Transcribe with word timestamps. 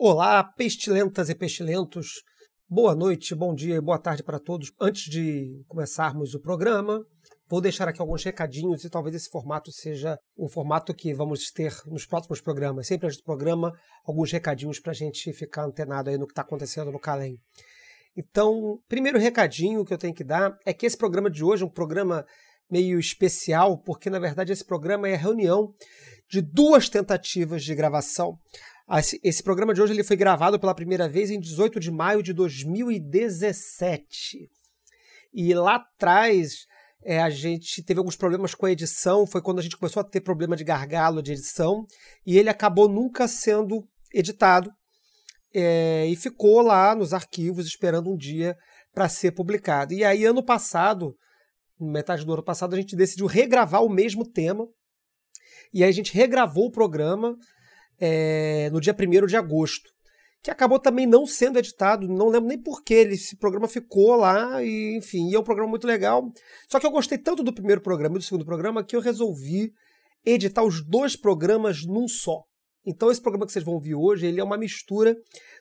Olá, 0.00 0.44
pestilentas 0.44 1.28
e 1.28 1.34
pestilentos. 1.34 2.22
Boa 2.68 2.94
noite, 2.94 3.34
bom 3.34 3.52
dia 3.52 3.74
e 3.74 3.80
boa 3.80 3.98
tarde 3.98 4.22
para 4.22 4.38
todos. 4.38 4.70
Antes 4.80 5.10
de 5.10 5.60
começarmos 5.66 6.34
o 6.34 6.40
programa, 6.40 7.04
vou 7.48 7.60
deixar 7.60 7.88
aqui 7.88 8.00
alguns 8.00 8.22
recadinhos 8.22 8.84
e 8.84 8.90
talvez 8.90 9.16
esse 9.16 9.28
formato 9.28 9.72
seja 9.72 10.16
um 10.38 10.48
formato 10.48 10.94
que 10.94 11.12
vamos 11.12 11.50
ter 11.50 11.74
nos 11.86 12.06
próximos 12.06 12.40
programas. 12.40 12.86
Sempre 12.86 13.08
antes 13.08 13.18
do 13.18 13.24
programa, 13.24 13.72
alguns 14.06 14.30
recadinhos 14.30 14.78
para 14.78 14.92
a 14.92 14.94
gente 14.94 15.32
ficar 15.32 15.64
antenado 15.64 16.10
aí 16.10 16.16
no 16.16 16.28
que 16.28 16.32
está 16.32 16.42
acontecendo 16.42 16.92
no 16.92 17.00
Calem. 17.00 17.36
Então, 18.16 18.78
primeiro 18.86 19.18
recadinho 19.18 19.84
que 19.84 19.92
eu 19.92 19.98
tenho 19.98 20.14
que 20.14 20.22
dar 20.22 20.56
é 20.64 20.72
que 20.72 20.86
esse 20.86 20.96
programa 20.96 21.28
de 21.28 21.42
hoje 21.42 21.64
é 21.64 21.66
um 21.66 21.72
programa 21.72 22.24
meio 22.70 23.00
especial, 23.00 23.76
porque 23.82 24.08
na 24.08 24.20
verdade 24.20 24.52
esse 24.52 24.64
programa 24.64 25.08
é 25.08 25.14
a 25.14 25.18
reunião 25.18 25.74
de 26.30 26.40
duas 26.40 26.88
tentativas 26.88 27.64
de 27.64 27.74
gravação. 27.74 28.38
Esse 29.22 29.42
programa 29.42 29.74
de 29.74 29.82
hoje 29.82 29.92
ele 29.92 30.02
foi 30.02 30.16
gravado 30.16 30.58
pela 30.58 30.74
primeira 30.74 31.06
vez 31.06 31.30
em 31.30 31.38
18 31.38 31.78
de 31.78 31.90
maio 31.90 32.22
de 32.22 32.32
2017. 32.32 34.50
E 35.34 35.52
lá 35.52 35.74
atrás 35.74 36.66
é, 37.04 37.20
a 37.20 37.28
gente 37.28 37.82
teve 37.82 37.98
alguns 37.98 38.16
problemas 38.16 38.54
com 38.54 38.64
a 38.64 38.72
edição, 38.72 39.26
foi 39.26 39.42
quando 39.42 39.58
a 39.58 39.62
gente 39.62 39.76
começou 39.76 40.00
a 40.00 40.04
ter 40.04 40.22
problema 40.22 40.56
de 40.56 40.64
gargalo 40.64 41.22
de 41.22 41.32
edição, 41.32 41.86
e 42.24 42.38
ele 42.38 42.48
acabou 42.48 42.88
nunca 42.88 43.28
sendo 43.28 43.86
editado. 44.12 44.72
É, 45.52 46.06
e 46.06 46.16
ficou 46.16 46.62
lá 46.62 46.94
nos 46.94 47.12
arquivos 47.12 47.66
esperando 47.66 48.10
um 48.10 48.16
dia 48.16 48.56
para 48.94 49.06
ser 49.08 49.32
publicado. 49.32 49.92
E 49.92 50.02
aí, 50.02 50.24
ano 50.24 50.42
passado, 50.42 51.14
metade 51.78 52.24
do 52.24 52.32
ano 52.32 52.42
passado, 52.42 52.74
a 52.74 52.78
gente 52.78 52.96
decidiu 52.96 53.26
regravar 53.26 53.84
o 53.84 53.90
mesmo 53.90 54.26
tema, 54.26 54.66
e 55.74 55.84
aí 55.84 55.90
a 55.90 55.92
gente 55.92 56.14
regravou 56.14 56.68
o 56.68 56.72
programa 56.72 57.36
é, 58.00 58.70
no 58.70 58.80
dia 58.80 58.94
1 58.94 59.26
de 59.26 59.36
agosto, 59.36 59.90
que 60.42 60.50
acabou 60.50 60.78
também 60.78 61.06
não 61.06 61.26
sendo 61.26 61.58
editado, 61.58 62.08
não 62.08 62.28
lembro 62.28 62.48
nem 62.48 62.58
porquê, 62.58 63.06
esse 63.10 63.36
programa 63.36 63.66
ficou 63.66 64.16
lá, 64.16 64.62
e 64.62 64.96
enfim, 64.96 65.28
e 65.28 65.34
é 65.34 65.38
um 65.38 65.44
programa 65.44 65.70
muito 65.70 65.86
legal. 65.86 66.32
Só 66.68 66.78
que 66.78 66.86
eu 66.86 66.90
gostei 66.90 67.18
tanto 67.18 67.42
do 67.42 67.52
primeiro 67.52 67.80
programa 67.80 68.16
e 68.16 68.18
do 68.18 68.24
segundo 68.24 68.44
programa 68.44 68.84
que 68.84 68.94
eu 68.94 69.00
resolvi 69.00 69.72
editar 70.24 70.62
os 70.62 70.84
dois 70.84 71.16
programas 71.16 71.84
num 71.84 72.06
só. 72.06 72.44
Então 72.90 73.10
esse 73.10 73.20
programa 73.20 73.44
que 73.44 73.52
vocês 73.52 73.64
vão 73.64 73.74
ouvir 73.74 73.94
hoje, 73.94 74.26
ele 74.26 74.40
é 74.40 74.44
uma 74.44 74.56
mistura 74.56 75.14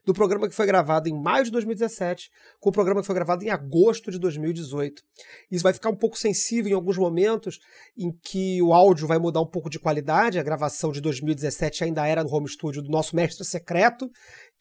do 0.05 0.13
programa 0.13 0.47
que 0.47 0.55
foi 0.55 0.65
gravado 0.65 1.09
em 1.09 1.13
maio 1.13 1.43
de 1.43 1.51
2017 1.51 2.31
com 2.57 2.69
o 2.69 2.71
programa 2.71 3.01
que 3.01 3.05
foi 3.05 3.15
gravado 3.15 3.43
em 3.43 3.49
agosto 3.49 4.09
de 4.09 4.17
2018. 4.17 5.03
Isso 5.51 5.61
vai 5.61 5.73
ficar 5.73 5.89
um 5.89 5.95
pouco 5.95 6.17
sensível 6.17 6.71
em 6.71 6.75
alguns 6.75 6.97
momentos 6.97 7.59
em 7.97 8.17
que 8.23 8.61
o 8.61 8.73
áudio 8.73 9.05
vai 9.05 9.19
mudar 9.19 9.41
um 9.41 9.45
pouco 9.45 9.69
de 9.69 9.77
qualidade. 9.77 10.39
A 10.39 10.43
gravação 10.43 10.89
de 10.89 11.01
2017 11.01 11.83
ainda 11.83 12.07
era 12.07 12.23
no 12.23 12.33
home 12.33 12.47
studio 12.47 12.81
do 12.81 12.89
nosso 12.89 13.13
mestre 13.13 13.45
secreto, 13.45 14.09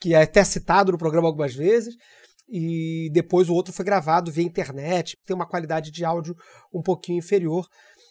que 0.00 0.12
é 0.12 0.22
até 0.22 0.42
citado 0.42 0.90
no 0.90 0.98
programa 0.98 1.28
algumas 1.28 1.54
vezes 1.54 1.96
e 2.48 3.10
depois 3.12 3.48
o 3.48 3.54
outro 3.54 3.72
foi 3.72 3.84
gravado 3.84 4.30
via 4.30 4.44
internet, 4.44 5.16
tem 5.24 5.34
uma 5.34 5.48
qualidade 5.48 5.90
de 5.90 6.04
áudio 6.04 6.36
um 6.72 6.82
pouquinho 6.82 7.18
inferior. 7.18 7.68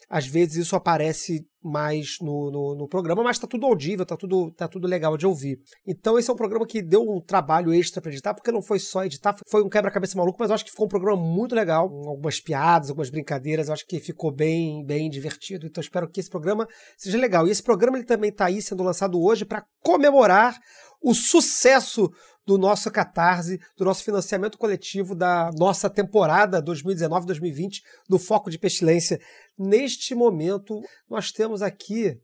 Às 0.08 0.26
vezes 0.26 0.56
isso 0.56 0.76
aparece 0.76 1.46
mais 1.66 2.18
no, 2.20 2.50
no, 2.50 2.74
no 2.74 2.88
programa, 2.88 3.22
mas 3.22 3.36
está 3.36 3.46
tudo 3.46 3.66
audível, 3.66 4.04
está 4.04 4.16
tudo, 4.16 4.50
tá 4.52 4.68
tudo 4.68 4.86
legal 4.86 5.16
de 5.16 5.26
ouvir. 5.26 5.60
Então 5.86 6.18
esse 6.18 6.30
é 6.30 6.32
um 6.32 6.36
programa 6.36 6.66
que 6.66 6.80
deu 6.80 7.02
um 7.02 7.20
trabalho 7.20 7.72
extra 7.72 8.00
para 8.00 8.10
editar, 8.10 8.34
porque 8.34 8.52
não 8.52 8.62
foi 8.62 8.78
só 8.78 9.04
editar, 9.04 9.36
foi 9.48 9.62
um 9.62 9.68
quebra-cabeça 9.68 10.16
maluco, 10.16 10.38
mas 10.38 10.50
eu 10.50 10.54
acho 10.54 10.64
que 10.64 10.70
ficou 10.70 10.86
um 10.86 10.88
programa 10.88 11.20
muito 11.20 11.54
legal, 11.54 11.84
algumas 12.06 12.40
piadas, 12.40 12.88
algumas 12.88 13.10
brincadeiras, 13.10 13.68
eu 13.68 13.74
acho 13.74 13.86
que 13.86 13.98
ficou 13.98 14.30
bem, 14.30 14.84
bem 14.84 15.10
divertido. 15.10 15.66
Então 15.66 15.80
espero 15.80 16.08
que 16.08 16.20
esse 16.20 16.30
programa 16.30 16.66
seja 16.96 17.18
legal. 17.18 17.46
E 17.46 17.50
esse 17.50 17.62
programa 17.62 17.98
ele 17.98 18.06
também 18.06 18.30
está 18.30 18.46
aí 18.46 18.62
sendo 18.62 18.82
lançado 18.82 19.20
hoje 19.20 19.44
para 19.44 19.64
comemorar 19.82 20.58
o 21.02 21.14
sucesso 21.14 22.10
do 22.46 22.56
nosso 22.56 22.90
catarse, 22.90 23.58
do 23.76 23.84
nosso 23.84 24.04
financiamento 24.04 24.56
coletivo 24.56 25.14
da 25.16 25.50
nossa 25.58 25.90
temporada 25.90 26.62
2019-2020 26.62 27.80
do 28.08 28.18
Foco 28.18 28.50
de 28.50 28.58
Pestilência. 28.58 29.20
Neste 29.58 30.14
momento, 30.14 30.82
nós 31.08 31.32
temos 31.32 31.62
aqui. 31.62 32.20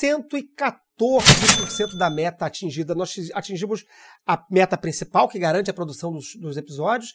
114% 0.00 1.96
da 1.96 2.10
meta 2.10 2.46
atingida. 2.46 2.94
Nós 2.94 3.14
atingimos 3.34 3.84
a 4.26 4.44
meta 4.50 4.76
principal, 4.76 5.28
que 5.28 5.38
garante 5.38 5.70
a 5.70 5.74
produção 5.74 6.12
dos, 6.12 6.34
dos 6.36 6.56
episódios, 6.56 7.14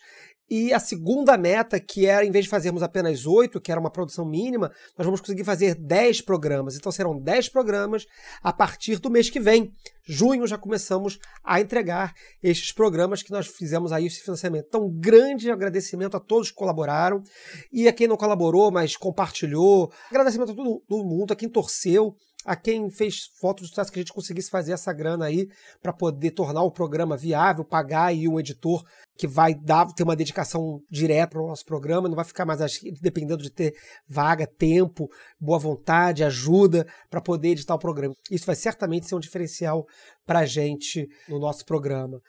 e 0.53 0.73
a 0.73 0.79
segunda 0.81 1.37
meta, 1.37 1.79
que 1.79 2.05
era, 2.05 2.25
em 2.25 2.31
vez 2.31 2.43
de 2.43 2.51
fazermos 2.51 2.83
apenas 2.83 3.25
oito, 3.25 3.61
que 3.61 3.71
era 3.71 3.79
uma 3.79 3.89
produção 3.89 4.25
mínima, 4.25 4.69
nós 4.97 5.05
vamos 5.05 5.21
conseguir 5.21 5.45
fazer 5.45 5.75
dez 5.75 6.19
programas. 6.19 6.75
Então 6.75 6.91
serão 6.91 7.17
dez 7.17 7.47
programas 7.47 8.05
a 8.43 8.51
partir 8.51 8.99
do 8.99 9.09
mês 9.09 9.29
que 9.29 9.39
vem. 9.39 9.71
Junho 10.05 10.45
já 10.45 10.57
começamos 10.57 11.17
a 11.41 11.61
entregar 11.61 12.13
estes 12.43 12.73
programas 12.73 13.23
que 13.23 13.31
nós 13.31 13.47
fizemos 13.47 13.93
aí 13.93 14.07
esse 14.07 14.19
financiamento. 14.19 14.65
Então, 14.67 14.91
grande 14.93 15.49
agradecimento 15.49 16.17
a 16.17 16.19
todos 16.19 16.49
que 16.49 16.57
colaboraram 16.57 17.23
e 17.71 17.87
a 17.87 17.93
quem 17.93 18.07
não 18.07 18.17
colaborou, 18.17 18.69
mas 18.71 18.97
compartilhou. 18.97 19.89
Agradecimento 20.09 20.51
a 20.51 20.55
todo 20.55 21.05
mundo, 21.05 21.31
a 21.31 21.35
quem 21.35 21.47
torceu 21.47 22.17
a 22.45 22.55
quem 22.55 22.89
fez 22.89 23.29
fotos 23.39 23.63
do 23.63 23.69
sucesso 23.69 23.91
que 23.91 23.99
a 23.99 24.01
gente 24.01 24.13
conseguisse 24.13 24.49
fazer 24.49 24.73
essa 24.73 24.91
grana 24.91 25.25
aí 25.25 25.47
para 25.81 25.93
poder 25.93 26.31
tornar 26.31 26.63
o 26.63 26.71
programa 26.71 27.15
viável, 27.15 27.63
pagar 27.63 28.05
aí 28.05 28.27
um 28.27 28.39
editor 28.39 28.83
que 29.17 29.27
vai 29.27 29.53
dar 29.53 29.85
ter 29.93 30.03
uma 30.03 30.15
dedicação 30.15 30.81
direta 30.89 31.31
para 31.31 31.43
o 31.43 31.47
nosso 31.47 31.65
programa, 31.65 32.09
não 32.09 32.15
vai 32.15 32.25
ficar 32.25 32.45
mais 32.45 32.59
dependendo 32.99 33.43
de 33.43 33.51
ter 33.51 33.75
vaga, 34.07 34.47
tempo, 34.47 35.09
boa 35.39 35.59
vontade, 35.59 36.23
ajuda 36.23 36.87
para 37.09 37.21
poder 37.21 37.49
editar 37.49 37.75
o 37.75 37.79
programa. 37.79 38.15
Isso 38.31 38.45
vai 38.45 38.55
certamente 38.55 39.07
ser 39.07 39.15
um 39.15 39.19
diferencial 39.19 39.85
para 40.25 40.39
a 40.39 40.45
gente 40.45 41.07
no 41.29 41.37
nosso 41.37 41.65
programa. 41.65 42.19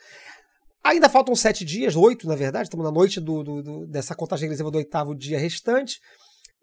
Ainda 0.84 1.09
faltam 1.09 1.34
sete 1.37 1.65
dias, 1.65 1.95
oito 1.95 2.27
na 2.27 2.34
verdade, 2.34 2.65
estamos 2.65 2.84
na 2.84 2.91
noite 2.91 3.21
do, 3.21 3.43
do, 3.45 3.62
do, 3.62 3.87
dessa 3.87 4.17
contagem 4.17 4.43
regressiva 4.43 4.71
do 4.71 4.78
oitavo 4.78 5.15
dia 5.15 5.39
restante 5.39 6.01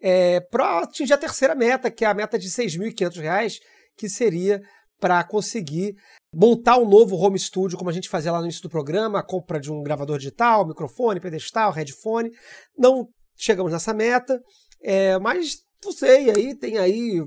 é, 0.00 0.40
para 0.40 0.80
atingir 0.80 1.12
a 1.12 1.18
terceira 1.18 1.54
meta, 1.54 1.90
que 1.90 2.04
é 2.04 2.08
a 2.08 2.14
meta 2.14 2.38
de 2.38 2.46
R$ 2.46 2.52
6.500, 2.52 3.58
que 3.96 4.08
seria 4.08 4.62
para 4.98 5.22
conseguir 5.24 5.94
montar 6.32 6.76
um 6.78 6.88
novo 6.88 7.16
home 7.16 7.38
studio, 7.38 7.76
como 7.76 7.90
a 7.90 7.92
gente 7.92 8.08
fazia 8.08 8.30
lá 8.30 8.38
no 8.38 8.44
início 8.44 8.62
do 8.62 8.70
programa, 8.70 9.18
a 9.18 9.22
compra 9.22 9.58
de 9.58 9.72
um 9.72 9.82
gravador 9.82 10.18
digital, 10.18 10.66
microfone, 10.66 11.20
pedestal, 11.20 11.72
headphone. 11.72 12.30
Não 12.76 13.08
chegamos 13.36 13.72
nessa 13.72 13.92
meta, 13.92 14.40
é, 14.82 15.18
mas 15.18 15.58
não 15.82 15.92
sei, 15.92 16.30
aí 16.30 16.54
tem 16.54 16.78
aí 16.78 17.22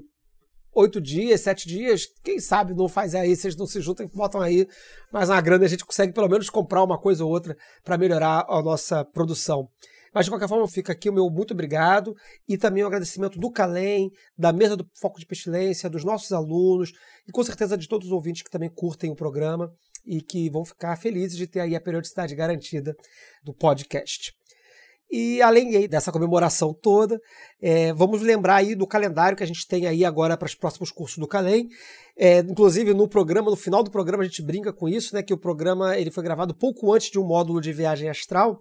oito 0.75 1.01
dias, 1.01 1.41
sete 1.41 1.67
dias, 1.67 2.07
quem 2.23 2.39
sabe 2.39 2.73
não 2.73 2.87
faz 2.87 3.13
aí, 3.13 3.35
vocês 3.35 3.55
não 3.55 3.67
se 3.67 3.79
juntam 3.81 4.05
e 4.05 4.09
botam 4.09 4.41
aí 4.41 4.67
mais 5.11 5.29
uma 5.29 5.41
grana, 5.41 5.65
a 5.65 5.67
gente 5.67 5.85
consegue 5.85 6.13
pelo 6.13 6.29
menos 6.29 6.49
comprar 6.49 6.83
uma 6.83 6.99
coisa 6.99 7.23
ou 7.23 7.31
outra 7.31 7.55
para 7.83 7.97
melhorar 7.97 8.45
a 8.47 8.61
nossa 8.61 9.05
produção. 9.05 9.67
Mas 10.13 10.25
de 10.25 10.31
qualquer 10.31 10.47
forma, 10.47 10.67
fica 10.67 10.91
aqui 10.91 11.09
o 11.09 11.13
meu 11.13 11.29
muito 11.29 11.53
obrigado 11.53 12.15
e 12.47 12.57
também 12.57 12.83
o 12.83 12.87
agradecimento 12.87 13.39
do 13.39 13.51
Calem, 13.51 14.11
da 14.37 14.53
mesa 14.53 14.77
do 14.77 14.87
Foco 14.99 15.19
de 15.19 15.25
Pestilência, 15.25 15.89
dos 15.89 16.03
nossos 16.03 16.31
alunos 16.31 16.91
e 17.27 17.31
com 17.31 17.43
certeza 17.43 17.77
de 17.77 17.87
todos 17.87 18.07
os 18.07 18.13
ouvintes 18.13 18.43
que 18.43 18.51
também 18.51 18.69
curtem 18.69 19.11
o 19.11 19.15
programa 19.15 19.73
e 20.05 20.21
que 20.21 20.49
vão 20.49 20.65
ficar 20.65 20.97
felizes 20.97 21.37
de 21.37 21.47
ter 21.47 21.61
aí 21.61 21.75
a 21.75 21.81
periodicidade 21.81 22.35
garantida 22.35 22.95
do 23.43 23.53
podcast. 23.53 24.33
E 25.15 25.43
além 25.43 25.87
dessa 25.87 26.11
comemoração 26.11 26.73
toda, 26.73 27.21
é, 27.61 27.93
vamos 27.93 28.23
lembrar 28.23 28.55
aí 28.55 28.73
do 28.73 28.87
calendário 28.87 29.37
que 29.37 29.43
a 29.43 29.45
gente 29.45 29.67
tem 29.67 29.85
aí 29.85 30.03
agora 30.03 30.35
para 30.35 30.47
os 30.47 30.55
próximos 30.55 30.89
cursos 30.89 31.19
do 31.19 31.27
Calem. 31.27 31.69
É, 32.17 32.39
inclusive 32.39 32.95
no 32.95 33.07
programa, 33.07 33.51
no 33.51 33.55
final 33.55 33.83
do 33.83 33.91
programa 33.91 34.23
a 34.23 34.25
gente 34.25 34.41
brinca 34.41 34.73
com 34.73 34.89
isso, 34.89 35.13
né? 35.13 35.21
Que 35.21 35.31
o 35.31 35.37
programa 35.37 35.95
ele 35.95 36.09
foi 36.09 36.23
gravado 36.23 36.55
pouco 36.55 36.91
antes 36.91 37.11
de 37.11 37.19
um 37.19 37.27
módulo 37.27 37.61
de 37.61 37.71
viagem 37.71 38.09
astral 38.09 38.57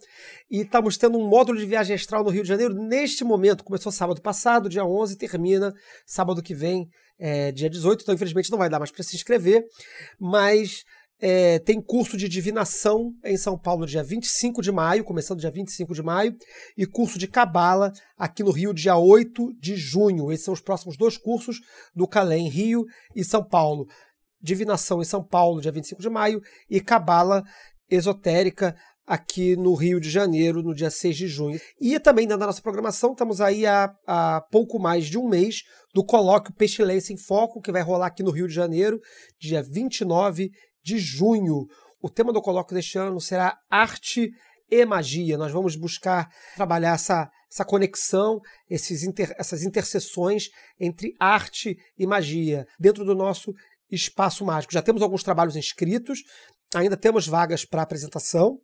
e 0.50 0.60
estamos 0.60 0.98
tendo 0.98 1.16
um 1.16 1.26
módulo 1.26 1.58
de 1.58 1.64
viagem 1.64 1.96
astral 1.96 2.22
no 2.22 2.28
Rio 2.28 2.42
de 2.42 2.48
Janeiro 2.50 2.74
neste 2.74 3.24
momento. 3.24 3.64
Começou 3.64 3.90
sábado 3.90 4.20
passado, 4.20 4.68
dia 4.68 4.84
11, 4.84 5.16
termina 5.16 5.72
sábado 6.04 6.42
que 6.42 6.54
vem, 6.54 6.86
é, 7.18 7.50
dia 7.50 7.70
18. 7.70 8.02
Então 8.02 8.14
infelizmente 8.14 8.50
não 8.50 8.58
vai 8.58 8.68
dar 8.68 8.78
mais 8.78 8.90
para 8.90 9.02
se 9.02 9.16
inscrever, 9.16 9.64
mas 10.20 10.84
é, 11.24 11.60
tem 11.60 11.80
curso 11.80 12.16
de 12.16 12.28
divinação 12.28 13.14
em 13.24 13.36
São 13.36 13.56
Paulo, 13.56 13.86
dia 13.86 14.02
25 14.02 14.60
de 14.60 14.72
maio, 14.72 15.04
começando 15.04 15.38
dia 15.38 15.52
25 15.52 15.94
de 15.94 16.02
maio, 16.02 16.36
e 16.76 16.84
curso 16.84 17.16
de 17.16 17.28
cabala 17.28 17.92
aqui 18.18 18.42
no 18.42 18.50
Rio, 18.50 18.74
dia 18.74 18.96
8 18.96 19.52
de 19.54 19.76
junho. 19.76 20.32
Esses 20.32 20.44
são 20.44 20.52
os 20.52 20.60
próximos 20.60 20.96
dois 20.96 21.16
cursos 21.16 21.60
do 21.94 22.08
Calém, 22.08 22.48
Rio 22.48 22.84
e 23.14 23.22
São 23.22 23.44
Paulo. 23.44 23.86
Divinação 24.42 25.00
em 25.00 25.04
São 25.04 25.22
Paulo, 25.22 25.60
dia 25.60 25.70
25 25.70 26.02
de 26.02 26.10
maio, 26.10 26.42
e 26.68 26.80
cabala 26.80 27.44
esotérica 27.88 28.74
aqui 29.06 29.54
no 29.54 29.74
Rio 29.74 30.00
de 30.00 30.10
Janeiro, 30.10 30.60
no 30.60 30.74
dia 30.74 30.90
6 30.90 31.16
de 31.16 31.28
junho. 31.28 31.60
E 31.80 32.00
também 32.00 32.26
da 32.26 32.36
nossa 32.36 32.60
programação, 32.60 33.12
estamos 33.12 33.40
aí 33.40 33.64
há, 33.64 33.94
há 34.04 34.40
pouco 34.50 34.76
mais 34.80 35.06
de 35.06 35.16
um 35.16 35.28
mês 35.28 35.62
do 35.94 36.04
colóquio 36.04 36.52
Pestilência 36.54 37.12
em 37.12 37.16
Foco, 37.16 37.60
que 37.60 37.70
vai 37.70 37.82
rolar 37.82 38.06
aqui 38.06 38.24
no 38.24 38.32
Rio 38.32 38.48
de 38.48 38.54
Janeiro, 38.54 38.98
dia 39.38 39.62
29 39.62 40.50
de 40.82 40.98
junho. 40.98 41.66
O 42.00 42.10
tema 42.10 42.32
do 42.32 42.42
colóquio 42.42 42.74
deste 42.74 42.98
ano 42.98 43.20
será 43.20 43.58
arte 43.70 44.30
e 44.70 44.84
magia. 44.84 45.36
Nós 45.36 45.52
vamos 45.52 45.76
buscar 45.76 46.28
trabalhar 46.56 46.94
essa, 46.94 47.30
essa 47.50 47.64
conexão, 47.64 48.40
esses 48.68 49.02
inter, 49.02 49.34
essas 49.38 49.62
interseções 49.62 50.48
entre 50.80 51.14
arte 51.20 51.76
e 51.98 52.06
magia 52.06 52.66
dentro 52.78 53.04
do 53.04 53.14
nosso 53.14 53.54
espaço 53.90 54.44
mágico. 54.44 54.72
Já 54.72 54.80
temos 54.80 55.02
alguns 55.02 55.22
trabalhos 55.22 55.56
inscritos, 55.56 56.22
ainda 56.74 56.96
temos 56.96 57.26
vagas 57.26 57.64
para 57.64 57.82
apresentação. 57.82 58.58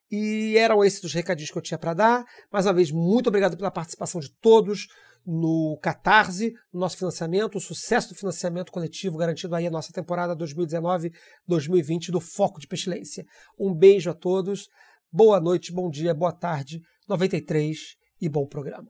E 0.09 0.57
eram 0.57 0.83
esses 0.83 1.03
os 1.03 1.13
recadinhos 1.13 1.51
que 1.51 1.57
eu 1.57 1.61
tinha 1.61 1.77
para 1.77 1.93
dar. 1.93 2.25
Mais 2.51 2.65
uma 2.65 2.73
vez, 2.73 2.89
muito 2.91 3.27
obrigado 3.27 3.55
pela 3.55 3.69
participação 3.69 4.19
de 4.19 4.31
todos 4.41 4.87
no 5.25 5.77
Catarse, 5.81 6.53
no 6.73 6.79
nosso 6.79 6.97
financiamento, 6.97 7.57
o 7.57 7.61
sucesso 7.61 8.09
do 8.09 8.15
financiamento 8.15 8.71
coletivo 8.71 9.17
garantido 9.17 9.53
aí 9.53 9.67
a 9.67 9.71
nossa 9.71 9.91
temporada 9.91 10.35
2019-2020 10.35 12.09
do 12.09 12.21
Foco 12.21 12.59
de 12.59 12.67
Pestilência. 12.67 13.25
Um 13.59 13.73
beijo 13.73 14.09
a 14.09 14.13
todos, 14.13 14.67
boa 15.11 15.39
noite, 15.39 15.71
bom 15.71 15.89
dia, 15.89 16.13
boa 16.13 16.31
tarde, 16.31 16.81
93 17.07 17.77
e 18.21 18.29
bom 18.29 18.47
programa. 18.47 18.89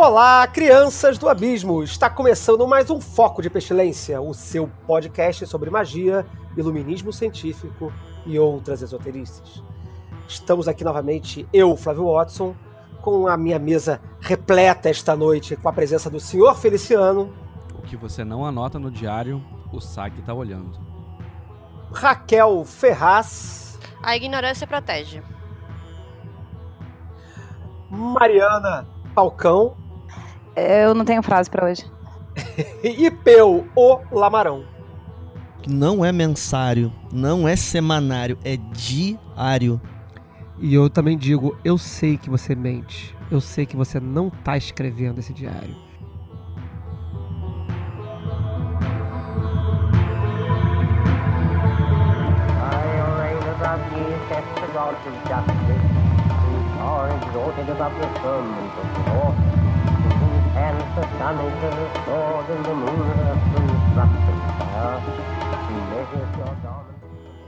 Olá, 0.00 0.46
crianças 0.46 1.18
do 1.18 1.28
abismo! 1.28 1.82
Está 1.82 2.08
começando 2.08 2.64
mais 2.68 2.88
um 2.88 3.00
Foco 3.00 3.42
de 3.42 3.50
Pestilência, 3.50 4.20
o 4.20 4.32
seu 4.32 4.70
podcast 4.86 5.44
sobre 5.44 5.70
magia, 5.70 6.24
iluminismo 6.56 7.12
científico 7.12 7.92
e 8.24 8.38
outras 8.38 8.80
esoteristas. 8.80 9.60
Estamos 10.28 10.68
aqui 10.68 10.84
novamente, 10.84 11.48
eu, 11.52 11.76
Flávio 11.76 12.12
Watson, 12.12 12.54
com 13.02 13.26
a 13.26 13.36
minha 13.36 13.58
mesa 13.58 14.00
repleta 14.20 14.88
esta 14.88 15.16
noite, 15.16 15.56
com 15.56 15.68
a 15.68 15.72
presença 15.72 16.08
do 16.08 16.20
senhor 16.20 16.54
Feliciano. 16.54 17.34
O 17.76 17.82
que 17.82 17.96
você 17.96 18.22
não 18.22 18.46
anota 18.46 18.78
no 18.78 18.92
diário, 18.92 19.44
o 19.72 19.80
SAG 19.80 20.20
está 20.20 20.32
olhando. 20.32 20.78
Raquel 21.92 22.64
Ferraz. 22.64 23.76
A 24.00 24.16
ignorância 24.16 24.64
protege. 24.64 25.20
Mariana 27.90 28.86
Falcão. 29.12 29.87
Eu 30.58 30.94
não 30.94 31.04
tenho 31.04 31.22
frase 31.22 31.50
para 31.50 31.66
hoje. 31.66 31.84
e 32.82 33.10
Peu, 33.10 33.66
o 33.74 33.98
Lamarão. 34.12 34.64
Não 35.66 36.04
é 36.04 36.12
mensário, 36.12 36.92
não 37.12 37.46
é 37.46 37.56
semanário, 37.56 38.38
é 38.44 38.56
diário. 38.56 39.80
E 40.58 40.74
eu 40.74 40.88
também 40.88 41.16
digo, 41.16 41.56
eu 41.64 41.76
sei 41.76 42.16
que 42.16 42.30
você 42.30 42.54
mente. 42.54 43.16
Eu 43.30 43.40
sei 43.40 43.66
que 43.66 43.76
você 43.76 44.00
não 44.00 44.30
tá 44.30 44.56
escrevendo 44.56 45.18
esse 45.18 45.32
diário. 45.32 45.88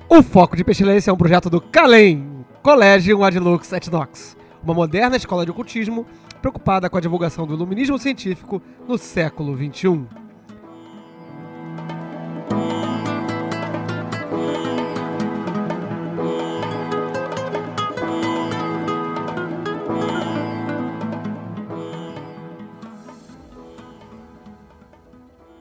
O 0.09 0.23
Foco 0.23 0.57
de 0.57 0.65
Pestilência 0.65 1.11
é 1.11 1.15
um 1.15 1.17
projeto 1.17 1.49
do 1.49 1.61
CALEM, 1.61 2.45
Colégio 2.63 3.23
Adlux 3.25 3.73
et 3.73 3.91
Nox, 3.91 4.37
uma 4.63 4.75
moderna 4.75 5.17
escola 5.17 5.45
de 5.45 5.51
ocultismo 5.51 6.07
preocupada 6.43 6.91
com 6.91 6.99
a 6.99 7.01
divulgação 7.01 7.47
do 7.47 7.55
iluminismo 7.55 7.99
científico 7.99 8.61
no 8.87 8.99
século 8.99 9.57
XXI. 9.57 10.20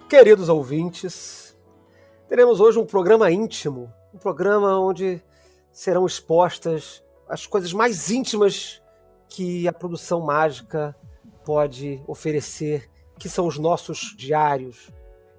Queridos 0.10 0.50
ouvintes, 0.50 1.56
teremos 2.28 2.60
hoje 2.60 2.80
um 2.80 2.86
programa 2.86 3.30
íntimo, 3.32 3.94
um 4.12 4.18
programa 4.18 4.80
onde 4.80 5.22
serão 5.72 6.04
expostas 6.04 7.04
as 7.30 7.46
coisas 7.46 7.72
mais 7.74 8.10
íntimas 8.10 8.82
que 9.30 9.68
a 9.68 9.72
produção 9.72 10.20
mágica 10.22 10.96
pode 11.46 12.02
oferecer, 12.08 12.90
que 13.20 13.30
são 13.30 13.46
os 13.46 13.60
nossos 13.60 14.16
diários. 14.18 14.90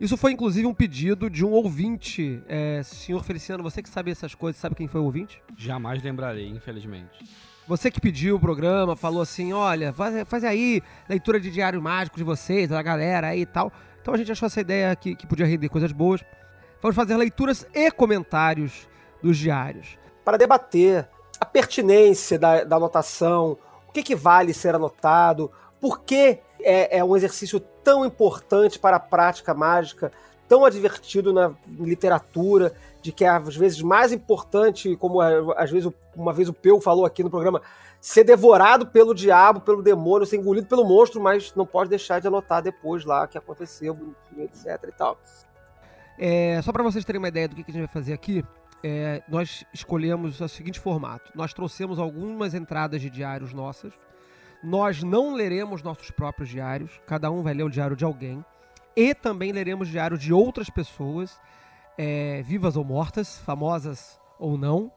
Isso 0.00 0.16
foi 0.16 0.30
inclusive 0.30 0.68
um 0.68 0.72
pedido 0.72 1.28
de 1.28 1.44
um 1.44 1.50
ouvinte. 1.50 2.40
É, 2.46 2.80
senhor 2.84 3.24
Feliciano, 3.24 3.64
você 3.64 3.82
que 3.82 3.88
sabe 3.88 4.12
essas 4.12 4.36
coisas, 4.36 4.60
sabe 4.60 4.76
quem 4.76 4.86
foi 4.86 5.00
o 5.00 5.04
ouvinte? 5.04 5.42
Jamais 5.58 6.00
lembrarei, 6.00 6.46
infelizmente. 6.46 7.18
Você 7.66 7.90
que 7.90 8.00
pediu 8.00 8.36
o 8.36 8.40
programa, 8.40 8.96
falou 8.96 9.20
assim: 9.20 9.52
olha, 9.52 9.92
faz, 9.92 10.28
faz 10.28 10.44
aí 10.44 10.80
leitura 11.08 11.40
de 11.40 11.50
diário 11.50 11.82
mágico 11.82 12.16
de 12.16 12.24
vocês, 12.24 12.68
da 12.68 12.80
galera 12.82 13.28
aí 13.28 13.42
e 13.42 13.46
tal. 13.46 13.72
Então 14.00 14.14
a 14.14 14.16
gente 14.16 14.32
achou 14.32 14.46
essa 14.46 14.60
ideia 14.60 14.94
que, 14.96 15.14
que 15.14 15.26
podia 15.26 15.46
render 15.46 15.68
coisas 15.68 15.92
boas. 15.92 16.22
Vamos 16.80 16.96
fazer 16.96 17.16
leituras 17.16 17.66
e 17.74 17.90
comentários 17.90 18.88
dos 19.22 19.36
diários. 19.36 19.98
Para 20.24 20.36
debater 20.36 21.08
a 21.38 21.44
pertinência 21.44 22.38
da, 22.38 22.64
da 22.64 22.76
anotação, 22.76 23.56
o 23.88 23.92
que, 23.92 24.02
que 24.02 24.14
vale 24.14 24.54
ser 24.54 24.74
anotado, 24.74 25.50
por 25.80 26.00
que 26.00 26.38
é, 26.62 26.98
é 26.98 27.04
um 27.04 27.16
exercício 27.16 27.60
tão 27.60 28.04
importante 28.04 28.78
para 28.78 28.96
a 28.96 29.00
prática 29.00 29.54
mágica, 29.54 30.12
tão 30.48 30.64
advertido 30.64 31.32
na 31.32 31.52
literatura, 31.66 32.74
de 33.02 33.12
que 33.12 33.24
é 33.24 33.28
às 33.28 33.56
vezes 33.56 33.80
mais 33.82 34.12
importante, 34.12 34.96
como 34.96 35.20
às 35.20 35.70
vezes 35.70 35.90
uma 36.14 36.32
vez 36.32 36.48
o 36.48 36.52
Peu 36.52 36.80
falou 36.80 37.06
aqui 37.06 37.22
no 37.22 37.30
programa, 37.30 37.62
ser 38.00 38.24
devorado 38.24 38.86
pelo 38.86 39.14
diabo, 39.14 39.60
pelo 39.60 39.82
demônio, 39.82 40.26
ser 40.26 40.36
engolido 40.36 40.66
pelo 40.66 40.84
monstro, 40.84 41.20
mas 41.20 41.54
não 41.54 41.66
pode 41.66 41.90
deixar 41.90 42.20
de 42.20 42.26
anotar 42.26 42.62
depois 42.62 43.04
lá 43.04 43.24
o 43.24 43.28
que 43.28 43.36
aconteceu, 43.36 44.14
etc 44.38 44.84
e 44.88 44.92
tal. 44.92 45.18
É, 46.18 46.60
só 46.62 46.72
para 46.72 46.82
vocês 46.82 47.04
terem 47.04 47.18
uma 47.18 47.28
ideia 47.28 47.48
do 47.48 47.54
que 47.54 47.62
a 47.62 47.64
gente 47.64 47.78
vai 47.78 47.86
fazer 47.86 48.12
aqui, 48.12 48.44
é, 48.82 49.22
nós 49.28 49.64
escolhemos 49.72 50.40
o 50.40 50.48
seguinte 50.48 50.80
formato: 50.80 51.30
nós 51.34 51.52
trouxemos 51.52 51.98
algumas 51.98 52.54
entradas 52.54 53.00
de 53.00 53.10
diários 53.10 53.52
nossas. 53.52 53.92
Nós 54.62 55.02
não 55.02 55.32
leremos 55.32 55.82
nossos 55.82 56.10
próprios 56.10 56.50
diários, 56.50 57.00
cada 57.06 57.30
um 57.30 57.42
vai 57.42 57.54
ler 57.54 57.62
o 57.62 57.70
diário 57.70 57.96
de 57.96 58.04
alguém. 58.04 58.44
E 58.94 59.14
também 59.14 59.52
leremos 59.52 59.88
diários 59.88 60.20
de 60.20 60.32
outras 60.32 60.68
pessoas, 60.68 61.38
é, 61.96 62.42
vivas 62.42 62.76
ou 62.76 62.84
mortas, 62.84 63.38
famosas 63.38 64.20
ou 64.38 64.58
não. 64.58 64.92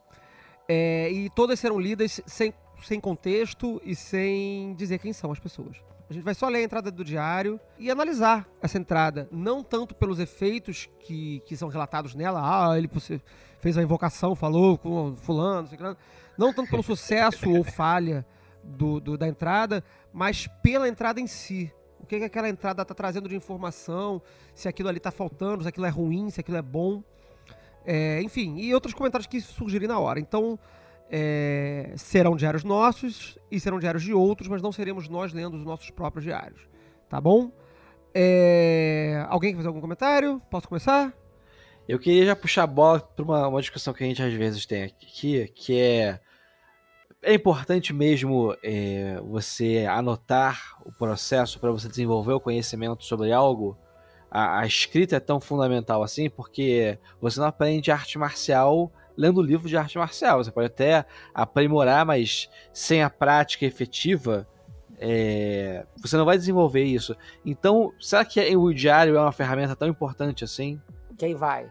É, 0.68 1.10
e 1.10 1.30
todas 1.30 1.60
serão 1.60 1.78
lidas 1.78 2.20
sem 2.26 2.52
sem 2.86 3.00
contexto 3.00 3.80
e 3.84 3.94
sem 3.94 4.74
dizer 4.74 4.98
quem 4.98 5.12
são 5.12 5.32
as 5.32 5.38
pessoas. 5.38 5.76
A 6.08 6.12
gente 6.12 6.22
vai 6.22 6.34
só 6.34 6.48
ler 6.48 6.58
a 6.58 6.62
entrada 6.62 6.90
do 6.90 7.02
diário 7.02 7.58
e 7.78 7.90
analisar 7.90 8.46
essa 8.60 8.76
entrada, 8.76 9.26
não 9.32 9.62
tanto 9.62 9.94
pelos 9.94 10.18
efeitos 10.18 10.88
que, 11.00 11.40
que 11.46 11.56
são 11.56 11.68
relatados 11.68 12.14
nela, 12.14 12.40
ah, 12.42 12.76
ele 12.76 12.90
fez 13.58 13.78
a 13.78 13.82
invocação, 13.82 14.34
falou 14.34 14.76
com 14.76 15.16
fulano, 15.16 15.68
não 16.36 16.52
tanto 16.52 16.70
pelo 16.70 16.82
sucesso 16.82 17.50
ou 17.50 17.64
falha 17.64 18.26
do, 18.62 19.00
do, 19.00 19.16
da 19.16 19.26
entrada, 19.26 19.82
mas 20.12 20.46
pela 20.62 20.88
entrada 20.88 21.20
em 21.20 21.26
si. 21.26 21.72
O 21.98 22.06
que, 22.06 22.18
que 22.18 22.24
aquela 22.24 22.50
entrada 22.50 22.82
está 22.82 22.94
trazendo 22.94 23.26
de 23.26 23.34
informação, 23.34 24.20
se 24.54 24.68
aquilo 24.68 24.90
ali 24.90 24.98
está 24.98 25.10
faltando, 25.10 25.62
se 25.62 25.68
aquilo 25.68 25.86
é 25.86 25.90
ruim, 25.90 26.28
se 26.28 26.38
aquilo 26.38 26.58
é 26.58 26.62
bom. 26.62 27.02
É, 27.86 28.20
enfim, 28.22 28.58
e 28.58 28.74
outros 28.74 28.92
comentários 28.92 29.26
que 29.26 29.40
surgirem 29.40 29.88
na 29.88 29.98
hora. 29.98 30.20
Então, 30.20 30.58
é, 31.10 31.92
serão 31.96 32.36
diários 32.36 32.64
nossos 32.64 33.38
e 33.50 33.58
serão 33.60 33.78
diários 33.78 34.02
de 34.02 34.12
outros, 34.12 34.48
mas 34.48 34.62
não 34.62 34.72
seremos 34.72 35.08
nós 35.08 35.32
lendo 35.32 35.56
os 35.56 35.64
nossos 35.64 35.90
próprios 35.90 36.24
diários. 36.24 36.68
Tá 37.08 37.20
bom? 37.20 37.52
É, 38.14 39.24
alguém 39.28 39.50
quer 39.50 39.56
fazer 39.56 39.68
algum 39.68 39.80
comentário? 39.80 40.40
Posso 40.50 40.68
começar? 40.68 41.12
Eu 41.88 41.98
queria 41.98 42.26
já 42.26 42.36
puxar 42.36 42.62
a 42.62 42.66
bola 42.66 43.00
para 43.00 43.24
uma, 43.24 43.48
uma 43.48 43.60
discussão 43.60 43.92
que 43.92 44.02
a 44.02 44.06
gente 44.06 44.22
às 44.22 44.32
vezes 44.32 44.64
tem 44.64 44.84
aqui, 44.84 45.48
que 45.48 45.78
é 45.78 46.20
é 47.24 47.32
importante 47.32 47.92
mesmo 47.92 48.54
é, 48.62 49.18
você 49.22 49.86
anotar 49.88 50.76
o 50.84 50.92
processo 50.92 51.58
para 51.58 51.72
você 51.72 51.88
desenvolver 51.88 52.34
o 52.34 52.40
conhecimento 52.40 53.02
sobre 53.04 53.32
algo. 53.32 53.76
A, 54.30 54.60
a, 54.60 54.66
escrita 54.66 55.16
é 55.16 55.20
tão 55.20 55.40
fundamental 55.40 56.02
assim, 56.02 56.28
porque 56.28 56.98
você 57.20 57.40
não 57.40 57.46
aprende 57.46 57.90
arte 57.90 58.18
marcial 58.18 58.92
lendo 59.16 59.42
livro 59.42 59.68
de 59.68 59.76
arte 59.76 59.98
marcial. 59.98 60.42
Você 60.42 60.50
pode 60.50 60.66
até 60.66 61.04
aprimorar, 61.34 62.04
mas 62.04 62.48
sem 62.72 63.02
a 63.02 63.10
prática 63.10 63.64
efetiva, 63.64 64.46
é, 64.98 65.84
você 65.98 66.16
não 66.16 66.24
vai 66.24 66.36
desenvolver 66.36 66.84
isso. 66.84 67.16
Então, 67.44 67.92
será 68.00 68.24
que 68.24 68.56
o 68.56 68.72
diário 68.72 69.16
é 69.16 69.20
uma 69.20 69.32
ferramenta 69.32 69.76
tão 69.76 69.88
importante 69.88 70.44
assim? 70.44 70.80
Quem 71.18 71.34
vai? 71.34 71.66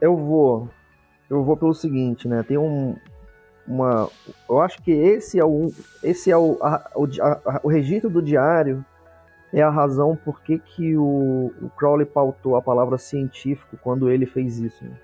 Eu 0.00 0.16
vou. 0.16 0.68
Eu 1.28 1.42
vou 1.44 1.56
pelo 1.56 1.74
seguinte, 1.74 2.28
né? 2.28 2.42
Tem 2.42 2.58
um, 2.58 2.96
uma. 3.66 4.08
Eu 4.48 4.60
acho 4.60 4.82
que 4.82 4.90
esse 4.90 5.38
é 5.38 5.44
o, 5.44 5.72
esse 6.02 6.30
é 6.30 6.36
o, 6.36 6.58
a, 6.60 6.90
o, 6.94 7.04
a, 7.22 7.60
o 7.62 7.68
registro 7.68 8.10
do 8.10 8.20
diário 8.20 8.84
é 9.52 9.62
a 9.62 9.70
razão 9.70 10.16
por 10.16 10.40
que, 10.40 10.58
que 10.58 10.96
o, 10.96 11.52
o 11.60 11.70
Crowley 11.76 12.06
pautou 12.06 12.56
a 12.56 12.62
palavra 12.62 12.96
científico 12.96 13.76
quando 13.82 14.10
ele 14.10 14.24
fez 14.24 14.58
isso. 14.58 14.82
Né? 14.82 14.96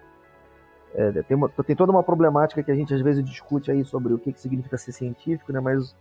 É, 0.94 1.22
tem, 1.22 1.36
uma, 1.36 1.48
tem 1.48 1.76
toda 1.76 1.92
uma 1.92 2.02
problemática 2.02 2.62
que 2.62 2.70
a 2.70 2.74
gente 2.74 2.92
às 2.94 3.00
vezes 3.00 3.24
discute 3.24 3.70
aí 3.70 3.84
sobre 3.84 4.12
o 4.12 4.18
que, 4.18 4.32
que 4.32 4.40
significa 4.40 4.76
ser 4.76 4.92
científico, 4.92 5.52
né? 5.52 5.60
mas 5.60 5.94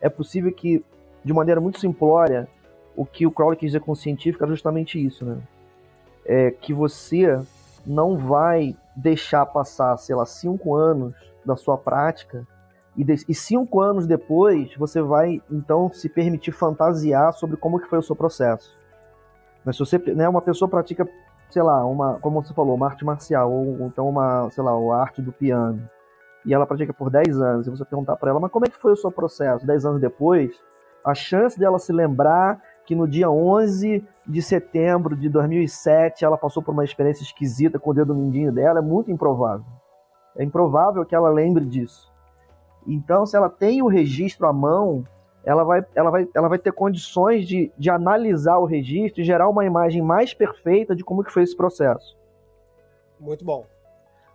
é 0.00 0.08
possível 0.08 0.52
que, 0.52 0.84
de 1.24 1.32
maneira 1.32 1.60
muito 1.60 1.80
simplória, 1.80 2.48
o 2.94 3.06
que 3.06 3.26
o 3.26 3.30
Crowley 3.30 3.56
quis 3.56 3.70
dizer 3.70 3.80
com 3.80 3.94
científico 3.94 4.44
é 4.44 4.48
justamente 4.48 5.04
isso, 5.04 5.24
né? 5.24 5.38
É 6.24 6.50
que 6.50 6.74
você 6.74 7.40
não 7.86 8.16
vai 8.16 8.76
deixar 8.94 9.46
passar, 9.46 9.96
sei 9.96 10.14
lá, 10.14 10.26
cinco 10.26 10.74
anos 10.74 11.14
da 11.44 11.56
sua 11.56 11.78
prática 11.78 12.46
e, 12.96 13.04
de, 13.04 13.14
e 13.28 13.34
cinco 13.34 13.80
anos 13.80 14.06
depois 14.06 14.74
você 14.74 15.00
vai 15.00 15.40
então 15.48 15.90
se 15.92 16.08
permitir 16.08 16.50
fantasiar 16.50 17.32
sobre 17.32 17.56
como 17.56 17.78
que 17.78 17.88
foi 17.88 18.00
o 18.00 18.02
seu 18.02 18.16
processo. 18.16 18.76
Mas 19.64 19.76
se 19.76 19.80
você, 19.80 19.98
né, 19.98 20.28
uma 20.28 20.42
pessoa 20.42 20.68
pratica, 20.68 21.08
sei 21.50 21.62
lá, 21.62 21.84
uma, 21.84 22.18
como 22.20 22.42
você 22.42 22.52
falou, 22.54 22.74
uma 22.74 22.86
arte 22.86 23.04
marcial 23.04 23.52
ou 23.52 23.86
então 23.86 24.08
uma, 24.08 24.50
sei 24.50 24.62
lá, 24.62 24.72
a 24.72 25.00
arte 25.00 25.22
do 25.22 25.32
piano 25.32 25.88
e 26.44 26.54
ela 26.54 26.66
pratica 26.66 26.94
por 26.94 27.10
10 27.10 27.40
anos 27.40 27.66
e 27.66 27.70
você 27.70 27.84
perguntar 27.84 28.16
para 28.16 28.30
ela, 28.30 28.40
mas 28.40 28.50
como 28.50 28.64
é 28.64 28.68
que 28.68 28.78
foi 28.78 28.92
o 28.92 28.96
seu 28.96 29.10
processo 29.10 29.66
10 29.66 29.84
anos 29.84 30.00
depois? 30.00 30.50
A 31.04 31.14
chance 31.14 31.58
dela 31.58 31.78
se 31.78 31.92
lembrar 31.92 32.60
que 32.86 32.94
no 32.94 33.06
dia 33.06 33.30
11 33.30 34.02
de 34.26 34.42
setembro 34.42 35.14
de 35.14 35.28
2007 35.28 36.24
ela 36.24 36.38
passou 36.38 36.62
por 36.62 36.72
uma 36.72 36.84
experiência 36.84 37.22
esquisita 37.22 37.78
com 37.78 37.90
o 37.90 37.94
dedo 37.94 38.14
mindinho 38.14 38.50
dela 38.50 38.78
é 38.78 38.82
muito 38.82 39.10
improvável. 39.10 39.66
É 40.36 40.44
improvável 40.44 41.04
que 41.04 41.14
ela 41.14 41.28
lembre 41.28 41.64
disso. 41.66 42.10
Então, 42.86 43.26
se 43.26 43.36
ela 43.36 43.50
tem 43.50 43.82
o 43.82 43.86
registro 43.86 44.46
à 44.46 44.52
mão, 44.52 45.04
ela 45.48 45.64
vai, 45.64 45.82
ela 45.94 46.10
vai, 46.10 46.28
ela 46.34 46.46
vai 46.46 46.58
ter 46.58 46.72
condições 46.72 47.48
de, 47.48 47.72
de 47.78 47.88
analisar 47.88 48.58
o 48.58 48.66
registro 48.66 49.22
e 49.22 49.24
gerar 49.24 49.48
uma 49.48 49.64
imagem 49.64 50.02
mais 50.02 50.34
perfeita 50.34 50.94
de 50.94 51.02
como 51.02 51.24
que 51.24 51.32
foi 51.32 51.42
esse 51.42 51.56
processo. 51.56 52.18
Muito 53.18 53.46
bom. 53.46 53.66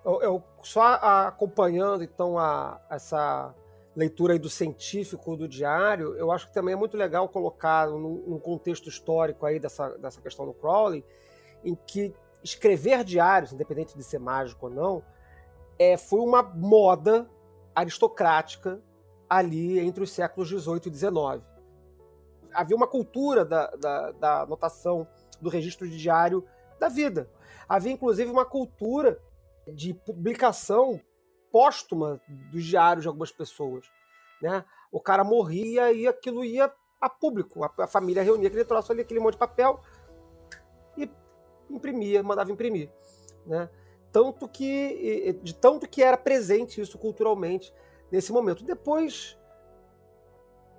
Eu, 0.04 0.22
eu 0.24 0.44
só 0.64 0.82
acompanhando 0.82 2.04
então 2.04 2.36
a, 2.40 2.82
essa 2.90 3.54
leitura 3.96 4.34
aí 4.34 4.40
do 4.40 4.50
científico 4.50 5.38
do 5.38 5.48
diário, 5.48 6.16
eu 6.16 6.32
acho 6.32 6.48
que 6.48 6.54
também 6.54 6.74
é 6.74 6.76
muito 6.76 6.98
legal 6.98 7.30
colocar 7.30 7.88
num, 7.88 8.40
contexto 8.40 8.90
histórico 8.90 9.46
aí 9.46 9.60
dessa, 9.60 9.90
dessa 10.00 10.20
questão 10.20 10.48
do 10.48 10.54
Crowley, 10.54 11.06
em 11.64 11.76
que 11.76 12.12
escrever 12.44 13.04
diários, 13.04 13.54
independente 13.54 13.96
de 13.96 14.04
ser 14.04 14.18
mágico 14.18 14.66
ou 14.66 14.74
não, 14.74 15.04
é, 15.78 15.96
foi 15.96 16.22
uma 16.22 16.42
moda 16.42 17.30
aristocrática 17.76 18.82
ali 19.38 19.80
entre 19.80 20.04
os 20.04 20.12
séculos 20.12 20.50
XVIII 20.50 20.82
e 20.86 20.94
XIX. 20.94 21.44
Havia 22.54 22.76
uma 22.76 22.88
cultura 22.88 23.44
da, 23.44 23.68
da, 23.68 24.12
da 24.12 24.42
anotação 24.42 25.08
do 25.42 25.50
registro 25.50 25.88
de 25.88 25.98
diário 25.98 26.46
da 26.80 26.88
vida. 26.88 27.30
Havia, 27.68 27.92
inclusive, 27.92 28.30
uma 28.30 28.46
cultura 28.46 29.20
de 29.68 29.94
publicação 29.94 31.00
póstuma 31.52 32.22
dos 32.52 32.64
diários 32.64 33.04
de 33.04 33.08
algumas 33.08 33.32
pessoas. 33.32 33.86
Né? 34.42 34.64
O 34.92 35.00
cara 35.00 35.24
morria 35.24 35.92
e 35.92 36.08
aquilo 36.08 36.44
ia 36.44 36.72
a 37.02 37.10
público. 37.10 37.64
A, 37.64 37.72
a 37.80 37.88
família 37.88 38.24
reunia 38.24 38.48
aquele 38.48 38.66
troço 38.66 38.92
ali, 38.92 39.02
aquele 39.02 39.20
monte 39.20 39.34
de 39.34 39.40
papel 39.40 39.80
e 40.98 41.10
imprimia, 41.70 42.22
mandava 42.22 42.52
imprimir. 42.52 42.92
Né? 43.46 43.70
tanto 44.14 44.48
que 44.48 45.40
de 45.42 45.56
tanto 45.56 45.90
que 45.90 46.02
era 46.02 46.16
presente 46.16 46.80
isso 46.80 46.98
culturalmente 47.00 47.74
nesse 48.14 48.32
momento. 48.32 48.64
Depois 48.64 49.36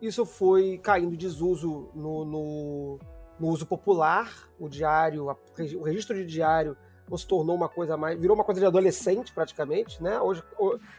isso 0.01 0.25
foi 0.25 0.79
caindo 0.79 1.15
em 1.15 1.19
desuso 1.19 1.91
no, 1.93 2.25
no, 2.25 2.99
no 3.41 3.49
uso 3.49 3.67
popular, 3.67 4.33
o 4.59 4.69
diário, 4.69 5.29
a, 5.29 5.37
o 5.77 5.83
registro 5.83 6.15
de 6.15 6.25
diário 6.25 6.77
não 7.11 7.19
se 7.19 7.27
tornou 7.27 7.57
uma 7.57 7.69
coisa 7.69 7.97
mais, 7.97 8.19
virou 8.19 8.37
uma 8.37 8.45
coisa 8.45 8.61
de 8.61 8.67
adolescente 8.67 9.33
praticamente, 9.33 10.01
né? 10.03 10.21
Hoje, 10.21 10.43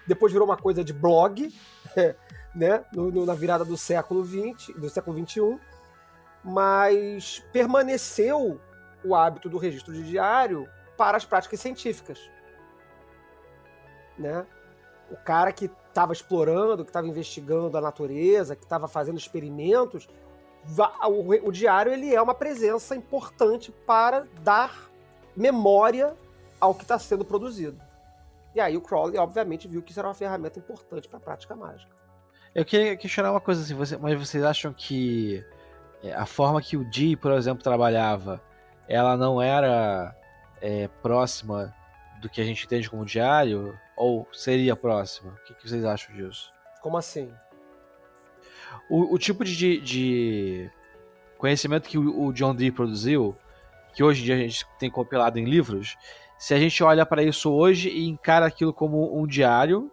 depois 0.06 0.32
virou 0.34 0.46
uma 0.48 0.58
coisa 0.58 0.84
de 0.84 0.92
blog, 0.92 1.54
né? 2.54 2.84
No, 2.94 3.10
no, 3.10 3.26
na 3.26 3.34
virada 3.34 3.64
do 3.64 3.78
século 3.78 4.22
20, 4.22 4.74
do 4.74 4.90
século 4.90 5.16
21, 5.16 5.58
mas 6.44 7.44
permaneceu 7.54 8.60
o 9.04 9.16
hábito 9.16 9.50
do 9.50 9.58
registro 9.58 9.94
de 9.94 10.04
diário 10.04 10.68
para 10.98 11.16
as 11.16 11.26
práticas 11.26 11.60
científicas. 11.60 12.20
Né? 14.18 14.46
O 15.12 15.18
cara 15.18 15.52
que 15.52 15.70
estava 15.96 16.12
explorando, 16.12 16.84
que 16.84 16.90
estava 16.90 17.08
investigando 17.08 17.78
a 17.78 17.80
natureza, 17.80 18.54
que 18.54 18.64
estava 18.64 18.86
fazendo 18.86 19.18
experimentos, 19.18 20.10
o, 21.08 21.48
o, 21.48 21.52
diário 21.54 21.94
ele 21.94 22.14
é 22.14 22.22
uma 22.22 22.36
presença 22.36 22.98
importante 22.98 23.72
para 23.72 24.28
dar 24.42 24.92
memória 25.34 26.14
ao 26.60 26.76
que 26.76 26.82
está 26.82 27.00
sendo 27.00 27.24
produzido. 27.24 27.80
E 28.54 28.60
aí 28.60 28.76
o 28.76 28.82
Crowley, 28.82 29.18
obviamente, 29.18 29.70
viu 29.70 29.82
que 29.82 29.92
isso 29.92 30.00
era 30.00 30.10
uma 30.10 30.14
ferramenta 30.14 30.60
importante 30.60 31.08
para 31.08 31.18
a 31.18 31.22
prática 31.22 31.56
mágica. 31.56 31.96
Eu 32.54 32.66
queria 32.66 32.98
questionar 32.98 33.32
uma 33.32 33.42
coisa 33.42 33.62
assim, 33.62 33.74
você, 33.74 33.96
mas 33.96 34.20
vocês 34.20 34.44
acham 34.44 34.74
que 34.74 35.46
é, 36.04 36.14
a 36.14 36.26
forma 36.26 36.62
que 36.62 36.76
o 36.76 36.84
Dee, 36.90 37.16
por 37.16 37.32
exemplo, 37.32 37.64
trabalhava, 37.64 38.42
ela 38.88 39.16
não 39.16 39.42
era 39.42 40.14
é, 40.62 40.90
próxima 41.02 41.74
do 42.20 42.30
que 42.30 42.42
a 42.42 42.44
gente 42.44 42.66
entende 42.66 42.90
como 42.90 43.06
diário? 43.06 43.78
Ou 43.96 44.28
seria 44.32 44.76
próxima? 44.76 45.32
O 45.32 45.46
que, 45.46 45.54
que 45.54 45.70
vocês 45.70 45.86
acham 45.86 46.16
disso? 46.16 46.52
Como 46.82 46.98
assim? 46.98 47.32
O, 48.90 49.14
o 49.16 49.18
tipo 49.18 49.44
de, 49.44 49.80
de, 49.80 50.72
conhecimento 51.38 51.90
que 51.90 51.98
o, 51.98 52.26
o 52.26 52.34
John 52.34 52.54
Dee 52.54 52.72
produziu, 52.72 53.36
que 53.94 54.04
hoje 54.04 54.22
em 54.22 54.26
dia 54.26 54.36
a 54.36 54.40
gente 54.40 54.66
tem 54.78 54.90
compilado 54.90 55.40
em 55.40 55.46
livros, 55.46 55.96
se 56.38 56.54
a 56.54 56.60
gente 56.60 56.84
olha 56.84 57.06
para 57.06 57.24
isso 57.24 57.52
hoje 57.52 57.90
e 57.90 58.08
encara 58.08 58.46
aquilo 58.46 58.74
como 58.74 59.18
um 59.18 59.26
diário, 59.26 59.92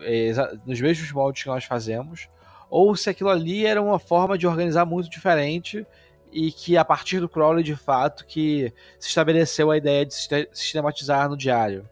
é, 0.00 0.32
nos 0.66 0.80
mesmos 0.80 1.10
moldes 1.12 1.42
que 1.42 1.48
nós 1.48 1.64
fazemos, 1.64 2.28
ou 2.68 2.94
se 2.94 3.10
aquilo 3.10 3.30
ali 3.30 3.66
era 3.66 3.82
uma 3.82 3.98
forma 3.98 4.38
de 4.38 4.46
organizar 4.46 4.84
muito 4.84 5.10
diferente 5.10 5.84
e 6.30 6.52
que 6.52 6.76
a 6.76 6.84
partir 6.84 7.18
do 7.18 7.28
Crowley, 7.28 7.64
de 7.64 7.74
fato, 7.74 8.24
que 8.24 8.72
se 8.98 9.08
estabeleceu 9.08 9.70
a 9.70 9.76
ideia 9.76 10.06
de 10.06 10.14
sistematizar 10.52 11.28
no 11.28 11.36
diário? 11.36 11.88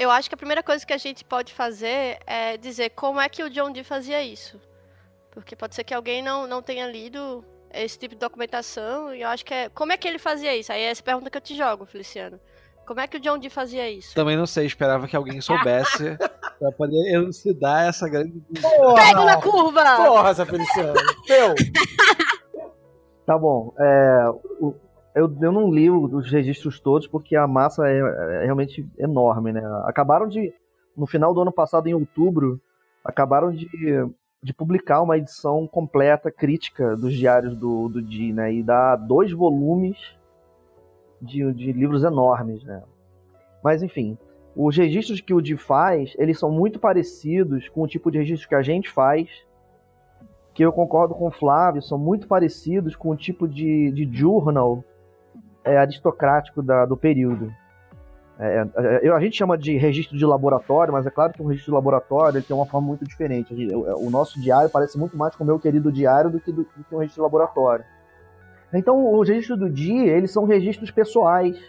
Eu 0.00 0.10
acho 0.10 0.30
que 0.30 0.34
a 0.34 0.38
primeira 0.38 0.62
coisa 0.62 0.86
que 0.86 0.94
a 0.94 0.96
gente 0.96 1.22
pode 1.22 1.52
fazer 1.52 2.20
é 2.26 2.56
dizer 2.56 2.88
como 2.88 3.20
é 3.20 3.28
que 3.28 3.42
o 3.42 3.50
John 3.50 3.70
Dee 3.70 3.84
fazia 3.84 4.22
isso. 4.22 4.58
Porque 5.30 5.54
pode 5.54 5.74
ser 5.74 5.84
que 5.84 5.92
alguém 5.92 6.22
não, 6.22 6.46
não 6.46 6.62
tenha 6.62 6.90
lido 6.90 7.44
esse 7.70 7.98
tipo 7.98 8.14
de 8.14 8.18
documentação 8.18 9.14
e 9.14 9.20
eu 9.20 9.28
acho 9.28 9.44
que 9.44 9.52
é... 9.52 9.68
Como 9.68 9.92
é 9.92 9.98
que 9.98 10.08
ele 10.08 10.18
fazia 10.18 10.56
isso? 10.56 10.72
Aí 10.72 10.80
é 10.80 10.86
essa 10.86 11.02
pergunta 11.02 11.28
que 11.28 11.36
eu 11.36 11.40
te 11.42 11.54
jogo, 11.54 11.84
Feliciano. 11.84 12.40
Como 12.86 12.98
é 12.98 13.06
que 13.06 13.18
o 13.18 13.20
John 13.20 13.36
Dee 13.36 13.50
fazia 13.50 13.90
isso? 13.90 14.14
Também 14.14 14.38
não 14.38 14.46
sei, 14.46 14.64
esperava 14.64 15.06
que 15.06 15.14
alguém 15.14 15.38
soubesse 15.42 16.16
pra 16.58 16.72
poder 16.72 17.12
elucidar 17.12 17.86
essa 17.86 18.08
grande... 18.08 18.42
Pego 18.54 19.24
na 19.26 19.36
curva! 19.36 19.96
Porra, 19.96 20.30
essa 20.30 20.46
Feliciano! 20.46 20.94
Teu! 21.26 21.54
Tá 23.26 23.38
bom. 23.38 23.72
É, 23.78 24.24
o, 24.60 24.74
eu, 25.14 25.34
eu 25.40 25.52
não 25.52 25.70
li 25.70 25.90
os 25.90 26.30
registros 26.30 26.80
todos 26.80 27.06
porque 27.06 27.36
a 27.36 27.46
massa 27.46 27.88
é, 27.88 27.98
é, 27.98 28.44
realmente 28.44 28.88
enorme, 28.98 29.52
né? 29.52 29.62
Acabaram 29.84 30.28
de. 30.28 30.52
No 30.96 31.06
final 31.06 31.32
do 31.32 31.40
ano 31.40 31.52
passado, 31.52 31.86
em 31.86 31.94
outubro, 31.94 32.60
acabaram 33.04 33.50
de 33.52 33.68
de 34.42 34.54
publicar 34.54 35.02
uma 35.02 35.18
edição 35.18 35.66
completa, 35.66 36.30
crítica 36.30 36.96
dos 36.96 37.12
diários 37.14 37.54
do, 37.54 37.88
do 37.88 38.02
Di, 38.02 38.32
né? 38.32 38.52
E 38.52 38.62
dá 38.62 38.96
dois 38.96 39.32
volumes 39.32 39.98
de, 41.20 41.52
de 41.52 41.72
livros 41.72 42.04
enormes, 42.04 42.64
né? 42.64 42.82
Mas 43.62 43.82
enfim, 43.82 44.16
os 44.56 44.74
registros 44.76 45.20
que 45.20 45.34
o 45.34 45.42
Di 45.42 45.56
faz, 45.56 46.14
eles 46.18 46.38
são 46.38 46.50
muito 46.50 46.78
parecidos 46.78 47.68
com 47.68 47.82
o 47.82 47.86
tipo 47.86 48.10
de 48.10 48.18
registro 48.18 48.48
que 48.48 48.54
a 48.54 48.62
gente 48.62 48.88
faz, 48.90 49.28
que 50.54 50.64
eu 50.64 50.72
concordo 50.72 51.14
com 51.14 51.28
o 51.28 51.32
Flávio, 51.32 51.82
são 51.82 51.98
muito 51.98 52.26
parecidos 52.26 52.96
com 52.96 53.10
o 53.10 53.16
tipo 53.16 53.46
de, 53.46 53.90
de 53.92 54.08
journal 54.10 54.82
é, 55.64 55.76
aristocrático 55.76 56.62
da, 56.62 56.84
do 56.84 56.96
período. 56.96 57.52
É, 58.38 58.66
é, 59.02 59.10
a 59.10 59.20
gente 59.20 59.36
chama 59.36 59.58
de 59.58 59.76
registro 59.76 60.16
de 60.16 60.24
laboratório, 60.24 60.92
mas 60.92 61.06
é 61.06 61.10
claro 61.10 61.32
que 61.32 61.42
um 61.42 61.46
registro 61.46 61.72
de 61.72 61.74
laboratório 61.74 62.42
tem 62.42 62.56
uma 62.56 62.64
forma 62.64 62.86
muito 62.86 63.04
diferente. 63.04 63.54
O 63.74 64.08
nosso 64.08 64.40
diário 64.40 64.70
parece 64.70 64.98
muito 64.98 65.16
mais 65.16 65.36
com 65.36 65.44
o 65.44 65.46
meu 65.46 65.58
querido 65.58 65.92
diário 65.92 66.30
do 66.30 66.40
que, 66.40 66.50
do, 66.50 66.62
do 66.62 66.84
que 66.84 66.94
um 66.94 66.98
registro 66.98 67.20
de 67.20 67.24
laboratório. 67.24 67.84
Então, 68.72 69.18
os 69.18 69.28
registros 69.28 69.58
do 69.58 69.68
dia, 69.68 70.16
eles 70.16 70.30
são 70.30 70.44
registros 70.44 70.90
pessoais, 70.90 71.60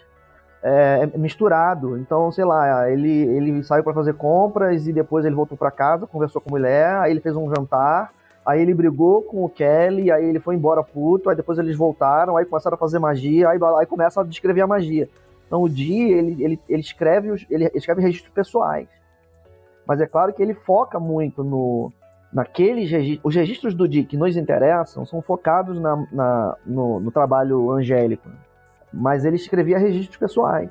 é, 0.62 1.06
misturado. 1.18 1.98
Então, 1.98 2.30
sei 2.32 2.44
lá, 2.44 2.90
ele, 2.90 3.10
ele 3.10 3.62
saiu 3.64 3.84
para 3.84 3.92
fazer 3.92 4.14
compras 4.14 4.86
e 4.86 4.92
depois 4.92 5.26
ele 5.26 5.34
voltou 5.34 5.58
para 5.58 5.70
casa, 5.70 6.06
conversou 6.06 6.40
com 6.40 6.48
a 6.50 6.58
mulher, 6.58 6.94
aí 6.96 7.10
ele 7.10 7.20
fez 7.20 7.36
um 7.36 7.52
jantar, 7.54 8.12
aí 8.44 8.60
ele 8.60 8.74
brigou 8.74 9.22
com 9.22 9.44
o 9.44 9.48
Kelly, 9.48 10.10
aí 10.10 10.24
ele 10.24 10.40
foi 10.40 10.54
embora 10.54 10.82
puto, 10.82 11.30
aí 11.30 11.36
depois 11.36 11.58
eles 11.58 11.76
voltaram, 11.76 12.36
aí 12.36 12.44
começaram 12.44 12.74
a 12.74 12.78
fazer 12.78 12.98
magia, 12.98 13.48
aí, 13.48 13.58
aí 13.78 13.86
começa 13.86 14.20
a 14.20 14.24
descrever 14.24 14.62
a 14.62 14.66
magia. 14.66 15.08
Então 15.46 15.62
o 15.62 15.68
Di, 15.68 16.10
ele, 16.10 16.42
ele, 16.42 16.60
ele 16.68 16.80
escreve 16.80 17.46
ele 17.50 17.70
escreve 17.74 18.02
registros 18.02 18.32
pessoais. 18.32 18.88
Mas 19.86 20.00
é 20.00 20.06
claro 20.06 20.32
que 20.32 20.42
ele 20.42 20.54
foca 20.54 20.98
muito 20.98 21.44
no 21.44 21.92
naqueles 22.32 22.90
registros. 22.90 23.24
Os 23.24 23.34
registros 23.34 23.74
do 23.74 23.86
Di 23.86 24.04
que 24.04 24.16
nos 24.16 24.36
interessam 24.36 25.04
são 25.04 25.20
focados 25.20 25.78
na, 25.78 26.06
na 26.10 26.56
no, 26.64 26.98
no 27.00 27.10
trabalho 27.10 27.70
angélico. 27.70 28.28
Mas 28.92 29.24
ele 29.24 29.36
escrevia 29.36 29.78
registros 29.78 30.16
pessoais. 30.16 30.70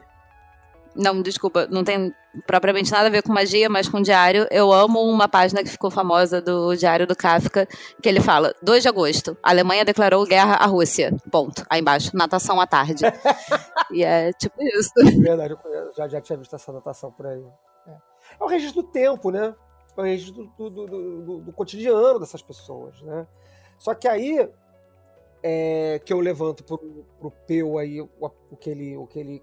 Não, 0.95 1.21
desculpa, 1.21 1.67
não 1.67 1.83
tem 1.83 2.13
propriamente 2.45 2.91
nada 2.91 3.07
a 3.07 3.09
ver 3.09 3.23
com 3.23 3.31
magia, 3.31 3.69
mas 3.69 3.87
com 3.87 4.01
diário. 4.01 4.47
Eu 4.51 4.71
amo 4.71 5.01
uma 5.01 5.27
página 5.27 5.63
que 5.63 5.69
ficou 5.69 5.89
famosa 5.89 6.41
do 6.41 6.75
Diário 6.75 7.07
do 7.07 7.15
Kafka, 7.15 7.67
que 8.01 8.09
ele 8.09 8.19
fala: 8.19 8.53
2 8.61 8.83
de 8.83 8.89
agosto, 8.89 9.37
a 9.41 9.49
Alemanha 9.49 9.85
declarou 9.85 10.25
guerra 10.25 10.55
à 10.55 10.65
Rússia. 10.65 11.15
Ponto. 11.31 11.65
Aí 11.69 11.81
embaixo, 11.81 12.15
natação 12.15 12.59
à 12.59 12.67
tarde. 12.67 13.03
e 13.91 14.03
é 14.03 14.31
tipo 14.33 14.61
isso. 14.61 14.91
É 14.99 15.11
verdade, 15.11 15.55
eu 15.65 15.93
já, 15.95 16.07
já 16.07 16.21
tinha 16.21 16.37
visto 16.37 16.55
essa 16.55 16.71
natação 16.71 17.11
por 17.11 17.27
aí. 17.27 17.43
É, 17.87 17.91
é 17.91 18.43
o 18.43 18.47
registro 18.47 18.81
do 18.81 18.87
tempo, 18.89 19.31
né? 19.31 19.55
É 19.97 20.01
o 20.01 20.03
registro 20.03 20.51
do, 20.57 20.69
do, 20.69 20.85
do, 20.87 21.37
do 21.39 21.53
cotidiano 21.53 22.19
dessas 22.19 22.41
pessoas, 22.41 23.01
né? 23.01 23.27
Só 23.77 23.93
que 23.93 24.07
aí 24.07 24.47
é, 25.43 25.99
que 26.03 26.13
eu 26.13 26.19
levanto 26.19 26.63
pro, 26.63 26.77
pro 27.19 27.31
Peu 27.47 27.77
aí 27.77 28.01
o, 28.01 28.09
o, 28.51 28.57
que 28.57 28.69
ele, 28.69 28.95
o 28.95 29.07
que 29.07 29.19
ele 29.19 29.41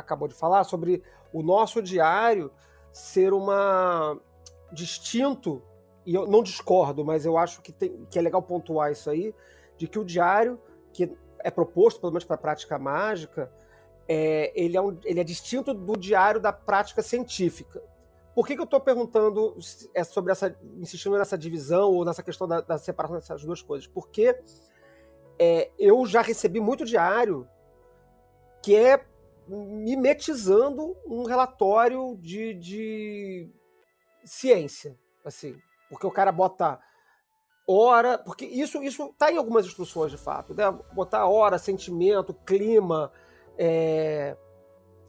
acabou 0.00 0.28
de 0.28 0.34
falar, 0.34 0.64
sobre 0.64 1.02
o 1.32 1.42
nosso 1.42 1.82
diário 1.82 2.50
ser 2.92 3.32
uma 3.32 4.18
distinto, 4.72 5.62
e 6.04 6.14
eu 6.14 6.26
não 6.26 6.42
discordo, 6.42 7.04
mas 7.04 7.24
eu 7.24 7.36
acho 7.36 7.60
que, 7.62 7.72
tem, 7.72 8.06
que 8.10 8.18
é 8.18 8.22
legal 8.22 8.42
pontuar 8.42 8.90
isso 8.92 9.10
aí, 9.10 9.34
de 9.76 9.86
que 9.86 9.98
o 9.98 10.04
diário, 10.04 10.60
que 10.92 11.16
é 11.38 11.50
proposto, 11.50 12.00
pelo 12.00 12.12
menos 12.12 12.24
para 12.24 12.36
a 12.36 12.38
prática 12.38 12.78
mágica, 12.78 13.50
é, 14.08 14.52
ele, 14.54 14.76
é 14.76 14.80
um, 14.80 14.98
ele 15.04 15.20
é 15.20 15.24
distinto 15.24 15.72
do 15.72 15.96
diário 15.96 16.40
da 16.40 16.52
prática 16.52 17.02
científica. 17.02 17.82
Por 18.34 18.46
que, 18.46 18.54
que 18.54 18.60
eu 18.60 18.64
estou 18.64 18.80
perguntando 18.80 19.56
é 19.94 20.04
sobre 20.04 20.32
essa, 20.32 20.56
insistindo 20.76 21.18
nessa 21.18 21.36
divisão 21.36 21.92
ou 21.92 22.04
nessa 22.04 22.22
questão 22.22 22.46
da, 22.46 22.60
da 22.60 22.78
separação 22.78 23.16
dessas 23.16 23.44
duas 23.44 23.60
coisas? 23.60 23.86
Porque 23.86 24.36
é, 25.38 25.70
eu 25.78 26.04
já 26.06 26.22
recebi 26.22 26.60
muito 26.60 26.84
diário 26.84 27.48
que 28.62 28.76
é 28.76 29.04
mimetizando 29.50 30.96
um 31.06 31.24
relatório 31.24 32.16
de, 32.20 32.54
de 32.54 33.50
ciência, 34.24 34.96
assim, 35.24 35.56
porque 35.88 36.06
o 36.06 36.10
cara 36.10 36.30
bota 36.30 36.78
hora, 37.66 38.18
porque 38.18 38.44
isso 38.44 38.82
isso 38.82 39.14
tá 39.18 39.30
em 39.32 39.36
algumas 39.36 39.66
instruções 39.66 40.10
de 40.10 40.18
fato, 40.18 40.54
né? 40.54 40.70
Botar 40.92 41.26
hora, 41.26 41.58
sentimento, 41.58 42.34
clima, 42.34 43.12
é, 43.58 44.36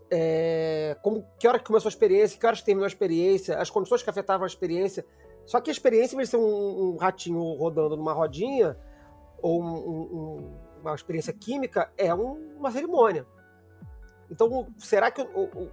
é, 0.09 0.97
como, 1.01 1.25
que 1.39 1.47
hora 1.47 1.57
que 1.57 1.65
começou 1.65 1.87
a 1.87 1.91
experiência, 1.93 2.39
que 2.39 2.45
horas 2.45 2.61
terminou 2.61 2.85
a 2.85 2.87
experiência, 2.87 3.57
as 3.57 3.69
condições 3.69 4.03
que 4.03 4.09
afetavam 4.09 4.43
a 4.43 4.47
experiência. 4.47 5.05
Só 5.45 5.59
que 5.59 5.69
a 5.69 5.73
experiência, 5.73 6.15
em 6.15 6.17
vez 6.17 6.29
de 6.29 6.31
ser 6.31 6.37
um, 6.37 6.93
um 6.93 6.97
ratinho 6.97 7.41
rodando 7.55 7.97
numa 7.97 8.13
rodinha, 8.13 8.77
ou 9.41 9.61
um, 9.61 9.67
um, 9.67 10.59
uma 10.81 10.93
experiência 10.93 11.33
química, 11.33 11.91
é 11.97 12.13
uma 12.13 12.71
cerimônia. 12.71 13.25
Então, 14.31 14.67
será 14.77 15.11
que. 15.11 15.21
O, 15.21 15.41
o, 15.41 15.69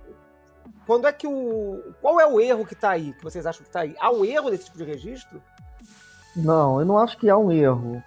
quando 0.86 1.06
é 1.06 1.12
que 1.12 1.26
o. 1.26 1.94
Qual 2.02 2.20
é 2.20 2.26
o 2.26 2.40
erro 2.40 2.66
que 2.66 2.74
está 2.74 2.90
aí, 2.90 3.12
que 3.12 3.22
vocês 3.22 3.46
acham 3.46 3.62
que 3.62 3.68
está 3.68 3.80
aí? 3.80 3.94
Há 4.00 4.10
um 4.10 4.24
erro 4.24 4.50
nesse 4.50 4.64
tipo 4.64 4.76
de 4.76 4.84
registro? 4.84 5.40
Não, 6.36 6.80
eu 6.80 6.84
não 6.84 6.98
acho 6.98 7.16
que 7.16 7.30
há 7.30 7.38
um 7.38 7.52
erro. 7.52 8.02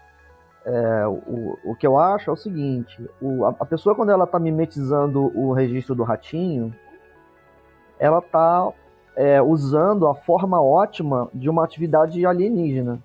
É, 0.63 1.07
o, 1.07 1.57
o 1.65 1.75
que 1.75 1.87
eu 1.87 1.97
acho 1.97 2.29
é 2.29 2.33
o 2.33 2.37
seguinte: 2.37 3.09
o, 3.21 3.45
a, 3.45 3.55
a 3.59 3.65
pessoa, 3.65 3.95
quando 3.95 4.11
ela 4.11 4.25
está 4.25 4.37
mimetizando 4.37 5.31
o 5.35 5.53
registro 5.53 5.95
do 5.95 6.03
ratinho, 6.03 6.75
ela 7.97 8.19
está 8.19 8.71
é, 9.15 9.41
usando 9.41 10.07
a 10.07 10.15
forma 10.15 10.61
ótima 10.61 11.29
de 11.33 11.49
uma 11.49 11.63
atividade 11.63 12.25
alienígena. 12.25 12.99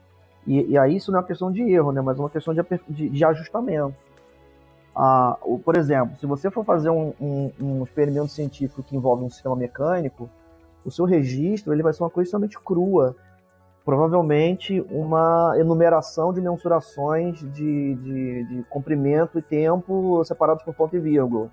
E, 0.46 0.72
e, 0.72 0.78
aí 0.78 0.96
isso 0.96 1.10
não 1.10 1.18
é 1.18 1.22
uma 1.22 1.26
questão 1.26 1.50
de 1.50 1.62
erro, 1.62 1.90
né, 1.92 2.00
mas 2.00 2.18
é 2.18 2.20
uma 2.20 2.30
questão 2.30 2.54
de, 2.54 2.62
de, 2.88 3.08
de 3.08 3.24
ajustamento. 3.24 4.05
Ah, 4.98 5.36
por 5.62 5.76
exemplo, 5.76 6.16
se 6.16 6.24
você 6.24 6.50
for 6.50 6.64
fazer 6.64 6.88
um, 6.88 7.12
um, 7.20 7.52
um, 7.60 7.82
experimento 7.84 8.28
científico 8.28 8.82
que 8.82 8.96
envolve 8.96 9.22
um 9.22 9.28
sistema 9.28 9.54
mecânico, 9.54 10.30
o 10.86 10.90
seu 10.90 11.04
registro 11.04 11.74
ele 11.74 11.82
vai 11.82 11.92
ser 11.92 12.02
uma 12.02 12.08
coisa 12.08 12.28
extremamente 12.28 12.58
crua. 12.58 13.14
Provavelmente 13.84 14.80
uma 14.90 15.52
enumeração 15.58 16.32
de 16.32 16.40
mensurações 16.40 17.38
de, 17.38 17.94
de, 17.94 18.44
de 18.44 18.62
comprimento 18.70 19.38
e 19.38 19.42
tempo 19.42 20.24
separados 20.24 20.64
por 20.64 20.74
ponto 20.74 20.96
e 20.96 20.98
vírgula. 20.98 21.50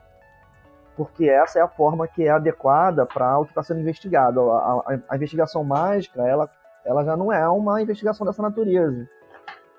Porque 0.95 1.27
essa 1.27 1.59
é 1.59 1.61
a 1.61 1.67
forma 1.67 2.07
que 2.07 2.23
é 2.23 2.29
adequada 2.29 3.05
para 3.05 3.37
o 3.39 3.43
que 3.43 3.51
está 3.51 3.61
sendo 3.61 3.81
investigado. 3.81 4.51
A, 4.51 4.57
a, 4.57 4.99
a, 5.09 5.15
investigação 5.17 5.65
mágica, 5.65 6.25
ela, 6.25 6.49
ela 6.85 7.03
já 7.03 7.17
não 7.17 7.31
é 7.31 7.47
uma 7.49 7.81
investigação 7.81 8.25
dessa 8.25 8.41
natureza. 8.41 9.07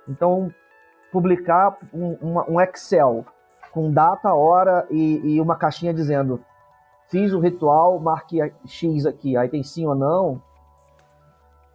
Então, 0.06 0.52
publicar 1.10 1.78
um, 1.92 2.16
um 2.46 2.60
Excel 2.60 3.24
com 3.74 3.90
data, 3.90 4.32
hora 4.32 4.86
e, 4.88 5.34
e 5.34 5.40
uma 5.40 5.56
caixinha 5.56 5.92
dizendo 5.92 6.40
fiz 7.08 7.32
o 7.32 7.40
ritual, 7.40 7.98
marque 7.98 8.38
X 8.64 9.04
aqui, 9.04 9.36
aí 9.36 9.48
tem 9.48 9.64
sim 9.64 9.84
ou 9.84 9.96
não. 9.96 10.34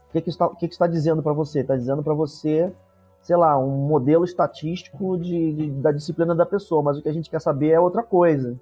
O 0.08 0.12
que, 0.14 0.22
que, 0.22 0.30
está, 0.30 0.50
que, 0.50 0.68
que 0.68 0.74
está 0.74 0.88
dizendo 0.88 1.22
para 1.22 1.34
você? 1.34 1.60
Está 1.60 1.76
dizendo 1.76 2.02
para 2.02 2.14
você, 2.14 2.74
sei 3.22 3.36
lá, 3.36 3.58
um 3.60 3.70
modelo 3.70 4.24
estatístico 4.24 5.18
de, 5.18 5.54
de, 5.54 5.72
da 5.72 5.92
disciplina 5.92 6.34
da 6.34 6.46
pessoa, 6.46 6.82
mas 6.82 6.98
o 6.98 7.02
que 7.02 7.10
a 7.10 7.14
gente 7.14 7.30
quer 7.30 7.42
saber 7.42 7.70
é 7.72 7.80
outra 7.80 8.02
coisa. 8.02 8.58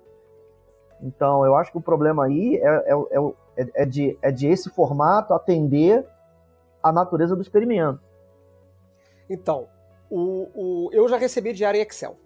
Então, 1.02 1.46
eu 1.46 1.56
acho 1.56 1.72
que 1.72 1.78
o 1.78 1.82
problema 1.82 2.26
aí 2.26 2.58
é, 2.58 2.94
é, 2.94 2.96
é, 3.56 3.72
é, 3.84 3.86
de, 3.86 4.18
é 4.22 4.32
de 4.32 4.48
esse 4.48 4.70
formato 4.72 5.34
atender 5.34 6.06
a 6.82 6.92
natureza 6.92 7.36
do 7.36 7.42
experimento. 7.42 8.02
Então, 9.30 9.68
o, 10.10 10.50
o, 10.56 10.90
eu 10.92 11.08
já 11.08 11.18
recebi 11.18 11.54
diário 11.54 11.80
em 11.80 11.84
Excel. 11.84 12.18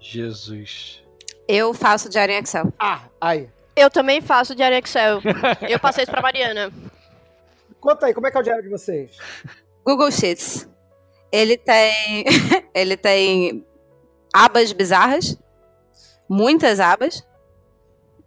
Jesus. 0.00 1.02
Eu 1.48 1.72
faço 1.72 2.08
diário 2.08 2.34
em 2.34 2.38
Excel. 2.38 2.72
Ah, 2.78 3.02
aí. 3.20 3.48
Eu 3.74 3.90
também 3.90 4.20
faço 4.20 4.54
diário 4.54 4.74
em 4.76 4.80
Excel. 4.80 5.20
Eu 5.68 5.78
passei 5.78 6.04
isso 6.04 6.10
pra 6.10 6.22
Mariana. 6.22 6.72
Conta 7.80 8.06
aí, 8.06 8.14
como 8.14 8.26
é 8.26 8.30
que 8.30 8.36
é 8.36 8.40
o 8.40 8.42
diário 8.42 8.62
de 8.62 8.68
vocês? 8.68 9.16
Google 9.84 10.10
Sheets. 10.10 10.68
Ele 11.30 11.56
tem. 11.56 12.24
ele 12.74 12.96
tem 12.96 13.64
abas 14.32 14.72
bizarras. 14.72 15.38
Muitas 16.28 16.80
abas. 16.80 17.24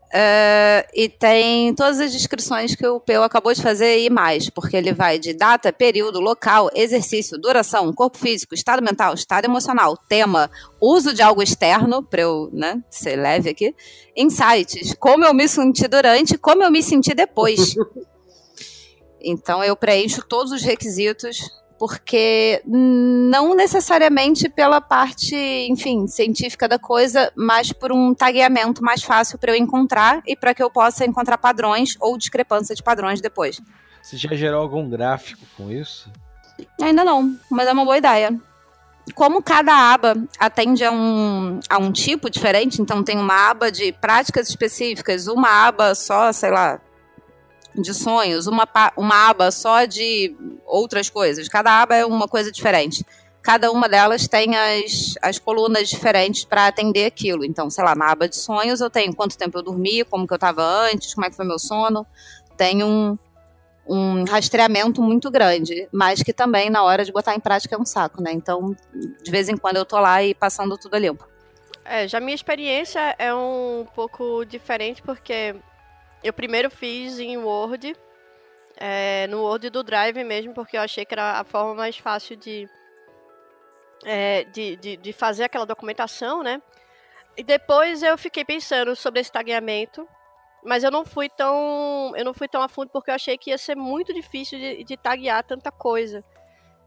Uh, 0.10 0.82
e 0.92 1.08
tem 1.08 1.72
todas 1.76 2.00
as 2.00 2.12
descrições 2.12 2.74
que 2.74 2.86
o 2.86 3.00
Peu 3.00 3.22
acabou 3.22 3.54
de 3.54 3.62
fazer 3.62 4.00
e 4.00 4.10
mais, 4.10 4.50
porque 4.50 4.76
ele 4.76 4.92
vai 4.92 5.20
de 5.20 5.34
data, 5.34 5.72
período, 5.72 6.20
local, 6.20 6.68
exercício, 6.74 7.38
duração, 7.38 7.94
corpo 7.94 8.18
físico, 8.18 8.56
estado 8.56 8.82
mental, 8.82 9.14
estado 9.14 9.46
emocional, 9.46 9.96
tema, 9.96 10.50
uso 10.82 11.14
de 11.14 11.22
algo 11.22 11.44
externo, 11.44 12.02
para 12.02 12.22
eu 12.22 12.50
né, 12.52 12.82
ser 12.90 13.18
leve 13.18 13.52
aqui, 13.52 13.76
insights, 14.18 14.96
como 15.00 15.26
eu 15.26 15.34
me 15.34 15.48
senti 15.48 15.88
durante, 15.88 16.40
como 16.40 16.64
eu 16.64 16.72
me 16.72 16.82
senti 16.82 17.14
depois. 17.14 17.76
Então 19.22 19.62
eu 19.62 19.76
preencho 19.76 20.26
todos 20.26 20.54
os 20.54 20.62
requisitos 20.62 21.42
porque 21.80 22.62
não 22.66 23.56
necessariamente 23.56 24.50
pela 24.50 24.82
parte, 24.82 25.34
enfim, 25.70 26.06
científica 26.08 26.68
da 26.68 26.78
coisa, 26.78 27.32
mas 27.38 27.72
por 27.72 27.94
um 27.94 28.14
tagueamento 28.14 28.84
mais 28.84 29.02
fácil 29.02 29.40
para 29.40 29.54
eu 29.54 29.56
encontrar 29.56 30.22
e 30.28 30.36
para 30.36 30.54
que 30.54 30.62
eu 30.62 30.70
possa 30.70 31.06
encontrar 31.06 31.38
padrões 31.38 31.96
ou 32.02 32.18
discrepância 32.18 32.76
de 32.76 32.84
padrões 32.84 33.22
depois. 33.22 33.62
Você 34.04 34.18
já 34.18 34.36
gerou 34.36 34.62
algum 34.62 34.90
gráfico 34.90 35.46
com 35.56 35.72
isso? 35.72 36.12
Ainda 36.82 37.06
não, 37.06 37.34
mas 37.50 37.66
é 37.68 37.72
uma 37.72 37.86
boa 37.86 37.98
ideia. 37.98 38.38
Como 39.16 39.42
cada 39.42 39.74
aba 39.74 40.16
atende 40.38 40.84
a 40.84 40.92
um, 40.92 41.62
a 41.70 41.78
um 41.78 41.94
tipo 41.94 42.30
diferente, 42.30 42.82
então 42.82 43.02
tem 43.02 43.18
uma 43.18 43.50
aba 43.50 43.72
de 43.72 43.94
práticas 43.94 44.50
específicas, 44.50 45.28
uma 45.28 45.68
aba 45.68 45.96
só, 45.96 46.32
sei 46.34 46.52
lá, 46.52 46.82
de 47.76 47.94
sonhos, 47.94 48.48
uma, 48.48 48.68
uma 48.98 49.30
aba 49.30 49.52
só 49.52 49.86
de 49.86 50.36
outras 50.66 51.10
coisas. 51.10 51.48
Cada 51.48 51.82
aba 51.82 51.96
é 51.96 52.06
uma 52.06 52.28
coisa 52.28 52.52
diferente. 52.52 53.06
Cada 53.42 53.72
uma 53.72 53.88
delas 53.88 54.28
tem 54.28 54.56
as, 54.56 55.16
as 55.22 55.40
colunas 55.40 55.90
diferentes 55.90 56.44
para 56.44 56.68
atender 56.68 57.06
aquilo. 57.06 57.46
Então, 57.46 57.70
sei 57.70 57.84
lá, 57.84 57.96
na 57.96 58.12
aba 58.12 58.28
de 58.28 58.36
sonhos 58.36 58.82
eu 58.82 58.90
tenho 58.90 59.16
quanto 59.16 59.38
tempo 59.38 59.58
eu 59.58 59.64
dormi, 59.64 60.04
como 60.04 60.28
que 60.28 60.34
eu 60.34 60.36
estava 60.36 60.64
antes, 60.64 61.14
como 61.14 61.26
é 61.26 61.30
que 61.30 61.36
foi 61.36 61.46
meu 61.46 61.58
sono. 61.58 62.06
Tem 62.58 62.84
um, 62.84 63.18
um 63.88 64.26
rastreamento 64.26 65.02
muito 65.02 65.32
grande, 65.32 65.88
mas 65.92 66.22
que 66.22 66.34
também 66.34 66.70
na 66.70 66.84
hora 66.84 67.06
de 67.06 67.12
botar 67.12 67.34
em 67.34 67.40
prática 67.40 67.76
é 67.76 67.80
um 67.80 67.86
saco, 67.86 68.22
né? 68.22 68.32
Então, 68.34 68.76
de 69.24 69.32
vez 69.32 69.48
em 69.48 69.56
quando 69.58 69.78
eu 69.78 69.86
tô 69.86 70.00
lá 70.00 70.22
e 70.22 70.34
passando 70.34 70.78
tudo 70.78 70.96
a 70.96 71.00
limpo. 71.00 71.26
É, 71.86 72.08
já 72.08 72.20
minha 72.20 72.36
experiência 72.36 73.16
é 73.18 73.34
um 73.34 73.88
pouco 73.96 74.46
diferente 74.46 75.02
porque 75.02 75.56
eu 76.24 76.34
primeiro 76.34 76.70
fiz 76.70 77.20
em 77.20 77.38
Word, 77.38 77.96
é, 78.78 79.28
no 79.28 79.42
Word 79.42 79.70
do 79.70 79.84
Drive 79.84 80.24
mesmo, 80.24 80.54
porque 80.54 80.78
eu 80.78 80.82
achei 80.82 81.06
que 81.06 81.14
era 81.14 81.40
a 81.40 81.44
forma 81.44 81.74
mais 81.76 81.98
fácil 81.98 82.36
de, 82.36 82.68
é, 84.06 84.44
de, 84.46 84.76
de, 84.78 84.98
de, 84.98 85.14
fazer 85.14 85.44
aquela 85.44 85.66
documentação, 85.66 86.44
né? 86.44 86.62
E 87.38 87.44
depois 87.44 88.04
eu 88.04 88.18
fiquei 88.18 88.44
pensando 88.44 88.96
sobre 88.96 89.22
esse 89.22 89.32
tagueamento, 89.32 90.08
mas 90.64 90.84
eu 90.84 90.92
não 90.92 91.06
fui 91.06 91.30
tão 91.30 92.14
eu 92.16 92.26
não 92.26 92.34
fui 92.34 92.48
tão 92.48 92.62
a 92.62 92.68
fundo 92.68 92.90
porque 92.90 93.10
eu 93.10 93.16
achei 93.16 93.38
que 93.38 93.50
ia 93.50 93.58
ser 93.58 93.76
muito 93.76 94.14
difícil 94.14 94.60
de, 94.60 94.84
de 94.84 94.98
taguear 94.98 95.44
tanta 95.44 95.72
coisa. 95.72 96.24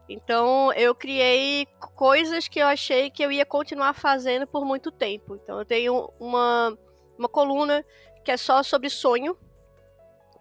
Então 0.09 0.73
eu 0.75 0.95
criei 0.95 1.67
coisas 1.95 2.49
que 2.49 2.59
eu 2.59 2.67
achei 2.67 3.11
que 3.11 3.23
eu 3.23 3.33
ia 3.33 3.47
continuar 3.47 3.95
fazendo 3.95 4.47
por 4.47 4.65
muito 4.65 4.91
tempo. 4.91 5.37
Então 5.37 5.59
eu 5.59 5.65
tenho 5.65 6.13
uma, 6.21 6.77
uma 7.19 7.29
coluna 7.29 7.85
que 8.25 8.31
é 8.31 8.37
só 8.37 8.63
sobre 8.63 8.89
sonho, 8.89 9.37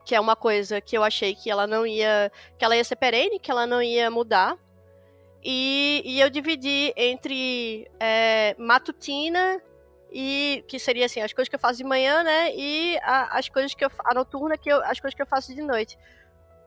que 0.06 0.16
é 0.16 0.20
uma 0.20 0.36
coisa 0.36 0.82
que 0.82 0.98
eu 0.98 1.04
achei 1.04 1.36
que 1.36 1.50
ela 1.50 1.68
não 1.68 1.86
ia, 1.86 2.32
que 2.58 2.66
ela 2.66 2.76
ia 2.76 2.84
ser 2.84 2.96
perene, 2.96 3.40
que 3.40 3.52
ela 3.52 3.66
não 3.66 3.82
ia 3.82 4.10
mudar. 4.10 4.58
E, 5.44 6.02
e 6.06 6.20
eu 6.20 6.30
dividi 6.30 6.94
entre 6.96 7.90
é, 8.00 8.56
matutina 8.60 9.62
e 10.12 10.64
que 10.68 10.78
seria 10.78 11.06
assim 11.06 11.22
as 11.22 11.34
coisas 11.34 11.50
que 11.50 11.56
eu 11.56 11.60
faço 11.60 11.78
de 11.78 11.84
manhã, 11.84 12.24
né? 12.24 12.54
E 12.56 12.98
a, 13.02 13.38
as 13.38 13.50
coisas 13.50 13.74
que 13.74 13.84
eu 13.84 13.90
a 14.06 14.14
noturna 14.14 14.58
que 14.58 14.70
eu, 14.70 14.84
as 14.84 15.00
coisas 15.00 15.16
que 15.16 15.22
eu 15.22 15.26
faço 15.28 15.56
de 15.56 15.62
noite, 15.62 15.98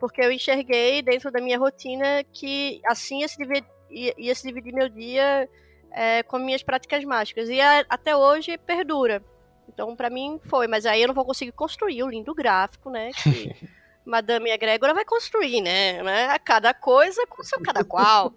porque 0.00 0.20
eu 0.20 0.32
enxerguei 0.32 1.02
dentro 1.02 1.30
da 1.30 1.40
minha 1.40 1.58
rotina 1.58 2.24
que 2.32 2.80
assim 2.86 3.20
ia 3.20 3.28
se 3.28 3.36
dividir, 3.36 3.68
ia, 3.90 4.14
ia 4.16 4.34
se 4.34 4.46
dividir 4.46 4.72
meu 4.72 4.88
dia 4.88 5.48
é, 5.92 6.22
com 6.24 6.38
minhas 6.38 6.62
práticas 6.62 7.04
mágicas 7.04 7.48
e 7.48 7.60
a, 7.60 7.84
até 7.88 8.16
hoje 8.16 8.58
perdura. 8.58 9.22
Então, 9.68 9.94
para 9.96 10.10
mim, 10.10 10.40
foi. 10.44 10.66
Mas 10.66 10.86
aí 10.86 11.02
eu 11.02 11.08
não 11.08 11.14
vou 11.14 11.24
conseguir 11.24 11.52
construir 11.52 12.02
o 12.02 12.08
lindo 12.08 12.34
gráfico, 12.34 12.90
né? 12.90 13.10
Que 13.12 13.54
Madame 14.04 14.50
Egrégora 14.50 14.94
vai 14.94 15.04
construir, 15.04 15.60
né? 15.60 16.02
né? 16.02 16.38
Cada 16.38 16.74
coisa 16.74 17.26
com 17.26 17.42
seu 17.42 17.60
cada 17.60 17.84
qual. 17.84 18.32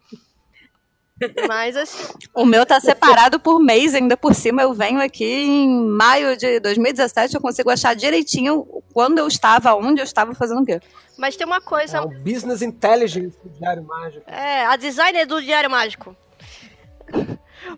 Mas 1.48 1.76
assim. 1.76 2.14
O 2.34 2.46
meu 2.46 2.66
tá 2.66 2.80
separado 2.80 3.40
por 3.40 3.60
mês, 3.60 3.96
ainda 3.96 4.16
por 4.16 4.34
cima. 4.36 4.62
Eu 4.62 4.74
venho 4.74 5.02
aqui 5.02 5.26
em 5.26 5.88
maio 5.88 6.38
de 6.38 6.60
2017, 6.60 7.36
eu 7.36 7.42
consigo 7.42 7.70
achar 7.70 7.96
direitinho 7.96 8.66
quando 8.94 9.18
eu 9.18 9.28
estava, 9.28 9.74
onde 9.74 10.00
eu 10.00 10.06
estava 10.06 10.34
fazendo 10.36 10.62
o 10.62 10.66
quê. 10.66 10.80
Mas 11.18 11.36
tem 11.36 11.48
uma 11.48 11.60
coisa. 11.60 11.98
É 11.98 12.02
o 12.02 12.10
Business 12.10 12.62
Intelligence 12.62 13.38
do 13.44 13.50
Diário 13.50 13.84
Mágico. 13.84 14.30
É, 14.30 14.66
a 14.66 14.76
designer 14.76 15.26
do 15.26 15.42
Diário 15.42 15.70
Mágico. 15.70 16.16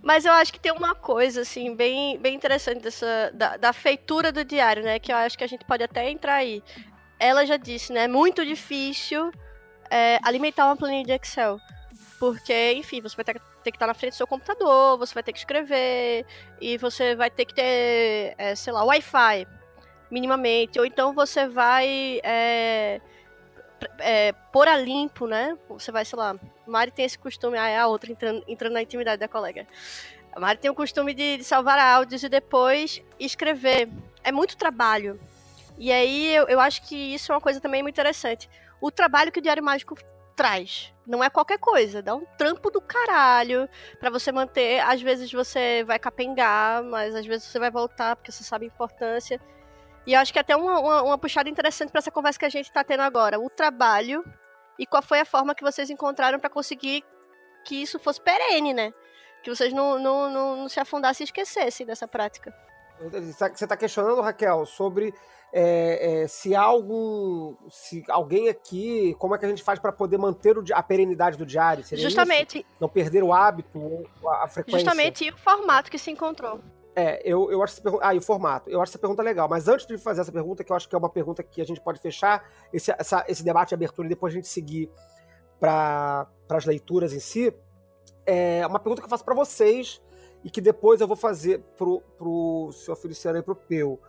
Mas 0.02 0.26
eu 0.26 0.34
acho 0.34 0.52
que 0.52 0.60
tem 0.60 0.72
uma 0.72 0.96
coisa, 0.96 1.42
assim, 1.42 1.76
bem, 1.76 2.18
bem 2.20 2.36
interessante 2.36 2.82
dessa, 2.82 3.32
da, 3.34 3.58
da 3.58 3.74
feitura 3.74 4.32
do 4.32 4.44
diário, 4.44 4.84
né? 4.84 5.00
Que 5.00 5.12
eu 5.12 5.16
acho 5.16 5.38
que 5.38 5.44
a 5.44 5.48
gente 5.48 5.66
pode 5.66 5.84
até 5.84 6.10
entrar 6.10 6.36
aí. 6.36 6.64
Ela 7.20 7.46
já 7.46 7.58
disse, 7.58 7.92
né? 7.92 8.04
É 8.04 8.08
muito 8.08 8.46
difícil 8.46 9.32
é, 9.90 10.20
alimentar 10.24 10.66
uma 10.66 10.76
planilha 10.78 11.06
de 11.06 11.12
Excel. 11.14 11.60
Porque, 12.20 12.74
enfim, 12.74 13.02
você 13.02 13.16
vai 13.16 13.26
ter, 13.26 13.42
ter 13.64 13.72
que 13.72 13.78
estar 13.78 13.88
na 13.88 13.94
frente 13.94 14.12
do 14.12 14.18
seu 14.18 14.28
computador, 14.28 14.98
você 14.98 15.14
vai 15.14 15.24
ter 15.24 15.32
que 15.32 15.40
escrever, 15.40 16.26
e 16.60 16.78
você 16.78 17.16
vai 17.16 17.30
ter 17.30 17.46
que 17.46 17.54
ter, 17.54 18.36
é, 18.38 18.56
sei 18.56 18.74
lá, 18.74 18.84
Wi-Fi, 18.84 19.48
minimamente. 20.12 20.78
Ou 20.80 20.86
então 20.86 21.14
você 21.14 21.48
vai 21.48 22.20
é, 22.24 23.00
é, 24.00 24.32
pôr 24.52 24.68
a 24.68 24.78
limpo, 24.78 25.28
né? 25.28 25.58
Você 25.70 25.92
vai, 25.92 26.06
sei 26.06 26.18
lá, 26.18 26.36
Mari 26.66 26.92
tem 26.92 27.06
esse 27.06 27.18
costume, 27.18 27.58
ah, 27.58 27.68
é 27.68 27.78
a 27.78 27.88
outra 27.88 28.12
entrando, 28.12 28.44
entrando 28.48 28.74
na 28.74 28.82
intimidade 28.82 29.20
da 29.20 29.28
colega. 29.28 29.68
A 30.32 30.40
Mari 30.40 30.60
tem 30.60 30.70
o 30.70 30.76
costume 30.76 31.14
de, 31.14 31.38
de, 31.38 31.44
salvar 31.44 31.80
áudios 31.80 32.24
e 32.24 32.30
depois 32.30 33.02
escrever. 33.20 33.90
É 34.24 34.32
muito 34.32 34.58
trabalho. 34.58 35.20
E 35.78 35.92
aí 35.92 36.36
eu, 36.36 36.48
eu 36.48 36.60
acho 36.60 36.82
que 36.84 36.96
isso 36.96 37.32
é 37.32 37.36
uma 37.36 37.42
coisa 37.42 37.60
também 37.60 37.82
muito 37.82 37.96
interessante. 37.96 38.50
O 38.82 38.92
trabalho 38.92 39.32
que 39.32 39.40
o 39.40 39.42
Diário 39.42 39.64
Mágico 39.64 39.96
traz. 40.36 40.94
Não 41.06 41.22
é 41.22 41.30
qualquer 41.30 41.58
coisa, 41.58 42.02
dá 42.02 42.16
um 42.16 42.24
trampo 42.38 42.72
do 42.72 42.80
caralho 42.80 43.68
para 44.00 44.10
você 44.10 44.32
manter. 44.32 44.80
Às 44.80 45.02
vezes 45.02 45.30
você 45.30 45.84
vai 45.84 46.00
capengar, 46.00 46.82
mas 46.82 47.14
às 47.14 47.26
vezes 47.26 47.46
você 47.48 47.60
vai 47.60 47.70
voltar 47.70 48.16
porque 48.16 48.32
você 48.32 48.44
sabe 48.44 48.64
a 48.64 48.68
importância. 48.68 49.42
E 50.10 50.14
eu 50.14 50.20
acho 50.20 50.34
que 50.34 50.40
até 50.40 50.56
uma, 50.56 50.80
uma, 50.80 51.04
uma 51.04 51.18
puxada 51.20 51.48
interessante 51.48 51.92
para 51.92 52.00
essa 52.00 52.10
conversa 52.10 52.40
que 52.40 52.46
a 52.46 52.50
gente 52.50 52.66
está 52.66 52.84
tendo 52.84 53.02
agora. 53.02 53.40
O 53.40 53.48
trabalho 53.48 54.24
e 54.80 54.84
qual 54.88 55.04
foi 55.04 55.20
a 55.20 55.26
forma 55.26 55.54
que 55.54 55.62
vocês 55.62 55.88
encontraram 55.92 56.40
para 56.40 56.50
conseguir 56.50 57.04
que 57.64 57.76
isso 57.84 58.00
fosse 58.00 58.20
perene, 58.20 58.74
né? 58.74 58.92
Que 59.44 59.52
vocês 59.52 59.72
não, 59.72 60.00
não, 60.00 60.28
não, 60.32 60.56
não 60.56 60.68
se 60.68 60.80
afundassem 60.80 61.24
e 61.24 61.26
esquecessem 61.26 61.86
dessa 61.86 62.08
prática. 62.08 62.52
Você 63.00 63.66
está 63.66 63.78
questionando, 63.78 64.20
Raquel, 64.22 64.66
sobre 64.66 65.14
é, 65.54 66.24
é, 66.24 66.28
se 66.28 66.56
algum. 66.56 67.56
Se 67.70 68.04
alguém 68.10 68.50
aqui. 68.50 69.16
Como 69.20 69.36
é 69.36 69.38
que 69.38 69.46
a 69.46 69.50
gente 69.50 69.62
faz 69.62 69.78
para 69.78 69.92
poder 69.92 70.18
manter 70.18 70.58
o, 70.58 70.64
a 70.74 70.82
perenidade 70.82 71.38
do 71.38 71.46
diário? 71.46 71.84
Seria 71.84 72.04
Justamente. 72.04 72.62
Isso? 72.62 72.68
Não 72.82 72.90
perder 72.90 73.24
o 73.24 73.32
hábito, 73.32 73.80
a 74.28 74.48
frequência. 74.48 74.80
Justamente, 74.80 75.26
e 75.26 75.30
o 75.30 75.38
formato 75.38 75.92
que 75.92 76.00
se 76.00 76.10
encontrou. 76.10 76.60
É, 77.00 77.22
eu, 77.24 77.50
eu 77.50 77.64
acho 77.64 77.74
essa 77.74 77.82
pergunta. 77.82 78.06
Ah, 78.06 78.14
e 78.14 78.18
o 78.18 78.22
formato. 78.22 78.70
Eu 78.70 78.82
acho 78.82 78.92
essa 78.92 79.00
pergunta 79.00 79.24
legal. 79.24 79.48
Mas 79.48 79.68
antes 79.68 79.86
de 79.86 79.98
fazer 79.98 80.22
essa 80.22 80.32
pergunta, 80.32 80.64
que 80.64 80.72
eu 80.72 80.76
acho 80.76 80.90
que 80.90 80.94
é 80.94 80.98
uma 80.98 81.10
pergunta 81.10 81.42
que 81.42 81.62
a 81.62 81.66
gente 81.66 81.80
pode 81.80 82.00
fechar 82.00 82.44
esse, 82.74 82.92
essa, 82.92 83.24
esse 83.28 83.44
debate 83.44 83.70
de 83.70 83.76
abertura 83.76 84.06
e 84.06 84.10
depois 84.10 84.34
a 84.34 84.36
gente 84.36 84.48
seguir 84.50 84.92
para 85.60 86.28
as 86.50 86.66
leituras 86.66 87.14
em 87.14 87.20
si, 87.20 87.54
é 88.26 88.66
uma 88.68 88.80
pergunta 88.80 89.02
que 89.02 89.06
eu 89.06 89.10
faço 89.10 89.26
para 89.26 89.36
vocês 89.36 90.02
e 90.44 90.50
que 90.50 90.62
depois 90.62 91.02
eu 91.02 91.08
vou 91.08 91.18
fazer 91.18 91.60
pro, 91.78 92.02
pro 92.18 92.72
senhor 92.74 92.96
Feliciano 92.96 93.40
e 93.40 93.42
pro 93.42 93.56
Peu. 93.56 94.00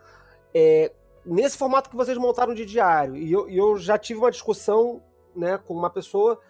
É, 0.54 0.92
nesse 1.24 1.56
formato 1.56 1.90
que 1.90 1.96
vocês 1.96 2.16
montaram 2.18 2.54
de 2.54 2.64
diário, 2.64 3.16
e 3.16 3.32
eu, 3.32 3.48
eu 3.48 3.76
já 3.78 3.98
tive 3.98 4.20
uma 4.20 4.30
discussão 4.30 5.02
né, 5.34 5.58
com 5.58 5.74
uma 5.74 5.90
pessoa 5.90 6.40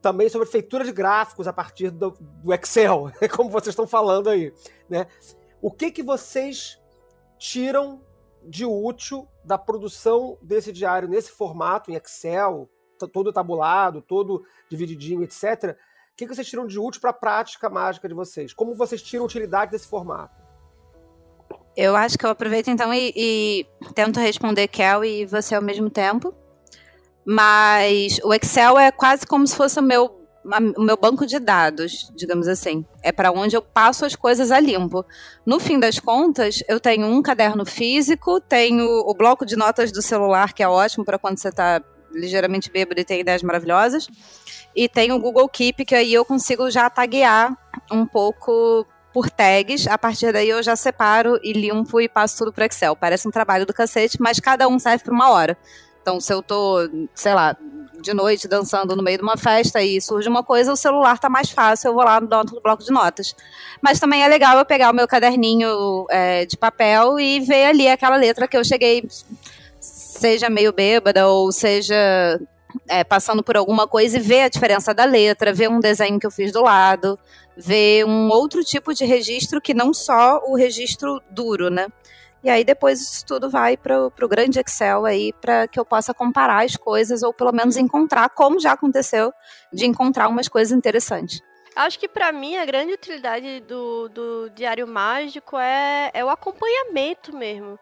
também 0.00 0.28
sobre 0.28 0.46
feitura 0.46 0.84
de 0.84 0.92
gráficos 0.92 1.48
a 1.48 1.52
partir 1.52 1.90
do, 1.90 2.10
do 2.10 2.54
Excel, 2.54 3.10
como 3.34 3.50
vocês 3.50 3.72
estão 3.72 3.86
falando 3.86 4.30
aí, 4.30 4.52
né? 4.88 5.06
O 5.60 5.70
que 5.70 5.90
que 5.90 6.02
vocês 6.02 6.80
tiram 7.38 8.00
de 8.42 8.64
útil 8.64 9.28
da 9.44 9.58
produção 9.58 10.38
desse 10.42 10.72
diário 10.72 11.08
nesse 11.08 11.30
formato, 11.30 11.90
em 11.90 11.94
Excel, 11.94 12.68
todo 13.12 13.32
tabulado, 13.32 14.02
todo 14.02 14.44
divididinho, 14.68 15.22
etc. 15.22 15.76
O 16.12 16.16
que, 16.16 16.26
que 16.26 16.34
vocês 16.34 16.48
tiram 16.48 16.66
de 16.66 16.78
útil 16.78 17.00
para 17.00 17.10
a 17.10 17.14
prática 17.14 17.70
mágica 17.70 18.08
de 18.08 18.14
vocês? 18.14 18.52
Como 18.52 18.74
vocês 18.74 19.02
tiram 19.02 19.24
utilidade 19.24 19.70
desse 19.70 19.86
formato? 19.86 20.36
Eu 21.76 21.94
acho 21.94 22.18
que 22.18 22.26
eu 22.26 22.30
aproveito 22.30 22.68
então 22.68 22.92
e, 22.92 23.12
e 23.14 23.66
tento 23.94 24.18
responder 24.18 24.66
Kel 24.66 25.04
e 25.04 25.24
você 25.24 25.54
ao 25.54 25.62
mesmo 25.62 25.88
tempo. 25.88 26.34
Mas 27.24 28.18
o 28.24 28.34
Excel 28.34 28.78
é 28.78 28.90
quase 28.90 29.26
como 29.26 29.46
se 29.46 29.54
fosse 29.54 29.78
o 29.78 29.82
meu 29.82 30.17
o 30.76 30.82
meu 30.82 30.96
banco 30.96 31.26
de 31.26 31.38
dados, 31.38 32.10
digamos 32.14 32.48
assim. 32.48 32.84
É 33.02 33.12
para 33.12 33.30
onde 33.30 33.56
eu 33.56 33.62
passo 33.62 34.04
as 34.04 34.16
coisas 34.16 34.50
a 34.50 34.58
limpo. 34.58 35.04
No 35.44 35.60
fim 35.60 35.78
das 35.78 35.98
contas, 35.98 36.62
eu 36.68 36.80
tenho 36.80 37.06
um 37.06 37.22
caderno 37.22 37.66
físico, 37.66 38.40
tenho 38.40 38.84
o 38.84 39.14
bloco 39.14 39.44
de 39.44 39.56
notas 39.56 39.92
do 39.92 40.00
celular, 40.00 40.52
que 40.52 40.62
é 40.62 40.68
ótimo 40.68 41.04
para 41.04 41.18
quando 41.18 41.38
você 41.38 41.48
está 41.48 41.82
ligeiramente 42.12 42.70
bêbado 42.70 43.00
e 43.00 43.04
tem 43.04 43.20
ideias 43.20 43.42
maravilhosas. 43.42 44.08
E 44.74 44.88
tenho 44.88 45.14
o 45.14 45.18
Google 45.18 45.48
Keep, 45.48 45.84
que 45.84 45.94
aí 45.94 46.12
eu 46.14 46.24
consigo 46.24 46.70
já 46.70 46.88
taguear 46.88 47.56
um 47.90 48.06
pouco 48.06 48.86
por 49.12 49.30
tags. 49.30 49.86
A 49.86 49.98
partir 49.98 50.32
daí 50.32 50.48
eu 50.48 50.62
já 50.62 50.76
separo 50.76 51.38
e 51.42 51.52
limpo 51.52 52.00
e 52.00 52.08
passo 52.08 52.38
tudo 52.38 52.52
para 52.52 52.66
Excel. 52.66 52.94
Parece 52.94 53.26
um 53.26 53.30
trabalho 53.30 53.66
do 53.66 53.74
cacete, 53.74 54.20
mas 54.20 54.38
cada 54.40 54.68
um 54.68 54.78
serve 54.78 55.04
para 55.04 55.14
uma 55.14 55.30
hora. 55.30 55.56
Então, 56.08 56.20
se 56.20 56.32
eu 56.32 56.42
tô, 56.42 56.88
sei 57.14 57.34
lá, 57.34 57.54
de 58.00 58.14
noite 58.14 58.48
dançando 58.48 58.96
no 58.96 59.02
meio 59.02 59.18
de 59.18 59.22
uma 59.22 59.36
festa 59.36 59.82
e 59.82 60.00
surge 60.00 60.26
uma 60.26 60.42
coisa, 60.42 60.72
o 60.72 60.76
celular 60.76 61.18
tá 61.18 61.28
mais 61.28 61.50
fácil, 61.50 61.88
eu 61.88 61.94
vou 61.94 62.02
lá 62.02 62.18
no 62.18 62.26
bloco 62.62 62.82
de 62.82 62.90
notas. 62.90 63.36
Mas 63.82 64.00
também 64.00 64.22
é 64.22 64.28
legal 64.28 64.56
eu 64.56 64.64
pegar 64.64 64.90
o 64.90 64.94
meu 64.94 65.06
caderninho 65.06 66.06
é, 66.08 66.46
de 66.46 66.56
papel 66.56 67.20
e 67.20 67.40
ver 67.40 67.66
ali 67.66 67.86
aquela 67.86 68.16
letra 68.16 68.48
que 68.48 68.56
eu 68.56 68.64
cheguei, 68.64 69.06
seja 69.78 70.48
meio 70.48 70.72
bêbada 70.72 71.28
ou 71.28 71.52
seja 71.52 72.40
é, 72.88 73.04
passando 73.04 73.42
por 73.42 73.58
alguma 73.58 73.86
coisa 73.86 74.16
e 74.16 74.20
ver 74.20 74.44
a 74.44 74.48
diferença 74.48 74.94
da 74.94 75.04
letra, 75.04 75.52
ver 75.52 75.68
um 75.68 75.78
desenho 75.78 76.18
que 76.18 76.26
eu 76.26 76.30
fiz 76.30 76.50
do 76.50 76.62
lado, 76.62 77.18
ver 77.54 78.06
um 78.06 78.30
outro 78.30 78.64
tipo 78.64 78.94
de 78.94 79.04
registro 79.04 79.60
que 79.60 79.74
não 79.74 79.92
só 79.92 80.40
o 80.46 80.56
registro 80.56 81.20
duro, 81.30 81.68
né? 81.68 81.86
E 82.42 82.48
aí 82.48 82.64
depois 82.64 83.00
isso 83.00 83.26
tudo 83.26 83.50
vai 83.50 83.76
para 83.76 84.06
o 84.06 84.28
grande 84.28 84.60
Excel 84.60 85.04
aí 85.04 85.32
para 85.32 85.66
que 85.66 85.78
eu 85.78 85.84
possa 85.84 86.14
comparar 86.14 86.64
as 86.64 86.76
coisas 86.76 87.22
ou 87.22 87.32
pelo 87.32 87.52
menos 87.52 87.76
encontrar, 87.76 88.28
como 88.30 88.60
já 88.60 88.72
aconteceu, 88.72 89.32
de 89.72 89.86
encontrar 89.86 90.28
umas 90.28 90.48
coisas 90.48 90.76
interessantes. 90.76 91.40
Acho 91.74 91.98
que 91.98 92.08
para 92.08 92.32
mim 92.32 92.56
a 92.56 92.64
grande 92.64 92.92
utilidade 92.92 93.60
do, 93.60 94.08
do 94.08 94.50
Diário 94.50 94.86
Mágico 94.86 95.56
é, 95.58 96.10
é 96.14 96.24
o 96.24 96.28
acompanhamento 96.28 97.34
mesmo. 97.36 97.78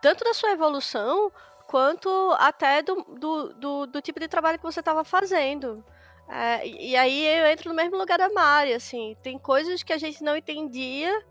Tanto 0.00 0.24
da 0.24 0.32
sua 0.32 0.52
evolução, 0.52 1.30
quanto 1.66 2.08
até 2.38 2.82
do, 2.82 3.02
do, 3.18 3.54
do, 3.54 3.86
do 3.86 4.00
tipo 4.00 4.20
de 4.20 4.28
trabalho 4.28 4.58
que 4.58 4.64
você 4.64 4.80
estava 4.80 5.04
fazendo. 5.04 5.84
É, 6.28 6.66
e 6.66 6.96
aí 6.96 7.24
eu 7.38 7.46
entro 7.46 7.68
no 7.68 7.74
mesmo 7.74 7.96
lugar 7.96 8.18
da 8.18 8.30
Mari, 8.30 8.72
assim, 8.72 9.16
tem 9.22 9.38
coisas 9.38 9.82
que 9.82 9.92
a 9.92 9.98
gente 9.98 10.24
não 10.24 10.36
entendia, 10.36 11.24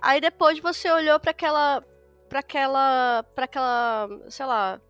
aí 0.00 0.20
depois 0.20 0.58
você 0.58 0.90
olhou 0.90 1.20
para 1.20 1.30
aquela 1.30 1.84
para 2.30 2.40
aquela 2.40 3.24
para 3.34 3.44
aquela, 3.44 4.08
sei 4.30 4.46
lá, 4.46 4.80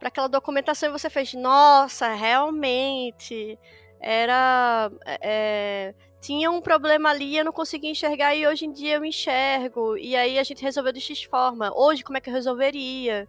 para 0.00 0.08
aquela 0.08 0.28
documentação 0.28 0.88
e 0.88 0.92
você 0.92 1.10
fez, 1.10 1.34
nossa, 1.34 2.08
realmente 2.14 3.58
era 4.00 4.90
é, 5.04 5.94
tinha 6.20 6.50
um 6.50 6.60
problema 6.60 7.10
ali, 7.10 7.36
eu 7.36 7.44
não 7.44 7.52
conseguia 7.52 7.90
enxergar 7.90 8.34
e 8.34 8.46
hoje 8.46 8.64
em 8.64 8.72
dia 8.72 8.96
eu 8.96 9.04
enxergo. 9.04 9.96
E 9.98 10.16
aí 10.16 10.38
a 10.38 10.42
gente 10.42 10.62
resolveu 10.62 10.92
de 10.92 11.00
X 11.00 11.22
forma. 11.24 11.70
Hoje, 11.76 12.02
como 12.02 12.16
é 12.16 12.20
que 12.20 12.30
eu 12.30 12.34
resolveria? 12.34 13.28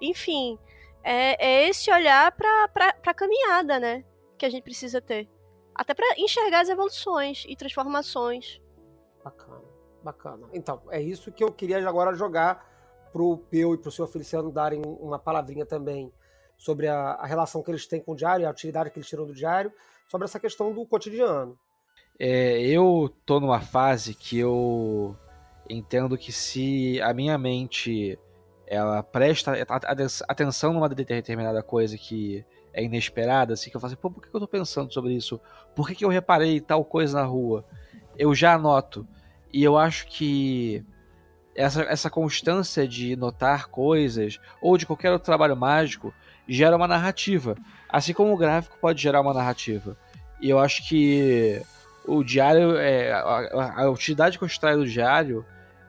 Enfim, 0.00 0.58
é, 1.02 1.44
é 1.44 1.68
esse 1.68 1.90
olhar 1.90 2.30
para 2.32 2.94
a 3.06 3.14
caminhada, 3.14 3.80
né? 3.80 4.04
Que 4.36 4.46
a 4.46 4.50
gente 4.50 4.62
precisa 4.62 5.00
ter. 5.00 5.28
Até 5.74 5.94
para 5.94 6.06
enxergar 6.18 6.60
as 6.60 6.68
evoluções 6.68 7.44
e 7.48 7.56
transformações. 7.56 8.60
Bacana, 9.24 9.64
bacana. 10.02 10.46
Então, 10.52 10.82
é 10.90 11.00
isso 11.00 11.32
que 11.32 11.42
eu 11.42 11.52
queria 11.52 11.86
agora 11.88 12.14
jogar 12.14 12.66
pro 13.12 13.38
Peu 13.50 13.74
e 13.74 13.78
pro 13.78 13.90
senhor 13.90 14.08
Feliciano 14.08 14.50
darem 14.50 14.82
uma 14.84 15.18
palavrinha 15.18 15.64
também 15.64 16.12
sobre 16.56 16.88
a, 16.88 17.12
a 17.12 17.26
relação 17.26 17.62
que 17.62 17.70
eles 17.70 17.86
têm 17.86 18.00
com 18.00 18.12
o 18.12 18.16
diário, 18.16 18.46
a 18.46 18.50
utilidade 18.50 18.90
que 18.90 18.98
eles 18.98 19.08
tiram 19.08 19.26
do 19.26 19.32
diário, 19.32 19.72
sobre 20.08 20.24
essa 20.24 20.40
questão 20.40 20.72
do 20.72 20.84
cotidiano. 20.84 21.58
É, 22.18 22.60
eu 22.60 23.14
tô 23.24 23.38
numa 23.38 23.60
fase 23.60 24.14
que 24.14 24.38
eu 24.38 25.16
entendo 25.70 26.18
que 26.18 26.32
se 26.32 27.00
a 27.00 27.14
minha 27.14 27.38
mente 27.38 28.18
ela 28.66 29.02
presta 29.02 29.52
atenção 30.28 30.72
numa 30.72 30.88
determinada 30.88 31.62
coisa 31.62 31.96
que 31.96 32.44
é 32.72 32.82
inesperada, 32.82 33.54
assim, 33.54 33.70
que 33.70 33.76
eu 33.76 33.80
falo 33.80 33.92
assim, 33.92 34.00
pô, 34.00 34.10
por 34.10 34.22
que 34.22 34.34
eu 34.34 34.40
tô 34.40 34.48
pensando 34.48 34.92
sobre 34.92 35.14
isso? 35.14 35.40
Por 35.74 35.88
que, 35.88 35.94
que 35.94 36.04
eu 36.04 36.08
reparei 36.08 36.60
tal 36.60 36.84
coisa 36.84 37.18
na 37.18 37.24
rua? 37.24 37.64
Eu 38.16 38.34
já 38.34 38.54
anoto. 38.54 39.06
E 39.52 39.62
eu 39.64 39.78
acho 39.78 40.06
que 40.06 40.84
essa, 41.54 41.82
essa 41.82 42.08
constância 42.08 42.86
de 42.86 43.16
notar 43.16 43.68
coisas, 43.68 44.38
ou 44.60 44.78
de 44.78 44.86
qualquer 44.86 45.10
outro 45.10 45.26
trabalho 45.26 45.56
mágico, 45.56 46.14
gera 46.46 46.76
uma 46.76 46.86
narrativa. 46.86 47.56
Assim 47.88 48.12
como 48.12 48.32
o 48.32 48.36
gráfico 48.36 48.78
pode 48.80 49.02
gerar 49.02 49.20
uma 49.20 49.34
narrativa. 49.34 49.96
E 50.40 50.48
eu 50.48 50.58
acho 50.58 50.86
que 50.88 51.60
o 52.06 52.22
diário, 52.22 52.76
é, 52.76 53.12
a, 53.12 53.82
a 53.82 53.90
utilidade 53.90 54.38
que 54.38 54.44
eu 54.44 54.46
extraio 54.46 54.78
do 54.78 54.88
diário 54.88 55.44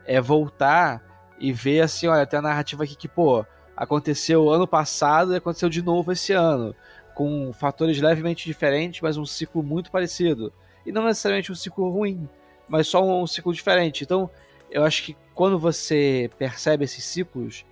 é 0.05 0.19
voltar 0.19 1.03
e 1.39 1.53
ver 1.53 1.81
assim, 1.81 2.07
olha, 2.07 2.25
tem 2.25 2.39
a 2.39 2.41
narrativa 2.41 2.83
aqui 2.83 2.95
que, 2.95 3.07
pô, 3.07 3.45
aconteceu 3.77 4.49
ano 4.49 4.67
passado 4.67 5.33
e 5.33 5.37
aconteceu 5.37 5.69
de 5.69 5.81
novo 5.81 6.11
esse 6.11 6.33
ano, 6.33 6.75
com 7.15 7.53
fatores 7.53 8.01
levemente 8.01 8.45
diferentes, 8.45 9.01
mas 9.01 9.17
um 9.17 9.25
ciclo 9.25 9.63
muito 9.63 9.91
parecido. 9.91 10.51
E 10.85 10.91
não 10.91 11.05
necessariamente 11.05 11.51
um 11.51 11.55
ciclo 11.55 11.89
ruim, 11.89 12.27
mas 12.69 12.87
só 12.87 13.03
um, 13.03 13.25
ciclo 13.27 13.53
diferente. 13.53 14.03
Então, 14.03 14.29
eu 14.69 14.85
acho 14.85 15.03
que 15.03 15.17
quando 15.33 15.57
você 15.57 16.29
percebe 16.37 16.85
esses 16.85 17.03
ciclos, 17.03 17.65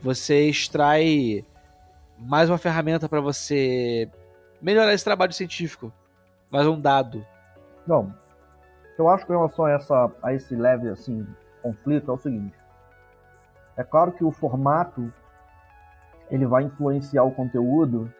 você 0.00 0.48
extrai 0.48 1.44
mais 2.18 2.50
uma 2.50 2.58
ferramenta 2.58 3.08
para 3.08 3.20
você 3.20 4.10
melhorar 4.60 4.92
esse 4.92 5.04
trabalho 5.04 5.32
científico, 5.32 5.92
mais 6.50 6.66
um 6.66 6.78
dado. 6.78 7.24
Não, 7.86 8.14
eu 8.98 9.08
acho 9.08 9.24
que 9.24 9.32
em 9.32 9.36
relação 9.36 9.64
a, 9.64 9.70
essa, 9.70 10.12
a 10.22 10.34
esse 10.34 10.54
leve 10.54 10.88
assim, 10.88 11.26
conflito 11.62 12.10
é 12.10 12.14
o 12.14 12.18
seguinte. 12.18 12.54
É 13.76 13.84
claro 13.84 14.12
que 14.12 14.24
o 14.24 14.30
formato 14.30 15.12
ele 16.30 16.46
vai 16.46 16.64
influenciar 16.64 17.24
o 17.24 17.30
conteúdo 17.30 18.12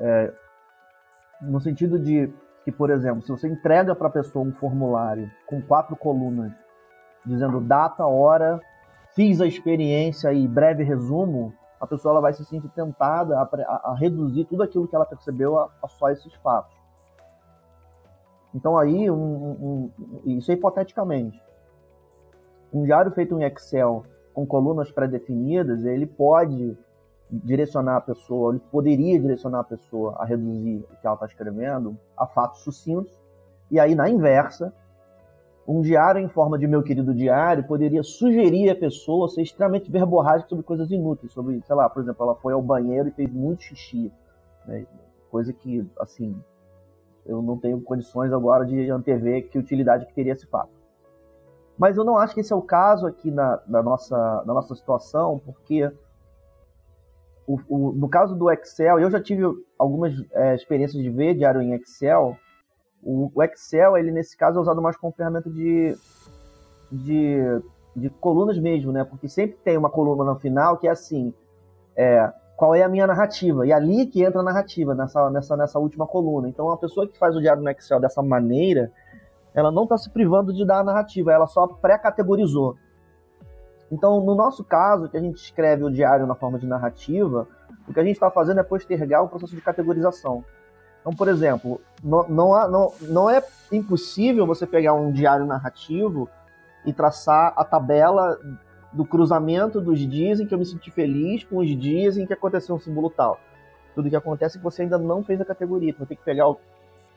é, 0.00 0.32
no 1.40 1.60
sentido 1.60 1.98
de 1.98 2.32
que, 2.64 2.72
por 2.72 2.90
exemplo, 2.90 3.22
se 3.22 3.30
você 3.30 3.48
entrega 3.48 3.94
para 3.94 4.08
a 4.08 4.10
pessoa 4.10 4.44
um 4.44 4.52
formulário 4.52 5.30
com 5.46 5.60
quatro 5.60 5.96
colunas 5.96 6.52
dizendo 7.24 7.60
data, 7.60 8.04
hora, 8.04 8.60
fiz 9.14 9.40
a 9.40 9.46
experiência 9.46 10.32
e 10.32 10.46
breve 10.46 10.82
resumo, 10.82 11.52
a 11.80 11.86
pessoa 11.86 12.12
ela 12.12 12.20
vai 12.20 12.32
se 12.32 12.44
sentir 12.44 12.68
tentada 12.70 13.38
a, 13.38 13.42
a, 13.42 13.90
a 13.92 13.96
reduzir 13.96 14.44
tudo 14.44 14.62
aquilo 14.62 14.86
que 14.86 14.94
ela 14.94 15.06
percebeu 15.06 15.58
a, 15.58 15.70
a 15.82 15.88
só 15.88 16.10
esses 16.10 16.32
fatos. 16.34 16.76
Então 18.54 18.78
aí, 18.78 19.10
um, 19.10 19.16
um, 19.16 19.90
isso 20.26 20.50
é 20.50 20.54
hipoteticamente. 20.54 21.42
Um 22.72 22.84
diário 22.84 23.10
feito 23.12 23.38
em 23.38 23.44
Excel 23.44 24.04
com 24.32 24.46
colunas 24.46 24.90
pré-definidas, 24.90 25.84
ele 25.84 26.06
pode 26.06 26.76
direcionar 27.32 27.96
a 27.96 28.00
pessoa, 28.00 28.52
ele 28.52 28.62
poderia 28.70 29.18
direcionar 29.18 29.60
a 29.60 29.64
pessoa 29.64 30.14
a 30.18 30.24
reduzir 30.24 30.84
o 30.92 30.96
que 31.00 31.06
ela 31.06 31.14
está 31.14 31.26
escrevendo 31.26 31.96
a 32.16 32.26
fatos 32.26 32.60
sucintos. 32.60 33.18
E 33.70 33.80
aí, 33.80 33.94
na 33.94 34.08
inversa, 34.10 34.72
um 35.66 35.80
diário 35.80 36.20
em 36.20 36.28
forma 36.28 36.58
de 36.58 36.66
meu 36.66 36.82
querido 36.82 37.14
diário 37.14 37.64
poderia 37.64 38.02
sugerir 38.02 38.68
a 38.68 38.76
pessoa 38.76 39.28
ser 39.28 39.42
extremamente 39.42 39.90
verborrágica 39.90 40.50
sobre 40.50 40.64
coisas 40.64 40.90
inúteis, 40.90 41.32
sobre, 41.32 41.62
sei 41.62 41.74
lá, 41.74 41.88
por 41.88 42.02
exemplo, 42.02 42.24
ela 42.24 42.34
foi 42.34 42.52
ao 42.52 42.60
banheiro 42.60 43.08
e 43.08 43.12
fez 43.12 43.32
muito 43.32 43.62
xixi, 43.62 44.12
né? 44.66 44.84
coisa 45.30 45.52
que, 45.52 45.88
assim, 45.98 46.36
eu 47.24 47.40
não 47.40 47.56
tenho 47.56 47.80
condições 47.80 48.32
agora 48.32 48.66
de 48.66 48.90
antever 48.90 49.48
que 49.48 49.58
utilidade 49.58 50.04
que 50.04 50.12
teria 50.12 50.32
esse 50.32 50.46
fato. 50.46 50.70
Mas 51.78 51.96
eu 51.96 52.04
não 52.04 52.18
acho 52.18 52.34
que 52.34 52.40
esse 52.40 52.52
é 52.52 52.56
o 52.56 52.60
caso 52.60 53.06
aqui 53.06 53.30
na, 53.30 53.60
na 53.66 53.82
nossa, 53.82 54.44
na 54.44 54.52
nossa 54.52 54.74
situação, 54.74 55.40
porque 55.44 55.90
o, 57.46 57.58
o, 57.68 57.92
no 57.92 58.08
caso 58.08 58.34
do 58.36 58.50
Excel, 58.50 59.00
eu 59.00 59.10
já 59.10 59.20
tive 59.20 59.42
algumas 59.78 60.14
é, 60.32 60.54
experiências 60.54 61.02
de 61.02 61.10
ver 61.10 61.34
diário 61.34 61.60
em 61.60 61.72
Excel. 61.74 62.36
O, 63.02 63.30
o, 63.34 63.42
Excel, 63.42 63.96
ele 63.96 64.12
nesse 64.12 64.36
caso 64.36 64.58
é 64.58 64.62
usado 64.62 64.80
mais 64.80 64.96
como 64.96 65.12
ferramenta 65.12 65.50
de, 65.50 65.96
de, 66.90 67.62
de 67.96 68.10
colunas 68.10 68.58
mesmo, 68.58 68.92
né? 68.92 69.04
Porque 69.04 69.28
sempre 69.28 69.56
tem 69.64 69.76
uma 69.76 69.90
coluna 69.90 70.24
no 70.24 70.38
final 70.38 70.78
que 70.78 70.86
é 70.86 70.90
assim, 70.90 71.34
é, 71.96 72.32
qual 72.56 72.74
é 72.74 72.82
a 72.82 72.88
minha 72.88 73.06
narrativa? 73.06 73.66
E 73.66 73.72
ali 73.72 74.06
que 74.06 74.22
entra 74.22 74.40
a 74.40 74.44
narrativa, 74.44 74.94
nessa, 74.94 75.28
nessa, 75.30 75.56
nessa 75.56 75.78
última 75.80 76.06
coluna. 76.06 76.48
Então, 76.48 76.70
a 76.70 76.76
pessoa 76.76 77.08
que 77.08 77.18
faz 77.18 77.34
o 77.34 77.40
diário 77.40 77.62
no 77.62 77.68
Excel 77.70 77.98
dessa 77.98 78.22
maneira, 78.22 78.92
ela 79.52 79.72
não 79.72 79.82
está 79.82 79.98
se 79.98 80.08
privando 80.10 80.52
de 80.52 80.64
dar 80.64 80.78
a 80.78 80.84
narrativa, 80.84 81.32
ela 81.32 81.46
só 81.46 81.66
pré-categorizou. 81.66 82.76
Então, 83.92 84.24
no 84.24 84.34
nosso 84.34 84.64
caso, 84.64 85.06
que 85.06 85.18
a 85.18 85.20
gente 85.20 85.36
escreve 85.36 85.84
o 85.84 85.90
diário 85.90 86.26
na 86.26 86.34
forma 86.34 86.58
de 86.58 86.66
narrativa, 86.66 87.46
o 87.86 87.92
que 87.92 88.00
a 88.00 88.02
gente 88.02 88.14
está 88.14 88.30
fazendo 88.30 88.58
é 88.58 88.62
postergar 88.62 89.22
o 89.22 89.28
processo 89.28 89.54
de 89.54 89.60
categorização. 89.60 90.42
Então, 91.02 91.12
por 91.12 91.28
exemplo, 91.28 91.78
não, 92.02 92.26
não, 92.26 92.54
há, 92.54 92.66
não, 92.66 92.90
não 93.02 93.28
é 93.28 93.44
impossível 93.70 94.46
você 94.46 94.66
pegar 94.66 94.94
um 94.94 95.12
diário 95.12 95.44
narrativo 95.44 96.26
e 96.86 96.92
traçar 96.92 97.52
a 97.54 97.64
tabela 97.64 98.38
do 98.94 99.04
cruzamento 99.04 99.78
dos 99.78 99.98
dias 99.98 100.40
em 100.40 100.46
que 100.46 100.54
eu 100.54 100.58
me 100.58 100.64
senti 100.64 100.90
feliz 100.90 101.44
com 101.44 101.58
os 101.58 101.68
dias 101.78 102.16
em 102.16 102.24
que 102.24 102.32
aconteceu 102.32 102.74
um 102.74 102.80
símbolo 102.80 103.10
tal. 103.10 103.38
Tudo 103.94 104.08
que 104.08 104.16
acontece 104.16 104.56
é 104.56 104.58
que 104.58 104.64
você 104.64 104.82
ainda 104.82 104.96
não 104.96 105.22
fez 105.22 105.38
a 105.38 105.44
categoria. 105.44 105.94
Vai 105.98 106.06
ter 106.06 106.16
que 106.16 106.24
pegar 106.24 106.46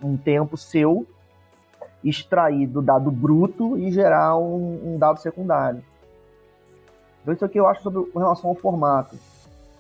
um 0.04 0.18
tempo 0.18 0.58
seu 0.58 1.08
extrair 2.04 2.68
do 2.68 2.82
dado 2.82 3.10
bruto 3.10 3.78
e 3.78 3.92
gerar 3.92 4.38
um, 4.38 4.96
um 4.96 4.98
dado 4.98 5.22
secundário. 5.22 5.82
Então 7.26 7.34
isso 7.34 7.44
aqui 7.44 7.60
eu 7.60 7.68
acho 7.68 7.82
sobre 7.82 8.06
com 8.12 8.20
relação 8.20 8.52
ao 8.52 8.56
formato. 8.56 9.18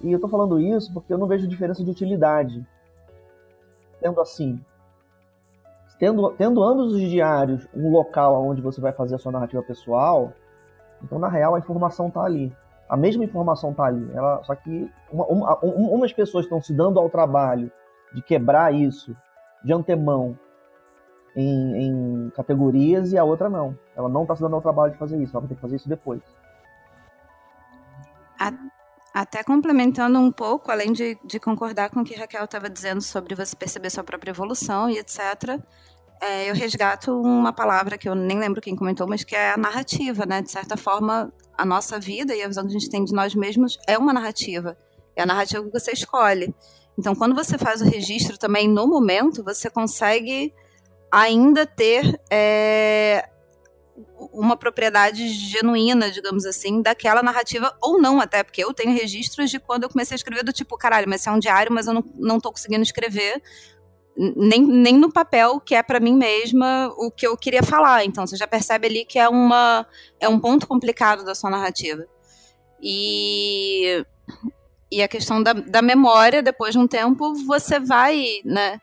E 0.01 0.11
eu 0.11 0.15
estou 0.15 0.27
falando 0.27 0.59
isso 0.59 0.91
porque 0.91 1.13
eu 1.13 1.17
não 1.19 1.27
vejo 1.27 1.47
diferença 1.47 1.83
de 1.83 1.91
utilidade. 1.91 2.65
Tendo 4.01 4.19
assim, 4.19 4.59
tendo, 5.99 6.31
tendo 6.31 6.63
ambos 6.63 6.93
os 6.93 7.01
diários 7.01 7.67
um 7.71 7.91
local 7.91 8.43
onde 8.47 8.63
você 8.63 8.81
vai 8.81 8.91
fazer 8.91 9.13
a 9.13 9.19
sua 9.19 9.31
narrativa 9.31 9.61
pessoal, 9.61 10.33
então 11.03 11.19
na 11.19 11.27
real 11.29 11.53
a 11.53 11.59
informação 11.59 12.07
está 12.07 12.23
ali. 12.23 12.51
A 12.89 12.97
mesma 12.97 13.23
informação 13.23 13.69
está 13.69 13.85
ali. 13.85 14.09
Ela, 14.15 14.43
só 14.43 14.55
que 14.55 14.91
uma, 15.13 15.25
uma, 15.27 15.59
umas 15.61 16.11
pessoas 16.11 16.45
estão 16.45 16.59
se 16.59 16.73
dando 16.73 16.99
ao 16.99 17.11
trabalho 17.11 17.71
de 18.11 18.23
quebrar 18.23 18.73
isso 18.73 19.15
de 19.63 19.71
antemão 19.71 20.35
em, 21.35 21.75
em 21.75 22.29
categorias 22.31 23.13
e 23.13 23.19
a 23.19 23.23
outra 23.23 23.49
não. 23.49 23.77
Ela 23.95 24.09
não 24.09 24.23
está 24.23 24.35
se 24.35 24.41
dando 24.41 24.55
ao 24.55 24.63
trabalho 24.63 24.93
de 24.93 24.97
fazer 24.97 25.21
isso, 25.21 25.37
ela 25.37 25.41
vai 25.41 25.49
ter 25.49 25.55
que 25.55 25.61
fazer 25.61 25.75
isso 25.75 25.87
depois. 25.87 26.23
Até 29.13 29.43
complementando 29.43 30.19
um 30.19 30.31
pouco, 30.31 30.71
além 30.71 30.91
de, 30.91 31.17
de 31.23 31.39
concordar 31.39 31.89
com 31.89 32.01
o 32.01 32.03
que 32.03 32.15
Raquel 32.15 32.43
estava 32.43 32.69
dizendo 32.69 33.01
sobre 33.01 33.33
você 33.33 33.55
perceber 33.55 33.89
sua 33.89 34.03
própria 34.03 34.31
evolução 34.31 34.89
e 34.89 34.97
etc., 34.97 35.59
é, 36.21 36.49
eu 36.49 36.55
resgato 36.55 37.11
uma 37.21 37.51
palavra 37.51 37.97
que 37.97 38.07
eu 38.07 38.15
nem 38.15 38.39
lembro 38.39 38.61
quem 38.61 38.75
comentou, 38.75 39.07
mas 39.07 39.23
que 39.23 39.35
é 39.35 39.51
a 39.51 39.57
narrativa, 39.57 40.25
né? 40.25 40.41
De 40.41 40.49
certa 40.49 40.77
forma, 40.77 41.31
a 41.57 41.65
nossa 41.65 41.99
vida 41.99 42.35
e 42.35 42.41
a 42.41 42.47
visão 42.47 42.63
que 42.63 42.69
a 42.69 42.79
gente 42.79 42.89
tem 42.89 43.03
de 43.03 43.13
nós 43.13 43.35
mesmos 43.35 43.77
é 43.87 43.97
uma 43.97 44.13
narrativa. 44.13 44.77
É 45.15 45.23
a 45.23 45.25
narrativa 45.25 45.63
que 45.63 45.71
você 45.71 45.91
escolhe. 45.91 46.53
Então, 46.97 47.13
quando 47.13 47.35
você 47.35 47.57
faz 47.57 47.81
o 47.81 47.85
registro 47.85 48.37
também 48.37 48.67
no 48.67 48.87
momento, 48.87 49.43
você 49.43 49.69
consegue 49.69 50.53
ainda 51.11 51.65
ter 51.65 52.19
é, 52.29 53.29
uma 54.33 54.57
propriedade 54.57 55.27
genuína, 55.29 56.11
digamos 56.11 56.45
assim, 56.45 56.81
daquela 56.81 57.23
narrativa, 57.23 57.75
ou 57.81 58.01
não 58.01 58.19
até, 58.19 58.43
porque 58.43 58.63
eu 58.63 58.73
tenho 58.73 58.93
registros 58.93 59.49
de 59.49 59.59
quando 59.59 59.83
eu 59.83 59.89
comecei 59.89 60.15
a 60.15 60.17
escrever 60.17 60.43
do 60.43 60.51
tipo, 60.51 60.77
caralho, 60.77 61.07
mas 61.07 61.21
isso 61.21 61.29
é 61.29 61.31
um 61.31 61.39
diário, 61.39 61.71
mas 61.71 61.87
eu 61.87 61.93
não, 61.93 62.03
não 62.15 62.39
tô 62.39 62.51
conseguindo 62.51 62.83
escrever 62.83 63.41
nem, 64.17 64.61
nem 64.61 64.97
no 64.97 65.11
papel 65.11 65.59
que 65.59 65.75
é 65.75 65.83
para 65.83 65.99
mim 65.99 66.15
mesma 66.15 66.87
o 66.97 67.11
que 67.11 67.27
eu 67.27 67.35
queria 67.37 67.63
falar. 67.63 68.05
Então 68.05 68.25
você 68.25 68.37
já 68.37 68.47
percebe 68.47 68.87
ali 68.87 69.05
que 69.05 69.19
é 69.19 69.27
uma 69.27 69.85
é 70.19 70.27
um 70.27 70.39
ponto 70.39 70.67
complicado 70.67 71.23
da 71.23 71.35
sua 71.35 71.49
narrativa. 71.49 72.05
E 72.81 74.05
e 74.91 75.01
a 75.01 75.07
questão 75.07 75.41
da, 75.41 75.51
da 75.51 75.81
memória, 75.81 76.41
depois 76.41 76.73
de 76.73 76.79
um 76.79 76.87
tempo, 76.87 77.33
você 77.45 77.79
vai, 77.79 78.39
né, 78.45 78.79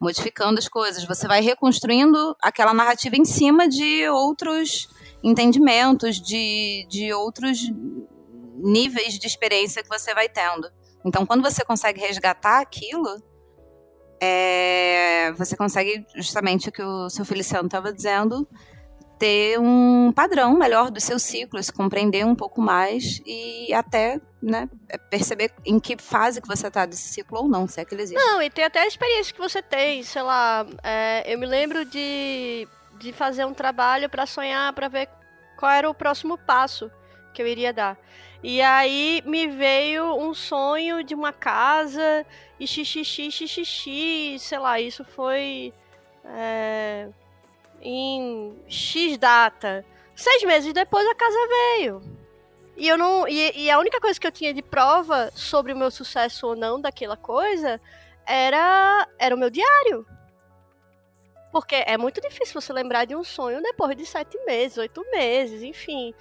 modificando 0.00 0.58
as 0.58 0.68
coisas, 0.68 1.04
você 1.04 1.26
vai 1.26 1.40
reconstruindo 1.40 2.36
aquela 2.42 2.74
narrativa 2.74 3.16
em 3.16 3.24
cima 3.24 3.68
de 3.68 4.08
outros 4.08 4.88
entendimentos, 5.22 6.20
de, 6.20 6.86
de 6.88 7.12
outros 7.12 7.58
níveis 8.58 9.18
de 9.18 9.26
experiência 9.26 9.82
que 9.82 9.88
você 9.88 10.14
vai 10.14 10.28
tendo. 10.28 10.68
Então, 11.04 11.24
quando 11.24 11.42
você 11.42 11.64
consegue 11.64 12.00
resgatar 12.00 12.60
aquilo, 12.60 13.22
é, 14.20 15.32
você 15.32 15.56
consegue, 15.56 16.04
justamente 16.14 16.68
o 16.68 16.72
que 16.72 16.82
o 16.82 17.08
seu 17.08 17.24
Feliciano 17.24 17.66
estava 17.66 17.92
dizendo, 17.92 18.46
ter 19.18 19.58
um 19.58 20.12
padrão 20.12 20.56
melhor 20.56 20.90
dos 20.90 21.04
seus 21.04 21.22
ciclos, 21.22 21.70
compreender 21.70 22.24
um 22.24 22.34
pouco 22.34 22.60
mais 22.60 23.20
e 23.24 23.72
até 23.72 24.20
né, 24.42 24.68
perceber 25.10 25.52
em 25.64 25.80
que 25.80 25.96
fase 25.96 26.40
que 26.40 26.48
você 26.48 26.68
está 26.68 26.86
desse 26.86 27.08
ciclo 27.08 27.38
ou 27.38 27.48
não, 27.48 27.66
se 27.66 27.80
é 27.80 27.84
que 27.84 27.94
ele 27.94 28.02
existe. 28.02 28.22
Não, 28.22 28.40
e 28.42 28.50
tem 28.50 28.64
até 28.64 28.80
a 28.80 28.86
experiência 28.86 29.34
que 29.34 29.40
você 29.40 29.62
tem, 29.62 30.02
sei 30.02 30.22
lá, 30.22 30.66
é, 30.82 31.32
eu 31.32 31.38
me 31.38 31.46
lembro 31.46 31.84
de, 31.84 32.68
de 32.98 33.12
fazer 33.12 33.44
um 33.44 33.54
trabalho 33.54 34.08
para 34.08 34.26
sonhar, 34.26 34.72
para 34.72 34.88
ver 34.88 35.08
qual 35.58 35.72
era 35.72 35.88
o 35.88 35.94
próximo 35.94 36.36
passo 36.38 36.90
que 37.32 37.42
eu 37.42 37.46
iria 37.46 37.72
dar. 37.72 37.98
E 38.42 38.60
aí 38.62 39.22
me 39.24 39.48
veio 39.48 40.14
um 40.16 40.34
sonho 40.34 41.02
de 41.02 41.14
uma 41.14 41.32
casa 41.32 42.24
e 42.60 42.66
xixi, 42.66 43.04
xixi, 43.04 44.36
sei 44.38 44.58
lá, 44.58 44.80
isso 44.80 45.04
foi 45.04 45.72
é, 46.24 47.08
em 47.80 48.56
X 48.68 49.18
data. 49.18 49.84
Seis 50.14 50.42
meses 50.44 50.72
depois 50.72 51.06
a 51.06 51.14
casa 51.14 51.36
veio. 51.48 52.02
E 52.76 52.86
eu 52.86 52.98
não. 52.98 53.26
E, 53.26 53.64
e, 53.64 53.70
a 53.70 53.78
única 53.78 54.00
coisa 54.00 54.20
que 54.20 54.26
eu 54.26 54.32
tinha 54.32 54.52
de 54.52 54.62
prova 54.62 55.30
sobre 55.34 55.72
o 55.72 55.76
meu 55.76 55.90
sucesso 55.90 56.48
ou 56.48 56.56
não 56.56 56.80
daquela 56.80 57.16
coisa 57.16 57.80
era, 58.26 59.08
era 59.18 59.34
o 59.34 59.38
meu 59.38 59.50
diário. 59.50 60.06
Porque 61.50 61.74
é 61.74 61.96
muito 61.96 62.20
difícil 62.20 62.60
você 62.60 62.72
lembrar 62.72 63.06
de 63.06 63.16
um 63.16 63.24
sonho 63.24 63.62
depois 63.62 63.96
de 63.96 64.04
sete 64.04 64.38
meses, 64.44 64.76
oito 64.76 65.02
meses, 65.10 65.62
enfim. 65.62 66.14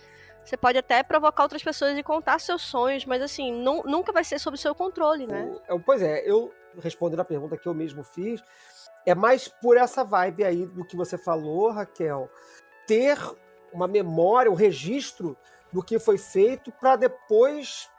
Você 0.46 0.56
pode 0.56 0.78
até 0.78 1.02
provocar 1.02 1.44
outras 1.44 1.64
pessoas 1.64 1.98
e 1.98 2.04
contar 2.04 2.40
seus 2.40 2.62
sonhos, 2.62 3.04
mas 3.06 3.22
assim, 3.22 3.52
nunca 3.52 4.14
vai 4.14 4.24
ser 4.24 4.40
sob 4.40 4.56
seu 4.58 4.76
controle, 4.76 5.26
né? 5.26 5.52
Pois 5.84 6.02
é, 6.02 6.24
eu 6.30 6.54
respondendo 6.80 7.20
a 7.20 7.26
pergunta 7.26 7.58
que 7.58 7.68
eu 7.68 7.74
mesmo 7.74 8.04
fiz, 8.04 8.42
é 9.06 9.14
mais 9.14 9.48
por 9.48 9.78
essa 9.78 10.04
vibe 10.04 10.44
aí 10.44 10.66
do 10.66 10.86
que 10.86 10.96
você 10.96 11.18
falou, 11.18 11.72
Raquel. 11.72 12.30
Ter 12.88 13.18
uma 13.72 13.88
memória, 13.88 14.52
um 14.52 14.56
registro 14.56 15.38
do 15.72 15.84
que 15.84 16.00
foi 16.00 16.18
feito 16.18 16.72
para 16.72 16.96
depois 16.96 17.90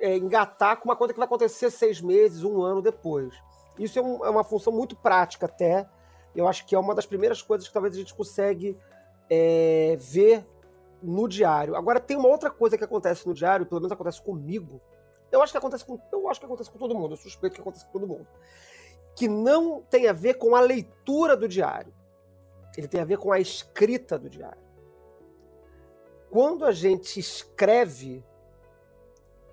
é, 0.00 0.16
engatar 0.16 0.76
com 0.76 0.84
uma 0.88 0.96
coisa 0.96 1.12
que 1.12 1.18
vai 1.18 1.26
acontecer 1.26 1.70
seis 1.70 2.00
meses, 2.00 2.44
um 2.44 2.62
ano 2.62 2.82
depois. 2.82 3.34
Isso 3.78 3.98
é, 3.98 4.02
um, 4.02 4.24
é, 4.24 4.30
uma 4.30 4.44
função 4.44 4.72
muito 4.72 4.94
prática 4.94 5.46
até. 5.46 5.88
Eu 6.34 6.46
acho 6.46 6.66
que 6.66 6.74
é 6.74 6.78
uma 6.78 6.94
das 6.94 7.06
primeiras 7.06 7.42
coisas 7.42 7.66
que 7.66 7.72
talvez 7.72 7.94
a 7.94 7.98
gente 7.98 8.14
consegue 8.14 8.78
é, 9.28 9.96
ver 9.98 10.46
no 11.02 11.26
diário. 11.28 11.74
Agora 11.74 11.98
tem 11.98 12.16
uma 12.16 12.28
outra 12.28 12.50
coisa 12.50 12.76
que 12.76 12.84
acontece 12.84 13.26
no 13.26 13.34
diário, 13.34 13.66
pelo 13.66 13.80
menos 13.80 13.92
acontece 13.92 14.22
comigo. 14.22 14.80
Eu 15.30 15.42
acho 15.42 15.52
que 15.52 15.58
acontece 15.58 15.84
com, 15.84 15.98
eu 16.12 16.28
acho 16.28 16.38
que 16.38 16.46
acontece 16.46 16.70
com 16.70 16.78
todo 16.78 16.94
mundo. 16.94 17.14
Eu 17.14 17.16
suspeito 17.16 17.54
que 17.54 17.62
acontece 17.62 17.86
com 17.86 17.92
todo 17.92 18.06
mundo. 18.06 18.26
Que 19.14 19.28
não 19.28 19.82
tem 19.82 20.08
a 20.08 20.12
ver 20.12 20.34
com 20.34 20.56
a 20.56 20.60
leitura 20.60 21.36
do 21.36 21.48
diário. 21.48 21.92
Ele 22.76 22.88
tem 22.88 23.00
a 23.00 23.04
ver 23.04 23.18
com 23.18 23.32
a 23.32 23.38
escrita 23.38 24.18
do 24.18 24.30
diário. 24.30 24.62
Quando 26.30 26.64
a 26.64 26.72
gente 26.72 27.20
escreve 27.20 28.24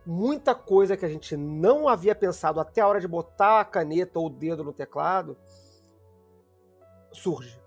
muita 0.06 0.56
coisa 0.56 0.98
que 0.98 1.06
a 1.06 1.10
gente 1.10 1.38
não 1.38 1.88
havia 1.88 2.16
pensado 2.16 2.60
até 2.60 2.82
a 2.82 2.88
hora 2.88 3.00
de 3.00 3.08
botar 3.08 3.60
a 3.60 3.66
caneta 3.66 4.18
ou 4.18 4.26
o 4.26 4.30
dedo 4.30 4.64
no 4.64 4.74
teclado 4.74 5.38
surge. 7.12 7.62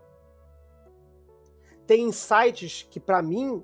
Tem 1.87 2.03
insights 2.03 2.87
que 2.91 2.99
para 2.99 3.23
mim 3.23 3.63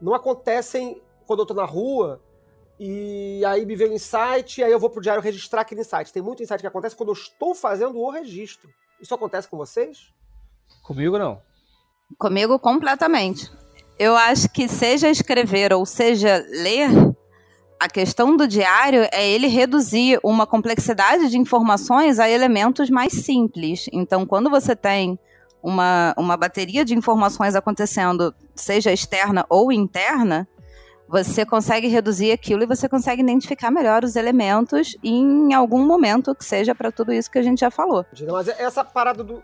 não 0.00 0.14
acontecem 0.14 1.02
quando 1.26 1.40
eu 1.40 1.46
tô 1.46 1.54
na 1.54 1.64
rua 1.64 2.20
e 2.82 3.44
aí 3.44 3.66
me 3.66 3.76
vem 3.76 3.90
um 3.90 3.92
insight, 3.92 4.58
e 4.58 4.64
aí 4.64 4.72
eu 4.72 4.80
vou 4.80 4.88
pro 4.88 5.02
diário 5.02 5.22
registrar 5.22 5.60
aquele 5.60 5.82
insight. 5.82 6.10
Tem 6.10 6.22
muito 6.22 6.42
insight 6.42 6.62
que 6.62 6.66
acontece 6.66 6.96
quando 6.96 7.10
eu 7.10 7.12
estou 7.12 7.54
fazendo 7.54 7.98
o 7.98 8.10
registro. 8.10 8.70
Isso 8.98 9.14
acontece 9.14 9.46
com 9.46 9.58
vocês? 9.58 10.10
Comigo 10.82 11.18
não. 11.18 11.42
Comigo 12.16 12.58
completamente. 12.58 13.52
Eu 13.98 14.16
acho 14.16 14.48
que 14.48 14.66
seja 14.66 15.10
escrever 15.10 15.74
ou 15.74 15.84
seja 15.84 16.42
ler, 16.48 16.88
a 17.78 17.86
questão 17.86 18.34
do 18.34 18.48
diário 18.48 19.06
é 19.12 19.28
ele 19.28 19.46
reduzir 19.46 20.18
uma 20.22 20.46
complexidade 20.46 21.28
de 21.28 21.36
informações 21.36 22.18
a 22.18 22.30
elementos 22.30 22.88
mais 22.88 23.12
simples. 23.12 23.90
Então, 23.92 24.24
quando 24.24 24.48
você 24.48 24.74
tem 24.74 25.18
uma, 25.62 26.14
uma 26.16 26.34
bateria 26.34 26.82
de 26.82 26.94
informações 26.94 27.54
acontecendo, 27.54 28.34
seja 28.54 28.90
externa 28.90 29.44
ou 29.50 29.70
interna, 29.70 30.48
você 31.10 31.44
consegue 31.44 31.88
reduzir 31.88 32.30
aquilo 32.30 32.62
e 32.62 32.66
você 32.66 32.88
consegue 32.88 33.20
identificar 33.20 33.68
melhor 33.68 34.04
os 34.04 34.14
elementos 34.14 34.96
em 35.02 35.52
algum 35.52 35.84
momento 35.84 36.34
que 36.36 36.44
seja 36.44 36.72
para 36.72 36.92
tudo 36.92 37.12
isso 37.12 37.28
que 37.28 37.38
a 37.38 37.42
gente 37.42 37.58
já 37.58 37.70
falou. 37.70 38.06
Mas 38.30 38.46
essa 38.46 38.84
parada 38.84 39.24
do, 39.24 39.42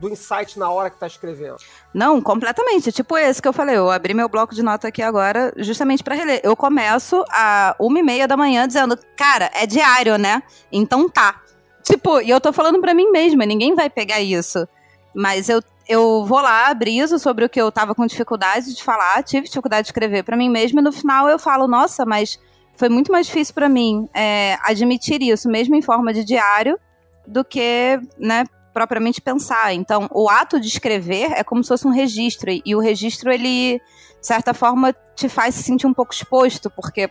do 0.00 0.08
insight 0.08 0.58
na 0.58 0.70
hora 0.70 0.88
que 0.88 0.98
tá 0.98 1.06
escrevendo. 1.06 1.56
Não, 1.92 2.18
completamente. 2.22 2.90
Tipo 2.90 3.18
esse 3.18 3.42
que 3.42 3.46
eu 3.46 3.52
falei. 3.52 3.76
Eu 3.76 3.90
abri 3.90 4.14
meu 4.14 4.26
bloco 4.26 4.54
de 4.54 4.62
nota 4.62 4.88
aqui 4.88 5.02
agora 5.02 5.52
justamente 5.58 6.02
para 6.02 6.14
reler. 6.14 6.40
Eu 6.42 6.56
começo 6.56 7.22
a 7.28 7.76
uma 7.78 7.98
e 7.98 8.02
meia 8.02 8.26
da 8.26 8.36
manhã 8.36 8.66
dizendo, 8.66 8.98
cara, 9.14 9.50
é 9.52 9.66
diário, 9.66 10.16
né? 10.16 10.42
Então 10.72 11.10
tá. 11.10 11.42
Tipo, 11.82 12.22
e 12.22 12.30
eu 12.30 12.40
tô 12.40 12.54
falando 12.54 12.80
para 12.80 12.94
mim 12.94 13.10
mesma, 13.10 13.44
ninguém 13.44 13.74
vai 13.74 13.90
pegar 13.90 14.20
isso. 14.22 14.66
Mas 15.14 15.50
eu, 15.50 15.62
eu 15.88 16.24
vou 16.24 16.40
lá, 16.40 16.72
briso 16.74 17.18
sobre 17.18 17.44
o 17.44 17.48
que 17.48 17.60
eu 17.60 17.70
tava 17.72 17.94
com 17.94 18.06
dificuldade 18.06 18.74
de 18.74 18.82
falar, 18.82 19.22
tive 19.22 19.46
dificuldade 19.46 19.82
de 19.82 19.88
escrever 19.88 20.22
para 20.22 20.36
mim 20.36 20.48
mesma, 20.48 20.80
e 20.80 20.84
no 20.84 20.92
final 20.92 21.28
eu 21.28 21.38
falo, 21.38 21.66
nossa, 21.66 22.04
mas 22.04 22.38
foi 22.76 22.88
muito 22.88 23.12
mais 23.12 23.26
difícil 23.26 23.54
para 23.54 23.68
mim 23.68 24.08
é, 24.14 24.56
admitir 24.62 25.22
isso, 25.22 25.48
mesmo 25.48 25.74
em 25.74 25.82
forma 25.82 26.12
de 26.12 26.24
diário, 26.24 26.78
do 27.26 27.44
que, 27.44 28.00
né, 28.18 28.44
propriamente 28.72 29.20
pensar. 29.20 29.72
Então, 29.74 30.08
o 30.12 30.28
ato 30.28 30.58
de 30.58 30.66
escrever 30.66 31.32
é 31.32 31.44
como 31.44 31.62
se 31.62 31.68
fosse 31.68 31.86
um 31.86 31.92
registro, 31.92 32.50
e 32.50 32.74
o 32.74 32.80
registro, 32.80 33.32
ele, 33.32 33.78
de 34.20 34.26
certa 34.26 34.54
forma, 34.54 34.94
te 35.14 35.28
faz 35.28 35.54
se 35.54 35.62
sentir 35.62 35.86
um 35.86 35.94
pouco 35.94 36.12
exposto, 36.12 36.70
porque 36.70 37.10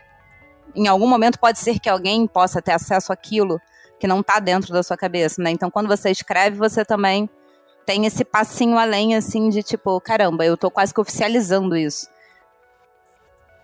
em 0.76 0.88
algum 0.88 1.08
momento 1.08 1.40
pode 1.40 1.60
ser 1.60 1.80
que 1.80 1.90
alguém 1.90 2.26
possa 2.26 2.62
ter 2.62 2.72
acesso 2.72 3.12
àquilo 3.12 3.60
que 4.00 4.08
não 4.08 4.22
está 4.22 4.40
dentro 4.40 4.74
da 4.74 4.82
sua 4.82 4.98
cabeça, 4.98 5.42
né? 5.42 5.52
Então, 5.52 5.70
quando 5.70 5.88
você 5.88 6.10
escreve, 6.10 6.58
você 6.58 6.84
também 6.84 7.30
tem 7.86 8.06
esse 8.06 8.24
passinho 8.24 8.78
além, 8.78 9.16
assim, 9.16 9.50
de 9.50 9.64
tipo, 9.64 10.00
caramba, 10.02 10.46
eu 10.46 10.58
tô 10.58 10.70
quase 10.70 10.94
que 10.94 11.02
oficializando 11.02 11.76
isso. 11.76 12.10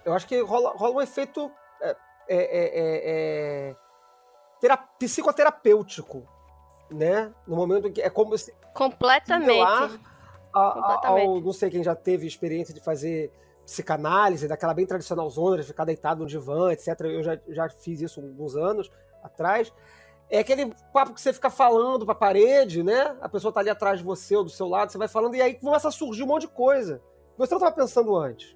Eu 0.06 0.14
acho 0.14 0.28
que 0.28 0.40
rola, 0.42 0.72
rola 0.76 0.96
um 0.96 1.02
efeito 1.02 1.52
é, 1.82 1.96
é, 2.30 2.38
é, 2.38 3.76
é, 3.76 3.76
é 4.66 4.78
psicoterapêutico, 5.00 6.28
né? 6.90 7.32
No 7.46 7.56
momento 7.56 7.92
que 7.92 8.02
é 8.02 8.10
como 8.10 8.38
se 8.38 8.54
completamente 8.74 9.62
a, 10.54 10.72
Completamente. 10.72 11.28
Ao, 11.28 11.42
não 11.42 11.54
sei 11.54 11.70
quem 11.70 11.84
já 11.84 11.96
teve 11.96 12.26
experiência 12.26 12.74
de 12.74 12.80
fazer 12.80 13.32
psicanálise, 13.66 14.48
daquela 14.48 14.74
bem 14.74 14.86
tradicional 14.86 15.30
zona, 15.30 15.58
de 15.58 15.64
ficar 15.64 15.84
deitado 15.84 16.22
no 16.22 16.26
divã, 16.26 16.72
etc. 16.72 17.00
Eu 17.02 17.22
já, 17.22 17.38
já 17.50 17.70
fiz 17.70 18.02
isso 18.02 18.22
alguns 18.22 18.56
anos 18.56 18.90
atrás. 19.22 19.74
É 20.30 20.40
aquele 20.40 20.74
papo 20.92 21.14
que 21.14 21.22
você 21.22 21.32
fica 21.32 21.50
falando 21.50 22.06
pra 22.06 22.14
parede, 22.14 22.84
né? 22.84 23.16
A 23.22 23.30
pessoa 23.30 23.52
tá 23.54 23.62
ali 23.62 23.70
atrás 23.70 24.00
de 24.00 24.06
você 24.06 24.36
ou 24.36 24.44
do 24.44 24.50
seu 24.50 24.68
lado, 24.68 24.92
você 24.92 24.98
vai 24.98 25.08
falando, 25.08 25.36
e 25.36 25.42
aí 25.42 25.54
começa 25.54 25.88
a 25.88 25.92
surgir 25.92 26.24
um 26.24 26.28
monte 26.28 26.42
de 26.42 26.50
coisa. 26.50 27.02
Você 27.38 27.54
não 27.54 27.60
estava 27.60 27.76
pensando 27.76 28.16
antes. 28.16 28.56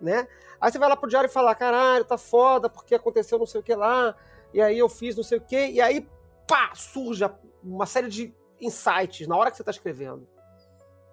né? 0.00 0.28
Aí 0.60 0.70
você 0.70 0.78
vai 0.78 0.88
lá 0.88 0.96
pro 0.96 1.08
diário 1.08 1.28
e 1.28 1.32
fala, 1.32 1.54
caralho, 1.54 2.04
tá 2.04 2.18
foda, 2.18 2.68
porque 2.68 2.94
aconteceu 2.94 3.38
não 3.38 3.46
sei 3.46 3.60
o 3.60 3.64
que 3.64 3.74
lá, 3.74 4.14
e 4.52 4.60
aí 4.60 4.78
eu 4.78 4.88
fiz 4.88 5.16
não 5.16 5.24
sei 5.24 5.38
o 5.38 5.40
que, 5.40 5.68
e 5.68 5.80
aí, 5.80 6.06
pá, 6.46 6.72
surge 6.74 7.24
uma 7.62 7.86
série 7.86 8.08
de 8.08 8.34
insights 8.60 9.26
na 9.26 9.36
hora 9.36 9.50
que 9.50 9.56
você 9.56 9.64
tá 9.64 9.70
escrevendo. 9.70 10.26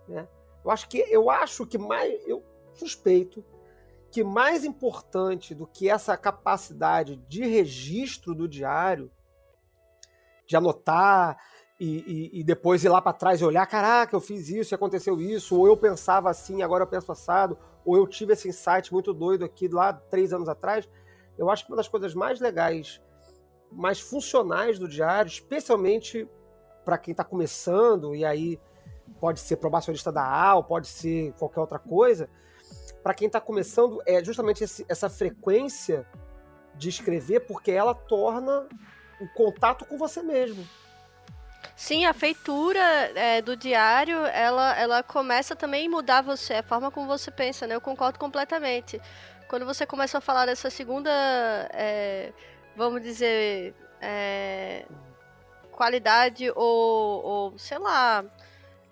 Né? 0.08 0.28
Eu 0.64 0.72
acho 0.72 0.88
que 0.88 0.98
eu 0.98 1.30
acho 1.30 1.66
que 1.66 1.78
mais. 1.78 2.14
Eu 2.28 2.44
suspeito 2.74 3.44
que 4.12 4.24
mais 4.24 4.64
importante 4.64 5.56
do 5.56 5.66
que 5.66 5.90
essa 5.90 6.16
capacidade 6.16 7.16
de 7.28 7.46
registro 7.46 8.36
do 8.36 8.48
diário, 8.48 9.12
de 10.48 10.56
anotar 10.56 11.38
e, 11.80 12.32
e, 12.34 12.40
e 12.40 12.44
depois 12.44 12.84
ir 12.84 12.90
lá 12.90 13.02
para 13.02 13.14
trás 13.14 13.42
e 13.42 13.46
olhar, 13.46 13.66
caraca, 13.66 14.16
eu 14.16 14.22
fiz 14.22 14.50
isso, 14.50 14.74
aconteceu 14.74 15.20
isso, 15.20 15.58
ou 15.58 15.68
eu 15.68 15.76
pensava 15.76 16.30
assim, 16.30 16.62
agora 16.62 16.84
eu 16.84 16.88
penso 16.88 17.12
assado, 17.12 17.58
ou 17.86 17.98
eu 17.98 18.08
tive 18.08 18.34
esse 18.34 18.48
insight 18.48 18.92
muito 18.92 19.14
doido 19.14 19.44
aqui 19.44 19.68
lá 19.68 19.92
três 19.92 20.32
anos 20.32 20.48
atrás. 20.48 20.88
Eu 21.38 21.50
acho 21.50 21.66
que 21.66 21.72
uma 21.72 21.78
das 21.78 21.88
coisas 21.88 22.14
mais 22.14 22.40
legais, 22.40 23.02
mais 23.72 24.00
funcionais 24.00 24.78
do 24.78 24.88
diário, 24.88 25.28
especialmente 25.28 26.28
para 26.86 26.98
quem 26.98 27.12
está 27.12 27.24
começando, 27.24 28.16
e 28.16 28.24
aí 28.24 28.60
pode 29.20 29.40
ser 29.40 29.58
probacionista 29.58 30.12
da 30.12 30.24
AL, 30.24 30.64
pode 30.64 30.88
ser 30.88 31.34
qualquer 31.34 31.60
outra 31.60 31.80
coisa, 31.80 32.30
para 33.02 33.14
quem 33.14 33.28
está 33.28 33.42
começando, 33.42 34.02
é 34.06 34.24
justamente 34.24 34.64
esse, 34.64 34.86
essa 34.88 35.10
frequência 35.10 36.08
de 36.76 36.90
escrever, 36.90 37.42
porque 37.42 37.72
ela 37.72 37.94
torna 37.94 38.68
o 39.20 39.28
contato 39.30 39.86
com 39.86 39.98
você 39.98 40.22
mesmo. 40.22 40.68
Sim, 41.76 42.06
a 42.06 42.14
feitura 42.14 42.80
é, 43.16 43.42
do 43.42 43.56
diário, 43.56 44.26
ela, 44.28 44.78
ela 44.78 45.04
começa 45.04 45.56
também 45.56 45.88
a 45.88 45.90
mudar 45.90 46.22
você, 46.22 46.56
a 46.56 46.64
forma 46.64 46.92
como 46.92 47.08
você 47.08 47.32
pensa, 47.32 47.66
né? 47.66 47.76
Eu 47.76 47.82
concordo 47.82 48.20
completamente. 48.20 49.02
Quando 49.48 49.66
você 49.66 49.86
começa 49.86 50.18
a 50.18 50.22
falar 50.22 50.46
dessa 50.46 50.70
segunda, 50.70 51.10
é, 51.74 52.32
vamos 52.76 53.02
dizer, 53.02 53.74
é, 54.00 54.86
qualidade 55.72 56.52
ou, 56.56 57.24
ou, 57.24 57.58
sei 57.58 57.80
lá, 57.80 58.24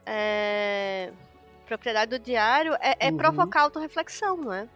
é, 0.05 1.11
propriedade 1.65 2.17
do 2.17 2.19
diário 2.19 2.74
é, 2.82 2.95
é 2.99 3.09
uhum. 3.09 3.17
provocar 3.17 3.61
autorreflexão, 3.61 4.38
não 4.38 4.53
é? 4.53 4.67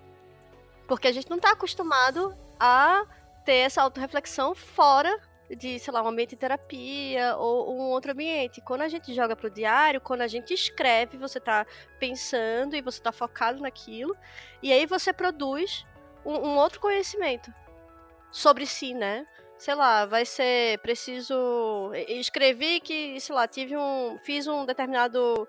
Porque 0.88 1.08
a 1.08 1.12
gente 1.12 1.30
não 1.30 1.38
está 1.38 1.52
acostumado 1.52 2.36
a 2.60 3.06
ter 3.44 3.58
essa 3.58 3.82
autorreflexão 3.82 4.54
fora 4.54 5.20
de, 5.50 5.80
sei 5.80 5.94
lá, 5.94 6.02
um 6.02 6.08
ambiente 6.08 6.32
de 6.32 6.38
terapia 6.38 7.36
ou 7.38 7.76
um 7.76 7.90
outro 7.90 8.12
ambiente. 8.12 8.62
Quando 8.62 8.82
a 8.82 8.88
gente 8.88 9.14
joga 9.14 9.36
pro 9.36 9.50
diário, 9.50 10.02
quando 10.02 10.22
a 10.22 10.28
gente 10.28 10.54
escreve, 10.54 11.18
você 11.18 11.38
está 11.38 11.66
pensando 12.00 12.76
e 12.76 12.82
você 12.82 13.00
está 13.00 13.12
focado 13.12 13.62
naquilo, 13.62 14.16
e 14.62 14.72
aí 14.72 14.86
você 14.86 15.14
produz 15.14 15.86
um, 16.26 16.34
um, 16.34 16.58
outro 16.58 16.80
conhecimento 16.80 17.54
sobre 18.32 18.66
si, 18.66 18.94
né? 18.94 19.26
Sei 19.58 19.74
lá, 19.74 20.06
vai 20.06 20.26
ser 20.26 20.80
preciso. 20.80 21.92
Escrevi 22.10 22.80
que, 22.82 23.20
sei 23.20 23.36
lá, 23.36 23.48
tive 23.48 23.78
um. 23.78 24.18
fiz 24.18 24.48
um 24.48 24.66
determinado 24.66 25.48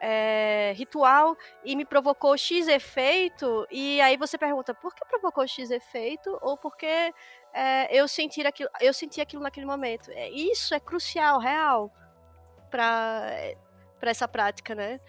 é, 0.00 0.72
ritual 0.76 1.36
e 1.64 1.74
me 1.74 1.84
provocou 1.84 2.36
X 2.36 2.68
efeito, 2.68 3.66
e 3.70 4.00
aí 4.00 4.16
você 4.16 4.36
pergunta 4.36 4.74
por 4.74 4.94
que 4.94 5.04
provocou 5.06 5.46
X 5.46 5.70
efeito 5.70 6.36
ou 6.42 6.56
porque 6.56 7.12
é, 7.56 7.88
eu, 7.96 8.06
senti 8.06 8.46
aquilo, 8.46 8.70
eu 8.80 8.92
senti 8.92 9.20
aquilo 9.20 9.42
naquele 9.42 9.66
momento. 9.66 10.10
É, 10.10 10.28
isso 10.30 10.74
é 10.74 10.80
crucial, 10.80 11.38
real, 11.38 11.92
para 12.70 13.56
essa 14.02 14.28
prática, 14.28 14.74
né? 14.74 15.00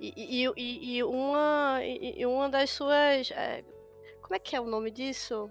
E, 0.00 0.44
e, 0.46 0.96
e, 0.96 1.04
uma, 1.04 1.78
e 1.82 2.26
uma 2.26 2.48
das 2.48 2.70
suas. 2.70 3.30
É, 3.30 3.64
como 4.22 4.34
é 4.34 4.38
que 4.38 4.56
é 4.56 4.60
o 4.60 4.66
nome 4.66 4.90
disso? 4.90 5.50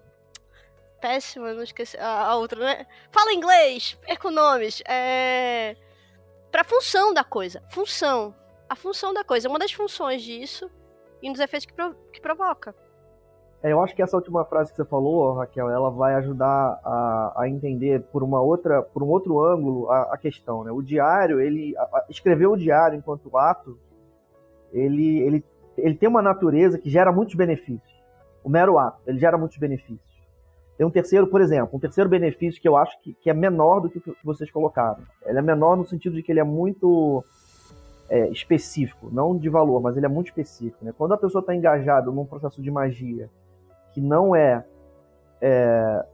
Péssima, 0.99 1.53
não 1.53 1.63
esqueci. 1.63 1.97
A, 1.97 2.27
a 2.27 2.36
outra, 2.36 2.59
né? 2.59 2.88
Fala 3.11 3.34
inglês! 3.34 3.97
Perco 4.01 4.31
nomes. 4.31 4.81
É. 4.88 5.75
Pra 6.51 6.63
função 6.63 7.13
da 7.13 7.23
coisa. 7.23 7.63
Função 7.71 8.36
a 8.73 8.75
função 8.75 9.13
da 9.13 9.23
coisa, 9.23 9.47
uma 9.47 9.59
das 9.59 9.71
funções 9.71 10.23
disso 10.23 10.69
e 11.21 11.31
dos 11.31 11.39
efeitos 11.39 11.65
que, 11.65 11.73
pro, 11.73 11.95
que 12.11 12.19
provoca. 12.19 12.75
É, 13.64 13.72
eu 13.72 13.82
acho 13.82 13.95
que 13.95 14.03
essa 14.03 14.18
última 14.18 14.43
frase 14.43 14.72
que 14.72 14.76
você 14.76 14.84
falou, 14.84 15.36
Raquel, 15.36 15.70
ela 15.70 15.89
vai 15.89 16.16
ajudar 16.16 16.82
a, 16.84 17.34
a 17.38 17.49
entender 17.49 18.01
por 18.11 18.22
uma 18.22 18.41
outra, 18.41 18.84
por 18.84 19.01
um 19.01 19.07
outro 19.07 19.39
ângulo 19.39 19.89
a, 19.89 20.14
a 20.14 20.18
questão. 20.18 20.66
Né? 20.66 20.72
O 20.72 20.82
diário, 20.82 21.39
ele 21.39 21.74
a, 21.78 22.05
escrever 22.09 22.47
o 22.47 22.57
diário 22.57 22.97
enquanto 22.97 23.36
ato, 23.38 23.80
ele, 24.74 25.20
ele, 25.22 25.45
ele 25.78 25.95
tem 25.95 26.09
uma 26.09 26.22
natureza 26.22 26.78
que 26.78 26.89
gera 26.89 27.09
muitos 27.09 27.36
benefícios. 27.36 27.93
O 28.43 28.49
mero 28.49 28.78
ato, 28.78 28.99
ele 29.07 29.18
gera 29.18 29.38
muitos 29.38 29.57
benefícios. 29.57 30.11
Tem 30.78 30.86
um 30.86 30.91
terceiro, 30.91 31.28
por 31.28 31.39
exemplo, 31.39 31.70
um 31.72 31.80
terceiro 31.80 32.09
benefício 32.09 32.61
que 32.61 32.68
eu 32.68 32.76
acho 32.76 32.99
que, 32.99 33.14
que 33.14 33.30
é 33.30 33.34
menor 33.34 33.80
do 33.80 33.89
que 33.89 34.01
vocês 34.26 34.51
colocaram. 34.51 35.03
Ele 35.26 35.39
é 35.39 35.41
menor 35.41 35.78
no 35.78 35.86
sentido 35.86 36.18
de 36.18 36.24
que 36.24 36.34
ele 36.34 36.41
é 36.41 36.43
muito 36.43 37.24
é, 38.09 38.28
específico, 38.28 39.09
não 39.09 39.38
de 39.38 39.47
valor, 39.47 39.82
mas 39.82 39.95
ele 39.95 40.05
é 40.05 40.09
muito 40.09 40.28
específico. 40.28 40.84
Né? 40.84 40.93
Quando 40.97 41.14
a 41.14 41.18
pessoa 41.18 41.39
está 41.39 41.55
engajada 41.55 42.11
num 42.11 42.26
processo 42.26 42.61
de 42.61 42.70
magia 42.70 43.30
que 43.93 44.01
não 44.01 44.35
é, 44.35 44.65
é 45.41 46.05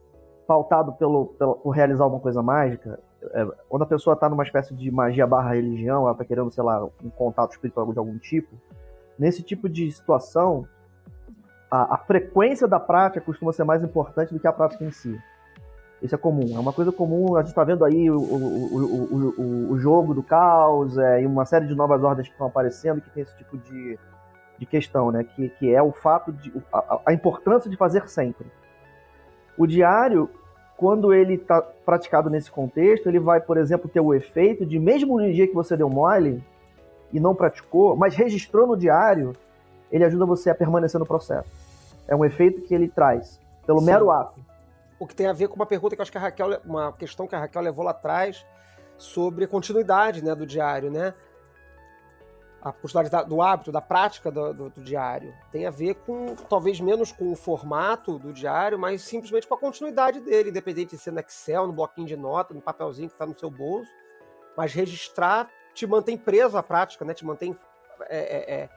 pautado 0.47 0.93
pelo, 0.93 1.27
pelo, 1.27 1.55
por 1.55 1.71
realizar 1.71 2.03
alguma 2.03 2.21
coisa 2.21 2.41
mágica, 2.41 2.99
é, 3.34 3.45
quando 3.67 3.84
a 3.84 3.86
pessoa 3.86 4.13
está 4.13 4.30
numa 4.30 4.43
espécie 4.43 4.73
de 4.73 4.89
magia 4.91 5.27
barra 5.27 5.53
religião, 5.53 6.03
ela 6.03 6.11
está 6.11 6.25
querendo, 6.25 6.51
sei 6.51 6.63
lá, 6.63 6.84
um 7.03 7.09
contato 7.09 7.51
espiritual 7.51 7.91
de 7.91 7.99
algum 7.99 8.17
tipo, 8.17 8.55
nesse 9.17 9.43
tipo 9.43 9.67
de 9.67 9.91
situação, 9.91 10.65
a, 11.69 11.95
a 11.95 11.97
frequência 11.97 12.67
da 12.67 12.80
prática 12.80 13.21
costuma 13.21 13.53
ser 13.53 13.63
mais 13.63 13.84
importante 13.84 14.34
do 14.34 14.39
que 14.39 14.47
a 14.47 14.53
prática 14.53 14.84
em 14.84 14.91
si. 14.91 15.17
Isso 16.01 16.15
é 16.15 16.17
comum, 16.17 16.55
é 16.55 16.59
uma 16.59 16.71
coisa 16.71 16.91
comum. 16.93 17.36
A 17.36 17.41
gente 17.41 17.49
está 17.49 17.63
vendo 17.63 17.84
aí 17.84 18.09
o, 18.09 18.17
o, 18.17 19.34
o, 19.38 19.71
o, 19.71 19.80
jogo 19.80 20.13
do 20.13 20.23
caos 20.23 20.97
é, 20.97 21.21
e 21.21 21.25
uma 21.25 21.45
série 21.45 21.67
de 21.67 21.75
novas 21.75 22.01
ordens 22.01 22.27
que 22.27 22.34
estão 22.34 22.47
aparecendo 22.47 23.01
que 23.01 23.09
tem 23.09 23.23
esse 23.23 23.36
tipo 23.38 23.57
de, 23.57 23.99
de 24.60 24.66
questão, 24.66 25.12
né? 25.12 25.24
Que, 25.24 25.49
que 25.49 25.74
é 25.74 25.82
o 25.82 25.91
fato 25.91 26.32
de. 26.32 26.53
A, 26.72 26.99
a 27.07 27.14
importância 27.14 27.70
de 27.70 27.78
fazer 27.78 28.07
sempre. 28.10 28.45
O 29.57 29.66
diário, 29.66 30.30
quando 30.78 31.14
ele 31.14 31.36
está 31.36 31.62
praticado 31.62 32.30
nesse 32.30 32.51
contexto, 32.51 33.07
ele 33.07 33.20
vai, 33.20 33.41
por 33.41 33.57
exemplo, 33.57 33.89
ter 33.89 33.99
o 33.99 34.14
efeito 34.14 34.66
de, 34.66 34.78
mesmo 34.78 35.20
no 35.20 35.32
dia 35.32 35.47
que 35.47 35.53
você 35.53 35.76
deu 35.76 35.89
mole 35.89 36.43
e 37.12 37.20
não 37.20 37.34
praticou, 37.34 37.95
mas 37.95 38.16
registrou 38.16 38.68
no 38.68 38.78
diário, 38.78 39.34
ele 39.91 40.03
ajuda 40.03 40.26
você 40.26 40.49
a 40.49 40.55
permanecer 40.55 40.99
no 40.99 41.05
processo. 41.05 41.49
É 42.07 42.16
um 42.16 42.24
efeito 42.24 42.62
que 42.62 42.76
ele 42.76 42.88
traz, 42.88 43.39
pelo 43.66 43.80
Sim. 43.80 43.86
mero 43.86 44.12
ato 44.12 44.39
o 44.99 45.07
que 45.07 45.16
tem 45.16 45.28
a 45.28 45.34
ver 45.34 45.47
com 45.47 45.55
uma 45.55 45.66
pergunta 45.66 45.95
que 45.95 46.01
eu 46.01 46.03
acho 46.03 46.12
que 46.12 46.18
a 46.18 46.22
Raquel, 46.22 46.60
uma 46.66 46.91
questão 46.91 47.26
que 47.26 47.34
a 47.34 47.39
Raquel 47.39 47.62
levou 47.62 47.86
lá 47.86 47.91
atrás 47.91 48.45
sobre 48.97 49.45
a 49.45 49.47
continuidade 49.47 50.24
né, 50.24 50.36
do 50.36 50.45
diário, 50.45 50.91
né? 50.91 51.14
A 52.62 52.74
possibilidade 52.74 53.30
do 53.30 53.41
hábito, 53.41 53.72
da 53.72 53.82
prática 53.82 54.30
do, 54.30 54.53
do, 54.53 54.70
do, 54.70 54.82
diário. 54.82 55.34
Tem 55.51 55.66
a 55.66 55.72
ver 55.72 55.95
com, 55.95 56.36
talvez 56.36 56.80
menos 56.82 57.12
com 57.12 57.32
o 57.32 57.36
formato 57.36 58.20
do 58.20 58.34
diário, 58.34 58.78
mas 58.78 59.01
simplesmente 59.01 59.47
com 59.47 59.53
a 59.53 59.57
continuidade 59.57 60.20
dele, 60.20 60.49
independente 60.49 60.95
de 60.95 61.01
ser 61.01 61.12
no 61.12 61.20
Excel, 61.20 61.68
no 61.68 61.74
bloquinho 61.74 62.07
de 62.07 62.18
nota, 62.18 62.53
no 62.53 62.62
papelzinho 62.62 63.07
que 63.07 63.16
está 63.16 63.26
no 63.26 63.38
seu 63.38 63.49
bolso. 63.49 63.89
Mas 64.57 64.74
registrar 64.74 65.49
te 65.74 65.88
mantém 65.88 66.18
preso 66.18 66.57
à 66.57 66.64
prática, 66.64 67.05
né? 67.05 67.14
Te 67.14 67.26
mantém 67.26 67.57
é, 68.10 68.18
é, 68.18 68.62
é, 68.62 68.70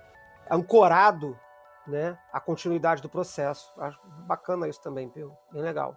ancorado 0.50 1.38
né, 1.86 2.16
à 2.32 2.40
continuidade 2.40 3.02
do 3.02 3.08
processo. 3.08 3.72
Acho 3.78 3.98
bacana 4.26 4.68
isso 4.68 4.80
também, 4.80 5.08
Pio. 5.08 5.36
Bem 5.50 5.62
legal. 5.62 5.96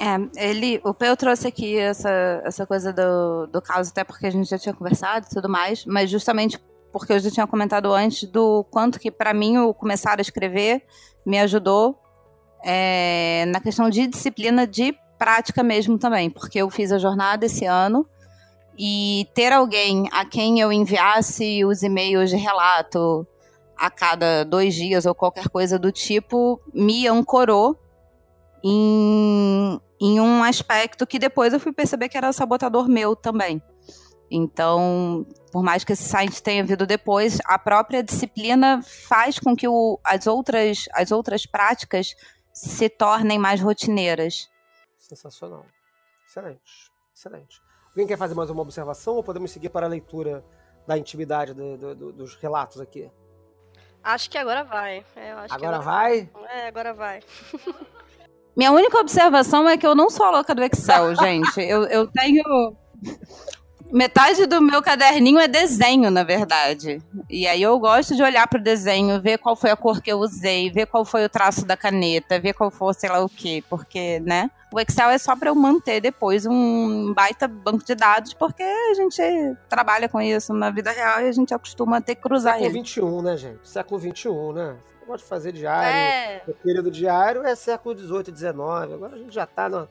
É, 0.00 0.48
ele, 0.48 0.80
o 0.84 0.92
Peu 0.92 1.16
trouxe 1.16 1.48
aqui 1.48 1.78
essa, 1.78 2.42
essa 2.44 2.66
coisa 2.66 2.92
do, 2.92 3.46
do 3.46 3.62
caos, 3.62 3.88
até 3.88 4.04
porque 4.04 4.26
a 4.26 4.30
gente 4.30 4.48
já 4.48 4.58
tinha 4.58 4.74
conversado 4.74 5.26
e 5.26 5.34
tudo 5.34 5.48
mais, 5.48 5.84
mas 5.86 6.10
justamente 6.10 6.58
porque 6.92 7.12
eu 7.12 7.18
já 7.18 7.30
tinha 7.30 7.46
comentado 7.46 7.92
antes 7.92 8.28
do 8.28 8.64
quanto 8.64 9.00
que 9.00 9.10
para 9.10 9.32
mim 9.32 9.58
o 9.58 9.72
começar 9.72 10.18
a 10.18 10.22
escrever 10.22 10.84
me 11.24 11.38
ajudou 11.38 11.98
é, 12.62 13.44
na 13.48 13.60
questão 13.60 13.88
de 13.88 14.06
disciplina 14.06 14.66
de 14.66 14.94
prática 15.18 15.62
mesmo 15.62 15.98
também, 15.98 16.28
porque 16.28 16.58
eu 16.58 16.68
fiz 16.68 16.92
a 16.92 16.98
jornada 16.98 17.46
esse 17.46 17.64
ano 17.64 18.06
e 18.78 19.26
ter 19.34 19.52
alguém 19.52 20.08
a 20.12 20.24
quem 20.24 20.60
eu 20.60 20.72
enviasse 20.72 21.64
os 21.64 21.82
e-mails 21.82 22.30
de 22.30 22.36
relato 22.36 23.26
a 23.76 23.90
cada 23.90 24.44
dois 24.44 24.74
dias 24.74 25.06
ou 25.06 25.14
qualquer 25.14 25.48
coisa 25.48 25.78
do 25.78 25.90
tipo 25.90 26.60
me 26.72 27.06
ancorou 27.06 27.76
em, 28.64 29.80
em 30.00 30.20
um 30.20 30.42
aspecto 30.44 31.06
que 31.06 31.18
depois 31.18 31.52
eu 31.52 31.60
fui 31.60 31.72
perceber 31.72 32.08
que 32.08 32.16
era 32.16 32.32
sabotador 32.32 32.88
meu 32.88 33.16
também. 33.16 33.62
Então, 34.30 35.26
por 35.52 35.62
mais 35.62 35.84
que 35.84 35.92
esse 35.92 36.04
site 36.04 36.42
tenha 36.42 36.64
vindo 36.64 36.86
depois, 36.86 37.38
a 37.44 37.58
própria 37.58 38.02
disciplina 38.02 38.80
faz 38.82 39.38
com 39.38 39.54
que 39.54 39.68
o, 39.68 40.00
as, 40.02 40.26
outras, 40.26 40.86
as 40.94 41.12
outras 41.12 41.44
práticas 41.44 42.14
se 42.52 42.88
tornem 42.88 43.38
mais 43.38 43.60
rotineiras. 43.60 44.48
Sensacional. 44.98 45.66
Excelente. 46.26 46.90
Excelente. 47.14 47.60
Alguém 47.88 48.06
quer 48.06 48.16
fazer 48.16 48.34
mais 48.34 48.48
uma 48.48 48.62
observação 48.62 49.16
ou 49.16 49.22
podemos 49.22 49.50
seguir 49.50 49.68
para 49.68 49.84
a 49.84 49.88
leitura 49.88 50.42
da 50.86 50.96
intimidade 50.96 51.52
do, 51.52 51.76
do, 51.76 51.94
do, 51.94 52.12
dos 52.12 52.34
relatos 52.36 52.80
aqui? 52.80 53.10
Acho 54.02 54.30
que 54.30 54.38
agora 54.38 54.64
vai. 54.64 55.04
É, 55.14 55.32
eu 55.32 55.38
acho 55.38 55.48
que 55.48 55.64
Agora 55.64 55.78
vai? 55.78 56.30
É, 56.50 56.66
agora 56.66 56.94
vai. 56.94 57.20
Minha 58.56 58.72
única 58.72 58.98
observação 58.98 59.68
é 59.68 59.76
que 59.76 59.86
eu 59.86 59.94
não 59.94 60.10
sou 60.10 60.26
a 60.26 60.30
louca 60.30 60.54
do 60.54 60.62
Excel, 60.62 61.14
gente. 61.20 61.60
Eu, 61.60 61.84
eu 61.84 62.06
tenho. 62.06 62.76
Metade 63.90 64.46
do 64.46 64.62
meu 64.62 64.80
caderninho 64.80 65.38
é 65.38 65.46
desenho, 65.46 66.10
na 66.10 66.22
verdade. 66.22 67.02
E 67.28 67.46
aí 67.46 67.60
eu 67.60 67.78
gosto 67.78 68.16
de 68.16 68.22
olhar 68.22 68.46
pro 68.48 68.62
desenho, 68.62 69.20
ver 69.20 69.36
qual 69.36 69.54
foi 69.54 69.70
a 69.70 69.76
cor 69.76 70.00
que 70.00 70.10
eu 70.10 70.18
usei, 70.18 70.70
ver 70.70 70.86
qual 70.86 71.04
foi 71.04 71.26
o 71.26 71.28
traço 71.28 71.66
da 71.66 71.76
caneta, 71.76 72.40
ver 72.40 72.54
qual 72.54 72.70
foi 72.70 72.94
sei 72.94 73.10
lá 73.10 73.22
o 73.22 73.28
quê. 73.28 73.62
Porque, 73.68 74.18
né? 74.20 74.50
O 74.72 74.80
Excel 74.80 75.10
é 75.10 75.18
só 75.18 75.36
para 75.36 75.50
eu 75.50 75.54
manter 75.54 76.00
depois 76.00 76.46
um 76.46 77.12
baita 77.12 77.46
banco 77.46 77.84
de 77.84 77.94
dados, 77.94 78.32
porque 78.32 78.62
a 78.62 78.94
gente 78.94 79.20
trabalha 79.68 80.08
com 80.08 80.18
isso 80.22 80.54
na 80.54 80.70
vida 80.70 80.90
real 80.90 81.20
e 81.20 81.28
a 81.28 81.32
gente 81.32 81.52
acostuma 81.52 82.00
ter 82.00 82.14
que 82.14 82.22
cruzar 82.22 82.54
Século 82.54 82.78
ele. 82.78 82.86
XXI, 82.86 83.22
né, 83.22 83.36
gente? 83.36 83.68
Século 83.68 84.00
XXI, 84.00 84.28
né? 84.54 84.76
Você 85.02 85.06
pode 85.06 85.24
fazer 85.24 85.52
diário. 85.52 85.90
É. 85.90 86.42
O 86.46 86.54
período 86.54 86.90
diário 86.90 87.44
é 87.44 87.54
século 87.56 87.98
XVIII, 87.98 88.36
XIX. 88.36 88.54
Agora 88.54 89.16
a 89.16 89.18
gente 89.18 89.34
já 89.34 89.44
tá 89.44 89.68
no 89.68 89.88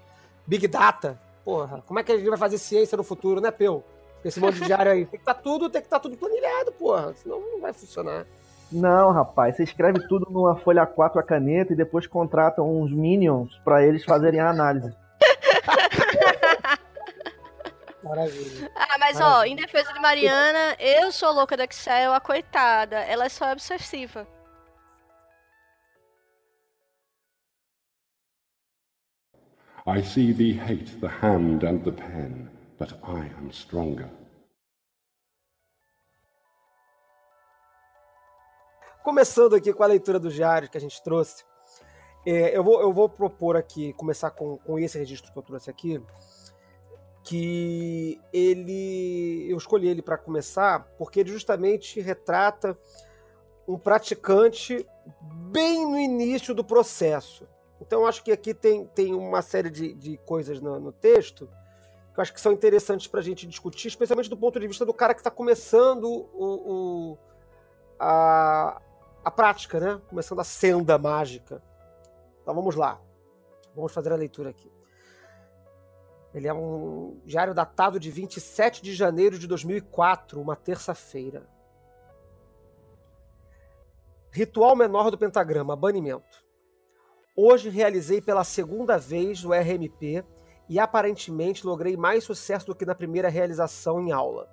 Big 0.48 0.66
Data. 0.68 1.20
Porra, 1.44 1.84
como 1.86 2.00
é 2.00 2.04
que 2.04 2.14
a 2.14 2.18
gente 2.18 2.30
vai 2.30 2.38
fazer 2.38 2.58
ciência 2.58 2.96
no 2.96 3.04
futuro, 3.04 3.42
né, 3.42 3.52
Peu? 3.52 3.84
Esse 4.24 4.40
monte 4.40 4.60
de 4.60 4.66
diário 4.66 4.92
aí. 4.92 5.06
Tem 5.06 5.20
que 5.20 5.24
estar 5.24 5.34
tudo, 5.34 5.70
tem 5.70 5.82
que 5.82 5.88
estar 5.88 6.00
tudo 6.00 6.16
planilhado, 6.16 6.72
porra. 6.74 7.14
Senão 7.16 7.42
não 7.42 7.60
vai 7.60 7.74
funcionar. 7.74 8.26
Não, 8.72 9.12
rapaz, 9.12 9.58
você 9.58 9.64
escreve 9.64 10.08
tudo 10.08 10.28
numa 10.30 10.56
folha 10.56 10.86
4 10.86 11.20
a 11.20 11.24
caneta 11.24 11.74
e 11.74 11.76
depois 11.76 12.08
contratam 12.08 12.70
uns 12.70 12.92
minions 12.92 13.60
pra 13.66 13.86
eles 13.86 14.06
fazerem 14.06 14.40
a 14.40 14.50
análise. 14.50 14.96
Maravilha. 18.02 18.72
Ah, 18.76 18.98
mas 18.98 19.20
ó, 19.20 19.44
em 19.44 19.56
defesa 19.56 19.92
de 19.92 20.00
Mariana, 20.00 20.76
eu 20.80 21.12
sou 21.12 21.34
louca 21.34 21.58
do 21.58 21.64
Excel, 21.64 22.14
a 22.14 22.22
coitada. 22.22 22.98
Ela 22.98 23.26
é 23.26 23.30
só 23.30 23.52
obsessiva. 23.52 24.26
I 29.94 30.02
see 30.02 30.32
thee 30.32 30.54
hate 30.54 31.02
the 31.02 31.10
hand 31.10 31.66
and 31.66 31.84
the 31.84 31.92
pen, 31.92 32.50
but 32.80 32.94
I 33.04 33.30
am 33.40 33.52
stronger. 33.52 34.10
Começando 39.04 39.54
aqui 39.54 39.74
com 39.74 39.84
a 39.84 39.88
leitura 39.88 40.18
do 40.18 40.30
diário 40.30 40.70
que 40.70 40.78
a 40.78 40.82
gente 40.82 41.04
trouxe, 41.04 41.44
é, 42.26 42.56
eu, 42.56 42.64
vou, 42.64 42.80
eu 42.80 42.94
vou 42.94 43.10
propor 43.10 43.58
aqui, 43.58 43.92
começar 43.94 44.32
com, 44.32 44.58
com 44.60 44.80
esse 44.80 44.98
registro 44.98 45.30
que 45.30 45.38
eu 45.38 45.44
trouxe 45.44 45.70
aqui, 45.70 46.02
que 47.22 48.18
ele. 48.32 49.46
Eu 49.52 49.58
escolhi 49.58 49.90
ele 49.90 50.02
para 50.02 50.18
começar 50.18 50.88
porque 50.98 51.20
ele 51.20 51.32
justamente 51.32 52.00
retrata 52.00 52.80
um 53.68 53.78
praticante 53.78 54.88
bem 55.52 55.86
no 55.86 56.00
início 56.00 56.56
do 56.56 56.64
processo. 56.64 57.46
Então, 57.82 58.06
acho 58.06 58.24
que 58.24 58.32
aqui 58.32 58.54
tem, 58.54 58.86
tem 58.86 59.14
uma 59.14 59.42
série 59.42 59.70
de, 59.70 59.94
de 59.94 60.18
coisas 60.20 60.62
no, 60.62 60.80
no 60.80 60.92
texto 60.92 61.50
que 62.14 62.20
eu 62.20 62.22
acho 62.22 62.34
que 62.34 62.40
são 62.40 62.52
interessantes 62.52 63.08
para 63.08 63.20
a 63.22 63.24
gente 63.24 63.48
discutir, 63.48 63.88
especialmente 63.88 64.30
do 64.30 64.38
ponto 64.38 64.60
de 64.60 64.68
vista 64.68 64.86
do 64.86 64.94
cara 64.94 65.14
que 65.14 65.20
está 65.22 65.32
começando 65.32 66.06
o, 66.06 67.14
o- 67.14 67.18
a, 67.98 68.82
a 69.24 69.32
prática, 69.32 69.80
né? 69.80 70.02
Começando 70.10 70.40
a 70.40 70.44
senda 70.44 70.98
mágica. 70.98 71.64
Então 72.42 72.54
vamos 72.54 72.76
lá. 72.76 73.00
Vamos 73.74 73.94
fazer 73.94 74.12
a 74.12 74.16
leitura 74.18 74.50
aqui. 74.50 74.72
Ele 76.34 76.48
é 76.48 76.54
um 76.54 77.20
diário 77.26 77.54
datado 77.54 78.00
de 78.00 78.12
27 78.12 78.82
de 78.82 78.94
janeiro 78.94 79.40
de 79.40 79.48
2004, 79.48 80.40
uma 80.40 80.56
terça-feira. 80.56 81.48
Ritual 84.32 84.76
menor 84.76 85.10
do 85.12 85.18
pentagrama, 85.18 85.76
banimento. 85.76 86.44
Hoje 87.36 87.70
realizei 87.70 88.22
pela 88.22 88.44
segunda 88.44 88.98
vez 88.98 89.46
o 89.46 89.54
RMP 89.54 90.22
e 90.68 90.78
aparentemente 90.78 91.66
logrei 91.66 91.96
mais 91.96 92.26
sucesso 92.26 92.66
do 92.66 92.76
que 92.76 92.86
na 92.86 92.94
primeira 92.94 93.30
realização 93.30 94.02
em 94.02 94.12
aula, 94.12 94.50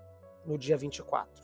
no 0.46 0.56
dia 0.56 0.76
24. 0.76 1.42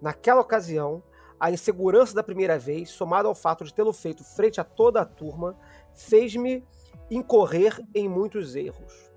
Naquela 0.00 0.40
ocasião, 0.40 1.02
a 1.38 1.50
insegurança 1.50 2.14
da 2.14 2.22
primeira 2.22 2.58
vez, 2.58 2.88
somada 2.88 3.28
ao 3.28 3.34
fato 3.34 3.62
de 3.62 3.74
tê-lo 3.74 3.92
feito 3.92 4.24
frente 4.24 4.58
a 4.58 4.64
toda 4.64 5.02
a 5.02 5.04
turma, 5.04 5.54
fez-me 5.94 6.66
incorrer 7.10 7.78
em 7.94 8.08
muitos 8.08 8.56
erros, 8.56 9.12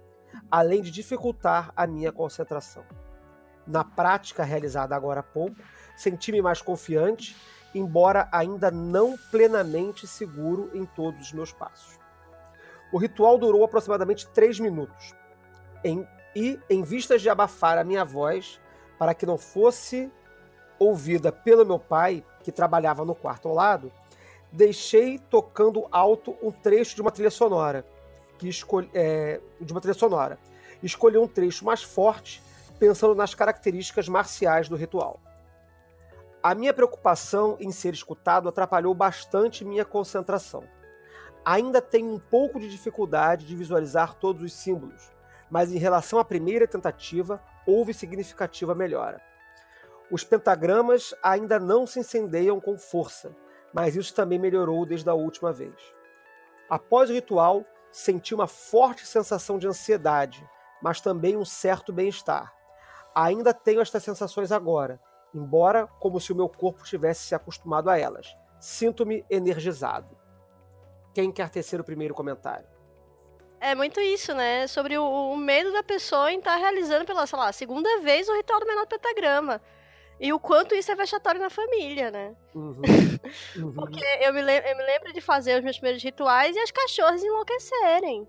além 0.51 0.82
de 0.82 0.91
dificultar 0.91 1.71
a 1.77 1.88
minha 1.88 2.11
concentração. 2.11 2.84
Na 3.65 3.86
prática 3.86 4.43
realizada 4.43 4.97
agora 4.97 5.21
há 5.21 5.23
pouco, 5.23 5.55
senti-me 5.95 6.41
mais 6.41 6.61
confiante, 6.61 7.38
embora 7.74 8.28
ainda 8.32 8.69
não 8.69 9.17
plenamente 9.30 10.05
seguro 10.05 10.69
em 10.74 10.86
todos 10.86 11.28
os 11.28 11.34
meus 11.34 11.51
passos. 11.51 11.99
O 12.91 12.97
ritual 12.97 13.38
durou 13.38 13.63
aproximadamente 13.63 14.28
três 14.28 14.59
minutos, 14.59 15.15
em- 15.84 16.07
e, 16.36 16.59
em 16.69 16.84
vistas 16.84 17.22
de 17.22 17.30
abafar 17.30 17.78
a 17.78 17.84
minha 17.84 18.05
voz, 18.05 18.59
para 18.97 19.13
que 19.13 19.26
não 19.26 19.38
fosse 19.38 20.11
ouvida 20.78 21.32
pelo 21.32 21.65
meu 21.65 21.80
pai, 21.80 22.24
que 22.43 22.51
trabalhava 22.51 23.05
no 23.05 23.15
quarto 23.15 23.47
ao 23.47 23.53
lado, 23.53 23.91
deixei 24.51 25.17
tocando 25.17 25.88
alto 25.91 26.36
um 26.41 26.51
trecho 26.51 26.95
de 26.95 27.01
uma 27.01 27.11
trilha 27.11 27.32
sonora, 27.32 27.86
que 28.38 28.49
é, 28.93 29.39
de 29.59 29.72
uma 29.72 29.80
trilha 29.80 29.93
sonora. 29.93 30.38
Escolhi 30.82 31.17
um 31.17 31.28
trecho 31.28 31.63
mais 31.63 31.84
forte, 31.84 32.41
pensando 32.80 33.13
nas 33.13 33.36
características 33.36 34.09
marciais 34.09 34.67
do 34.67 34.76
ritual. 34.76 35.19
A 36.43 36.55
minha 36.55 36.73
preocupação 36.73 37.55
em 37.59 37.71
ser 37.71 37.93
escutado 37.93 38.49
atrapalhou 38.49 38.95
bastante 38.95 39.63
minha 39.63 39.85
concentração. 39.85 40.63
Ainda 41.45 41.79
tenho 41.79 42.11
um 42.11 42.17
pouco 42.17 42.59
de 42.59 42.67
dificuldade 42.67 43.45
de 43.45 43.55
visualizar 43.55 44.15
todos 44.15 44.41
os 44.41 44.53
símbolos, 44.53 45.11
mas 45.51 45.71
em 45.71 45.77
relação 45.77 46.17
à 46.17 46.25
primeira 46.25 46.67
tentativa, 46.67 47.39
houve 47.67 47.93
significativa 47.93 48.73
melhora. 48.73 49.21
Os 50.09 50.23
pentagramas 50.23 51.13
ainda 51.21 51.59
não 51.59 51.85
se 51.85 51.99
incendeiam 51.99 52.59
com 52.59 52.75
força, 52.75 53.35
mas 53.71 53.95
isso 53.95 54.13
também 54.15 54.39
melhorou 54.39 54.83
desde 54.83 55.09
a 55.11 55.13
última 55.13 55.53
vez. 55.53 55.75
Após 56.67 57.11
o 57.11 57.13
ritual, 57.13 57.63
senti 57.91 58.33
uma 58.33 58.47
forte 58.47 59.05
sensação 59.05 59.59
de 59.59 59.67
ansiedade, 59.67 60.43
mas 60.81 60.99
também 60.99 61.37
um 61.37 61.45
certo 61.45 61.93
bem-estar. 61.93 62.51
Ainda 63.13 63.53
tenho 63.53 63.79
estas 63.79 64.03
sensações 64.03 64.51
agora, 64.51 64.99
embora 65.34 65.88
como 65.99 66.19
se 66.19 66.32
o 66.32 66.36
meu 66.36 66.49
corpo 66.49 66.84
tivesse 66.84 67.23
se 67.23 67.36
acostumado 67.36 67.89
a 67.89 67.97
elas. 67.97 68.36
Sinto-me 68.59 69.25
energizado. 69.29 70.17
Quem 71.13 71.32
quer 71.32 71.49
tecer 71.49 71.79
o 71.79 71.84
primeiro 71.84 72.13
comentário? 72.13 72.67
É 73.59 73.75
muito 73.75 73.99
isso, 73.99 74.34
né? 74.34 74.65
Sobre 74.67 74.97
o, 74.97 75.03
o 75.03 75.38
medo 75.38 75.71
da 75.71 75.84
pessoa 75.84 76.32
em 76.32 76.39
estar 76.39 76.55
realizando 76.55 77.05
pela, 77.05 77.27
sei 77.27 77.38
lá, 77.38 77.51
segunda 77.51 77.99
vez 78.01 78.27
o 78.27 78.36
ritual 78.36 78.59
do 78.59 78.65
menor 78.65 78.88
pentagrama. 78.88 79.61
E 80.19 80.32
o 80.32 80.39
quanto 80.39 80.75
isso 80.75 80.91
é 80.91 80.95
vexatório 80.95 81.41
na 81.41 81.49
família, 81.49 82.11
né? 82.11 82.36
Uhum. 82.53 82.82
Uhum. 83.55 83.73
Porque 83.73 84.03
eu 84.19 84.34
me, 84.34 84.41
eu 84.41 84.77
me 84.77 84.84
lembro 84.84 85.13
de 85.13 85.21
fazer 85.21 85.55
os 85.57 85.63
meus 85.63 85.77
primeiros 85.77 86.03
rituais 86.03 86.53
e 86.55 86.59
as 86.59 86.71
cachorras 86.71 87.23
enlouquecerem. 87.23 88.27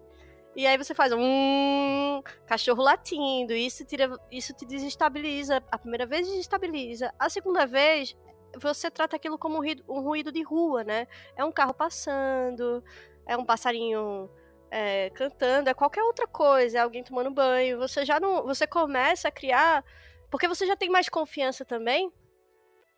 E 0.54 0.66
aí 0.66 0.76
você 0.76 0.94
faz 0.94 1.12
um 1.14 2.22
cachorro 2.46 2.82
latindo, 2.82 3.52
isso, 3.54 3.84
tira, 3.86 4.10
isso 4.30 4.52
te 4.52 4.66
desestabiliza. 4.66 5.62
A 5.70 5.78
primeira 5.78 6.04
vez 6.06 6.26
desestabiliza. 6.28 7.12
A 7.18 7.30
segunda 7.30 7.66
vez, 7.66 8.14
você 8.60 8.90
trata 8.90 9.16
aquilo 9.16 9.38
como 9.38 9.54
um 9.56 9.58
ruído, 9.58 9.84
um 9.88 10.00
ruído 10.00 10.30
de 10.30 10.42
rua, 10.42 10.84
né? 10.84 11.06
É 11.36 11.44
um 11.44 11.50
carro 11.52 11.72
passando, 11.72 12.84
é 13.26 13.34
um 13.36 13.44
passarinho 13.46 14.28
é, 14.70 15.08
cantando, 15.10 15.70
é 15.70 15.74
qualquer 15.74 16.02
outra 16.02 16.26
coisa, 16.26 16.78
é 16.78 16.80
alguém 16.82 17.02
tomando 17.02 17.30
banho. 17.30 17.78
Você 17.78 18.04
já 18.04 18.20
não. 18.20 18.42
Você 18.44 18.66
começa 18.66 19.28
a 19.28 19.32
criar. 19.32 19.82
Porque 20.30 20.48
você 20.48 20.66
já 20.66 20.76
tem 20.76 20.90
mais 20.90 21.08
confiança 21.08 21.64
também, 21.64 22.12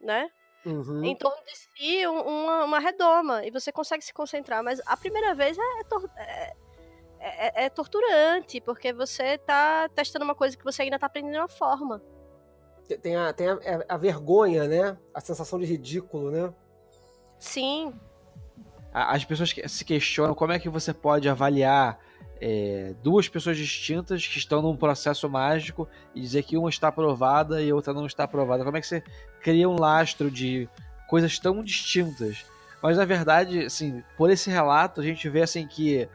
né? 0.01 0.29
Uhum. 0.67 1.05
em 1.05 1.15
torno 1.15 1.37
de 1.45 1.55
si 1.57 2.07
um- 2.07 2.23
uma, 2.23 2.65
uma 2.65 2.79
redoma 2.79 3.45
e 3.45 3.51
você 3.51 3.71
consegue 3.71 4.03
se 4.03 4.15
concentrar. 4.15 4.65
Mas 4.65 4.81
a 4.87 4.97
primeira 4.97 5.35
vez 5.35 5.59
é, 5.59 5.85
tor- 5.85 6.11
é, 6.17 6.57
é- 7.27 7.65
é 7.67 7.69
torturante, 7.71 8.61
porque 8.61 8.93
você 8.93 9.39
tá 9.39 9.89
testando 9.95 10.25
uma 10.25 10.35
coisa 10.35 10.57
que 10.57 10.65
você 10.65 10.83
ainda 10.83 10.99
tá 10.99 11.07
aprendendo 11.07 11.39
a 11.43 11.49
forma. 11.49 12.03
Tem- 13.03 13.17
a, 13.17 13.33
tem 13.33 13.49
a, 13.49 13.59
é, 13.63 13.85
a 13.89 13.97
vergonha, 13.97 14.69
né? 14.69 14.97
A 15.15 15.21
sensação 15.21 15.59
de 15.59 15.65
ridículo, 15.65 16.31
né? 16.31 16.53
Sim, 17.39 17.93
As 18.93 19.25
pessoas 19.25 19.53
que- 19.53 19.67
se 19.69 19.85
questionam 19.85 20.35
como 20.37 20.53
é 20.53 20.59
que 20.61 20.69
você 20.69 20.95
pode 20.95 21.29
avaliar 21.29 21.99
é, 22.41 22.95
duas 23.03 23.29
pessoas 23.29 23.57
distintas 23.57 24.27
que 24.27 24.39
estão 24.39 24.61
num 24.63 24.77
processo 24.77 25.29
mágico 25.31 25.89
e 26.15 26.21
dizer 26.21 26.43
que 26.43 26.57
uma 26.59 26.69
está 26.69 26.89
aprovada 26.89 27.61
e 27.63 27.71
a 27.71 27.75
outra 27.75 27.93
não 27.95 28.07
está 28.07 28.25
aprovada. 28.25 28.63
Como 28.65 28.77
é 28.77 28.81
que 28.81 28.87
você 28.87 29.03
cria 29.41 29.69
um 29.69 29.77
lastro 29.81 30.31
de 30.31 30.69
coisas 31.09 31.39
tão 31.39 31.63
distintas? 31.65 32.45
Mas 32.83 32.97
na 32.99 33.05
verdade, 33.05 33.65
assim, 33.65 34.03
por 34.17 34.31
esse 34.31 34.51
relato, 34.51 35.01
a 35.01 35.05
gente 35.05 35.29
vê 35.29 35.43
assim 35.43 35.67
que 35.67 36.09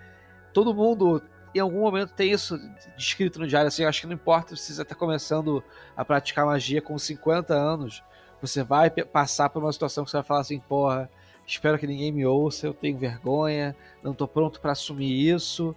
todo 0.59 0.73
mundo 0.73 1.21
em 1.55 1.59
algum 1.59 1.79
momento 1.79 2.13
tem 2.13 2.31
isso 2.31 2.59
descrito 2.97 3.39
no 3.39 3.47
diário. 3.47 3.69
Assim, 3.69 3.85
acho 3.85 4.01
que 4.01 4.07
não 4.07 4.13
importa 4.13 4.55
se 4.57 4.73
você 4.73 4.81
está 4.81 4.93
começando 4.93 5.63
a 5.95 6.03
praticar 6.03 6.45
magia 6.45 6.81
com 6.81 6.97
50 6.97 7.53
anos 7.53 8.03
Você 8.41 8.61
vai 8.63 8.89
passar 8.89 9.49
por 9.49 9.63
uma 9.63 9.71
situação 9.71 10.03
que 10.03 10.11
você 10.11 10.17
vai 10.17 10.23
falar 10.25 10.41
assim, 10.41 10.59
porra, 10.59 11.09
espero 11.47 11.77
que 11.79 11.87
ninguém 11.87 12.11
me 12.11 12.25
ouça, 12.25 12.67
eu 12.67 12.73
tenho 12.73 12.97
vergonha, 12.97 13.75
não 14.03 14.13
tô 14.13 14.27
pronto 14.27 14.59
para 14.61 14.73
assumir 14.73 15.11
isso. 15.33 15.73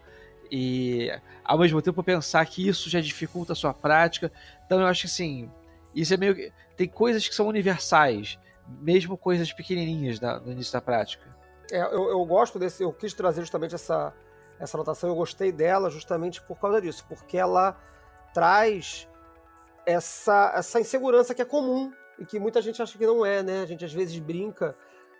E 0.50 1.10
ao 1.44 1.58
mesmo 1.58 1.80
tempo 1.80 2.02
pensar 2.02 2.44
que 2.46 2.66
isso 2.68 2.90
já 2.90 3.00
dificulta 3.00 3.52
a 3.52 3.56
sua 3.56 3.72
prática. 3.72 4.32
Então 4.66 4.80
eu 4.80 4.86
acho 4.86 5.02
que 5.02 5.06
assim, 5.06 5.48
isso 5.94 6.12
é 6.12 6.16
meio 6.16 6.34
que. 6.34 6.52
Tem 6.76 6.88
coisas 6.88 7.26
que 7.28 7.34
são 7.34 7.46
universais, 7.46 8.36
mesmo 8.80 9.16
coisas 9.16 9.52
pequenininhas 9.52 10.18
da- 10.18 10.40
no 10.40 10.50
início 10.52 10.72
da 10.72 10.80
prática. 10.80 11.24
É, 11.70 11.80
eu, 11.82 12.10
eu 12.10 12.24
gosto 12.26 12.58
desse, 12.58 12.82
eu 12.82 12.92
quis 12.92 13.14
trazer 13.14 13.40
justamente 13.42 13.74
essa, 13.74 14.12
essa 14.58 14.76
anotação, 14.76 15.10
eu 15.10 15.16
gostei 15.16 15.50
dela 15.50 15.90
justamente 15.90 16.40
por 16.42 16.58
causa 16.58 16.80
disso, 16.80 17.04
porque 17.08 17.36
ela 17.36 17.76
traz 18.32 19.08
essa, 19.84 20.52
essa 20.56 20.80
insegurança 20.80 21.34
que 21.34 21.42
é 21.42 21.44
comum 21.44 21.92
e 22.18 22.24
que 22.24 22.38
muita 22.38 22.62
gente 22.62 22.80
acha 22.80 22.96
que 22.96 23.06
não 23.06 23.24
é, 23.26 23.42
né? 23.42 23.62
A 23.62 23.66
gente 23.66 23.84
às 23.84 23.92
vezes 23.92 24.18
brinca 24.18 24.76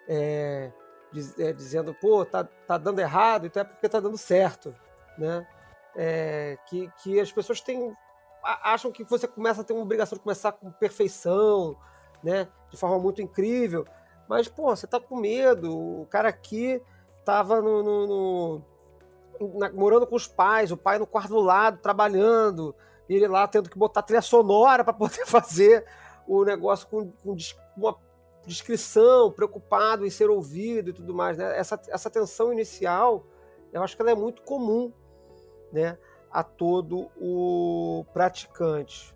é, 0.09 0.73
diz- 1.13 1.39
é, 1.39 1.53
dizendo, 1.53 1.95
pô, 1.95 2.25
tá, 2.25 2.45
tá 2.45 2.79
dando 2.79 3.01
errado, 3.01 3.47
então 3.47 3.61
é 3.63 3.65
porque 3.65 3.89
tá 3.89 4.01
dando 4.01 4.17
certo, 4.17 4.75
né? 5.19 5.47
É, 5.95 6.57
que, 6.69 6.91
que 7.03 7.21
as 7.21 7.31
pessoas 7.31 7.61
têm, 7.61 7.95
acham 8.43 8.91
que 8.91 9.05
você 9.05 9.27
começa 9.29 9.61
a 9.61 9.65
ter 9.65 9.73
uma 9.73 9.83
obrigação 9.83 10.17
de 10.17 10.23
começar 10.23 10.53
com 10.53 10.71
perfeição, 10.71 11.77
né? 12.23 12.49
De 12.71 12.77
forma 12.77 12.99
muito 12.99 13.21
incrível, 13.21 13.85
mas, 14.29 14.49
pô, 14.49 14.75
você 14.75 14.87
tá 14.87 14.99
com 15.01 15.17
medo. 15.17 15.77
O 15.77 16.07
cara 16.07 16.29
aqui 16.29 16.81
tava 17.25 17.61
no, 17.61 17.83
no- 17.83 18.07
no- 18.07 18.65
na- 19.59 19.73
morando 19.73 20.07
com 20.07 20.17
os 20.17 20.27
pais, 20.27 20.71
o 20.73 20.77
pai 20.77 20.99
no 20.99 21.07
quarto 21.07 21.31
do 21.31 21.41
lado, 21.41 21.79
trabalhando, 21.79 22.75
e 23.09 23.15
ele 23.15 23.29
lá 23.29 23.47
tendo 23.47 23.69
que 23.69 23.79
botar 23.79 24.03
trilha 24.03 24.23
sonora 24.23 24.85
para 24.85 24.93
poder 24.93 25.25
fazer 25.27 25.85
o 26.27 26.45
negócio 26.45 26.87
com, 26.89 27.11
com 27.11 27.37
uma 27.77 27.97
descrição, 28.47 29.31
preocupado 29.31 30.07
em 30.07 30.11
ser 30.11 30.31
ouvido 30.31 30.91
e 30.91 30.93
tudo 30.93 31.15
mais. 31.15 31.37
Né? 31.37 31.59
Essa, 31.59 31.81
essa 31.89 32.11
tensão 32.11 32.53
inicial, 32.53 33.25
eu 33.73 33.83
acho 33.83 33.97
que 33.97 34.03
ela 34.03 34.11
é 34.11 34.15
muito 34.15 34.43
comum 34.43 34.93
né, 35.73 35.97
a 36.31 36.43
todo 36.43 37.11
o 37.17 38.05
praticante. 38.13 39.15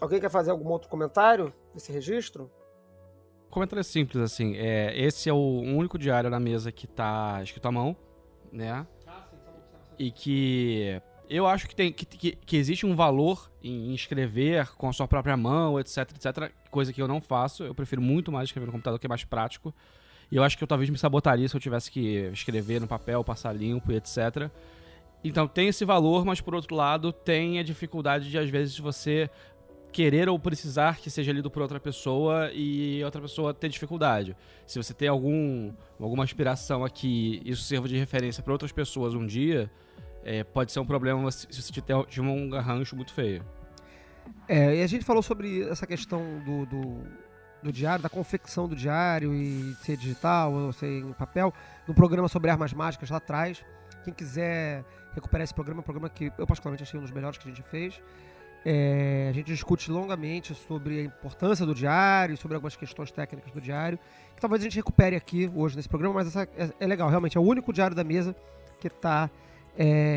Alguém 0.00 0.20
quer 0.20 0.30
fazer 0.30 0.50
algum 0.50 0.68
outro 0.70 0.88
comentário 0.88 1.54
desse 1.72 1.92
registro? 1.92 2.50
Comentário 3.48 3.84
simples, 3.84 4.22
assim. 4.22 4.56
É, 4.56 4.98
esse 4.98 5.28
é 5.28 5.32
o 5.32 5.60
único 5.60 5.98
diário 5.98 6.30
na 6.30 6.40
mesa 6.40 6.72
que 6.72 6.86
tá 6.86 7.38
escrito 7.42 7.68
à 7.68 7.70
mão, 7.70 7.96
né? 8.52 8.86
E 9.98 10.10
que 10.10 11.00
eu 11.28 11.46
acho 11.46 11.66
que, 11.66 11.74
tem, 11.74 11.92
que, 11.92 12.04
que, 12.04 12.32
que 12.32 12.56
existe 12.56 12.84
um 12.84 12.94
valor 12.94 13.50
em 13.62 13.94
escrever 13.94 14.68
com 14.76 14.88
a 14.88 14.92
sua 14.92 15.08
própria 15.08 15.36
mão, 15.36 15.80
etc, 15.80 16.10
etc. 16.14 16.52
Coisa 16.70 16.92
que 16.92 17.00
eu 17.00 17.08
não 17.08 17.20
faço. 17.20 17.64
Eu 17.64 17.74
prefiro 17.74 18.02
muito 18.02 18.30
mais 18.30 18.48
escrever 18.48 18.66
no 18.66 18.72
computador, 18.72 18.98
que 18.98 19.06
é 19.06 19.08
mais 19.08 19.24
prático. 19.24 19.74
E 20.30 20.36
eu 20.36 20.42
acho 20.42 20.58
que 20.58 20.64
eu 20.64 20.68
talvez 20.68 20.90
me 20.90 20.98
sabotaria 20.98 21.48
se 21.48 21.56
eu 21.56 21.60
tivesse 21.60 21.90
que 21.90 22.30
escrever 22.32 22.80
no 22.80 22.86
papel, 22.86 23.22
passar 23.24 23.52
limpo 23.52 23.92
e 23.92 23.96
etc. 23.96 24.50
Então 25.24 25.46
tem 25.46 25.68
esse 25.68 25.84
valor, 25.84 26.24
mas 26.24 26.40
por 26.40 26.54
outro 26.54 26.74
lado 26.74 27.12
tem 27.12 27.58
a 27.58 27.62
dificuldade 27.62 28.30
de 28.30 28.38
às 28.38 28.50
vezes 28.50 28.78
você 28.78 29.30
querer 29.92 30.28
ou 30.28 30.38
precisar 30.38 30.96
que 30.96 31.10
seja 31.10 31.32
lido 31.32 31.50
por 31.50 31.62
outra 31.62 31.78
pessoa 31.78 32.50
e 32.52 33.02
outra 33.04 33.20
pessoa 33.20 33.52
ter 33.52 33.68
dificuldade. 33.68 34.34
Se 34.66 34.82
você 34.82 34.94
tem 34.94 35.08
algum, 35.08 35.72
alguma 36.00 36.24
aspiração 36.24 36.84
a 36.84 36.90
que 36.90 37.42
isso 37.44 37.62
sirva 37.62 37.86
de 37.86 37.96
referência 37.96 38.42
para 38.42 38.52
outras 38.52 38.72
pessoas 38.72 39.14
um 39.14 39.26
dia, 39.26 39.70
é, 40.24 40.42
pode 40.42 40.72
ser 40.72 40.80
um 40.80 40.86
problema 40.86 41.30
se 41.30 41.46
você 41.50 41.72
tiver 41.72 41.94
um 42.20 42.48
garrancho 42.48 42.96
muito 42.96 43.12
feio. 43.12 43.44
É, 44.48 44.76
e 44.76 44.82
a 44.82 44.86
gente 44.86 45.04
falou 45.04 45.22
sobre 45.22 45.62
essa 45.68 45.86
questão 45.86 46.22
do, 46.44 46.66
do, 46.66 47.02
do 47.62 47.72
diário, 47.72 48.02
da 48.02 48.08
confecção 48.08 48.68
do 48.68 48.74
diário 48.74 49.34
e 49.34 49.74
ser 49.82 49.96
digital 49.96 50.52
ou 50.52 50.72
ser 50.72 51.00
em 51.00 51.12
papel, 51.12 51.52
no 51.86 51.94
programa 51.94 52.28
sobre 52.28 52.50
armas 52.50 52.72
mágicas 52.72 53.10
lá 53.10 53.18
atrás. 53.18 53.64
Quem 54.04 54.12
quiser 54.12 54.84
recuperar 55.14 55.44
esse 55.44 55.54
programa, 55.54 55.80
é 55.80 55.82
um 55.82 55.84
programa 55.84 56.08
que 56.08 56.32
eu 56.38 56.46
particularmente 56.46 56.82
achei 56.82 56.98
um 56.98 57.02
dos 57.02 57.12
melhores 57.12 57.38
que 57.38 57.48
a 57.48 57.50
gente 57.52 57.62
fez. 57.68 58.00
É, 58.64 59.28
a 59.30 59.32
gente 59.32 59.46
discute 59.46 59.90
longamente 59.90 60.54
sobre 60.54 61.00
a 61.00 61.02
importância 61.02 61.66
do 61.66 61.74
diário, 61.74 62.36
sobre 62.36 62.54
algumas 62.54 62.76
questões 62.76 63.10
técnicas 63.10 63.52
do 63.52 63.60
diário, 63.60 63.98
que 64.34 64.40
talvez 64.40 64.62
a 64.62 64.64
gente 64.64 64.76
recupere 64.76 65.16
aqui 65.16 65.50
hoje 65.54 65.74
nesse 65.74 65.88
programa, 65.88 66.14
mas 66.14 66.28
essa, 66.28 66.48
é, 66.56 66.70
é 66.78 66.86
legal, 66.86 67.08
realmente 67.08 67.36
é 67.36 67.40
o 67.40 67.44
único 67.44 67.72
diário 67.72 67.96
da 67.96 68.04
mesa 68.04 68.36
que 68.78 68.86
está 68.86 69.30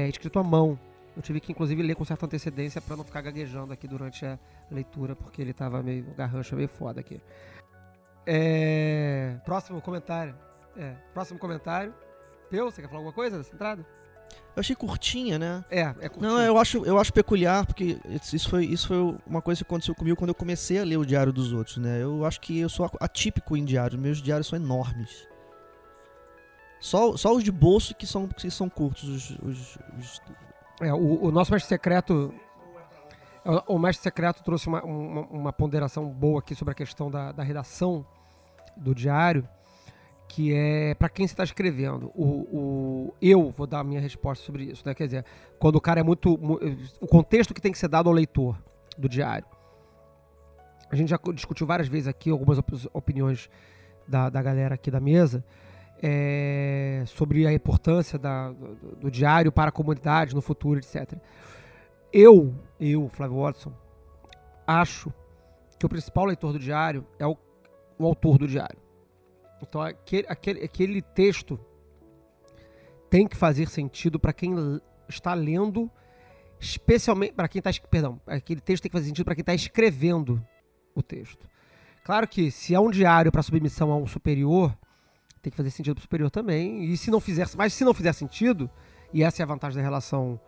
escrito 0.10 0.38
à 0.38 0.44
mão. 0.44 0.78
Eu 1.16 1.22
tive 1.22 1.40
que, 1.40 1.52
inclusive, 1.52 1.82
ler 1.82 1.96
com 1.96 2.04
certa 2.04 2.26
antecedência 2.26 2.82
para 2.82 2.98
não 2.98 3.04
ficar 3.04 3.22
gaguejando 3.22 3.72
aqui 3.72 3.88
durante 3.88 4.26
a 4.26 4.38
leitura, 4.70 5.16
porque 5.16 5.42
ele 5.42 5.54
tava 5.54 5.82
meio. 5.82 6.06
Garrancho 6.16 6.54
é 6.56 6.58
meio 6.58 6.68
foda 6.68 7.00
aqui. 7.00 7.22
É, 8.26 9.38
Próximo 9.46 9.82
comentário. 9.82 10.36
É, 10.76 10.94
Próximo 11.14 11.40
comentário. 11.40 11.94
Peu, 12.50 12.66
você 12.66 12.82
quer 12.82 12.88
falar 12.88 13.00
alguma 13.00 13.14
coisa 13.14 13.38
dessa 13.38 13.56
entrada? 13.56 13.86
Eu 14.56 14.62
achei 14.62 14.76
curtinha, 14.76 15.38
né? 15.38 15.66
É, 15.70 15.82
é 15.82 15.94
curtinho. 16.10 16.22
Não, 16.22 16.40
eu 16.42 16.58
acho, 16.58 16.86
eu 16.86 16.98
acho 16.98 17.12
peculiar, 17.12 17.66
porque 17.66 17.98
isso 18.34 18.50
foi, 18.50 18.66
isso 18.66 18.88
foi 18.88 19.18
uma 19.28 19.42
coisa 19.42 19.60
que 19.64 19.68
aconteceu 19.68 19.94
comigo 19.94 20.16
quando 20.18 20.30
eu 20.30 20.36
comecei 20.36 20.80
a 20.80 20.84
ler 20.86 20.98
o 20.98 21.06
diário 21.06 21.34
dos 21.34 21.52
outros, 21.52 21.76
né? 21.78 22.02
Eu 22.02 22.26
acho 22.26 22.40
que 22.40 22.60
eu 22.60 22.70
sou 22.70 22.90
atípico 23.02 23.58
em 23.58 23.66
diário, 23.66 24.00
meus 24.00 24.22
diários 24.22 24.48
são 24.48 24.58
enormes. 24.58 25.28
Só, 26.80 27.18
só 27.18 27.34
os 27.36 27.44
de 27.44 27.52
bolso 27.52 27.96
que 27.96 28.06
são, 28.06 28.28
que 28.28 28.50
são 28.52 28.70
curtos. 28.70 29.04
Os, 29.10 29.30
os- 29.42 29.78
os- 30.00 30.22
É, 30.82 30.94
o, 30.94 31.26
o 31.26 31.32
nosso 31.32 31.52
mestre 31.52 31.68
secreto. 31.70 32.34
O, 33.68 33.76
o 33.76 33.80
mestre 33.80 34.04
secreto 34.04 34.44
trouxe 34.44 34.68
uma, 34.68 34.84
uma, 34.84 35.22
uma 35.28 35.54
ponderação 35.54 36.08
boa 36.10 36.40
aqui 36.40 36.56
sobre 36.56 36.72
a 36.72 36.76
questão 36.76 37.10
da, 37.12 37.32
da 37.32 37.44
redação 37.44 38.06
do 38.78 38.94
diário, 38.94 39.48
que 40.28 40.54
é 40.54 40.94
para 40.96 41.08
quem 41.10 41.28
você 41.28 41.34
está 41.34 41.44
escrevendo. 41.44 42.12
O, 42.16 42.24
o, 42.24 43.14
eu 43.22 43.52
vou 43.52 43.66
dar 43.68 43.80
a 43.80 43.84
minha 43.84 44.00
resposta 44.02 44.44
sobre 44.44 44.64
isso, 44.64 44.84
né? 44.86 44.94
Quer 44.94 45.06
dizer, 45.06 45.26
quando 45.60 45.76
o 45.76 45.82
cara 45.82 46.00
é 46.00 46.04
muito. 46.04 46.38
mu- 46.38 46.60
O 47.00 47.08
contexto 47.08 47.54
que 47.54 47.62
tem 47.62 47.72
que 47.72 47.78
ser 47.78 47.88
dado 47.88 48.10
ao 48.10 48.14
leitor 48.16 48.58
do 48.98 49.08
diário. 49.08 49.46
A 50.90 50.96
gente 50.96 51.10
já 51.10 51.20
discutiu 51.34 51.66
várias 51.68 51.88
vezes 51.88 52.08
aqui 52.08 52.30
algumas 52.30 52.58
op- 52.58 52.90
opiniões 52.94 53.50
da, 54.08 54.30
da 54.30 54.42
galera 54.42 54.76
aqui 54.76 54.90
da 54.92 55.00
mesa 55.00 55.44
é, 56.02 57.04
sobre 57.08 57.46
a 57.48 57.54
importância 57.54 58.18
da- 58.20 58.52
do, 58.52 58.96
do 58.96 59.12
diário 59.12 59.52
para 59.52 59.70
a 59.70 59.72
comunidade 59.72 60.36
no 60.36 60.42
futuro, 60.42 60.80
etc. 60.80 61.14
Eu, 62.14 62.54
eu, 62.80 63.10
Flávio 63.10 63.38
Watson, 63.42 63.74
acho 64.66 65.12
que 65.78 65.86
o 65.86 65.90
principal 65.90 66.26
leitor 66.26 66.54
do 66.54 66.60
diário 66.60 67.06
é 67.20 67.26
o, 67.28 67.36
o 67.98 68.06
autor 68.06 68.38
do 68.38 68.48
diário. 68.48 68.78
Então, 69.68 69.82
aquele, 69.82 70.28
aquele, 70.28 70.64
aquele 70.64 71.02
texto 71.02 71.60
tem 73.10 73.28
que 73.28 73.36
fazer 73.36 73.68
sentido 73.68 74.20
para 74.20 74.34
quem 74.34 74.54
está 75.08 75.34
lendo, 75.34 75.90
especialmente 76.60 77.34
para 77.34 77.48
quem 77.48 77.60
está, 77.60 77.72
perdão, 77.90 78.20
aquele 78.26 78.62
texto 78.62 78.84
tem 78.84 78.90
que 78.90 78.98
fazer 78.98 79.08
sentido 79.08 79.26
para 79.26 79.36
quem 79.36 79.42
está 79.42 79.54
escrevendo 79.54 80.46
o 80.94 81.02
texto. 81.02 81.48
Claro 82.04 82.28
que 82.28 82.52
se 82.52 82.76
é 82.76 82.80
um 82.80 82.90
diário 82.90 83.32
para 83.32 83.42
submissão 83.42 83.92
a 83.92 83.98
um 83.98 84.06
superior, 84.06 84.78
tem 85.42 85.52
que 85.52 85.58
fazer 85.58 85.72
sentido 85.72 85.96
para 85.96 86.02
o 86.02 86.04
superior 86.04 86.30
também. 86.30 86.86
E 86.86 86.98
se 86.98 87.10
não 87.12 87.20
fizer, 87.20 87.48
mas 87.56 87.74
se 87.74 87.84
não 87.84 87.94
fizer 87.94 88.14
sentido, 88.14 88.70
e 89.14 89.24
essa 89.24 89.42
é 89.42 89.44
a 89.44 89.48
vantagem 89.48 89.78
da 89.78 89.84
relação 89.84 90.40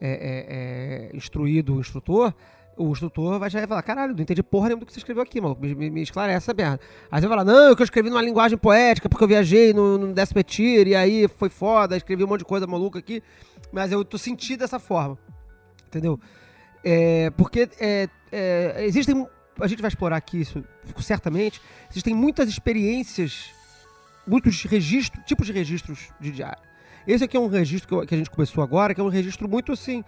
é, 0.00 0.10
é, 0.10 1.10
é, 1.12 1.16
instruído-instrutor, 1.16 2.34
o 2.82 2.92
instrutor 2.92 3.38
vai 3.38 3.50
já 3.50 3.66
falar, 3.66 3.82
caralho, 3.82 4.14
não 4.14 4.22
entendi 4.22 4.42
porra 4.42 4.68
nenhuma 4.68 4.80
do 4.80 4.86
que 4.86 4.92
você 4.92 4.98
escreveu 4.98 5.22
aqui, 5.22 5.40
maluco, 5.40 5.60
me, 5.60 5.74
me, 5.74 5.90
me 5.90 6.02
esclarece 6.02 6.36
essa 6.38 6.54
merda. 6.54 6.80
Aí 7.10 7.20
você 7.20 7.26
vai 7.28 7.38
falar, 7.38 7.44
não, 7.44 7.72
é 7.72 7.76
que 7.76 7.82
eu 7.82 7.84
escrevi 7.84 8.08
numa 8.08 8.22
linguagem 8.22 8.56
poética, 8.56 9.08
porque 9.08 9.22
eu 9.22 9.28
viajei 9.28 9.72
no, 9.72 9.98
no 9.98 10.12
décimo 10.12 10.40
e 10.86 10.94
aí 10.94 11.28
foi 11.28 11.48
foda, 11.48 11.96
escrevi 11.96 12.24
um 12.24 12.26
monte 12.26 12.40
de 12.40 12.44
coisa 12.46 12.66
maluca 12.66 12.98
aqui, 12.98 13.22
mas 13.70 13.92
eu 13.92 14.04
tô 14.04 14.16
sentindo 14.16 14.60
dessa 14.60 14.78
forma, 14.78 15.18
entendeu? 15.86 16.18
É, 16.82 17.30
porque 17.36 17.68
é, 17.78 18.08
é, 18.32 18.84
existem, 18.86 19.26
a 19.60 19.66
gente 19.66 19.82
vai 19.82 19.88
explorar 19.88 20.16
aqui 20.16 20.40
isso 20.40 20.64
certamente, 21.00 21.60
existem 21.90 22.14
muitas 22.14 22.48
experiências, 22.48 23.50
muitos 24.26 24.62
registros, 24.64 25.22
tipos 25.26 25.46
de 25.46 25.52
registros 25.52 26.08
de 26.18 26.30
diário. 26.30 26.62
Esse 27.06 27.24
aqui 27.24 27.36
é 27.36 27.40
um 27.40 27.48
registro 27.48 27.88
que, 27.88 27.94
eu- 27.94 28.06
que 28.06 28.14
a 28.14 28.18
gente 28.18 28.30
começou 28.30 28.62
agora, 28.62 28.94
que 28.94 29.00
é 29.00 29.04
um 29.04 29.08
registro 29.08 29.48
muito 29.48 29.72
assim, 29.72 30.04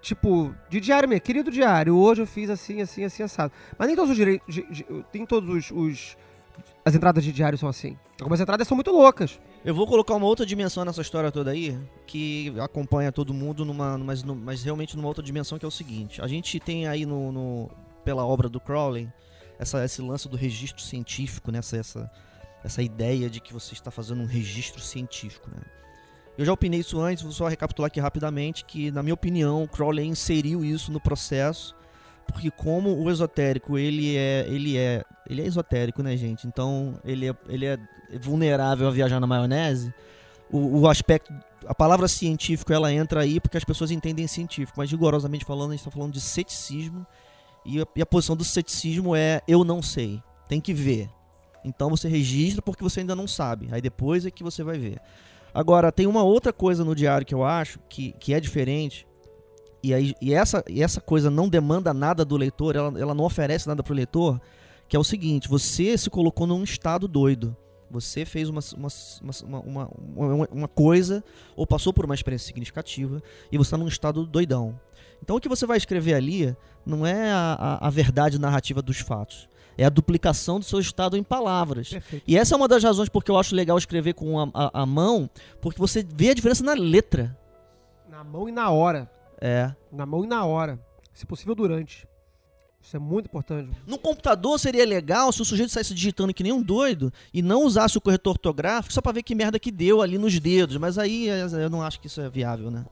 tipo, 0.00 0.54
de 0.68 0.80
diário 0.80 1.08
mesmo, 1.08 1.22
querido 1.22 1.50
diário, 1.50 1.96
hoje 1.96 2.22
eu 2.22 2.26
fiz 2.26 2.48
assim, 2.50 2.80
assim, 2.80 3.04
assim, 3.04 3.22
assado. 3.22 3.52
Mas 3.78 3.86
nem 3.88 3.96
todos 3.96 4.10
os 4.10 4.16
direitos, 4.16 4.60
tem 5.12 5.24
todos 5.26 5.48
os, 5.48 5.70
os- 5.70 6.16
as 6.84 6.94
entradas 6.94 7.22
de 7.24 7.32
diário 7.32 7.58
são 7.58 7.68
assim. 7.68 7.96
Algumas 8.20 8.40
entradas 8.40 8.66
são 8.66 8.74
muito 8.74 8.90
loucas. 8.90 9.38
Eu 9.64 9.74
vou 9.74 9.86
colocar 9.86 10.14
uma 10.14 10.26
outra 10.26 10.46
dimensão 10.46 10.84
nessa 10.84 11.02
história 11.02 11.30
toda 11.30 11.50
aí, 11.50 11.78
que 12.06 12.54
acompanha 12.60 13.12
todo 13.12 13.34
mundo, 13.34 13.64
numa, 13.64 13.98
mas, 13.98 14.22
no- 14.22 14.34
mas 14.34 14.62
realmente 14.62 14.96
numa 14.96 15.08
outra 15.08 15.22
dimensão, 15.22 15.58
que 15.58 15.64
é 15.64 15.68
o 15.68 15.70
seguinte. 15.70 16.22
A 16.22 16.26
gente 16.26 16.58
tem 16.58 16.86
aí 16.88 17.04
no, 17.04 17.30
no- 17.30 17.70
pela 18.04 18.24
obra 18.24 18.48
do 18.48 18.58
Crowley, 18.58 19.08
essa, 19.58 19.84
esse 19.84 20.00
lance 20.00 20.26
do 20.28 20.36
registro 20.36 20.80
científico, 20.82 21.52
né? 21.52 21.58
essa, 21.58 21.76
essa, 21.76 22.10
essa 22.64 22.82
ideia 22.82 23.28
de 23.28 23.40
que 23.40 23.52
você 23.52 23.74
está 23.74 23.90
fazendo 23.90 24.22
um 24.22 24.26
registro 24.26 24.80
científico, 24.80 25.50
né? 25.50 25.60
Eu 26.40 26.46
já 26.46 26.52
opinei 26.54 26.80
isso 26.80 26.98
antes, 26.98 27.22
vou 27.22 27.32
só 27.32 27.48
recapitular 27.48 27.88
aqui 27.88 28.00
rapidamente, 28.00 28.64
que 28.64 28.90
na 28.90 29.02
minha 29.02 29.12
opinião, 29.12 29.62
o 29.62 29.68
Crowley 29.68 30.06
inseriu 30.06 30.64
isso 30.64 30.90
no 30.90 30.98
processo 30.98 31.76
porque 32.32 32.50
como 32.50 32.96
o 32.96 33.10
esotérico, 33.10 33.76
ele 33.76 34.16
é, 34.16 34.46
ele 34.48 34.76
é, 34.76 35.04
ele 35.28 35.42
é 35.42 35.46
esotérico, 35.46 36.02
né, 36.02 36.16
gente? 36.16 36.46
Então, 36.46 36.98
ele 37.04 37.28
é, 37.28 37.34
ele 37.46 37.66
é 37.66 37.78
vulnerável 38.22 38.88
a 38.88 38.90
viajar 38.90 39.20
na 39.20 39.26
maionese. 39.26 39.92
O, 40.50 40.80
o 40.80 40.88
aspecto, 40.88 41.30
a 41.66 41.74
palavra 41.74 42.08
científico, 42.08 42.72
ela 42.72 42.90
entra 42.90 43.20
aí 43.20 43.40
porque 43.40 43.56
as 43.58 43.64
pessoas 43.64 43.90
entendem 43.90 44.26
científico, 44.26 44.78
mas 44.78 44.90
rigorosamente 44.90 45.44
falando, 45.44 45.70
a 45.70 45.72
gente 45.72 45.80
está 45.80 45.90
falando 45.90 46.12
de 46.12 46.20
ceticismo. 46.20 47.06
E 47.66 47.80
a, 47.82 47.86
e 47.96 48.00
a 48.00 48.06
posição 48.06 48.34
do 48.34 48.44
ceticismo 48.44 49.14
é 49.14 49.42
eu 49.46 49.64
não 49.64 49.82
sei, 49.82 50.22
tem 50.48 50.60
que 50.60 50.72
ver. 50.72 51.10
Então 51.64 51.90
você 51.90 52.08
registra 52.08 52.62
porque 52.62 52.82
você 52.82 53.00
ainda 53.00 53.14
não 53.14 53.28
sabe. 53.28 53.68
Aí 53.70 53.82
depois 53.82 54.24
é 54.24 54.30
que 54.30 54.42
você 54.42 54.62
vai 54.62 54.78
ver. 54.78 55.00
Agora, 55.52 55.90
tem 55.90 56.06
uma 56.06 56.22
outra 56.22 56.52
coisa 56.52 56.84
no 56.84 56.94
diário 56.94 57.26
que 57.26 57.34
eu 57.34 57.44
acho 57.44 57.78
que, 57.88 58.12
que 58.12 58.32
é 58.32 58.40
diferente. 58.40 59.06
E, 59.82 59.94
aí, 59.94 60.14
e, 60.20 60.34
essa, 60.34 60.62
e 60.68 60.82
essa 60.82 61.00
coisa 61.00 61.30
não 61.30 61.48
demanda 61.48 61.92
nada 61.94 62.24
do 62.24 62.36
leitor, 62.36 62.76
ela, 62.76 62.98
ela 62.98 63.14
não 63.14 63.24
oferece 63.24 63.66
nada 63.66 63.82
para 63.82 63.92
o 63.92 63.96
leitor, 63.96 64.40
que 64.88 64.96
é 64.96 64.98
o 64.98 65.04
seguinte: 65.04 65.48
você 65.48 65.96
se 65.96 66.10
colocou 66.10 66.46
num 66.46 66.62
estado 66.62 67.08
doido. 67.08 67.56
Você 67.90 68.24
fez 68.24 68.48
uma, 68.48 68.60
uma, 68.76 68.88
uma, 69.42 69.90
uma, 69.96 70.48
uma 70.52 70.68
coisa 70.68 71.24
ou 71.56 71.66
passou 71.66 71.92
por 71.92 72.04
uma 72.04 72.14
experiência 72.14 72.46
significativa 72.46 73.20
e 73.50 73.58
você 73.58 73.66
está 73.66 73.76
num 73.76 73.88
estado 73.88 74.24
doidão. 74.24 74.78
Então 75.20 75.34
o 75.34 75.40
que 75.40 75.48
você 75.48 75.66
vai 75.66 75.76
escrever 75.76 76.14
ali 76.14 76.56
não 76.86 77.04
é 77.04 77.32
a, 77.32 77.56
a, 77.58 77.88
a 77.88 77.90
verdade 77.90 78.38
narrativa 78.38 78.80
dos 78.80 79.00
fatos. 79.00 79.48
É 79.80 79.86
a 79.86 79.88
duplicação 79.88 80.58
do 80.58 80.64
seu 80.66 80.78
estado 80.78 81.16
em 81.16 81.22
palavras. 81.22 81.88
Perfeito. 81.88 82.22
E 82.26 82.36
essa 82.36 82.54
é 82.54 82.56
uma 82.56 82.68
das 82.68 82.84
razões 82.84 83.08
porque 83.08 83.30
eu 83.30 83.38
acho 83.38 83.54
legal 83.54 83.78
escrever 83.78 84.12
com 84.12 84.38
a, 84.38 84.50
a, 84.52 84.82
a 84.82 84.86
mão, 84.86 85.30
porque 85.58 85.78
você 85.78 86.06
vê 86.06 86.28
a 86.28 86.34
diferença 86.34 86.62
na 86.62 86.74
letra. 86.74 87.34
Na 88.06 88.22
mão 88.22 88.46
e 88.46 88.52
na 88.52 88.68
hora. 88.68 89.10
É. 89.40 89.74
Na 89.90 90.04
mão 90.04 90.22
e 90.22 90.26
na 90.26 90.44
hora. 90.44 90.78
Se 91.14 91.24
possível, 91.24 91.54
durante. 91.54 92.06
Isso 92.82 92.94
é 92.94 93.00
muito 93.00 93.24
importante. 93.24 93.70
No 93.86 93.98
computador 93.98 94.58
seria 94.58 94.84
legal 94.84 95.32
se 95.32 95.40
o 95.40 95.46
sujeito 95.46 95.72
saísse 95.72 95.94
digitando 95.94 96.34
que 96.34 96.42
nem 96.42 96.52
um 96.52 96.62
doido 96.62 97.10
e 97.32 97.40
não 97.40 97.64
usasse 97.64 97.96
o 97.96 98.02
corretor 98.02 98.32
ortográfico 98.32 98.92
só 98.92 99.00
pra 99.00 99.12
ver 99.12 99.22
que 99.22 99.34
merda 99.34 99.58
que 99.58 99.70
deu 99.70 100.02
ali 100.02 100.18
nos 100.18 100.38
dedos. 100.38 100.76
Mas 100.76 100.98
aí 100.98 101.30
eh, 101.30 101.46
eu 101.52 101.70
não 101.70 101.82
acho 101.82 101.98
que 101.98 102.06
isso 102.06 102.20
é 102.20 102.28
viável, 102.28 102.70
né? 102.70 102.84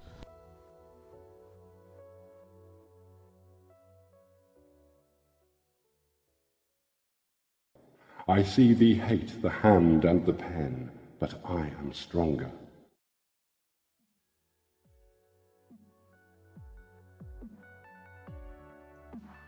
I 8.31 8.45
see 8.45 8.75
thee 8.75 8.95
hate 8.95 9.41
the 9.41 9.49
hand 9.49 10.05
and 10.05 10.23
the 10.27 10.35
pen, 10.35 10.91
but 11.19 11.35
I 11.47 11.73
am 11.81 11.95
stronger. 11.95 12.51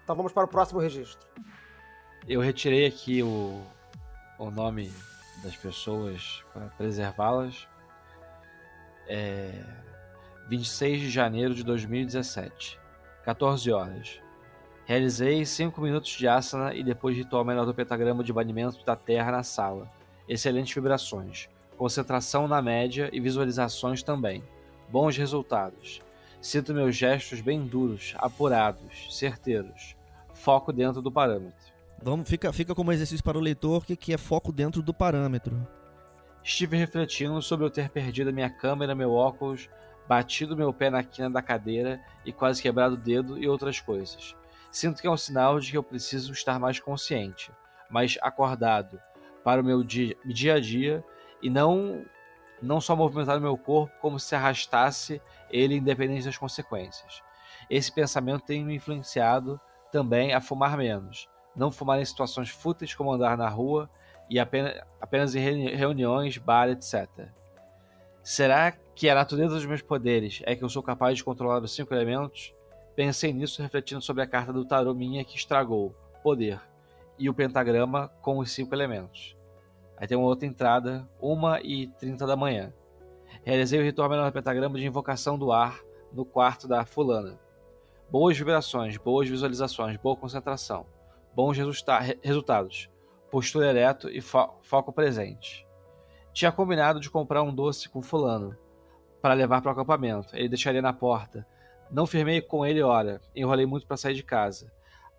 Então 0.03 0.17
vamos 0.17 0.33
para 0.33 0.45
o 0.45 0.49
próximo 0.49 0.81
registro. 0.81 1.29
Eu 2.27 2.41
retirei 2.41 2.87
aqui 2.87 3.23
o, 3.23 3.63
o 4.39 4.51
nome 4.51 4.91
das 5.45 5.55
pessoas 5.55 6.43
para 6.55 6.67
preservá-las. 6.69 7.69
É 9.07 9.63
26 10.49 11.01
de 11.03 11.11
janeiro 11.11 11.55
de 11.55 11.63
2017, 11.63 12.81
14 13.25 13.71
horas. 13.71 14.23
Realizei 14.91 15.47
5 15.47 15.81
minutos 15.81 16.11
de 16.11 16.27
asana 16.27 16.75
e 16.75 16.83
depois 16.83 17.17
ritual 17.17 17.45
menor 17.45 17.65
do 17.65 17.73
pentagrama 17.73 18.25
de 18.25 18.33
banimento 18.33 18.85
da 18.85 18.97
terra 18.97 19.31
na 19.31 19.45
sala. 19.45 19.89
Excelentes 20.29 20.75
vibrações. 20.75 21.49
Concentração 21.77 22.49
na 22.49 22.61
média 22.61 23.09
e 23.13 23.21
visualizações 23.21 24.03
também. 24.03 24.43
Bons 24.89 25.17
resultados. 25.17 26.03
Sinto 26.41 26.75
meus 26.75 26.97
gestos 26.97 27.41
bem 27.41 27.65
duros, 27.65 28.17
apurados, 28.19 29.17
certeiros. 29.17 29.95
Foco 30.35 30.73
dentro 30.73 31.01
do 31.01 31.13
parâmetro. 31.13 31.73
Vamos, 32.03 32.29
fica, 32.29 32.53
fica 32.53 32.75
como 32.75 32.91
exercício 32.91 33.25
para 33.25 33.39
o 33.39 33.41
leitor 33.41 33.87
que, 33.87 33.95
que 33.95 34.13
é 34.13 34.19
foco 34.19 34.51
dentro 34.51 34.83
do 34.83 34.93
parâmetro. 34.93 35.65
Estive 36.43 36.77
refletindo 36.77 37.41
sobre 37.41 37.65
eu 37.65 37.71
ter 37.71 37.91
perdido 37.91 38.31
a 38.31 38.33
minha 38.33 38.51
câmera, 38.51 38.93
meu 38.97 39.13
óculos, 39.13 39.71
batido 40.09 40.57
meu 40.57 40.73
pé 40.73 40.91
na 40.91 41.05
quina 41.05 41.31
da 41.31 41.41
cadeira 41.41 42.01
e 42.27 42.33
quase 42.33 42.61
quebrado 42.61 42.97
o 42.97 42.99
dedo 42.99 43.39
e 43.39 43.47
outras 43.47 43.79
coisas. 43.79 44.35
Sinto 44.71 45.01
que 45.01 45.07
é 45.07 45.11
um 45.11 45.17
sinal 45.17 45.59
de 45.59 45.71
que 45.71 45.77
eu 45.77 45.83
preciso 45.83 46.33
estar 46.33 46.59
mais 46.59 46.79
consciente, 46.79 47.53
mais 47.89 48.17
acordado 48.23 49.01
para 49.43 49.61
o 49.61 49.65
meu 49.65 49.83
dia, 49.83 50.17
dia 50.25 50.55
a 50.55 50.61
dia 50.61 51.05
e 51.43 51.51
não 51.51 52.05
não 52.63 52.79
só 52.79 52.95
movimentar 52.95 53.39
o 53.39 53.41
meu 53.41 53.57
corpo 53.57 53.91
como 54.03 54.21
se 54.21 54.35
arrastasse 54.35 55.21
ele 55.51 55.77
independente 55.77 56.27
das 56.27 56.37
consequências. 56.37 57.23
Esse 57.71 57.91
pensamento 57.91 58.45
tem 58.45 58.63
me 58.63 58.77
influenciado 58.77 59.59
também 59.91 60.35
a 60.35 60.43
fumar 60.43 60.77
menos, 60.77 61.27
não 61.57 61.73
fumar 61.73 61.99
em 62.01 62.05
situações 62.05 62.51
fúteis 62.51 62.95
como 62.95 63.13
andar 63.13 63.37
na 63.37 63.49
rua 63.49 63.89
e 64.29 64.39
apenas, 64.39 64.79
apenas 65.01 65.35
em 65.35 65.75
reuniões, 65.75 66.37
bar, 66.37 66.69
etc. 66.69 67.09
Será 68.23 68.73
que 68.95 69.09
a 69.09 69.15
natureza 69.15 69.55
dos 69.55 69.67
meus 69.67 69.81
poderes 69.81 70.43
é 70.45 70.55
que 70.55 70.63
eu 70.63 70.69
sou 70.69 70.83
capaz 70.83 71.17
de 71.17 71.25
controlar 71.25 71.63
os 71.63 71.75
cinco 71.75 71.95
elementos? 71.95 72.55
Pensei 72.95 73.33
nisso 73.33 73.63
refletindo 73.63 74.03
sobre 74.03 74.23
a 74.23 74.27
carta 74.27 74.53
do 74.53 74.65
tarô 74.65 74.93
minha 74.95 75.25
que 75.25 75.37
estragou 75.37 75.95
poder 76.23 76.61
e 77.19 77.29
o 77.29 77.35
pentagrama 77.35 78.09
com 78.21 78.39
os 78.39 78.51
cinco 78.51 78.75
elementos. 78.75 79.37
Aí 79.97 80.07
tem 80.07 80.17
uma 80.17 80.27
outra 80.27 80.47
entrada, 80.47 81.09
1 81.21 81.57
e 81.63 81.87
30 81.99 82.27
da 82.27 82.37
manhã. 82.37 82.73
Realizei 83.45 83.79
o 83.79 83.83
ritual 83.83 84.09
menor 84.09 84.31
do 84.31 84.33
pentagrama 84.33 84.79
de 84.79 84.87
invocação 84.87 85.39
do 85.39 85.53
ar 85.53 85.81
no 86.13 86.25
quarto 86.25 86.67
da 86.67 86.85
fulana. 86.85 87.39
Boas 88.11 88.37
vibrações, 88.37 88.97
boas 88.97 89.29
visualizações, 89.29 89.97
boa 89.99 90.17
concentração, 90.17 90.87
bons 91.35 91.57
resultados, 92.23 92.91
postura 93.31 93.69
ereto 93.69 94.09
e 94.09 94.21
fo 94.21 94.49
foco 94.63 94.93
presente. 94.93 95.67
Tinha 96.33 96.51
combinado 96.51 96.99
de 96.99 97.11
comprar 97.11 97.43
um 97.43 97.55
doce 97.55 97.89
com 97.89 98.03
fulano 98.03 98.57
para 99.21 99.35
levar 99.35 99.61
para 99.61 99.69
o 99.69 99.73
acampamento. 99.73 100.35
Ele 100.35 100.49
deixaria 100.49 100.83
na 100.83 100.93
porta. 100.93 101.47
Não 101.91 102.07
firmei 102.07 102.41
com 102.41 102.65
ele 102.65 102.83
hora, 102.83 103.21
enrolei 103.35 103.67
muito 103.67 103.87
para 103.87 103.97
sair 103.97 104.15
de 104.15 104.23
casa. 104.23 104.73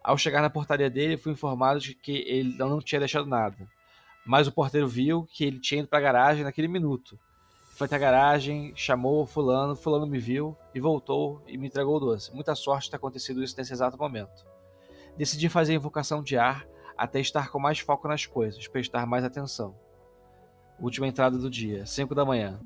Ao 0.04 0.18
chegar 0.18 0.42
na 0.42 0.50
portaria 0.50 0.90
dele, 0.90 1.18
fui 1.18 1.34
informado 1.34 1.80
de 1.80 1.94
que 1.94 2.24
ele 2.28 2.58
não 2.58 2.80
tinha 2.80 3.00
deixado 3.00 3.26
nada. 3.26 3.58
Mas 4.26 4.48
o 4.48 4.52
porteiro 4.52 4.88
viu 4.88 5.28
que 5.32 5.44
ele 5.44 5.60
tinha 5.60 5.82
ido 5.82 5.90
para 5.90 6.00
a 6.00 6.02
garagem 6.02 6.44
naquele 6.44 6.68
minuto. 6.68 7.20
Foi 7.76 7.86
até 7.86 7.96
a 7.96 8.00
garagem, 8.00 8.72
chamou 8.76 9.26
fulano, 9.26 9.76
fulano 9.76 10.08
me 10.08 10.20
viu 10.20 10.56
e 10.74 10.80
voltou 10.80 11.44
e 11.48 11.58
me 11.58 11.68
entregou 11.68 11.98
o 11.98 12.00
doce. 12.00 12.34
Muita 12.34 12.56
sorte 12.56 12.90
ter 12.90 12.96
acontecido 12.96 13.44
isso 13.44 13.56
nesse 13.58 13.74
exato 13.74 13.98
momento. 13.98 14.46
Decidi 15.18 15.50
fazer 15.50 15.74
a 15.74 15.76
invocação 15.76 16.24
de 16.24 16.38
ar 16.38 16.66
até 16.98 17.20
estar 17.20 17.50
com 17.50 17.60
mais 17.60 17.80
foco 17.80 18.08
nas 18.08 18.26
coisas, 18.26 18.68
prestar 18.68 19.06
mais 19.06 19.26
atenção. 19.26 19.76
Última 20.80 21.08
entrada 21.08 21.38
do 21.38 21.50
dia, 21.50 21.86
5 21.86 22.16
da 22.16 22.24
manhã. 22.24 22.60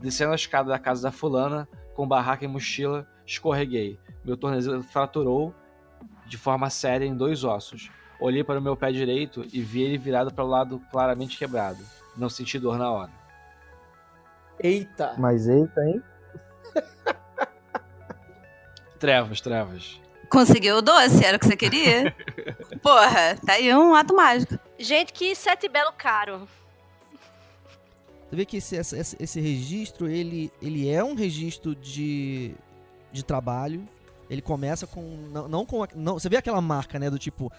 Descendo 0.00 0.32
a 0.32 0.36
escada 0.36 0.68
da 0.68 0.78
casa 0.78 1.02
da 1.02 1.12
fulana, 1.12 1.68
com 1.94 2.06
barraca 2.06 2.44
e 2.44 2.48
mochila, 2.48 3.06
escorreguei. 3.24 3.98
Meu 4.24 4.36
tornozelo 4.36 4.82
fraturou 4.82 5.54
de 6.26 6.36
forma 6.36 6.68
séria 6.68 7.06
em 7.06 7.16
dois 7.16 7.44
ossos. 7.44 7.90
Olhei 8.20 8.42
para 8.42 8.58
o 8.58 8.62
meu 8.62 8.76
pé 8.76 8.90
direito 8.92 9.44
e 9.52 9.60
vi 9.60 9.82
ele 9.82 9.98
virado 9.98 10.32
para 10.32 10.44
o 10.44 10.48
lado 10.48 10.80
claramente 10.90 11.38
quebrado. 11.38 11.84
Não 12.16 12.28
senti 12.28 12.58
dor 12.58 12.78
na 12.78 12.90
hora. 12.90 13.12
Eita! 14.58 15.14
Mas 15.18 15.48
eita, 15.48 15.80
hein? 15.82 16.02
Trevas, 18.98 19.40
trevas. 19.42 20.00
Conseguiu 20.30 20.76
o 20.78 20.82
doce, 20.82 21.24
era 21.24 21.36
o 21.36 21.40
que 21.40 21.46
você 21.46 21.56
queria? 21.56 22.14
Porra, 22.82 23.36
tá 23.44 23.52
aí 23.52 23.72
um 23.74 23.94
ato 23.94 24.14
mágico. 24.14 24.58
Gente, 24.78 25.12
que 25.12 25.34
sete 25.34 25.68
belo 25.68 25.92
caro. 25.92 26.48
Você 28.28 28.36
vê 28.36 28.44
que 28.44 28.56
esse, 28.56 28.76
esse, 28.76 29.16
esse 29.20 29.40
registro, 29.40 30.08
ele, 30.08 30.52
ele 30.60 30.88
é 30.88 31.02
um 31.02 31.14
registro 31.14 31.74
de, 31.74 32.54
de 33.12 33.24
trabalho. 33.24 33.88
Ele 34.28 34.42
começa 34.42 34.86
com. 34.86 35.00
Não, 35.32 35.48
não 35.48 35.64
com. 35.64 35.86
Não, 35.94 36.14
você 36.14 36.28
vê 36.28 36.36
aquela 36.36 36.60
marca, 36.60 36.98
né? 36.98 37.08
Do 37.08 37.18
tipo. 37.18 37.52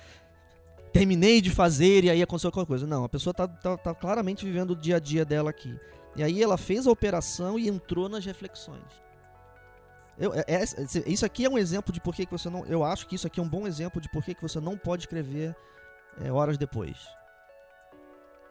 Terminei 0.92 1.42
de 1.42 1.52
fazer 1.52 2.06
e 2.06 2.10
aí 2.10 2.22
aconteceu 2.22 2.50
alguma 2.50 2.66
coisa. 2.66 2.86
Não, 2.88 3.04
a 3.04 3.10
pessoa 3.10 3.34
tá, 3.34 3.48
tá, 3.48 3.78
tá 3.78 3.94
claramente 3.94 4.46
vivendo 4.46 4.72
o 4.72 4.76
dia 4.76 4.98
a 4.98 5.00
dia 5.00 5.24
dela 5.24 5.50
aqui. 5.50 5.78
E 6.16 6.24
aí 6.24 6.42
ela 6.42 6.58
fez 6.58 6.88
a 6.88 6.92
operação 6.92 7.60
e 7.60 7.68
entrou 7.68 8.10
nas 8.10 8.26
reflexões. 8.26 8.82
Eu, 10.18 10.34
é, 10.34 10.44
é, 10.48 10.64
isso 11.06 11.26
aqui 11.26 11.46
é 11.46 11.50
um 11.50 11.58
exemplo 11.58 11.94
de 11.94 12.02
por 12.02 12.16
que 12.16 12.28
você 12.30 12.50
não. 12.50 12.66
Eu 12.66 12.84
acho 12.84 13.08
que 13.08 13.16
isso 13.16 13.28
aqui 13.28 13.40
é 13.40 13.44
um 13.44 13.48
bom 13.48 13.68
exemplo 13.68 14.02
de 14.02 14.10
por 14.10 14.24
que 14.24 14.36
você 14.42 14.60
não 14.60 14.76
pode 14.76 15.04
escrever 15.04 15.56
é, 16.20 16.32
horas 16.32 16.58
depois. 16.58 16.98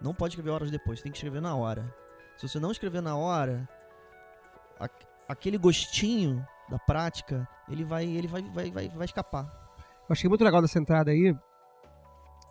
Não 0.01 0.15
pode 0.15 0.33
escrever 0.33 0.51
horas 0.51 0.71
depois, 0.71 1.03
tem 1.03 1.11
que 1.11 1.19
escrever 1.19 1.41
na 1.41 1.57
hora. 1.57 1.93
Se 2.37 2.49
você 2.49 2.59
não 2.59 2.71
escrever 2.71 3.01
na 3.01 3.17
hora, 3.17 3.69
a, 4.79 4.89
aquele 5.29 5.57
gostinho 5.57 6.47
da 6.69 6.79
prática, 6.79 7.49
ele 7.69 7.85
vai, 7.85 8.05
ele 8.05 8.27
vai, 8.27 8.43
vai, 8.43 8.71
vai, 8.71 8.89
vai 8.89 9.05
escapar. 9.05 9.45
Eu 10.09 10.13
achei 10.13 10.29
muito 10.29 10.45
legal 10.45 10.61
dessa 10.61 10.79
entrada 10.79 11.11
aí, 11.11 11.35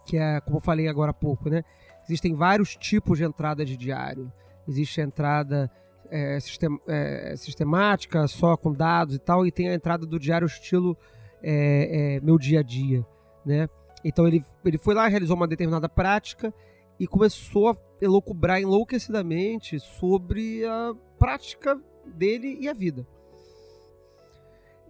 que 0.05 0.17
é, 0.17 0.41
como 0.41 0.57
eu 0.57 0.61
falei 0.61 0.87
agora 0.87 1.11
há 1.11 1.13
pouco, 1.13 1.49
né? 1.49 1.63
Existem 2.03 2.33
vários 2.33 2.75
tipos 2.75 3.17
de 3.17 3.23
entrada 3.23 3.65
de 3.65 3.77
diário. 3.77 4.31
Existe 4.67 5.01
a 5.01 5.03
entrada 5.03 5.71
é, 6.09 6.39
sistem, 6.39 6.79
é, 6.87 7.35
sistemática, 7.37 8.27
só 8.27 8.55
com 8.57 8.71
dados 8.71 9.15
e 9.15 9.19
tal, 9.19 9.45
e 9.45 9.51
tem 9.51 9.69
a 9.69 9.73
entrada 9.73 10.05
do 10.05 10.19
diário 10.19 10.45
estilo 10.45 10.97
é, 11.41 12.15
é, 12.17 12.19
meu 12.21 12.37
dia 12.37 12.59
a 12.59 12.63
dia, 12.63 13.05
né? 13.45 13.69
Então 14.03 14.27
ele, 14.27 14.43
ele 14.63 14.77
foi 14.77 14.93
lá, 14.93 15.07
realizou 15.07 15.35
uma 15.35 15.47
determinada 15.47 15.89
prática 15.89 16.53
e 16.99 17.07
começou 17.07 17.69
a 17.69 17.77
elocubrar 18.01 18.61
enlouquecidamente 18.61 19.79
sobre 19.79 20.65
a 20.65 20.93
prática 21.17 21.79
dele 22.05 22.57
e 22.59 22.69
a 22.69 22.73
vida. 22.73 23.05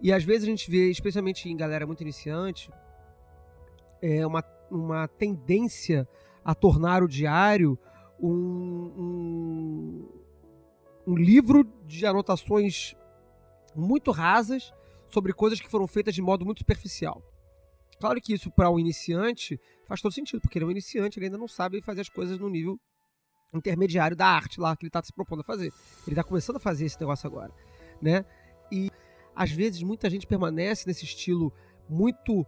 E 0.00 0.12
às 0.12 0.24
vezes 0.24 0.44
a 0.44 0.50
gente 0.50 0.70
vê, 0.70 0.90
especialmente 0.90 1.48
em 1.48 1.56
galera 1.56 1.86
muito 1.86 2.02
iniciante, 2.02 2.70
é 4.00 4.26
uma, 4.26 4.44
uma 4.70 5.08
tendência 5.08 6.06
a 6.44 6.54
tornar 6.54 7.02
o 7.02 7.08
diário 7.08 7.78
um, 8.20 8.92
um, 8.96 10.08
um 11.06 11.14
livro 11.14 11.64
de 11.86 12.06
anotações 12.06 12.94
muito 13.74 14.10
rasas 14.10 14.72
sobre 15.08 15.32
coisas 15.32 15.60
que 15.60 15.70
foram 15.70 15.86
feitas 15.86 16.14
de 16.14 16.22
modo 16.22 16.44
muito 16.44 16.58
superficial. 16.58 17.22
Claro 17.98 18.20
que 18.20 18.34
isso 18.34 18.50
para 18.50 18.68
o 18.68 18.74
um 18.74 18.78
iniciante 18.78 19.58
faz 19.86 20.00
todo 20.00 20.12
sentido, 20.12 20.40
porque 20.40 20.58
ele 20.58 20.64
é 20.64 20.68
um 20.68 20.70
iniciante, 20.70 21.18
ele 21.18 21.26
ainda 21.26 21.38
não 21.38 21.48
sabe 21.48 21.80
fazer 21.80 22.02
as 22.02 22.08
coisas 22.08 22.38
no 22.38 22.48
nível 22.48 22.78
intermediário 23.54 24.16
da 24.16 24.26
arte 24.26 24.60
lá 24.60 24.76
que 24.76 24.84
ele 24.84 24.88
está 24.88 25.02
se 25.02 25.12
propondo 25.12 25.40
a 25.40 25.44
fazer. 25.44 25.72
Ele 26.06 26.12
está 26.12 26.24
começando 26.24 26.56
a 26.56 26.60
fazer 26.60 26.84
esse 26.84 27.00
negócio 27.00 27.26
agora, 27.26 27.52
né? 28.00 28.24
E 28.70 28.90
às 29.34 29.50
vezes 29.50 29.82
muita 29.82 30.10
gente 30.10 30.26
permanece 30.26 30.86
nesse 30.86 31.04
estilo 31.04 31.52
muito 31.88 32.44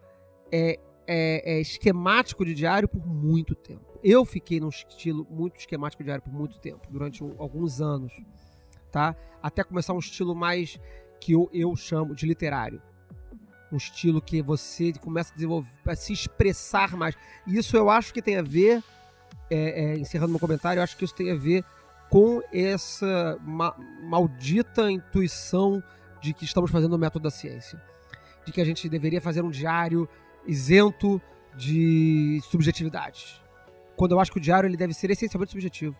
é, 0.50 0.78
é, 1.06 1.54
é, 1.56 1.60
esquemático 1.60 2.44
de 2.44 2.54
diário 2.54 2.88
por 2.88 3.06
muito 3.06 3.54
tempo. 3.54 3.98
Eu 4.02 4.24
fiquei 4.24 4.60
num 4.60 4.68
estilo 4.68 5.26
muito 5.30 5.58
esquemático 5.58 6.02
de 6.02 6.06
diário 6.06 6.22
por 6.22 6.32
muito 6.32 6.58
tempo, 6.58 6.86
durante 6.90 7.24
um, 7.24 7.34
alguns 7.38 7.80
anos, 7.80 8.12
tá? 8.92 9.16
Até 9.42 9.64
começar 9.64 9.92
um 9.92 9.98
estilo 9.98 10.34
mais 10.34 10.78
que 11.20 11.32
eu, 11.32 11.48
eu 11.52 11.74
chamo 11.74 12.14
de 12.14 12.26
literário. 12.26 12.82
Um 13.70 13.76
estilo 13.76 14.20
que 14.20 14.40
você 14.40 14.92
começa 14.94 15.30
a 15.30 15.34
desenvolver, 15.34 15.68
a 15.86 15.94
se 15.94 16.12
expressar 16.12 16.96
mais. 16.96 17.14
Isso 17.46 17.76
eu 17.76 17.90
acho 17.90 18.12
que 18.14 18.22
tem 18.22 18.36
a 18.36 18.42
ver, 18.42 18.82
é, 19.50 19.92
é, 19.92 19.98
encerrando 19.98 20.30
meu 20.30 20.40
comentário, 20.40 20.80
eu 20.80 20.84
acho 20.84 20.96
que 20.96 21.04
isso 21.04 21.14
tem 21.14 21.30
a 21.30 21.36
ver 21.36 21.64
com 22.10 22.42
essa 22.52 23.38
ma 23.42 23.74
maldita 24.02 24.90
intuição 24.90 25.82
de 26.20 26.32
que 26.32 26.44
estamos 26.44 26.70
fazendo 26.70 26.94
o 26.94 26.98
método 26.98 27.24
da 27.24 27.30
ciência. 27.30 27.80
De 28.44 28.52
que 28.52 28.60
a 28.60 28.64
gente 28.64 28.88
deveria 28.88 29.20
fazer 29.20 29.42
um 29.42 29.50
diário 29.50 30.08
isento 30.46 31.20
de 31.54 32.40
subjetividade. 32.50 33.42
Quando 33.96 34.12
eu 34.12 34.20
acho 34.20 34.32
que 34.32 34.38
o 34.38 34.40
diário 34.40 34.66
ele 34.66 34.76
deve 34.76 34.94
ser 34.94 35.10
essencialmente 35.10 35.52
subjetivo. 35.52 35.94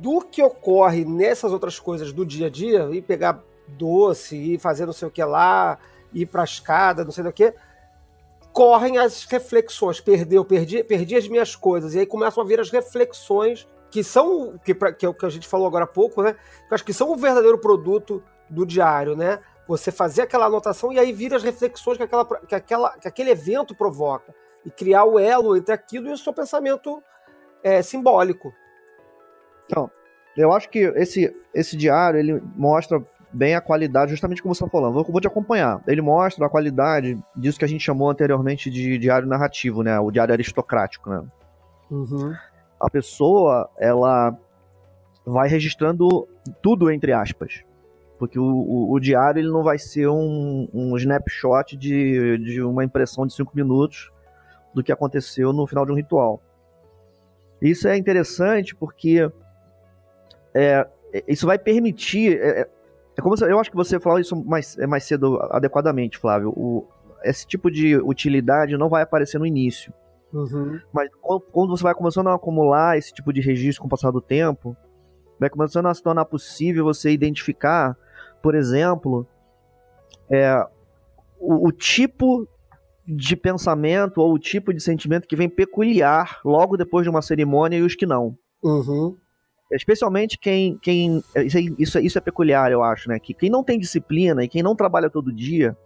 Do 0.00 0.22
que 0.22 0.42
ocorre 0.42 1.04
nessas 1.04 1.52
outras 1.52 1.78
coisas 1.78 2.12
do 2.12 2.24
dia 2.24 2.46
a 2.46 2.50
dia, 2.50 2.88
e 2.92 3.00
pegar 3.00 3.42
doce, 3.68 4.36
ir 4.36 4.58
fazer 4.58 4.86
não 4.86 4.92
sei 4.92 5.06
o 5.06 5.10
que 5.10 5.22
lá, 5.22 5.78
ir 6.12 6.26
pra 6.26 6.44
escada, 6.44 7.04
não 7.04 7.12
sei 7.12 7.24
do 7.24 7.32
correm 8.52 8.98
as 8.98 9.24
reflexões. 9.24 10.00
Perdeu, 10.00 10.44
perdi, 10.44 10.84
perdi 10.84 11.16
as 11.16 11.26
minhas 11.26 11.56
coisas. 11.56 11.94
E 11.94 12.00
aí 12.00 12.06
começam 12.06 12.42
a 12.42 12.46
vir 12.46 12.60
as 12.60 12.70
reflexões 12.70 13.68
que 13.90 14.04
são, 14.04 14.58
que, 14.64 14.74
que 14.74 15.04
é 15.04 15.08
o 15.08 15.14
que 15.14 15.26
a 15.26 15.30
gente 15.30 15.48
falou 15.48 15.66
agora 15.66 15.84
há 15.84 15.88
pouco, 15.88 16.22
né? 16.22 16.34
Que 16.68 16.74
acho 16.74 16.84
que 16.84 16.92
são 16.92 17.10
o 17.10 17.16
verdadeiro 17.16 17.58
produto 17.58 18.22
do 18.48 18.64
diário, 18.64 19.16
né? 19.16 19.40
Você 19.66 19.90
fazer 19.90 20.22
aquela 20.22 20.46
anotação 20.46 20.92
e 20.92 20.98
aí 20.98 21.12
vir 21.12 21.34
as 21.34 21.42
reflexões 21.42 21.96
que, 21.96 22.02
aquela, 22.02 22.24
que, 22.24 22.54
aquela, 22.54 22.98
que 22.98 23.08
aquele 23.08 23.30
evento 23.30 23.74
provoca. 23.74 24.34
E 24.64 24.70
criar 24.70 25.04
o 25.04 25.18
elo 25.18 25.56
entre 25.56 25.74
aquilo 25.74 26.08
e 26.08 26.12
o 26.12 26.18
seu 26.18 26.32
pensamento 26.32 27.02
é, 27.62 27.82
simbólico. 27.82 28.52
Então, 29.66 29.90
eu 30.36 30.52
acho 30.52 30.68
que 30.68 30.78
esse, 30.96 31.34
esse 31.52 31.76
diário 31.76 32.18
ele 32.18 32.42
mostra 32.56 33.04
bem 33.32 33.54
a 33.54 33.60
qualidade, 33.60 34.10
justamente 34.10 34.42
como 34.42 34.54
você 34.54 34.64
está 34.64 34.70
falando. 34.70 34.94
Vou, 34.94 35.04
vou 35.04 35.20
te 35.20 35.26
acompanhar. 35.26 35.82
Ele 35.86 36.00
mostra 36.02 36.46
a 36.46 36.50
qualidade 36.50 37.18
disso 37.36 37.58
que 37.58 37.64
a 37.64 37.68
gente 37.68 37.82
chamou 37.82 38.10
anteriormente 38.10 38.70
de 38.70 38.98
diário 38.98 39.28
narrativo, 39.28 39.82
né? 39.82 39.98
O 39.98 40.10
diário 40.10 40.32
aristocrático, 40.32 41.10
né? 41.10 41.24
Uhum. 41.90 42.34
A 42.80 42.90
pessoa, 42.90 43.70
ela 43.78 44.36
vai 45.24 45.48
registrando 45.48 46.28
tudo 46.60 46.90
entre 46.90 47.12
aspas. 47.12 47.64
Porque 48.18 48.38
o, 48.38 48.44
o, 48.44 48.92
o 48.92 49.00
diário 49.00 49.40
ele 49.40 49.50
não 49.50 49.62
vai 49.62 49.78
ser 49.78 50.08
um, 50.08 50.68
um 50.72 50.96
snapshot 50.96 51.76
de, 51.76 52.38
de 52.38 52.62
uma 52.62 52.84
impressão 52.84 53.26
de 53.26 53.34
cinco 53.34 53.52
minutos 53.54 54.12
do 54.72 54.82
que 54.82 54.92
aconteceu 54.92 55.52
no 55.52 55.66
final 55.66 55.84
de 55.84 55.92
um 55.92 55.96
ritual. 55.96 56.40
Isso 57.60 57.86
é 57.88 57.96
interessante 57.96 58.74
porque 58.74 59.30
é, 60.54 60.86
isso 61.26 61.46
vai 61.46 61.58
permitir. 61.58 62.38
É, 62.40 62.68
é 63.16 63.20
como 63.20 63.34
eu 63.44 63.58
acho 63.58 63.70
que 63.70 63.76
você 63.76 64.00
falou 64.00 64.18
isso 64.18 64.36
mais, 64.44 64.78
é 64.78 64.86
mais 64.86 65.04
cedo 65.04 65.38
adequadamente, 65.50 66.18
Flávio. 66.18 66.50
O, 66.50 66.88
esse 67.24 67.46
tipo 67.46 67.70
de 67.70 67.96
utilidade 67.96 68.76
não 68.76 68.88
vai 68.88 69.02
aparecer 69.02 69.38
no 69.38 69.46
início. 69.46 69.92
Uhum. 70.32 70.80
Mas 70.92 71.10
quando 71.20 71.70
você 71.70 71.82
vai 71.82 71.94
começando 71.94 72.28
a 72.28 72.34
acumular 72.34 72.96
esse 72.96 73.12
tipo 73.12 73.32
de 73.32 73.40
registro 73.40 73.82
com 73.82 73.86
o 73.86 73.90
passar 73.90 74.10
do 74.10 74.20
tempo, 74.20 74.76
vai 75.38 75.50
começando 75.50 75.86
a 75.86 75.94
se 75.94 76.02
tornar 76.02 76.24
possível 76.24 76.84
você 76.84 77.10
identificar, 77.10 77.96
por 78.42 78.54
exemplo, 78.54 79.26
é, 80.30 80.66
o, 81.38 81.68
o 81.68 81.72
tipo 81.72 82.48
de 83.06 83.36
pensamento 83.36 84.18
ou 84.18 84.32
o 84.32 84.38
tipo 84.38 84.72
de 84.72 84.80
sentimento 84.80 85.26
que 85.26 85.36
vem 85.36 85.48
peculiar 85.48 86.40
logo 86.44 86.76
depois 86.76 87.04
de 87.04 87.10
uma 87.10 87.20
cerimônia 87.20 87.76
e 87.76 87.82
os 87.82 87.94
que 87.94 88.06
não. 88.06 88.36
Uhum. 88.62 89.16
Especialmente 89.72 90.38
quem. 90.38 90.78
quem 90.78 91.22
isso, 91.78 91.98
isso 91.98 92.18
é 92.18 92.20
peculiar, 92.20 92.70
eu 92.70 92.82
acho, 92.82 93.08
né? 93.08 93.18
Que 93.18 93.34
quem 93.34 93.50
não 93.50 93.64
tem 93.64 93.78
disciplina 93.78 94.44
e 94.44 94.48
quem 94.48 94.62
não 94.62 94.76
trabalha 94.76 95.10
todo 95.10 95.32
dia, 95.32 95.76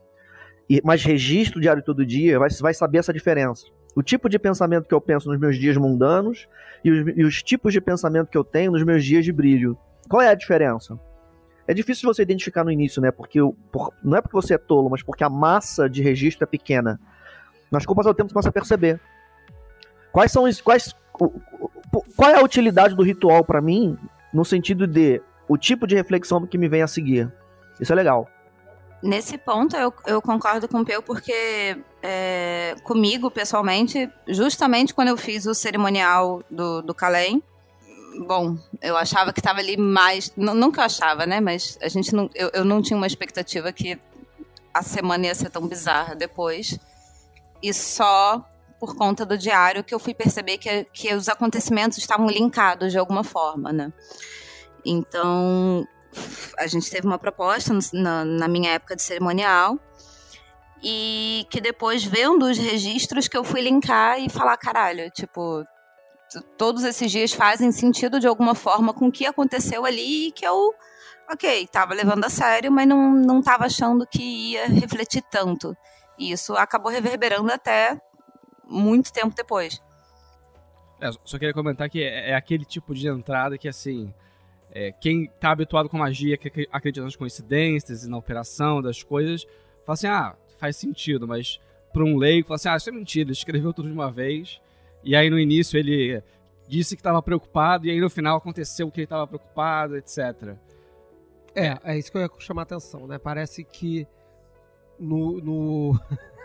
mas 0.84 1.04
registra 1.04 1.58
o 1.58 1.60
diário 1.60 1.82
todo 1.82 2.04
dia, 2.04 2.38
vai, 2.38 2.48
vai 2.60 2.74
saber 2.74 2.98
essa 2.98 3.12
diferença. 3.12 3.66
O 3.94 4.02
tipo 4.02 4.28
de 4.28 4.38
pensamento 4.38 4.86
que 4.86 4.94
eu 4.94 5.00
penso 5.00 5.30
nos 5.30 5.38
meus 5.38 5.58
dias 5.58 5.76
mundanos 5.76 6.46
e 6.84 6.90
os, 6.90 7.16
e 7.16 7.24
os 7.24 7.42
tipos 7.42 7.72
de 7.72 7.80
pensamento 7.80 8.28
que 8.28 8.36
eu 8.36 8.44
tenho 8.44 8.72
nos 8.72 8.82
meus 8.82 9.04
dias 9.04 9.24
de 9.24 9.32
brilho. 9.32 9.78
Qual 10.08 10.20
é 10.20 10.28
a 10.28 10.34
diferença? 10.34 10.98
É 11.66 11.74
difícil 11.74 12.12
você 12.12 12.22
identificar 12.22 12.62
no 12.62 12.70
início, 12.70 13.02
né? 13.02 13.10
Porque 13.10 13.40
por, 13.72 13.92
não 14.02 14.16
é 14.16 14.20
porque 14.20 14.36
você 14.36 14.54
é 14.54 14.58
tolo, 14.58 14.88
mas 14.88 15.02
porque 15.02 15.24
a 15.24 15.30
massa 15.30 15.88
de 15.88 16.02
registro 16.02 16.44
é 16.44 16.46
pequena. 16.46 17.00
Mas 17.70 17.84
com 17.84 17.92
o 17.92 17.96
passar 17.96 18.12
do 18.12 18.16
tempo 18.16 18.28
você 18.28 18.34
começa 18.34 18.48
a 18.50 18.52
perceber. 18.52 19.00
Quais 20.12 20.30
são 20.30 20.44
os. 20.44 20.60
Quais, 20.60 20.94
qual 22.16 22.30
é 22.30 22.38
a 22.38 22.44
utilidade 22.44 22.94
do 22.94 23.02
ritual 23.02 23.44
para 23.44 23.60
mim, 23.60 23.96
no 24.32 24.44
sentido 24.44 24.86
de 24.86 25.20
o 25.48 25.56
tipo 25.56 25.86
de 25.86 25.94
reflexão 25.94 26.46
que 26.46 26.58
me 26.58 26.68
vem 26.68 26.82
a 26.82 26.86
seguir? 26.86 27.32
Isso 27.80 27.92
é 27.92 27.96
legal. 27.96 28.28
Nesse 29.02 29.36
ponto, 29.36 29.76
eu, 29.76 29.92
eu 30.06 30.22
concordo 30.22 30.66
com 30.66 30.80
o 30.80 30.84
Peu, 30.84 31.02
porque 31.02 31.76
é, 32.02 32.74
comigo, 32.82 33.30
pessoalmente, 33.30 34.10
justamente 34.26 34.94
quando 34.94 35.08
eu 35.08 35.16
fiz 35.16 35.46
o 35.46 35.54
cerimonial 35.54 36.42
do, 36.50 36.82
do 36.82 36.94
Calém, 36.94 37.42
bom, 38.26 38.56
eu 38.80 38.96
achava 38.96 39.32
que 39.32 39.40
estava 39.40 39.60
ali 39.60 39.76
mais. 39.76 40.32
Nunca 40.36 40.84
achava, 40.84 41.26
né? 41.26 41.40
Mas 41.40 41.78
a 41.82 41.88
gente 41.88 42.14
não, 42.14 42.30
eu, 42.34 42.50
eu 42.54 42.64
não 42.64 42.80
tinha 42.80 42.96
uma 42.96 43.06
expectativa 43.06 43.70
que 43.72 43.98
a 44.72 44.82
semana 44.82 45.26
ia 45.26 45.34
ser 45.34 45.50
tão 45.50 45.66
bizarra 45.66 46.14
depois. 46.14 46.78
E 47.62 47.72
só 47.72 48.44
por 48.78 48.94
conta 48.94 49.24
do 49.24 49.38
diário 49.38 49.84
que 49.84 49.94
eu 49.94 49.98
fui 49.98 50.14
perceber 50.14 50.58
que, 50.58 50.84
que 50.92 51.14
os 51.14 51.28
acontecimentos 51.28 51.98
estavam 51.98 52.26
linkados 52.26 52.92
de 52.92 52.98
alguma 52.98 53.24
forma, 53.24 53.72
né? 53.72 53.92
Então, 54.84 55.86
a 56.58 56.66
gente 56.66 56.90
teve 56.90 57.06
uma 57.06 57.18
proposta 57.18 57.76
na, 57.92 58.24
na 58.24 58.48
minha 58.48 58.72
época 58.72 58.94
de 58.94 59.02
cerimonial 59.02 59.78
e 60.82 61.46
que 61.50 61.60
depois, 61.60 62.04
vendo 62.04 62.44
os 62.44 62.58
registros, 62.58 63.28
que 63.28 63.36
eu 63.36 63.44
fui 63.44 63.60
linkar 63.60 64.20
e 64.20 64.28
falar, 64.28 64.56
caralho, 64.56 65.10
tipo, 65.10 65.64
todos 66.56 66.84
esses 66.84 67.10
dias 67.10 67.32
fazem 67.32 67.72
sentido 67.72 68.20
de 68.20 68.26
alguma 68.26 68.54
forma 68.54 68.92
com 68.92 69.08
o 69.08 69.12
que 69.12 69.26
aconteceu 69.26 69.84
ali 69.84 70.28
e 70.28 70.32
que 70.32 70.46
eu, 70.46 70.74
ok, 71.30 71.66
tava 71.68 71.94
levando 71.94 72.24
a 72.24 72.30
sério, 72.30 72.70
mas 72.70 72.86
não, 72.86 73.12
não 73.12 73.42
tava 73.42 73.64
achando 73.64 74.06
que 74.06 74.22
ia 74.52 74.66
refletir 74.66 75.22
tanto. 75.30 75.76
E 76.18 76.32
isso 76.32 76.54
acabou 76.54 76.90
reverberando 76.90 77.52
até 77.52 77.98
muito 78.66 79.12
tempo 79.12 79.34
depois. 79.34 79.82
É, 81.00 81.10
só 81.24 81.38
queria 81.38 81.52
comentar 81.52 81.88
que 81.90 82.02
é, 82.02 82.30
é, 82.30 82.34
aquele 82.34 82.64
tipo 82.64 82.94
de 82.94 83.06
entrada 83.08 83.58
que, 83.58 83.68
assim, 83.68 84.12
é, 84.70 84.92
quem 84.92 85.26
tá 85.40 85.50
habituado 85.50 85.88
com 85.88 85.98
magia, 85.98 86.36
que 86.36 86.68
acredita 86.72 87.04
nas 87.04 87.16
coincidências 87.16 88.04
e 88.04 88.10
na 88.10 88.16
operação 88.16 88.80
das 88.80 89.02
coisas, 89.02 89.44
fala 89.84 89.94
assim, 89.94 90.06
ah, 90.06 90.36
faz 90.58 90.76
sentido, 90.76 91.28
mas 91.28 91.60
para 91.92 92.04
um 92.04 92.16
leigo, 92.16 92.48
fala 92.48 92.56
assim, 92.56 92.68
ah, 92.68 92.76
isso 92.76 92.90
é 92.90 92.92
mentira, 92.92 93.24
ele 93.24 93.32
escreveu 93.32 93.72
tudo 93.72 93.88
de 93.88 93.94
uma 93.94 94.10
vez, 94.10 94.60
e 95.04 95.14
aí 95.14 95.30
no 95.30 95.38
início 95.38 95.78
ele 95.78 96.22
disse 96.68 96.96
que 96.96 97.00
estava 97.00 97.22
preocupado, 97.22 97.86
e 97.86 97.90
aí 97.90 98.00
no 98.00 98.10
final 98.10 98.38
aconteceu 98.38 98.90
que 98.90 99.00
ele 99.00 99.04
estava 99.04 99.26
preocupado, 99.26 99.96
etc. 99.96 100.56
É, 101.54 101.78
é 101.84 101.98
isso 101.98 102.10
que 102.10 102.18
eu 102.18 102.22
ia 102.22 102.30
chamar 102.38 102.62
a 102.62 102.64
atenção, 102.64 103.06
né? 103.06 103.18
Parece 103.18 103.64
que 103.64 104.06
no, 104.98 105.40
no... 105.40 106.00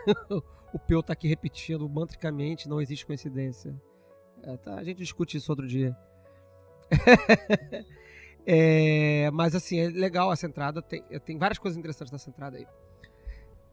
o 0.72 0.78
Peu 0.78 1.02
tá 1.02 1.12
aqui 1.12 1.28
repetindo 1.28 1.88
mantricamente, 1.88 2.68
não 2.68 2.80
existe 2.80 3.06
coincidência. 3.06 3.74
É, 4.42 4.56
tá, 4.56 4.74
a 4.74 4.84
gente 4.84 4.98
discute 4.98 5.36
isso 5.36 5.52
outro 5.52 5.66
dia. 5.66 5.96
é, 8.46 9.30
mas 9.32 9.54
assim, 9.54 9.78
é 9.78 9.88
legal 9.88 10.32
essa 10.32 10.46
entrada, 10.46 10.82
tem, 10.82 11.02
tem 11.24 11.38
várias 11.38 11.58
coisas 11.58 11.78
interessantes 11.78 12.10
nessa 12.10 12.30
entrada 12.30 12.56
aí. 12.56 12.66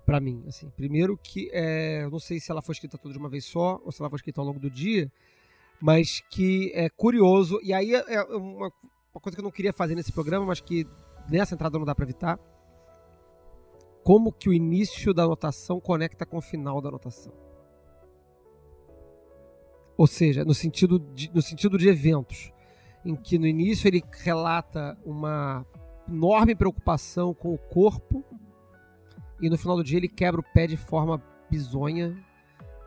Pra 0.06 0.20
mim, 0.20 0.44
assim. 0.48 0.70
Primeiro 0.72 1.18
que 1.18 1.50
é, 1.54 2.04
eu 2.04 2.10
não 2.10 2.20
sei 2.20 2.40
se 2.40 2.52
ela 2.52 2.62
foi 2.62 2.74
escrita 2.74 2.98
toda 2.98 3.14
de 3.14 3.20
uma 3.20 3.30
vez 3.30 3.46
só 3.46 3.80
ou 3.84 3.92
se 3.92 4.02
ela 4.02 4.10
foi 4.10 4.18
escrita 4.18 4.42
ao 4.42 4.48
longo 4.48 4.60
do 4.60 4.70
dia, 4.70 5.12
mas 5.80 6.22
que 6.30 6.72
é 6.74 6.90
curioso. 6.90 7.60
E 7.64 7.72
aí 7.72 7.94
é 7.94 8.24
uma, 8.24 8.72
uma 9.14 9.22
coisa 9.22 9.36
que 9.36 9.40
eu 9.40 9.44
não 9.44 9.52
queria 9.52 9.72
fazer 9.72 9.96
nesse 9.96 10.12
programa, 10.12 10.46
mas 10.46 10.60
que 10.60 10.88
nessa 11.30 11.54
entrada 11.54 11.78
não 11.78 11.86
dá 11.86 11.94
pra 11.94 12.04
evitar. 12.04 12.40
Como 14.04 14.32
que 14.32 14.50
o 14.50 14.54
início 14.54 15.14
da 15.14 15.24
anotação 15.24 15.80
conecta 15.80 16.26
com 16.26 16.38
o 16.38 16.42
final 16.42 16.82
da 16.82 16.90
anotação. 16.90 17.34
Ou 19.98 20.08
seja, 20.08 20.46
no 20.46 20.54
sentido 20.54 20.98
de, 20.98 21.30
no 21.34 21.42
sentido 21.42 21.78
de 21.78 21.90
eventos, 21.90 22.52
em 23.04 23.16
que 23.16 23.38
no 23.38 23.46
início 23.46 23.88
ele 23.88 24.04
relata 24.24 24.98
uma 25.06 25.66
enorme 26.08 26.56
preocupação 26.56 27.34
com 27.34 27.54
o 27.54 27.58
corpo 27.58 28.24
e 29.42 29.50
no 29.50 29.58
final 29.58 29.76
do 29.76 29.84
dia 29.84 29.98
ele 29.98 30.08
quebra 30.08 30.40
o 30.40 30.54
pé 30.54 30.68
de 30.68 30.78
forma 30.78 31.22
bizonha 31.50 32.18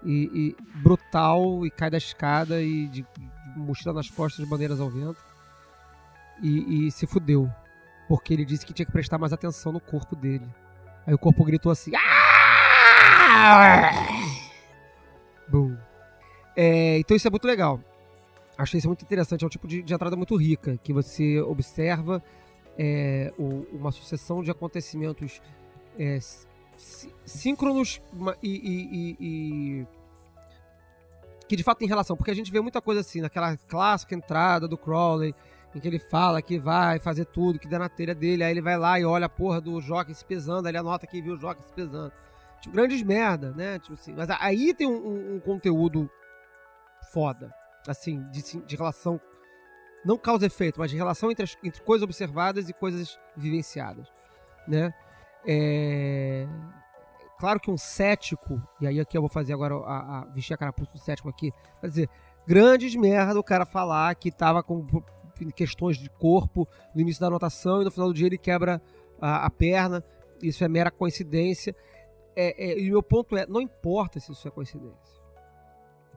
e, 0.02 0.56
e 0.56 0.80
brutal 0.82 1.64
e 1.64 1.70
cai 1.70 1.90
da 1.90 1.98
escada 1.98 2.60
e 2.62 2.88
de, 2.88 3.02
de 3.02 3.58
mochila 3.58 3.94
nas 3.94 4.10
costas, 4.10 4.48
bandeiras 4.48 4.80
ao 4.80 4.90
vento 4.90 5.22
e, 6.42 6.86
e 6.86 6.90
se 6.90 7.06
fudeu 7.06 7.48
porque 8.08 8.34
ele 8.34 8.44
disse 8.44 8.66
que 8.66 8.72
tinha 8.72 8.84
que 8.86 8.92
prestar 8.92 9.16
mais 9.16 9.32
atenção 9.32 9.72
no 9.72 9.80
corpo 9.80 10.14
dele. 10.14 10.46
Aí 11.06 11.14
o 11.14 11.18
corpo 11.18 11.44
gritou 11.44 11.70
assim. 11.72 11.92
"Ah!" 11.94 13.92
Bum. 15.48 15.76
É, 16.56 16.98
então 16.98 17.16
isso 17.16 17.26
é 17.26 17.30
muito 17.30 17.46
legal. 17.46 17.80
Achei 18.56 18.78
isso 18.78 18.86
muito 18.88 19.02
interessante. 19.04 19.42
É 19.42 19.46
um 19.46 19.50
tipo 19.50 19.66
de, 19.66 19.82
de 19.82 19.94
entrada 19.94 20.14
muito 20.16 20.36
rica, 20.36 20.78
que 20.82 20.92
você 20.92 21.40
observa 21.40 22.22
é, 22.78 23.32
o- 23.38 23.66
uma 23.72 23.90
sucessão 23.92 24.42
de 24.42 24.50
acontecimentos 24.50 25.42
é, 25.98 26.18
sí- 26.76 27.12
síncronos 27.24 28.00
e, 28.42 28.48
e- 28.48 28.88
e- 28.96 29.16
e- 29.20 29.86
que 31.48 31.56
de 31.56 31.62
fato 31.62 31.78
tem 31.78 31.88
relação. 31.88 32.16
Porque 32.16 32.30
a 32.30 32.34
gente 32.34 32.50
vê 32.50 32.60
muita 32.60 32.80
coisa 32.80 33.00
assim, 33.02 33.20
naquela 33.20 33.56
clássica 33.56 34.14
entrada 34.14 34.66
do 34.68 34.78
Crowley, 34.78 35.34
em 35.74 35.80
que 35.80 35.88
ele 35.88 35.98
fala 35.98 36.42
que 36.42 36.58
vai 36.58 36.98
fazer 36.98 37.24
tudo, 37.26 37.58
que 37.58 37.68
dá 37.68 37.78
na 37.78 37.88
telha 37.88 38.14
dele, 38.14 38.44
aí 38.44 38.50
ele 38.50 38.60
vai 38.62 38.76
lá 38.76 38.98
e 39.00 39.04
olha 39.04 39.26
a 39.26 39.28
porra 39.28 39.60
do 39.60 39.80
Jockey 39.80 40.14
se 40.14 40.24
pesando, 40.24 40.66
aí 40.66 40.70
ele 40.70 40.78
anota 40.78 41.06
que 41.06 41.20
viu 41.22 41.34
o 41.34 41.38
Jockey 41.38 41.62
se 41.64 41.72
pesando. 41.72 42.12
Tipo, 42.60 42.74
grandes 42.74 43.02
merda, 43.02 43.52
né? 43.52 43.78
Tipo 43.78 43.94
assim, 43.94 44.12
mas 44.14 44.28
aí 44.38 44.72
tem 44.74 44.86
um, 44.86 44.94
um- 45.06 45.34
um 45.36 45.40
conteúdo 45.40 46.08
foda, 47.12 47.52
assim, 47.88 48.22
de, 48.30 48.42
de 48.64 48.76
relação, 48.76 49.20
não 50.04 50.16
causa 50.18 50.46
efeito, 50.46 50.78
mas 50.78 50.90
de 50.90 50.96
relação 50.96 51.30
entre, 51.30 51.44
as- 51.44 51.56
entre 51.62 51.80
coisas 51.82 52.02
observadas 52.04 52.68
e 52.68 52.72
coisas 52.72 53.18
vivenciadas, 53.36 54.06
né? 54.68 54.92
É... 55.46 56.46
Claro 57.38 57.58
que 57.58 57.70
um 57.70 57.76
cético, 57.76 58.62
e 58.80 58.86
aí 58.86 59.00
aqui 59.00 59.16
eu 59.18 59.22
vou 59.22 59.28
fazer 59.28 59.52
agora 59.52 59.74
a, 59.74 60.20
a 60.20 60.24
vestir 60.26 60.54
a 60.54 60.56
carapuça 60.56 60.92
do 60.92 60.98
cético 60.98 61.28
aqui, 61.28 61.52
vai 61.80 61.90
dizer, 61.90 62.08
grandes 62.46 62.94
merda 62.94 63.38
o 63.38 63.42
cara 63.42 63.66
falar 63.66 64.14
que 64.14 64.30
tava 64.30 64.62
com 64.62 64.86
questões 65.50 65.96
de 65.96 66.08
corpo 66.10 66.68
no 66.94 67.00
início 67.00 67.20
da 67.20 67.26
anotação 67.28 67.82
e 67.82 67.84
no 67.84 67.90
final 67.90 68.08
do 68.08 68.14
dia 68.14 68.26
ele 68.26 68.38
quebra 68.38 68.80
a, 69.20 69.46
a 69.46 69.50
perna, 69.50 70.04
isso 70.42 70.62
é 70.64 70.68
mera 70.68 70.90
coincidência. 70.90 71.74
É, 72.34 72.72
é, 72.72 72.78
e 72.78 72.88
o 72.88 72.92
meu 72.92 73.02
ponto 73.02 73.36
é, 73.36 73.46
não 73.46 73.60
importa 73.60 74.18
se 74.20 74.30
isso 74.32 74.46
é 74.46 74.50
coincidência. 74.50 75.20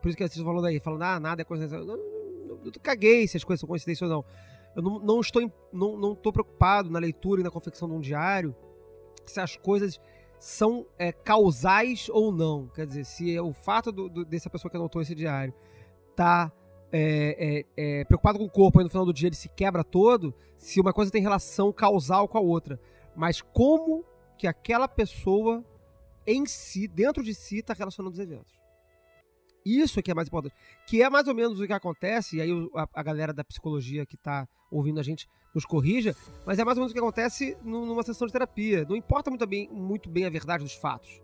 Por 0.01 0.09
isso 0.09 0.17
que 0.17 0.27
vocês 0.27 0.43
falando 0.45 0.65
aí, 0.65 0.79
falando, 0.79 1.01
ah, 1.03 1.19
nada 1.19 1.41
é 1.41 1.45
coincidência. 1.45 1.77
Eu, 1.77 1.85
não- 1.85 1.97
não- 1.97 2.59
eu 2.65 2.71
caguei 2.81 3.27
se 3.27 3.37
as 3.37 3.43
coisas 3.43 3.59
são 3.59 3.67
coincidência 3.67 4.05
ou 4.05 4.11
não. 4.13 4.25
Eu 4.75 4.81
não, 4.83 4.99
não 4.99 5.19
estou, 5.21 5.41
não, 5.71 5.97
não 5.97 6.13
estou 6.13 6.31
preocupado 6.33 6.89
na 6.89 6.99
leitura 6.99 7.41
e 7.41 7.43
na 7.43 7.49
confecção 7.51 7.87
de 7.87 7.93
um 7.95 7.99
diário 7.99 8.55
se 9.25 9.39
as 9.39 9.55
coisas 9.55 9.99
são 10.39 10.85
é, 10.99 11.11
causais 11.11 12.07
ou 12.09 12.31
não. 12.31 12.67
Quer 12.67 12.85
dizer, 12.85 13.03
se 13.05 13.35
é 13.35 13.41
o 13.41 13.53
fato 13.53 13.91
do, 13.91 14.09
do- 14.09 14.25
dessa 14.25 14.49
pessoa 14.49 14.69
que 14.69 14.77
anotou 14.77 15.01
esse 15.01 15.15
diário 15.15 15.53
tá 16.15 16.51
é, 16.91 17.63
é, 17.77 17.99
é, 18.01 18.05
preocupado 18.05 18.37
com 18.37 18.45
o 18.45 18.49
corpo, 18.49 18.79
aí 18.79 18.83
no 18.83 18.89
final 18.89 19.05
do 19.05 19.13
dia 19.13 19.27
ele 19.27 19.35
se 19.35 19.49
quebra 19.49 19.83
todo, 19.83 20.33
se 20.57 20.79
uma 20.79 20.93
coisa 20.93 21.11
tem 21.11 21.21
relação 21.21 21.71
causal 21.71 22.27
com 22.27 22.37
a 22.37 22.41
outra. 22.41 22.79
Mas 23.15 23.41
como 23.41 24.03
que 24.37 24.47
aquela 24.47 24.87
pessoa 24.87 25.63
em 26.27 26.45
si, 26.45 26.87
dentro 26.87 27.23
de 27.23 27.33
si, 27.33 27.59
está 27.59 27.73
relacionando 27.73 28.13
os 28.13 28.19
eventos. 28.19 28.53
Isso 29.65 29.99
é 29.99 30.03
que 30.03 30.11
é 30.11 30.13
mais 30.13 30.27
importante. 30.27 30.55
Que 30.85 31.01
é 31.01 31.09
mais 31.09 31.27
ou 31.27 31.33
menos 31.33 31.59
o 31.59 31.65
que 31.65 31.73
acontece, 31.73 32.37
e 32.37 32.41
aí 32.41 32.51
a, 32.75 32.87
a 32.93 33.03
galera 33.03 33.33
da 33.33 33.43
psicologia 33.43 34.05
que 34.05 34.15
está 34.15 34.47
ouvindo 34.69 34.99
a 34.99 35.03
gente 35.03 35.27
nos 35.53 35.65
corrija, 35.65 36.15
mas 36.45 36.59
é 36.59 36.65
mais 36.65 36.77
ou 36.77 36.81
menos 36.81 36.91
o 36.91 36.93
que 36.93 36.99
acontece 36.99 37.57
nu- 37.63 37.85
numa 37.85 38.03
sessão 38.03 38.27
de 38.27 38.33
terapia. 38.33 38.85
Não 38.87 38.95
importa 38.95 39.29
muito 39.29 39.47
bem, 39.47 39.69
muito 39.71 40.09
bem 40.09 40.25
a 40.25 40.29
verdade 40.29 40.63
dos 40.63 40.73
fatos. 40.73 41.21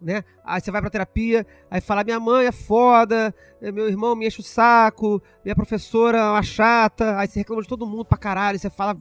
Né? 0.00 0.24
Aí 0.44 0.60
você 0.60 0.70
vai 0.70 0.80
pra 0.82 0.90
terapia, 0.90 1.46
aí 1.70 1.80
fala: 1.80 2.04
minha 2.04 2.20
mãe 2.20 2.46
é 2.46 2.52
foda, 2.52 3.34
eh, 3.62 3.72
meu 3.72 3.88
irmão 3.88 4.14
me 4.14 4.26
enche 4.26 4.40
o 4.40 4.44
saco, 4.44 5.22
minha 5.42 5.54
professora 5.56 6.18
é 6.18 6.22
uma 6.22 6.42
chata, 6.42 7.18
aí 7.18 7.26
você 7.26 7.38
reclama 7.40 7.62
de 7.62 7.68
todo 7.68 7.86
mundo 7.86 8.04
pra 8.04 8.18
caralho, 8.18 8.58
você 8.58 8.68
fala, 8.68 8.94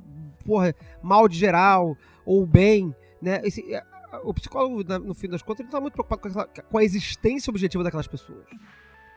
porra, 0.46 0.74
mal 1.02 1.28
de 1.28 1.38
geral, 1.38 1.98
ou 2.26 2.46
bem, 2.46 2.96
né? 3.22 3.42
Esse- 3.44 3.74
eh, 3.74 3.84
o 4.24 4.34
psicólogo, 4.34 4.84
no 5.00 5.14
fim 5.14 5.28
das 5.28 5.42
contas, 5.42 5.60
ele 5.60 5.68
não 5.68 5.72
tá 5.74 5.82
muito 5.82 5.94
preocupado 5.94 6.22
com, 6.22 6.28
aquela- 6.40 6.64
com 6.64 6.78
a 6.78 6.84
existência 6.84 7.52
objetiva 7.52 7.84
daquelas 7.84 8.08
pessoas. 8.08 8.46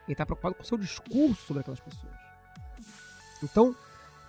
Ele 0.09 0.17
tá 0.17 0.27
preocupado 0.27 0.57
com 0.57 0.63
o 0.65 0.67
seu 0.67 0.77
discurso 0.79 1.47
sobre 1.47 1.61
aquelas 1.61 1.79
pessoas. 1.79 2.13
Então, 3.43 3.75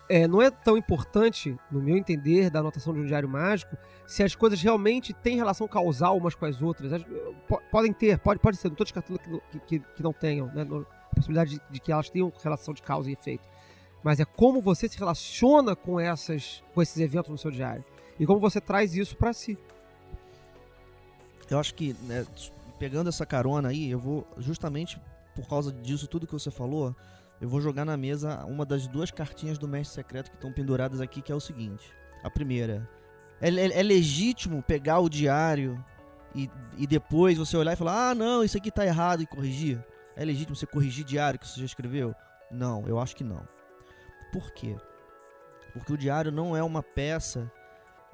é, 0.09 0.27
não 0.27 0.41
é 0.41 0.49
tão 0.49 0.75
importante, 0.75 1.55
no 1.71 1.79
meu 1.81 1.95
entender, 1.95 2.49
da 2.49 2.59
anotação 2.59 2.93
de 2.93 2.99
um 2.99 3.05
diário 3.05 3.29
mágico, 3.29 3.77
se 4.07 4.23
as 4.23 4.33
coisas 4.33 4.59
realmente 4.61 5.13
têm 5.13 5.35
relação 5.37 5.67
causal 5.67 6.17
umas 6.17 6.33
com 6.33 6.45
as 6.45 6.61
outras. 6.61 6.91
As- 6.91 7.03
po- 7.47 7.61
podem 7.71 7.93
ter, 7.93 8.17
pode, 8.17 8.39
pode 8.39 8.57
ser, 8.57 8.67
não 8.69 8.73
estou 8.73 8.85
descartando 8.85 9.19
que, 9.51 9.59
que- 9.59 9.79
que- 9.79 10.03
não 10.03 10.11
tenham, 10.11 10.47
né? 10.47 10.63
A 11.11 11.15
possibilidade 11.15 11.51
de, 11.51 11.61
de 11.69 11.79
que 11.79 11.91
elas 11.91 12.09
tenham 12.09 12.33
relação 12.43 12.73
de 12.73 12.81
causa 12.81 13.09
e 13.09 13.13
efeito. 13.13 13.47
Mas 14.03 14.19
é 14.19 14.25
como 14.25 14.61
você 14.61 14.87
se 14.89 14.97
relaciona 14.97 15.75
com, 15.75 15.99
essas, 15.99 16.63
com 16.73 16.81
esses 16.81 16.97
eventos 16.97 17.29
no 17.29 17.37
seu 17.37 17.51
diário. 17.51 17.83
E 18.19 18.25
como 18.25 18.39
você 18.39 18.59
traz 18.59 18.95
isso 18.95 19.15
para 19.15 19.31
si. 19.31 19.57
Eu 21.49 21.59
acho 21.59 21.73
que, 21.73 21.95
né, 22.03 22.25
pegando 22.77 23.09
essa 23.09 23.25
carona 23.25 23.69
aí, 23.69 23.89
eu 23.91 23.99
vou, 23.99 24.25
justamente 24.37 24.99
por 25.35 25.47
causa 25.47 25.71
disso 25.71 26.07
tudo 26.07 26.27
que 26.27 26.33
você 26.33 26.51
falou, 26.51 26.95
eu 27.41 27.47
vou 27.49 27.61
jogar 27.61 27.85
na 27.85 27.95
mesa 27.97 28.45
uma 28.45 28.65
das 28.65 28.87
duas 28.87 29.11
cartinhas 29.11 29.57
do 29.57 29.67
Mestre 29.67 29.95
Secreto 29.95 30.29
que 30.29 30.35
estão 30.37 30.51
penduradas 30.51 30.99
aqui, 31.01 31.21
que 31.21 31.31
é 31.31 31.35
o 31.35 31.39
seguinte. 31.39 31.93
A 32.23 32.29
primeira, 32.29 32.87
é, 33.41 33.49
é- 33.49 33.79
é 33.79 33.83
legítimo 33.83 34.61
pegar 34.61 34.99
o 34.99 35.09
diário 35.09 35.83
e, 36.35 36.49
e 36.77 36.85
depois 36.85 37.37
você 37.37 37.55
olhar 37.57 37.73
e 37.73 37.77
falar, 37.77 38.09
ah, 38.11 38.15
não, 38.15 38.43
isso 38.43 38.57
aqui 38.57 38.69
tá 38.71 38.85
errado 38.85 39.21
e 39.21 39.27
corrigir? 39.27 39.83
É 40.15 40.25
legítimo 40.25 40.55
você 40.55 40.65
corrigir 40.65 41.05
diário 41.05 41.39
que 41.39 41.47
você 41.47 41.59
já 41.61 41.65
escreveu? 41.65 42.13
Não, 42.51 42.85
eu 42.87 42.99
acho 42.99 43.15
que 43.15 43.23
não. 43.23 43.47
Por 44.33 44.51
quê? 44.51 44.75
Porque 45.73 45.93
o 45.93 45.97
diário 45.97 46.31
não 46.31 46.57
é 46.57 46.61
uma 46.63 46.83
peça, 46.83 47.49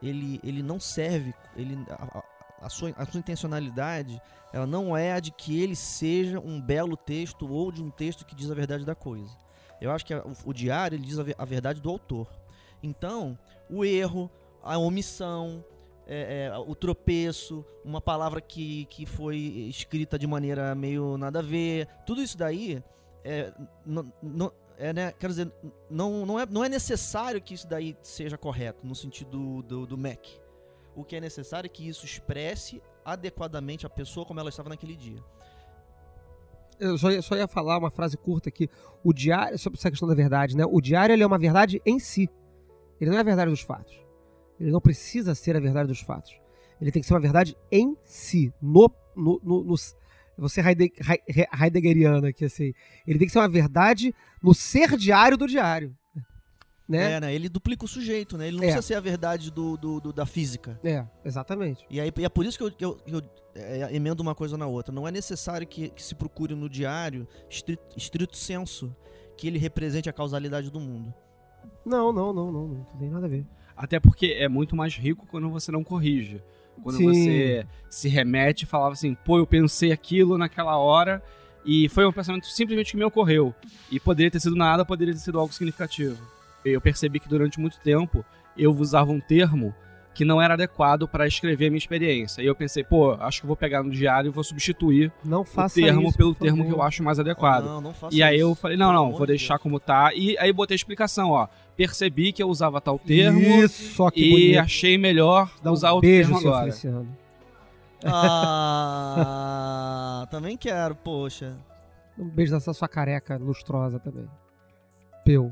ele, 0.04 0.40
ele 0.44 0.62
não 0.62 0.80
serve, 0.80 1.34
ele, 1.56 1.78
a- 1.90 2.24
a 2.66 2.70
sua, 2.70 2.94
a 2.98 3.06
sua 3.06 3.20
intencionalidade 3.20 4.22
ela 4.52 4.66
não 4.66 4.96
é 4.96 5.14
a 5.14 5.20
de 5.20 5.32
que 5.32 5.62
ele 5.62 5.76
seja 5.76 6.40
um 6.40 6.62
belo 6.62 6.96
texto 6.96 7.48
ou 7.52 7.72
de 7.72 7.84
um 7.84 7.90
texto 7.90 8.26
que 8.26 8.34
diz 8.36 8.50
a 8.50 8.56
verdade 8.56 8.86
da 8.86 8.96
coisa. 8.96 9.30
Eu 9.82 9.92
acho 9.92 10.06
que 10.06 10.14
a- 10.14 10.24
o, 10.26 10.50
o 10.50 10.54
diário 10.54 10.96
ele 10.96 11.06
diz 11.06 11.20
a, 11.20 11.26
a 11.38 11.46
verdade 11.46 11.82
do 11.82 11.90
autor. 11.90 12.28
Então, 12.82 13.38
o 13.70 13.84
erro, 13.84 14.30
a 14.64 14.78
omissão, 14.78 15.64
é, 16.08 16.46
é, 16.52 16.58
o 16.58 16.74
tropeço, 16.74 17.66
uma 17.84 18.00
palavra 18.00 18.40
que, 18.40 18.86
que 18.86 19.06
foi 19.06 19.38
escrita 19.70 20.18
de 20.18 20.26
maneira 20.28 20.74
meio 20.76 21.18
nada 21.18 21.40
a 21.40 21.42
ver, 21.42 21.88
tudo 22.06 22.22
isso 22.22 22.38
daí 22.38 22.82
é, 23.24 23.52
não, 23.86 24.52
é, 24.78 24.94
né, 24.94 25.12
quero 25.20 25.34
dizer, 25.34 25.52
não, 25.90 26.26
não, 26.26 26.40
é, 26.40 26.46
não 26.46 26.64
é 26.64 26.70
necessário 26.70 27.42
que 27.42 27.54
isso 27.54 27.68
daí 27.68 27.98
seja 28.04 28.38
correto 28.38 28.86
no 28.86 28.96
sentido 28.96 29.62
do, 29.64 29.86
do 29.86 29.98
Mac. 29.98 30.26
O 30.96 31.04
que 31.04 31.16
é 31.16 31.22
necessário 31.22 31.68
é 31.68 31.70
que 31.70 31.88
isso 31.88 32.06
expresse 32.06 32.82
adequadamente 33.04 33.86
a 33.86 33.90
pessoa 33.90 34.26
como 34.26 34.40
ela 34.40 34.50
estava 34.50 34.70
naquele 34.70 34.96
dia. 34.96 35.22
Eu 36.80 36.98
só 36.98 37.12
ia, 37.12 37.22
só 37.22 37.36
ia 37.36 37.48
falar 37.48 37.78
uma 37.78 37.90
frase 37.90 38.18
curta 38.18 38.50
aqui. 38.50 38.70
O 39.04 39.14
diário, 39.14 39.58
sobre 39.58 39.78
essa 39.80 39.90
questão 39.90 40.08
da 40.08 40.16
verdade, 40.16 40.58
né? 40.58 40.66
O 40.66 40.82
diário 40.82 41.22
é 41.22 41.26
uma 41.26 41.38
verdade 41.38 41.82
em 41.86 42.00
si. 42.00 42.30
Ele 43.00 43.10
não 43.12 43.18
é 43.18 43.22
a 43.22 43.24
verdade 43.24 43.50
dos 43.52 43.62
fatos. 43.62 43.94
Ele 44.60 44.72
não 44.72 44.82
precisa 44.82 45.36
ser 45.36 45.56
a 45.56 45.60
verdade 45.60 45.88
dos 45.88 46.00
fatos. 46.02 46.34
Ele 46.82 46.92
tem 46.92 47.02
que 47.02 47.08
ser 47.08 47.14
uma 47.14 47.20
verdade 47.20 47.56
em 47.72 47.96
si. 48.04 48.54
No. 48.62 48.92
no, 49.16 49.40
no, 49.44 49.64
no 49.64 49.76
você 50.38 50.60
Heide- 50.60 50.92
Hei- 51.00 51.46
heideggeriana 51.62 52.30
aqui, 52.30 52.44
assim. 52.46 52.74
Ele 53.08 53.18
tem 53.20 53.28
que 53.28 53.32
ser 53.32 53.40
uma 53.40 53.48
verdade 53.50 54.14
no 54.44 54.54
ser 54.54 54.98
diário 54.98 55.38
do 55.38 55.48
diário. 55.48 55.96
Né? 56.88 57.14
É, 57.14 57.20
né? 57.20 57.34
Ele 57.34 57.50
duplica 57.50 57.84
o 57.84 57.88
sujeito, 57.88 58.38
né? 58.38 58.48
Ele 58.48 58.58
não 58.58 58.64
É. 58.64 58.68
precisa 58.68 58.82
ser 58.84 58.94
a 58.96 59.00
verdade 59.00 59.50
do, 59.52 59.76
do- 59.76 60.00
do- 60.00 60.14
da 60.14 60.26
física. 60.26 60.80
É, 60.84 61.04
exatamente. 61.24 61.84
E 61.90 62.00
aí 62.00 62.12
e 62.16 62.26
é 62.26 62.30
por 62.30 62.46
isso 62.46 62.58
que 62.60 62.64
eu, 62.64 62.72
que 62.72 62.86
eu- 62.86 62.96
que 62.96 63.12
eu, 63.12 63.22
é, 63.56 63.96
emendo 63.96 64.22
uma 64.22 64.36
coisa 64.36 64.56
na 64.56 64.68
outra. 64.68 64.94
Não 64.94 65.08
é 65.08 65.12
necessário 65.12 65.66
que, 65.66 65.90
que 65.90 66.04
se 66.04 66.14
procure 66.14 66.54
no 66.54 66.70
diário, 66.70 67.28
estrito, 67.50 67.84
estrito 67.98 68.38
senso, 68.38 68.96
que 69.36 69.48
ele 69.48 69.58
represente 69.58 70.08
a 70.10 70.14
causalidade 70.14 70.70
do 70.70 70.80
mundo. 70.80 71.12
Não, 71.84 72.14
não, 72.14 72.32
não, 72.32 72.52
não, 72.52 72.68
não, 72.68 72.68
não 72.92 73.00
tem 73.00 73.10
nada 73.10 73.26
a 73.26 73.30
ver. 73.30 73.46
Até 73.76 74.00
porque 74.00 74.28
é 74.38 74.48
muito 74.48 74.76
mais 74.76 74.96
rico 74.96 75.26
quando 75.26 75.50
você 75.50 75.72
não 75.72 75.84
corrige. 75.84 76.42
Quando 76.84 76.98
Sim. 76.98 77.06
você 77.14 77.68
se 77.90 78.08
remete 78.10 78.64
e 78.64 78.68
falava 78.68 78.94
assim, 78.94 79.16
pô, 79.26 79.40
eu 79.40 79.48
pensei 79.48 79.92
aquilo 79.92 80.38
naquela 80.38 80.78
hora 80.78 81.22
e 81.66 81.90
foi 81.90 82.06
um 82.06 82.12
pensamento 82.12 82.46
simplesmente 82.48 82.92
que 82.92 82.98
me 82.98 83.04
ocorreu. 83.04 83.56
E 83.92 84.00
poderia 84.00 84.30
ter 84.30 84.40
sido 84.40 84.56
nada, 84.56 84.86
poderia 84.86 85.14
ter 85.14 85.20
sido 85.20 85.40
algo 85.40 85.52
significativo. 85.54 86.22
Eu 86.66 86.82
percebi 86.82 87.20
que 87.20 87.30
durante 87.30 87.60
muito 87.60 87.80
tempo 87.80 88.26
eu 88.58 88.72
usava 88.72 89.12
um 89.12 89.20
termo 89.20 89.74
que 90.16 90.24
não 90.24 90.42
era 90.42 90.54
adequado 90.54 91.08
para 91.10 91.28
escrever 91.28 91.68
a 91.68 91.70
minha 91.70 91.78
experiência. 91.78 92.42
E 92.42 92.46
eu 92.46 92.56
pensei, 92.56 92.86
pô, 92.86 93.12
acho 93.20 93.42
que 93.42 93.46
eu 93.46 93.50
vou 93.50 93.58
pegar 93.58 93.84
no 93.84 93.92
diário 93.92 94.30
e 94.30 94.32
vou 94.32 94.46
substituir 94.46 95.12
Não 95.26 95.42
o 95.42 95.46
faça 95.46 95.76
termo 95.76 96.08
isso, 96.08 96.18
pelo 96.18 96.34
termo 96.34 96.66
que 96.66 96.72
eu 96.72 96.82
acho 96.82 97.04
mais 97.04 97.20
adequado. 97.20 97.66
Não, 97.66 97.82
não 97.82 97.94
faça 97.94 98.16
E 98.16 98.24
aí 98.24 98.38
isso. 98.38 98.46
eu 98.46 98.56
falei, 98.56 98.78
não, 98.78 98.94
não, 98.94 99.12
vou 99.12 99.26
de 99.26 99.34
deixar 99.34 99.60
como 99.60 99.78
tá. 99.78 100.14
E 100.16 100.38
aí 100.38 100.54
botei 100.54 100.74
a 100.74 100.78
explicação, 100.78 101.32
ó. 101.32 101.48
Percebi 101.76 102.32
que 102.32 102.42
eu 102.42 102.48
usava 102.48 102.80
tal 102.80 102.98
termo 102.98 103.42
Isso, 103.42 103.94
só 103.96 104.10
que 104.10 104.22
e 104.22 104.30
bonito. 104.32 104.60
achei 104.60 104.98
melhor 104.98 105.52
Dá 105.62 105.70
um 105.70 105.74
usar 105.74 105.92
outro 105.92 106.10
beijo, 106.10 106.32
termo 106.32 106.48
agora. 106.48 106.64
Feliciano. 106.64 107.18
Ah, 108.88 110.28
também 110.32 110.56
quero, 110.56 110.96
poxa. 110.96 111.58
Um 112.18 112.30
beijo 112.30 112.54
dessa 112.54 112.74
sua 112.74 112.88
careca 112.88 113.36
lustrosa 113.38 114.00
também. 114.00 114.30
Peu. 115.26 115.52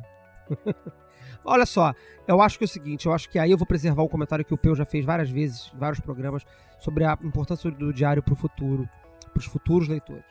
Olha 1.46 1.66
só, 1.66 1.94
eu 2.28 2.42
acho 2.42 2.58
que 2.58 2.64
é 2.64 2.68
o 2.68 2.70
seguinte, 2.70 3.06
eu 3.06 3.14
acho 3.14 3.30
que 3.30 3.38
aí 3.38 3.52
eu 3.52 3.58
vou 3.58 3.68
preservar 3.68 4.04
um 4.04 4.08
comentário 4.08 4.46
que 4.46 4.54
o 4.54 4.58
Peu 4.58 4.76
já 4.76 4.86
fez 4.86 5.04
várias 5.04 5.30
vezes, 5.30 5.72
vários 5.76 6.00
programas, 6.00 6.44
sobre 6.80 7.04
a 7.04 7.18
importância 7.22 7.70
do 7.70 7.94
diário 7.94 8.24
para 8.24 8.34
o 8.34 8.38
futuro, 8.38 8.88
para 9.32 9.40
os 9.40 9.46
futuros 9.46 9.88
leitores. 9.88 10.24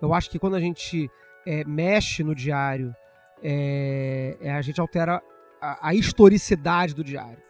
Eu 0.00 0.14
acho 0.14 0.30
que 0.30 0.38
quando 0.38 0.56
a 0.56 0.60
gente 0.60 1.10
é, 1.46 1.64
mexe 1.64 2.22
no 2.22 2.34
diário, 2.34 2.94
é, 3.42 4.36
a 4.56 4.62
gente 4.62 4.80
altera 4.80 5.20
a, 5.60 5.88
a 5.88 5.94
historicidade 5.94 6.94
do 6.94 7.02
diário. 7.02 7.42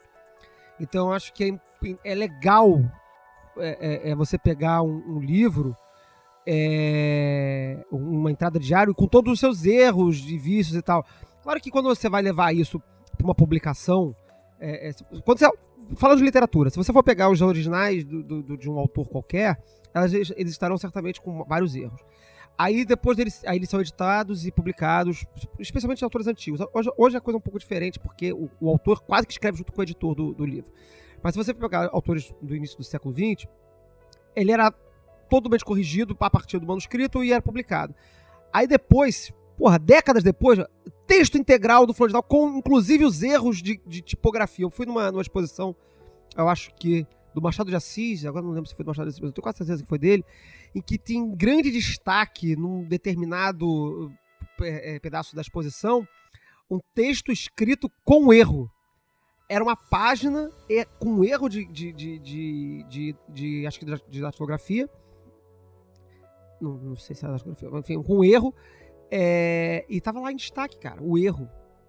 Então 0.80 1.08
eu 1.08 1.12
acho 1.12 1.32
que 1.32 1.58
é, 2.04 2.12
é 2.12 2.14
legal 2.14 2.80
é, 3.58 4.14
você 4.14 4.38
pegar 4.38 4.82
um, 4.82 5.16
um 5.16 5.20
livro 5.20 5.76
é, 6.46 7.84
uma 7.90 8.30
entrada 8.30 8.58
de 8.58 8.66
diário 8.66 8.94
com 8.94 9.06
todos 9.06 9.34
os 9.34 9.40
seus 9.40 9.64
erros 9.64 10.18
e 10.28 10.38
vícios 10.38 10.76
e 10.76 10.82
tal. 10.82 11.04
Claro 11.42 11.60
que 11.60 11.70
quando 11.70 11.88
você 11.88 12.08
vai 12.08 12.22
levar 12.22 12.54
isso 12.54 12.80
para 13.16 13.24
uma 13.24 13.34
publicação, 13.34 14.14
é, 14.60 14.88
é, 14.90 14.92
quando 15.24 15.38
você 15.38 15.50
falando 15.96 16.18
de 16.18 16.24
literatura, 16.24 16.70
se 16.70 16.76
você 16.76 16.92
for 16.92 17.02
pegar 17.02 17.28
os 17.28 17.40
originais 17.42 18.04
do- 18.04 18.22
do- 18.42 18.56
de 18.56 18.70
um 18.70 18.78
autor 18.78 19.08
qualquer, 19.08 19.60
elas, 19.92 20.12
eles 20.12 20.52
estarão 20.52 20.78
certamente 20.78 21.20
com 21.20 21.44
vários 21.44 21.74
erros. 21.74 22.00
Aí 22.56 22.84
depois 22.84 23.16
deles, 23.16 23.42
aí 23.46 23.56
eles 23.56 23.68
são 23.68 23.80
editados 23.80 24.46
e 24.46 24.52
publicados, 24.52 25.24
especialmente 25.58 25.98
de 25.98 26.04
autores 26.04 26.26
antigos. 26.26 26.60
Hoje, 26.72 26.90
hoje 26.96 27.16
a 27.16 27.20
coisa 27.20 27.36
é 27.36 27.38
um 27.38 27.42
pouco 27.42 27.58
diferente, 27.58 27.98
porque 27.98 28.32
o, 28.32 28.48
o 28.60 28.68
autor 28.68 29.00
quase 29.00 29.26
que 29.26 29.32
escreve 29.32 29.56
junto 29.58 29.72
com 29.72 29.80
o 29.80 29.82
editor 29.84 30.14
do, 30.14 30.32
do 30.34 30.44
livro. 30.44 30.70
Mas 31.22 31.34
se 31.34 31.38
você 31.42 31.52
pegar 31.54 31.88
autores 31.92 32.32
do 32.40 32.54
início 32.54 32.76
do 32.76 32.84
século 32.84 33.14
XX, 33.14 33.48
ele 34.36 34.52
era 34.52 34.70
totalmente 35.28 35.64
corrigido 35.64 36.16
a 36.20 36.30
partir 36.30 36.58
do 36.58 36.66
manuscrito 36.66 37.24
e 37.24 37.32
era 37.32 37.40
publicado. 37.42 37.94
Aí 38.52 38.66
depois, 38.66 39.32
porra, 39.56 39.78
décadas 39.78 40.22
depois, 40.22 40.58
texto 41.06 41.36
integral 41.38 41.86
do 41.86 41.94
Flor 41.94 42.08
de 42.08 42.12
Dal, 42.12 42.22
com 42.22 42.56
inclusive 42.56 43.04
os 43.04 43.22
erros 43.22 43.62
de, 43.62 43.80
de 43.86 44.00
tipografia. 44.00 44.64
Eu 44.64 44.70
fui 44.70 44.86
numa, 44.86 45.10
numa 45.10 45.22
exposição, 45.22 45.74
eu 46.36 46.48
acho 46.48 46.74
que 46.74 47.06
do 47.34 47.40
Machado 47.40 47.70
de 47.70 47.76
Assis, 47.76 48.24
agora 48.26 48.44
não 48.44 48.52
lembro 48.52 48.68
se 48.68 48.74
foi 48.74 48.84
do 48.84 48.88
Machado 48.88 49.06
de 49.06 49.10
Assis, 49.10 49.20
mas 49.20 49.28
eu 49.30 49.34
tenho 49.34 49.42
quase 49.42 49.58
certeza 49.58 49.82
que 49.82 49.88
foi 49.88 49.98
dele, 49.98 50.24
em 50.74 50.80
que 50.82 50.98
tem 50.98 51.34
grande 51.34 51.70
destaque 51.70 52.54
num 52.56 52.84
determinado 52.84 54.12
eh, 54.60 54.98
pedaço 55.00 55.34
da 55.34 55.40
exposição 55.42 56.06
um 56.70 56.78
texto 56.94 57.30
escrito 57.30 57.90
com 58.04 58.32
erro. 58.32 58.70
Era 59.48 59.62
uma 59.62 59.76
página 59.76 60.50
eh, 60.70 60.86
com 60.98 61.22
erro 61.22 61.48
de, 61.48 61.66
de, 61.66 61.92
de, 61.92 62.18
de, 62.18 63.16
de- 63.28 63.66
acho 63.66 63.78
que 63.78 63.84
de, 63.84 64.20
datilografia. 64.20 64.88
Não, 66.60 66.74
não 66.78 66.96
sei 66.96 67.14
se 67.14 67.24
era 67.24 67.36
datilografia, 67.36 67.96
enfim, 67.96 68.02
com 68.02 68.24
erro. 68.24 68.54
Eh, 69.14 69.84
e 69.90 70.00
tava 70.00 70.18
lá 70.20 70.32
em 70.32 70.36
destaque, 70.36 70.78
cara, 70.78 71.02
o 71.02 71.18
erro. 71.18 71.46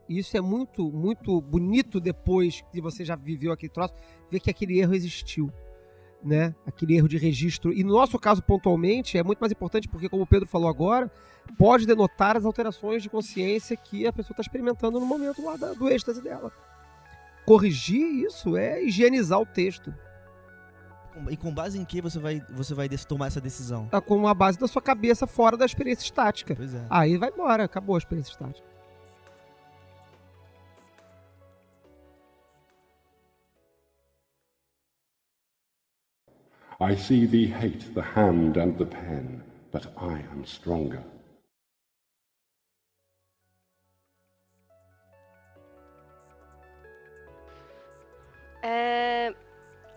E 0.09 0.19
isso 0.19 0.35
é 0.35 0.41
muito, 0.41 0.91
muito 0.91 1.39
bonito 1.39 2.01
depois 2.01 2.61
que 2.69 2.81
você 2.81 3.05
já 3.05 3.15
viveu 3.15 3.53
aquele 3.53 3.71
troço, 3.71 3.93
ver 4.29 4.41
que 4.41 4.49
aquele 4.49 4.77
erro 4.77 4.93
existiu. 4.93 5.49
Né? 6.21 6.53
Aquele 6.65 6.95
erro 6.95 7.07
de 7.07 7.17
registro. 7.17 7.73
E 7.73 7.83
no 7.83 7.93
nosso 7.93 8.19
caso, 8.19 8.41
pontualmente, 8.43 9.17
é 9.17 9.23
muito 9.23 9.39
mais 9.39 9.51
importante 9.51 9.87
porque, 9.87 10.07
como 10.09 10.23
o 10.23 10.27
Pedro 10.27 10.47
falou 10.47 10.69
agora, 10.69 11.09
pode 11.57 11.85
denotar 11.85 12.35
as 12.37 12.45
alterações 12.45 13.01
de 13.03 13.09
consciência 13.09 13.75
que 13.75 14.05
a 14.05 14.11
pessoa 14.13 14.33
está 14.33 14.41
experimentando 14.41 14.99
no 14.99 15.05
momento 15.05 15.43
lá 15.43 15.55
da- 15.57 15.73
do 15.73 15.89
êxtase 15.89 16.21
dela. 16.21 16.51
Corrigir 17.45 18.25
isso 18.25 18.55
é 18.55 18.83
higienizar 18.83 19.39
o 19.39 19.45
texto. 19.45 19.93
E 21.29 21.37
com 21.37 21.53
base 21.53 21.79
em 21.79 21.85
que 21.85 22.01
você 22.01 22.19
vai, 22.19 22.41
você 22.49 22.73
vai 22.73 22.89
tomar 22.89 23.27
essa 23.27 23.41
decisão? 23.41 23.87
Tá 23.87 24.01
com 24.01 24.27
a 24.27 24.33
base 24.33 24.57
da 24.57 24.67
sua 24.67 24.81
cabeça 24.81 25.27
fora 25.27 25.55
da 25.55 25.65
experiência 25.65 26.03
estática. 26.03 26.55
Pois 26.55 26.73
é. 26.73 26.85
Aí 26.89 27.17
vai 27.17 27.29
embora, 27.29 27.63
acabou 27.63 27.95
a 27.95 27.97
experiência 27.97 28.31
estática. 28.31 28.73
I 36.81 36.95
see 36.95 37.25
thee 37.25 37.47
hate 37.47 37.93
the 37.93 38.01
hand 38.01 38.57
and 38.57 38.77
the 38.77 38.85
pen, 38.85 39.41
but 39.71 39.85
I 39.95 40.19
am 40.33 40.43
stronger. 40.43 41.01
É, 48.61 49.33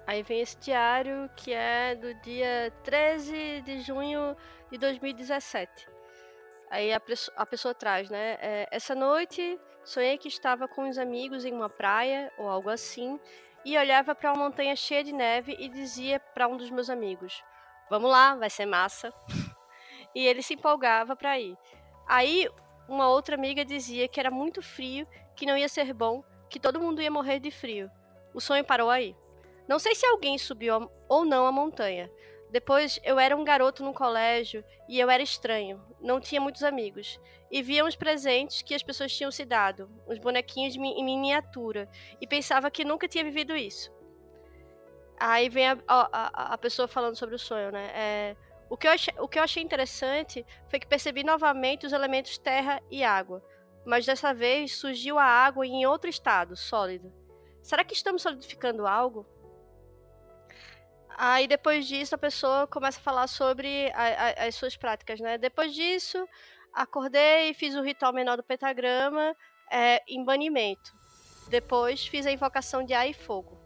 Aí 0.07 0.23
vem 0.23 0.41
esse 0.41 0.57
diário 0.59 1.29
que 1.37 1.53
é 1.53 1.97
do 1.97 2.15
dia 2.21 2.73
13 2.85 3.63
de 3.63 3.81
junho 3.81 4.37
de 4.71 4.79
2017. 4.79 5.89
Aí 6.71 6.93
a, 6.93 7.01
a 7.37 7.47
pessoa 7.47 7.75
traz, 7.75 8.09
né? 8.09 8.39
é, 8.41 8.69
Essa 8.71 8.95
noite 8.95 9.59
sonhei 9.85 10.17
que 10.17 10.29
estava 10.29 10.69
com 10.69 10.85
uns 10.85 10.97
amigos 10.97 11.45
em 11.45 11.53
uma 11.53 11.69
praia 11.69 12.33
ou 12.39 12.49
algo 12.49 12.71
assim 12.71 13.19
e 13.65 13.77
olhava 13.77 14.15
para 14.15 14.33
uma 14.33 14.45
montanha 14.45 14.77
cheia 14.77 15.03
de 15.03 15.13
neve 15.13 15.57
e 15.59 15.69
dizia 15.69 16.21
para 16.21 16.47
um 16.47 16.57
dos 16.57 16.71
meus 16.71 16.89
amigos: 16.89 17.43
Vamos 17.91 18.09
lá, 18.09 18.37
vai 18.37 18.49
ser 18.49 18.67
massa. 18.67 19.13
e 20.15 20.25
ele 20.25 20.41
se 20.41 20.55
empolgava 20.55 21.17
para 21.17 21.39
ir. 21.39 21.59
Aí 22.07 22.49
uma 22.89 23.09
outra 23.09 23.35
amiga 23.35 23.65
dizia 23.65 24.07
que 24.07 24.21
era 24.21 24.31
muito 24.31 24.63
frio, 24.63 25.07
que 25.35 25.47
não 25.47 25.57
ia 25.57 25.69
ser 25.69 25.93
bom, 25.93 26.23
que 26.49 26.61
todo 26.61 26.81
mundo 26.81 27.03
ia 27.03 27.11
morrer 27.11 27.41
de 27.41 27.51
frio. 27.51 27.91
O 28.33 28.41
sonho 28.41 28.65
parou 28.65 28.89
aí. 28.89 29.17
Não 29.69 29.79
sei 29.79 29.95
se 29.95 30.07
alguém 30.07 30.39
subiu 30.39 30.91
ou 31.09 31.25
não 31.25 31.47
a 31.47 31.53
montanha. 31.53 32.11
Depois 32.51 33.01
eu 33.03 33.19
era 33.19 33.37
um 33.37 33.45
garoto 33.45 33.83
no 33.85 33.93
colégio 33.93 34.65
e 34.89 34.99
eu 35.01 35.11
era 35.11 35.23
estranho, 35.23 35.83
não 36.01 36.21
tinha 36.21 36.41
muitos 36.41 36.63
amigos. 36.63 37.21
E 37.51 37.63
via 37.63 37.85
uns 37.85 37.97
presentes 37.97 38.63
que 38.63 38.75
as 38.75 38.83
pessoas 38.83 39.15
tinham 39.15 39.31
se 39.31 39.45
dado, 39.45 39.91
uns 40.07 40.19
bonequinhos 40.19 40.75
em 40.77 41.05
miniatura, 41.05 41.89
e 42.21 42.27
pensava 42.27 42.71
que 42.71 42.85
nunca 42.85 43.09
tinha 43.09 43.25
vivido 43.25 43.57
isso. 43.57 43.91
Aí 45.19 45.49
vem 45.49 45.67
a, 45.69 45.79
a- 45.89 46.09
a- 46.13 46.55
a 46.55 46.59
pessoa 46.59 46.87
falando 46.87 47.17
sobre 47.17 47.35
o 47.35 47.39
sonho, 47.39 47.71
né? 47.73 47.91
É, 47.95 48.37
o, 48.69 48.77
que 48.77 48.87
eu 48.87 48.91
achei, 48.93 49.15
o 49.19 49.29
que 49.29 49.39
eu 49.39 49.43
achei 49.43 49.63
interessante 49.63 50.45
foi 50.69 50.79
que 50.79 50.87
percebi 50.87 51.25
novamente 51.25 51.87
os 51.87 51.93
elementos 51.93 52.37
terra 52.39 52.83
e 52.91 53.03
água, 53.03 53.43
mas 53.85 54.05
dessa 54.05 54.35
vez 54.35 54.77
surgiu 54.77 55.19
a 55.19 55.25
água 55.25 55.67
em 55.67 55.87
outro 55.87 56.11
estado, 56.11 56.57
sólido. 56.57 57.13
Será 57.63 57.83
que 57.85 57.95
estamos 57.95 58.23
solidificando 58.23 58.87
algo? 58.87 59.27
Aí 61.19 61.49
depois 61.49 61.87
disso 61.87 62.15
a 62.15 62.19
pessoa 62.19 62.67
começa 62.67 62.99
a 63.01 63.03
falar 63.03 63.27
sobre 63.27 63.91
a- 63.95 64.43
a- 64.43 64.47
as 64.47 64.55
suas 64.55 64.77
práticas, 64.77 65.19
né? 65.19 65.39
Depois 65.39 65.75
disso, 65.75 66.29
acordei 66.75 67.51
e 67.51 67.55
fiz 67.55 67.75
o 67.75 67.81
ritual 67.83 68.13
menor 68.13 68.37
do 68.37 68.43
pentagrama 68.43 69.35
é, 69.71 70.03
em 70.07 70.23
banimento. 70.23 70.93
Depois 71.49 72.07
fiz 72.07 72.27
a 72.27 72.31
invocação 72.33 72.85
de 72.85 72.93
ar 72.93 73.09
e 73.09 73.15
fogo. 73.15 73.59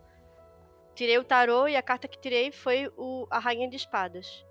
Tirei 0.94 1.18
o 1.18 1.24
tarô 1.24 1.66
e 1.66 1.76
a 1.76 1.82
carta 1.82 2.06
que 2.06 2.20
tirei 2.20 2.52
foi 2.52 2.88
o, 2.96 3.26
a 3.30 3.38
Rainha 3.38 3.68
de 3.68 3.76
Espadas. 3.76 4.46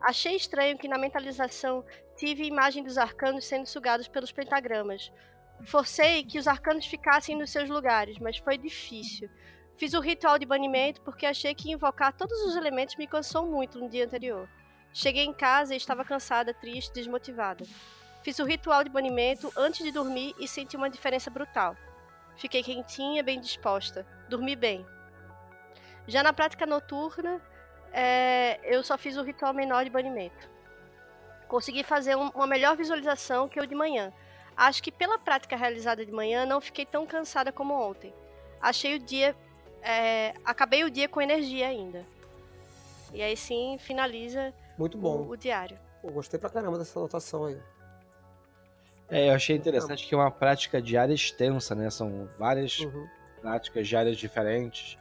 Achei 0.00 0.34
estranho 0.34 0.76
que 0.76 0.88
na 0.88 0.98
mentalização 0.98 1.84
tive 2.16 2.42
a 2.42 2.46
imagem 2.46 2.82
dos 2.82 2.98
arcanos 2.98 3.44
sendo 3.44 3.66
sugados 3.66 4.08
pelos 4.08 4.32
pentagramas. 4.32 5.12
Forcei 5.64 6.24
que 6.24 6.38
os 6.38 6.48
arcanos 6.48 6.86
ficassem 6.86 7.36
nos 7.36 7.50
seus 7.50 7.68
lugares, 7.68 8.18
mas 8.18 8.36
foi 8.38 8.58
difícil. 8.58 9.30
Fiz 9.82 9.94
o 9.94 10.00
ritual 10.00 10.38
de 10.38 10.46
banimento 10.46 11.00
porque 11.00 11.26
achei 11.26 11.56
que 11.56 11.72
invocar 11.72 12.12
todos 12.12 12.40
os 12.42 12.54
elementos 12.54 12.94
me 12.94 13.04
cansou 13.04 13.44
muito 13.44 13.80
no 13.80 13.88
dia 13.88 14.04
anterior. 14.04 14.48
Cheguei 14.92 15.24
em 15.24 15.32
casa 15.32 15.74
e 15.74 15.76
estava 15.76 16.04
cansada, 16.04 16.54
triste, 16.54 16.92
desmotivada. 16.92 17.64
Fiz 18.22 18.38
o 18.38 18.44
ritual 18.44 18.84
de 18.84 18.90
banimento 18.90 19.52
antes 19.56 19.84
de 19.84 19.90
dormir 19.90 20.36
e 20.38 20.46
senti 20.46 20.76
uma 20.76 20.88
diferença 20.88 21.30
brutal. 21.30 21.76
Fiquei 22.36 22.62
quentinha, 22.62 23.24
bem 23.24 23.40
disposta. 23.40 24.06
Dormi 24.28 24.54
bem. 24.54 24.86
Já 26.06 26.22
na 26.22 26.32
prática 26.32 26.64
noturna, 26.64 27.42
é, 27.92 28.60
eu 28.62 28.84
só 28.84 28.96
fiz 28.96 29.16
o 29.16 29.24
ritual 29.24 29.52
menor 29.52 29.82
de 29.82 29.90
banimento. 29.90 30.48
Consegui 31.48 31.82
fazer 31.82 32.14
um- 32.16 32.28
uma 32.28 32.46
melhor 32.46 32.76
visualização 32.76 33.48
que 33.48 33.58
o 33.58 33.66
de 33.66 33.74
manhã. 33.74 34.12
Acho 34.56 34.80
que 34.80 34.92
pela 34.92 35.18
prática 35.18 35.56
realizada 35.56 36.06
de 36.06 36.12
manhã 36.12 36.46
não 36.46 36.60
fiquei 36.60 36.86
tão 36.86 37.04
cansada 37.04 37.50
como 37.50 37.74
ontem. 37.74 38.14
achei 38.60 38.94
o 38.94 38.98
dia. 39.00 39.34
É, 39.82 40.34
acabei 40.44 40.84
o 40.84 40.90
dia 40.90 41.08
com 41.08 41.20
energia 41.20 41.68
ainda. 41.68 42.04
E 43.12 43.20
aí 43.22 43.36
sim 43.36 43.76
finaliza 43.78 44.52
Muito 44.78 44.96
o, 44.96 45.00
bom. 45.00 45.26
o 45.28 45.36
diário. 45.36 45.78
Pô, 46.00 46.10
gostei 46.10 46.38
pra 46.40 46.48
caramba 46.50 46.78
dessa 46.78 46.98
anotação 46.98 47.44
aí. 47.44 47.58
É, 49.08 49.28
eu 49.28 49.34
achei 49.34 49.54
interessante 49.56 50.06
que 50.06 50.14
é 50.14 50.16
uma 50.16 50.30
prática 50.30 50.80
diária 50.80 51.12
extensa, 51.12 51.74
né? 51.74 51.90
São 51.90 52.28
várias 52.38 52.78
Uhum. 52.78 53.06
práticas 53.42 53.86
diárias 53.86 54.16
diferentes. 54.16 54.96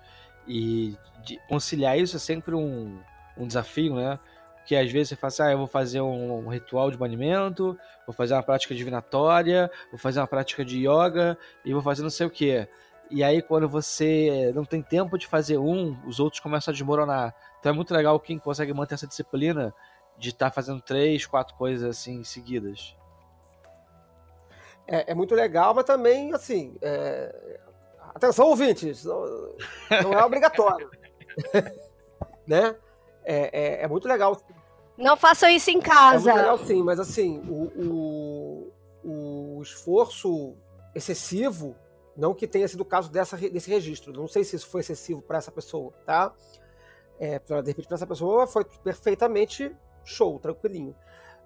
E 0.48 0.98
de- 1.24 1.40
conciliar 1.48 1.98
isso 1.98 2.18
é 2.18 2.20
sempre 2.20 2.54
um, 2.54 3.00
um 3.38 3.48
desafio, 3.48 3.96
né? 3.96 4.20
Porque 4.58 4.76
às 4.76 4.92
vezes 4.92 5.10
você 5.10 5.16
fala 5.16 5.28
assim, 5.30 5.44
ah, 5.44 5.52
eu 5.52 5.58
vou 5.58 5.68
fazer 5.68 6.02
um, 6.02 6.46
um 6.46 6.50
ritual 6.50 6.92
de 6.92 6.98
banimento, 6.98 7.78
vou 8.06 8.14
fazer 8.14 8.34
uma 8.34 8.44
prática 8.44 8.76
divinatória, 8.76 9.72
vou 9.90 9.98
fazer 9.98 10.20
uma 10.20 10.28
prática 10.28 10.66
de 10.66 10.80
yoga 10.86 11.38
e 11.64 11.72
vou 11.74 11.82
fazer 11.82 12.04
não 12.04 12.10
sei 12.10 12.28
o 12.28 12.30
quê. 12.30 12.68
E 13.12 13.24
aí, 13.24 13.42
quando 13.42 13.68
você 13.68 14.52
não 14.56 14.64
tem 14.64 14.82
tempo 14.82 15.18
de 15.18 15.28
fazer 15.28 15.58
um, 15.58 15.98
os 16.08 16.20
outros 16.20 16.40
começam 16.40 16.72
a 16.72 16.74
desmoronar. 16.74 17.36
Então 17.60 17.72
é 17.72 17.76
muito 17.76 17.94
legal 17.94 18.20
quem 18.20 18.40
consegue 18.40 18.74
manter 18.74 18.96
essa 18.96 19.06
disciplina 19.08 19.74
de 20.18 20.30
estar 20.30 20.50
fazendo 20.52 20.82
três, 20.82 21.26
quatro 21.26 21.56
coisas 21.56 21.88
assim 21.88 22.24
seguidas. 22.24 22.96
É, 24.88 25.12
é 25.12 25.16
muito 25.16 25.36
legal, 25.36 25.74
mas 25.74 25.86
também, 25.86 26.34
assim. 26.34 26.76
é, 26.82 27.60
Atenção, 28.14 28.48
ouvintes! 28.48 29.06
Não, 29.06 29.26
não 30.04 30.14
é 30.14 30.26
obrigatório. 30.26 30.90
né? 32.46 32.76
É, 33.24 33.80
é, 33.80 33.84
é 33.84 33.88
muito 33.88 34.08
legal. 34.08 34.40
Não 34.98 35.16
façam 35.16 35.50
isso 35.50 35.70
em 35.72 35.78
É 35.78 35.82
casa. 35.82 36.26
muito 36.32 36.38
legal, 36.38 36.58
sim, 36.60 36.84
mas 36.84 37.00
assim, 37.00 37.40
o, 37.48 38.72
o, 39.04 39.58
o 39.58 39.62
esforço 39.62 40.56
excessivo, 40.94 41.76
não 42.16 42.34
que 42.34 42.48
tenha 42.48 42.68
sido 42.68 42.82
o 42.82 42.86
caso 42.86 43.12
dessa, 43.12 43.38
desse 43.38 43.70
registro, 43.70 44.12
não 44.14 44.28
sei 44.28 44.44
se 44.44 44.56
isso 44.56 44.68
foi 44.68 44.82
excessivo 44.82 45.22
para 45.22 45.38
essa 45.38 45.52
pessoa, 45.52 45.92
tá? 46.06 46.34
É, 47.20 47.40
de 47.40 47.68
repente, 47.68 47.88
para 47.88 47.96
essa 47.96 48.08
pessoa 48.08 48.48
foi 48.48 48.66
perfeitamente 48.66 49.76
show, 50.04 50.40
tranquilinho. 50.40 50.96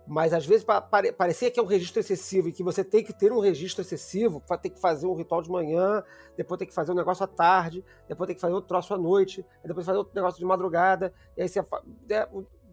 Mas 0.08 0.34
às 0.34 0.46
vezes 0.46 0.64
pa- 0.64 0.80
pare- 0.82 1.12
parecia 1.12 1.50
que 1.50 1.60
é 1.60 1.64
um 1.64 1.66
registro 1.66 2.00
excessivo 2.00 2.48
e 2.48 2.52
que 2.52 2.62
você 2.64 2.84
tem 2.84 3.04
que 3.04 3.12
ter 3.12 3.32
um 3.32 3.40
registro 3.40 3.82
excessivo, 3.82 4.42
ter 4.62 4.70
que 4.70 4.80
fazer 4.80 5.08
um 5.08 5.16
ritual 5.16 5.42
de 5.42 5.50
manhã, 5.50 6.04
depois 6.38 6.60
tem 6.60 6.68
que 6.68 6.74
fazer 6.74 6.92
um 6.92 6.96
negócio 6.96 7.24
à 7.24 7.28
tarde, 7.28 7.84
depois 8.08 8.28
tem 8.28 8.36
que 8.36 8.42
fazer 8.42 8.54
outro 8.54 8.68
troço 8.68 8.94
à 8.94 8.98
noite, 8.98 9.44
depois 9.64 9.86
fazer 9.86 9.98
outro 9.98 10.14
negócio 10.16 10.40
de 10.40 10.46
madrugada, 10.46 11.12
e 11.36 11.42
aí 11.42 11.50
você 11.50 11.60
é, 11.60 12.30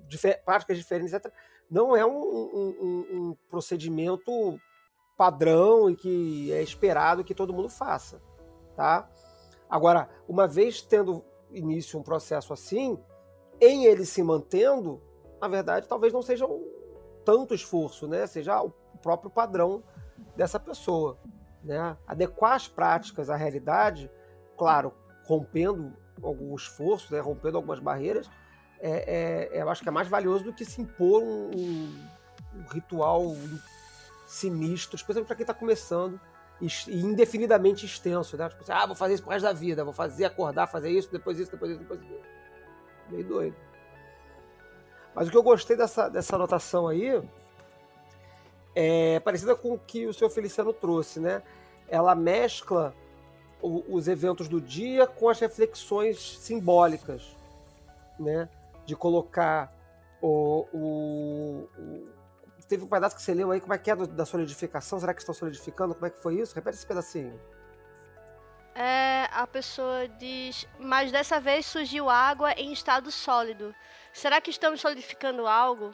difer- 0.07 0.43
práticas 0.45 0.77
diferentes, 0.77 1.13
etc. 1.15 1.33
Não 1.71 1.97
é 1.97 2.05
um- 2.05 2.13
um- 2.13 3.07
um 3.31 3.37
procedimento 3.49 4.61
padrão 5.17 5.91
e 5.91 5.97
que 5.97 6.53
é 6.53 6.63
esperado 6.63 7.25
que 7.25 7.35
todo 7.35 7.53
mundo 7.53 7.69
faça, 7.69 8.21
tá? 8.77 9.09
Agora, 9.69 10.09
uma 10.29 10.47
vez 10.47 10.83
tendo 10.83 11.25
início 11.51 11.99
um 11.99 12.03
processo 12.03 12.53
assim, 12.53 12.99
em 13.61 13.85
ele 13.85 14.05
se 14.05 14.23
mantendo, 14.23 15.01
na 15.41 15.49
verdade, 15.49 15.89
talvez 15.89 16.13
não 16.13 16.23
seja 16.23 16.47
um 16.47 16.65
tanto 17.25 17.55
esforço, 17.55 18.09
né? 18.09 18.27
Seja 18.27 18.61
o 18.63 18.71
próprio 19.03 19.31
padrão 19.31 19.83
dessa 20.37 20.59
pessoa, 20.59 21.19
né? 21.63 21.97
Adequar 22.07 22.55
as 22.55 22.69
práticas 22.69 23.31
à 23.31 23.37
realidade, 23.37 24.11
claro, 24.57 24.93
rompendo 25.27 25.93
algum 26.23 26.55
esforço, 26.55 27.13
né? 27.13 27.21
rompendo 27.21 27.57
algumas 27.57 27.79
barreiras, 27.79 28.29
é, 28.81 29.49
é- 29.55 29.63
eu 29.63 29.69
acho 29.71 29.83
que 29.83 29.89
é 29.89 29.93
mais 29.93 30.09
valioso 30.09 30.45
do 30.45 30.53
que 30.53 30.65
se 30.65 30.81
impor 30.83 31.23
um, 31.23 31.51
um- 31.55 32.07
um 32.57 32.67
ritual 32.71 33.23
sinistro, 34.33 34.97
especialmente 34.97 35.27
para 35.27 35.37
quem 35.37 35.43
está 35.43 35.53
começando 35.53 36.19
e 36.61 36.67
indefinidamente 37.01 37.85
extenso, 37.85 38.37
né? 38.37 38.49
Tipo 38.49 38.63
assim, 38.63 38.73
ah, 38.73 38.87
vou 38.87 38.95
fazer 38.97 39.15
isso 39.15 39.23
pro 39.23 39.33
resto 39.33 39.45
da 39.45 39.53
vida, 39.53 39.85
vou 39.85 39.93
fazer, 39.93 40.25
acordar, 40.25 40.67
fazer 40.67 40.91
isso, 40.91 41.11
depois 41.13 41.39
isso, 41.39 41.51
depois 41.51 41.73
isso, 41.73 41.81
depois 41.81 42.01
isso. 42.01 42.21
Meio 43.11 43.25
doido. 43.25 43.57
Mas 45.15 45.29
o 45.29 45.31
que 45.31 45.37
eu 45.37 45.43
gostei 45.43 45.77
dessa, 45.77 46.09
dessa 46.09 46.35
anotação 46.37 46.89
aí 46.89 47.23
é 48.75 49.21
parecida 49.21 49.55
com 49.55 49.75
o 49.75 49.79
que 49.79 50.07
o 50.07 50.15
senhor 50.15 50.31
Feliciano 50.31 50.73
trouxe, 50.73 51.21
né? 51.21 51.43
Ela 51.87 52.15
mescla 52.15 52.95
o- 53.61 53.85
os 53.95 54.09
eventos 54.09 54.49
do 54.49 54.61
dia 54.61 55.07
com 55.07 55.29
as 55.29 55.39
reflexões 55.41 56.39
simbólicas, 56.39 57.37
né? 58.19 58.49
De 58.87 58.97
colocar 58.97 59.71
o- 60.23 60.67
o- 60.73 61.69
Teve 62.73 62.85
um 62.85 62.89
pedaço 62.89 63.15
que 63.15 63.21
você 63.21 63.35
leu 63.35 63.51
aí, 63.51 63.61
como 63.61 63.75
é 63.75 63.77
que 63.77 63.91
é 63.91 63.95
da 63.95 64.25
solidificação? 64.25 64.99
Será 64.99 65.13
que 65.13 65.21
estão 65.21 65.35
solidificando? 65.35 65.93
Como 65.95 66.07
é 66.07 66.09
que 66.09 66.23
foi 66.23 66.37
isso? 66.37 66.55
Repete 66.55 66.79
esse 66.79 66.87
pedacinho. 66.87 67.39
É, 68.75 69.25
a 69.31 69.47
pessoa 69.47 70.09
diz, 70.09 70.67
mas 70.81 71.13
dessa 71.13 71.39
vez 71.39 71.67
surgiu 71.67 72.09
água 72.09 72.53
em 72.53 72.73
estado 72.73 73.11
sólido. 73.11 73.75
Será 74.11 74.41
que 74.41 74.49
estamos 74.49 74.81
solidificando 74.81 75.47
algo? 75.47 75.91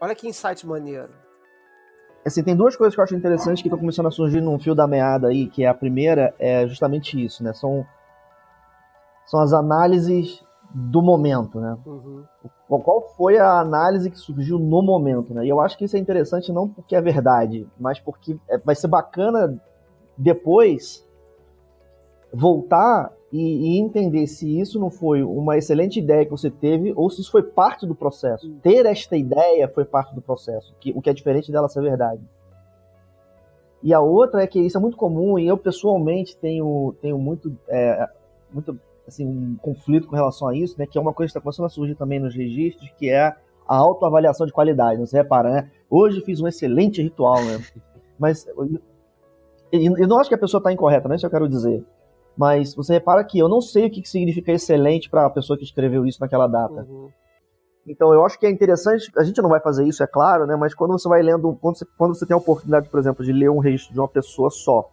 Olha 0.00 0.14
que 0.14 0.28
insight 0.28 0.64
maneiro. 0.64 1.12
Assim, 2.24 2.44
tem 2.44 2.54
duas 2.54 2.76
coisas 2.76 2.94
que 2.94 3.00
eu 3.00 3.04
acho 3.04 3.16
interessantes 3.16 3.60
que 3.60 3.66
estão 3.66 3.80
começando 3.80 4.06
a 4.06 4.12
surgir 4.12 4.40
num 4.40 4.56
fio 4.56 4.76
da 4.76 4.86
meada 4.86 5.26
aí, 5.26 5.48
que 5.48 5.64
é 5.64 5.66
a 5.66 5.74
primeira 5.74 6.32
é 6.38 6.64
justamente 6.68 7.20
isso, 7.20 7.42
né? 7.42 7.52
São, 7.54 7.84
são 9.26 9.40
as 9.40 9.52
análises 9.52 10.44
do 10.72 11.02
momento, 11.02 11.60
né? 11.60 11.76
Uhum. 11.84 12.22
Qual- 12.68 13.02
foi 13.16 13.38
a 13.38 13.58
análise 13.60 14.10
que 14.10 14.18
surgiu 14.18 14.58
no 14.58 14.82
momento, 14.82 15.34
né? 15.34 15.44
E 15.44 15.48
eu 15.48 15.60
acho 15.60 15.76
que 15.76 15.84
isso 15.84 15.96
é 15.96 15.98
interessante 15.98 16.52
não 16.52 16.68
porque 16.68 16.94
é 16.94 17.00
verdade, 17.00 17.66
mas 17.78 17.98
porque 17.98 18.36
é- 18.48 18.58
vai 18.58 18.74
ser 18.74 18.86
bacana 18.88 19.60
depois 20.16 21.04
voltar 22.32 23.12
e, 23.32 23.76
e 23.76 23.78
entender 23.80 24.26
se 24.26 24.60
isso 24.60 24.78
não 24.78 24.90
foi 24.90 25.22
uma 25.22 25.56
excelente 25.56 25.98
ideia 25.98 26.24
que 26.24 26.30
você 26.30 26.50
teve 26.50 26.92
ou 26.96 27.10
se 27.10 27.20
isso 27.20 27.30
foi 27.30 27.42
parte 27.42 27.86
do 27.86 27.94
processo. 27.94 28.48
Ter 28.62 28.86
esta 28.86 29.16
ideia 29.16 29.68
foi 29.68 29.84
parte 29.84 30.14
do 30.14 30.22
processo, 30.22 30.74
que, 30.80 30.92
o 30.94 31.02
que 31.02 31.10
é 31.10 31.12
diferente 31.12 31.50
dela 31.50 31.68
ser 31.68 31.82
verdade. 31.82 32.22
E 33.82 33.94
a 33.94 34.00
outra 34.00 34.42
é 34.42 34.46
que 34.46 34.60
isso 34.60 34.76
é 34.76 34.80
muito 34.80 34.96
comum 34.96 35.38
e 35.38 35.46
eu 35.48 35.56
pessoalmente 35.56 36.36
tenho, 36.36 36.94
tenho 37.00 37.18
muito, 37.18 37.56
é, 37.66 38.06
muito 38.52 38.78
assim, 39.06 39.26
um 39.26 39.56
conflito 39.56 40.06
com 40.06 40.16
relação 40.16 40.48
a 40.48 40.56
isso, 40.56 40.76
né? 40.78 40.86
Que 40.86 40.98
é 40.98 41.00
uma 41.00 41.12
coisa 41.12 41.28
que 41.28 41.38
está 41.38 41.40
começando 41.40 41.66
a 41.66 41.70
surgir 41.70 41.94
também 41.94 42.18
nos 42.18 42.34
registros, 42.34 42.90
que 42.98 43.10
é 43.10 43.26
a 43.26 43.76
autoavaliação 43.76 44.46
de 44.46 44.52
qualidade. 44.52 45.00
Você 45.00 45.16
repara, 45.16 45.50
né? 45.50 45.70
Hoje 45.88 46.20
fiz 46.22 46.40
um 46.40 46.48
excelente 46.48 47.02
ritual, 47.02 47.42
né? 47.44 47.60
Mas 48.18 48.46
eu 49.72 50.08
não 50.08 50.18
acho 50.18 50.28
que 50.28 50.34
a 50.34 50.38
pessoa 50.38 50.58
está 50.58 50.72
incorreta, 50.72 51.08
não 51.08 51.14
é 51.14 51.16
isso 51.16 51.26
eu 51.26 51.30
quero 51.30 51.48
dizer. 51.48 51.84
Mas 52.36 52.74
você 52.74 52.94
repara 52.94 53.24
que 53.24 53.38
eu 53.38 53.48
não 53.48 53.60
sei 53.60 53.86
o 53.86 53.90
que 53.90 54.02
que 54.02 54.08
significa 54.08 54.52
excelente 54.52 55.10
para 55.10 55.26
a 55.26 55.30
pessoa 55.30 55.58
que 55.58 55.64
escreveu 55.64 56.06
isso 56.06 56.20
naquela 56.20 56.46
data. 56.46 56.86
Uhum. 56.88 57.08
Então 57.86 58.12
eu 58.12 58.24
acho 58.24 58.38
que 58.38 58.46
é 58.46 58.50
interessante, 58.50 59.10
a 59.16 59.24
gente 59.24 59.40
não 59.40 59.48
vai 59.48 59.60
fazer 59.60 59.84
isso, 59.84 60.02
é 60.02 60.06
claro, 60.06 60.46
né? 60.46 60.54
Mas 60.56 60.74
quando 60.74 60.92
você 60.92 61.08
vai 61.08 61.22
lendo, 61.22 61.56
quando 61.60 61.78
você, 61.78 61.86
quando 61.96 62.14
você 62.14 62.26
tem 62.26 62.34
a 62.34 62.38
oportunidade, 62.38 62.88
por 62.88 63.00
exemplo, 63.00 63.24
de 63.24 63.32
ler 63.32 63.50
um 63.50 63.58
registro 63.58 63.92
de 63.92 64.00
uma 64.00 64.08
pessoa 64.08 64.50
só, 64.50 64.88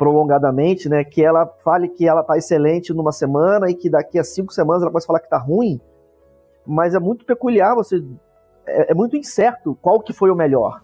prolongadamente, 0.00 0.88
né? 0.88 1.04
Que 1.04 1.22
ela 1.22 1.46
fale 1.62 1.86
que 1.86 2.08
ela 2.08 2.22
tá 2.22 2.38
excelente 2.38 2.94
numa 2.94 3.12
semana 3.12 3.70
e 3.70 3.74
que 3.74 3.90
daqui 3.90 4.18
a 4.18 4.24
cinco 4.24 4.50
semanas 4.50 4.80
ela 4.80 4.90
pode 4.90 5.04
falar 5.04 5.20
que 5.20 5.28
tá 5.28 5.36
ruim. 5.36 5.78
Mas 6.66 6.94
é 6.94 6.98
muito 6.98 7.26
peculiar, 7.26 7.74
você. 7.74 8.02
É, 8.66 8.92
é 8.92 8.94
muito 8.94 9.14
incerto 9.14 9.76
qual 9.82 10.00
que 10.00 10.14
foi 10.14 10.30
o 10.30 10.34
melhor. 10.34 10.80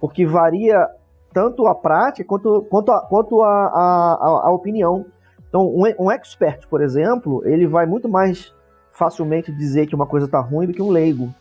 Porque 0.00 0.26
varia 0.26 0.88
tanto 1.32 1.68
a 1.68 1.76
prática 1.76 2.26
quanto, 2.28 2.62
quanto, 2.62 2.90
a, 2.90 3.06
quanto 3.06 3.40
a, 3.40 3.48
a, 3.48 4.48
a- 4.48 4.50
opinião. 4.50 5.06
Então, 5.48 5.68
um, 5.68 5.84
um 6.00 6.10
expert, 6.10 6.66
por 6.66 6.82
exemplo, 6.82 7.46
ele 7.46 7.68
vai 7.68 7.86
muito 7.86 8.08
mais 8.08 8.52
facilmente 8.90 9.52
dizer 9.52 9.86
que 9.86 9.94
uma 9.94 10.06
coisa 10.06 10.26
tá 10.26 10.40
ruim 10.40 10.66
do 10.66 10.72
que 10.72 10.82
um 10.82 10.90
leigo. 10.90 11.32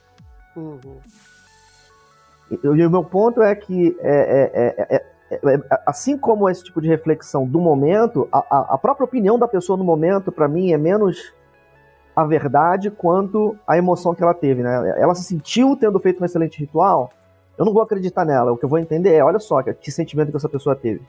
Uhum. 0.56 0.99
E 2.52 2.85
o 2.85 2.91
meu 2.91 3.03
ponto 3.03 3.41
é 3.41 3.56
que, 3.56 3.97
é, 3.99 4.11
é, 4.11 4.52
é, 4.53 4.95
é, 4.95 5.14
assim 5.86 6.18
como 6.18 6.49
esse 6.49 6.64
tipo 6.64 6.82
de 6.82 6.88
reflexão 6.88 7.45
do 7.45 7.60
momento, 7.60 8.28
a, 8.32 8.40
a- 8.40 8.78
própria 8.78 9.06
opinião 9.06 9.38
da 9.40 9.48
pessoa 9.48 9.78
no 9.78 9.84
momento, 9.84 10.32
para 10.32 10.48
mim, 10.48 10.72
é 10.72 10.78
menos 10.78 11.34
a 12.16 12.24
verdade 12.24 12.90
quanto 12.90 13.57
a 13.68 13.78
emoção 13.78 14.16
que 14.16 14.24
ela 14.24 14.34
teve. 14.34 14.64
Né? 14.64 14.95
Ela 14.99 15.14
se 15.16 15.24
sentiu 15.24 15.76
tendo 15.76 15.99
feito 15.99 16.22
um 16.22 16.26
excelente 16.26 16.60
ritual. 16.60 17.12
Eu 17.57 17.66
não 17.66 17.74
vou 17.74 17.82
acreditar 17.82 18.26
nela. 18.26 18.52
O 18.52 18.57
que 18.57 18.66
eu 18.66 18.70
vou 18.70 18.80
entender 18.80 19.14
é, 19.14 19.24
olha 19.24 19.40
só, 19.40 19.62
que 19.62 19.91
sentimento 19.91 20.32
que 20.32 20.38
essa 20.38 20.49
pessoa 20.49 20.76
teve. 20.76 21.02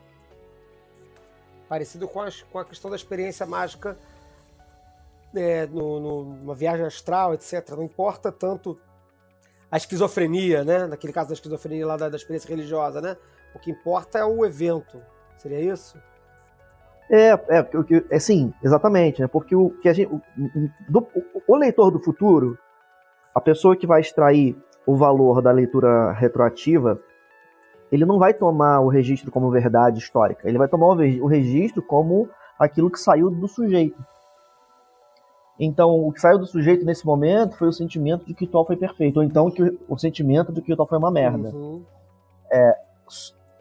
Parecido 1.68 2.06
com, 2.06 2.20
as- 2.20 2.42
com 2.42 2.58
a 2.58 2.64
questão 2.64 2.90
da 2.90 2.96
experiência 2.96 3.44
mágica 3.46 3.96
é, 5.34 5.66
no, 5.66 6.00
no- 6.00 6.24
numa 6.24 6.54
viagem 6.54 6.86
astral, 6.86 7.34
etc. 7.34 7.70
Não 7.76 7.82
importa 7.82 8.30
tanto 8.32 8.78
a 9.76 9.78
esquizofrenia, 9.78 10.64
né? 10.64 10.86
Naquele 10.86 11.12
caso 11.12 11.28
da 11.28 11.34
esquizofrenia 11.34 11.86
lá 11.86 11.98
da, 11.98 12.08
da 12.08 12.16
experiência 12.16 12.48
religiosa, 12.48 12.98
né? 13.02 13.14
O 13.54 13.58
que 13.58 13.70
importa 13.70 14.18
é 14.18 14.24
o 14.24 14.44
evento. 14.44 15.02
Seria 15.36 15.60
isso? 15.60 15.98
É, 17.10 17.28
é, 17.48 17.60
o 17.74 17.84
que- 17.84 18.04
é 18.10 18.18
sim, 18.18 18.52
exatamente, 18.64 19.20
né? 19.20 19.28
Porque 19.28 19.54
o 19.54 19.68
que 19.82 19.88
a 19.88 19.92
gente, 19.92 20.10
o, 20.10 20.20
do- 20.88 21.06
o- 21.46 21.56
leitor 21.56 21.90
do 21.90 22.00
futuro, 22.00 22.58
a 23.34 23.40
pessoa 23.40 23.76
que 23.76 23.86
vai 23.86 24.00
extrair 24.00 24.56
o 24.86 24.96
valor 24.96 25.42
da 25.42 25.52
leitura 25.52 26.10
retroativa, 26.12 26.98
ele 27.92 28.06
não 28.06 28.18
vai 28.18 28.32
tomar 28.32 28.80
o 28.80 28.88
registro 28.88 29.30
como 29.30 29.50
verdade 29.50 29.98
histórica, 29.98 30.48
ele 30.48 30.56
vai 30.58 30.68
tomar 30.68 30.86
o, 30.86 30.92
o 30.92 31.26
registro 31.26 31.82
como 31.82 32.30
aquilo 32.58 32.90
que 32.90 32.98
saiu 32.98 33.28
do 33.30 33.46
sujeito. 33.46 34.02
Então, 35.58 36.06
o 36.06 36.12
que 36.12 36.20
saiu 36.20 36.38
do 36.38 36.46
sujeito 36.46 36.84
nesse 36.84 37.04
momento 37.06 37.56
foi 37.56 37.68
o 37.68 37.72
sentimento 37.72 38.26
de 38.26 38.34
que 38.34 38.44
o 38.44 38.46
ritual 38.46 38.66
foi 38.66 38.76
perfeito, 38.76 39.16
ou 39.16 39.22
então 39.22 39.50
que 39.50 39.62
o, 39.88 39.96
sentimento 39.96 40.52
de 40.52 40.60
que 40.60 40.68
o 40.68 40.72
ritual 40.72 40.86
foi 40.86 40.98
uma 40.98 41.10
merda. 41.10 41.48
Uhum. 41.48 41.82
É, 42.50 42.76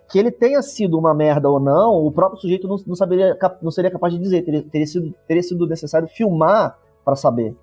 que 0.09 0.19
ele 0.19 0.29
tenha 0.29 0.61
sido 0.61 0.99
uma 0.99 1.13
merda 1.13 1.49
ou 1.49 1.59
não, 1.59 2.05
o 2.05 2.11
próprio 2.11 2.39
sujeito 2.39 2.67
não, 2.67 2.75
não, 2.85 2.95
saberia, 2.95 3.37
não 3.61 3.71
seria 3.71 3.89
capaz 3.89 4.13
de 4.13 4.19
dizer, 4.19 4.43
teria, 4.43 4.61
teria, 4.63 4.87
sido, 4.87 5.13
teria 5.27 5.43
sido 5.43 5.65
necessário 5.65 6.07
filmar 6.07 6.77
para 7.03 7.15
saber. 7.15 7.55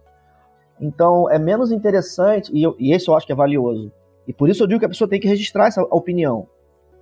Então, 0.80 1.30
é 1.30 1.38
menos 1.38 1.70
interessante, 1.70 2.50
e, 2.54 2.62
eu, 2.62 2.74
e 2.78 2.92
esse 2.92 3.09
eu 3.09 3.14
acho 3.14 3.26
que 3.26 3.32
é 3.32 3.36
valioso. 3.36 3.92
E 4.26 4.32
por 4.32 4.48
isso 4.48 4.62
eu 4.62 4.66
digo 4.66 4.80
que 4.80 4.86
a 4.86 4.88
pessoa 4.88 5.09
tem 5.09 5.20
que 5.20 5.28
registrar 5.28 5.66
essa 5.66 5.82
opinião. 5.82 6.46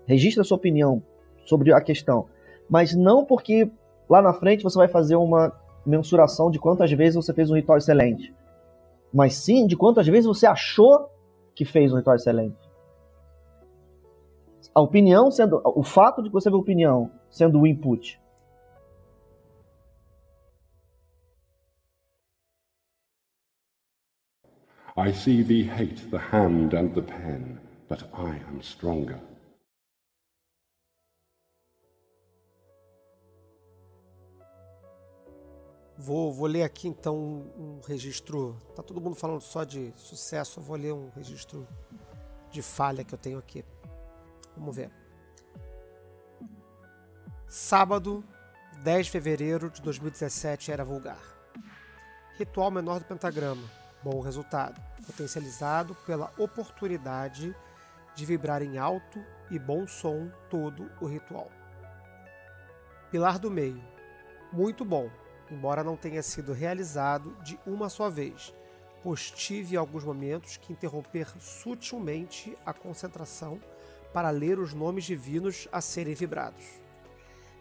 Registra 0.06 0.42
a 0.42 0.44
sua 0.44 0.56
opinião 0.56 1.02
sobre 1.44 1.72
a 1.72 1.80
questão. 1.80 2.26
Mas 2.68 2.94
não 2.94 3.24
porque 3.24 3.70
lá 4.08 4.20
na 4.20 4.32
frente 4.32 4.64
você 4.64 4.76
vai 4.76 4.88
fazer 4.88 5.16
uma 5.16 5.52
mensuração 5.90 6.50
de 6.50 6.58
quantas 6.58 6.90
vezes 6.92 7.16
você 7.16 7.34
fez 7.34 7.50
um 7.50 7.54
ritual 7.54 7.76
excelente. 7.76 8.34
Mas 9.12 9.34
sim 9.34 9.66
de 9.66 9.76
quantas 9.76 10.06
vezes 10.06 10.26
você 10.26 10.46
achou 10.46 11.10
que 11.54 11.64
fez 11.64 11.92
um 11.92 11.96
ritual 11.96 12.16
excelente. 12.16 12.70
A 14.74 14.80
opinião 14.80 15.30
sendo. 15.30 15.60
O 15.64 15.82
fato 15.82 16.22
de 16.22 16.30
você 16.30 16.48
ver 16.48 16.56
opinião 16.56 17.10
sendo 17.28 17.60
o 17.60 17.66
input. 17.66 18.20
I 24.96 25.12
see 25.12 25.42
thee 25.42 25.64
hate 25.64 26.10
the 26.10 26.18
hand 26.18 26.74
and 26.74 26.94
the 26.94 27.02
pen, 27.02 27.58
but 27.88 28.02
I 28.12 28.40
am 28.48 28.60
stronger. 28.60 29.29
Vou, 36.02 36.32
vou 36.32 36.46
ler 36.46 36.62
aqui 36.62 36.88
então 36.88 37.14
um, 37.14 37.78
registro. 37.86 38.56
Tá 38.74 38.82
todo 38.82 39.02
mundo 39.02 39.14
falando 39.14 39.42
só 39.42 39.64
de 39.64 39.92
sucesso, 39.96 40.58
eu 40.58 40.64
vou 40.64 40.74
ler 40.74 40.94
um 40.94 41.10
registro 41.10 41.68
de 42.50 42.62
falha 42.62 43.04
que 43.04 43.12
eu 43.12 43.18
tenho 43.18 43.38
aqui. 43.38 43.62
Vamos 44.56 44.74
ver. 44.74 44.90
Sábado, 47.46 48.24
10 48.82 49.06
de 49.06 49.12
fevereiro 49.12 49.68
de 49.68 49.82
2017 49.82 50.72
era 50.72 50.86
vulgar. 50.86 51.20
Ritual 52.38 52.70
menor 52.70 53.00
do 53.00 53.04
pentagrama. 53.04 53.68
Bom 54.02 54.20
resultado, 54.20 54.80
potencializado 55.06 55.94
pela 56.06 56.32
oportunidade 56.38 57.54
de 58.14 58.24
vibrar 58.24 58.62
em 58.62 58.78
alto 58.78 59.22
e 59.50 59.58
bom 59.58 59.86
som 59.86 60.30
todo 60.48 60.90
o 60.98 61.06
ritual. 61.06 61.50
Pilar 63.10 63.38
do 63.38 63.50
meio. 63.50 63.82
Muito 64.50 64.82
bom, 64.82 65.10
embora 65.50 65.82
não 65.82 65.96
tenha 65.96 66.22
sido 66.22 66.52
realizado 66.52 67.36
de 67.42 67.58
uma 67.66 67.88
só 67.88 68.08
vez, 68.08 68.54
pois 69.02 69.30
tive 69.30 69.76
alguns 69.76 70.04
momentos 70.04 70.56
que 70.56 70.72
interromper 70.72 71.26
sutilmente 71.40 72.56
a 72.64 72.72
concentração 72.72 73.60
para 74.12 74.30
ler 74.30 74.58
os 74.58 74.74
nomes 74.74 75.04
divinos 75.04 75.68
a 75.72 75.80
serem 75.80 76.14
vibrados. 76.14 76.64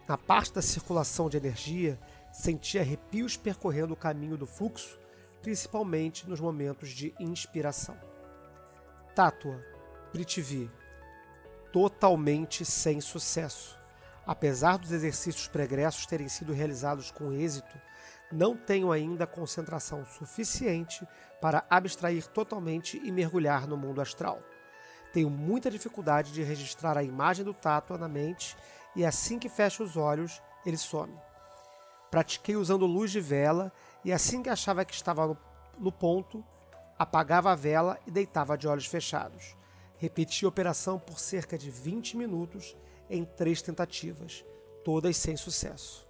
Na 0.06 0.18
parte 0.18 0.52
da 0.52 0.62
circulação 0.62 1.28
de 1.28 1.36
energia, 1.36 1.98
senti 2.32 2.78
arrepios 2.78 3.36
percorrendo 3.36 3.94
o 3.94 3.96
caminho 3.96 4.36
do 4.36 4.46
fluxo, 4.46 4.98
principalmente 5.40 6.28
nos 6.28 6.40
momentos 6.40 6.90
de 6.90 7.14
inspiração. 7.18 7.96
Tátua, 9.14 9.64
Prithvi, 10.12 10.70
totalmente 11.72 12.64
sem 12.64 13.00
sucesso. 13.00 13.79
Apesar 14.26 14.78
dos 14.78 14.92
exercícios 14.92 15.48
pregressos 15.48 16.06
terem 16.06 16.28
sido 16.28 16.52
realizados 16.52 17.10
com 17.10 17.32
êxito, 17.32 17.78
não 18.30 18.56
tenho 18.56 18.92
ainda 18.92 19.26
concentração 19.26 20.04
suficiente 20.04 21.06
para 21.40 21.64
abstrair 21.68 22.26
totalmente 22.28 23.00
e 23.02 23.10
mergulhar 23.10 23.66
no 23.66 23.76
mundo 23.76 24.00
astral. 24.00 24.40
Tenho 25.12 25.28
muita 25.28 25.70
dificuldade 25.70 26.32
de 26.32 26.42
registrar 26.42 26.96
a 26.96 27.02
imagem 27.02 27.44
do 27.44 27.52
Tátua 27.52 27.98
na 27.98 28.08
mente 28.08 28.56
e 28.94 29.04
assim 29.04 29.38
que 29.38 29.48
fecho 29.48 29.82
os 29.82 29.96
olhos, 29.96 30.40
ele 30.64 30.76
some. 30.76 31.12
Pratiquei 32.10 32.56
usando 32.56 32.86
luz 32.86 33.10
de 33.10 33.20
vela 33.20 33.72
e 34.04 34.12
assim 34.12 34.42
que 34.42 34.48
achava 34.48 34.84
que 34.84 34.94
estava 34.94 35.26
no, 35.26 35.38
no 35.78 35.90
ponto, 35.90 36.44
apagava 36.98 37.50
a 37.50 37.56
vela 37.56 37.98
e 38.06 38.10
deitava 38.10 38.56
de 38.56 38.68
olhos 38.68 38.86
fechados. 38.86 39.56
Repeti 39.96 40.44
a 40.44 40.48
operação 40.48 40.98
por 40.98 41.18
cerca 41.18 41.58
de 41.58 41.70
20 41.70 42.16
minutos 42.16 42.76
em 43.10 43.24
três 43.24 43.60
tentativas, 43.60 44.44
todas 44.84 45.16
sem 45.16 45.36
sucesso. 45.36 46.08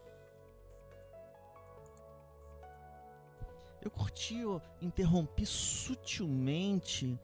Eu 3.82 3.90
curti, 3.90 4.38
eu 4.38 4.60
interrompi 4.82 5.46
sutilmente 5.46 7.18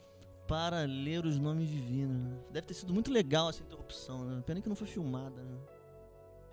para 0.48 0.84
ler 0.84 1.26
os 1.26 1.38
nomes 1.38 1.68
divinos. 1.68 2.16
né? 2.16 2.38
Deve 2.50 2.66
ter 2.68 2.74
sido 2.74 2.94
muito 2.94 3.10
legal 3.10 3.50
essa 3.50 3.62
interrupção, 3.62 4.24
né? 4.24 4.42
Pena 4.46 4.62
que 4.62 4.68
não 4.68 4.76
foi 4.76 4.86
filmada, 4.86 5.42
né? 5.42 5.58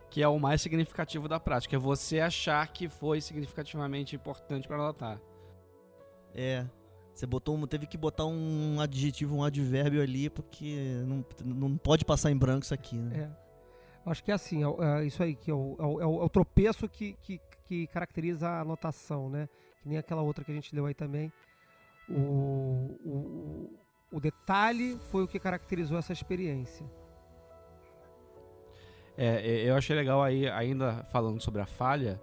Que 0.09 0.21
é 0.21 0.27
o 0.27 0.37
mais 0.37 0.61
significativo 0.61 1.27
da 1.29 1.39
prática. 1.39 1.75
É 1.75 1.79
você 1.79 2.19
achar 2.19 2.67
que 2.67 2.89
foi 2.89 3.21
significativamente 3.21 4.15
importante 4.15 4.67
para 4.67 4.75
anotar. 4.77 5.21
É. 6.35 6.65
Você 7.13 7.25
botou, 7.27 7.55
um- 7.55 7.67
teve 7.67 7.85
que 7.85 7.97
botar 7.97 8.25
um 8.25 8.79
adjetivo, 8.81 9.35
um 9.35 9.43
advérbio 9.43 10.01
ali, 10.01 10.29
porque 10.29 11.01
não, 11.05 11.23
não 11.45 11.77
pode 11.77 12.03
passar 12.03 12.31
em 12.31 12.37
branco 12.37 12.63
isso 12.63 12.73
aqui, 12.73 12.97
né? 12.97 13.29
É. 14.05 14.09
Acho 14.09 14.23
que 14.23 14.31
é 14.31 14.33
assim, 14.33 14.63
é, 14.63 15.01
é 15.01 15.05
isso 15.05 15.21
aí, 15.23 15.35
que 15.35 15.49
é 15.49 15.53
o, 15.53 15.75
é 15.79 15.83
o- 15.85 16.01
é 16.01 16.05
o- 16.05 16.21
é 16.21 16.25
o 16.25 16.29
tropeço 16.29 16.89
que, 16.89 17.13
que, 17.21 17.39
que 17.67 17.87
caracteriza 17.87 18.49
a 18.49 18.61
anotação, 18.61 19.29
né? 19.29 19.47
Que 19.81 19.89
nem 19.89 19.97
aquela 19.97 20.21
outra 20.21 20.43
que 20.43 20.51
a 20.51 20.55
gente 20.55 20.73
leu 20.75 20.85
aí 20.85 20.93
também. 20.93 21.31
O, 22.09 22.97
o, 23.05 23.79
o 24.11 24.19
detalhe 24.19 24.97
foi 25.11 25.23
o 25.23 25.27
que 25.27 25.39
caracterizou 25.39 25.97
essa 25.97 26.11
experiência. 26.11 26.85
É, 29.15 29.27
é, 29.47 29.69
eu 29.69 29.75
achei 29.75 29.95
legal 29.95 30.21
aí, 30.23 30.49
ainda 30.49 31.03
falando 31.11 31.39
sobre 31.39 31.61
a 31.61 31.65
falha, 31.65 32.19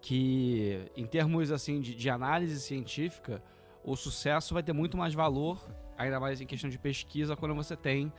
que 0.00 0.90
em 0.96 1.06
termos 1.06 1.50
assim 1.50 1.80
de, 1.80 1.94
de 1.94 2.08
análise 2.08 2.60
científica, 2.60 3.42
o 3.84 3.94
sucesso 3.96 4.54
vai 4.54 4.62
ter 4.62 4.72
muito 4.72 4.96
mais 4.96 5.12
valor, 5.12 5.62
ainda 5.96 6.18
mais 6.18 6.40
em 6.40 6.46
questão 6.46 6.70
de 6.70 6.78
pesquisa, 6.78 7.36
quando 7.36 7.54
você 7.54 7.76
tem 7.76 8.10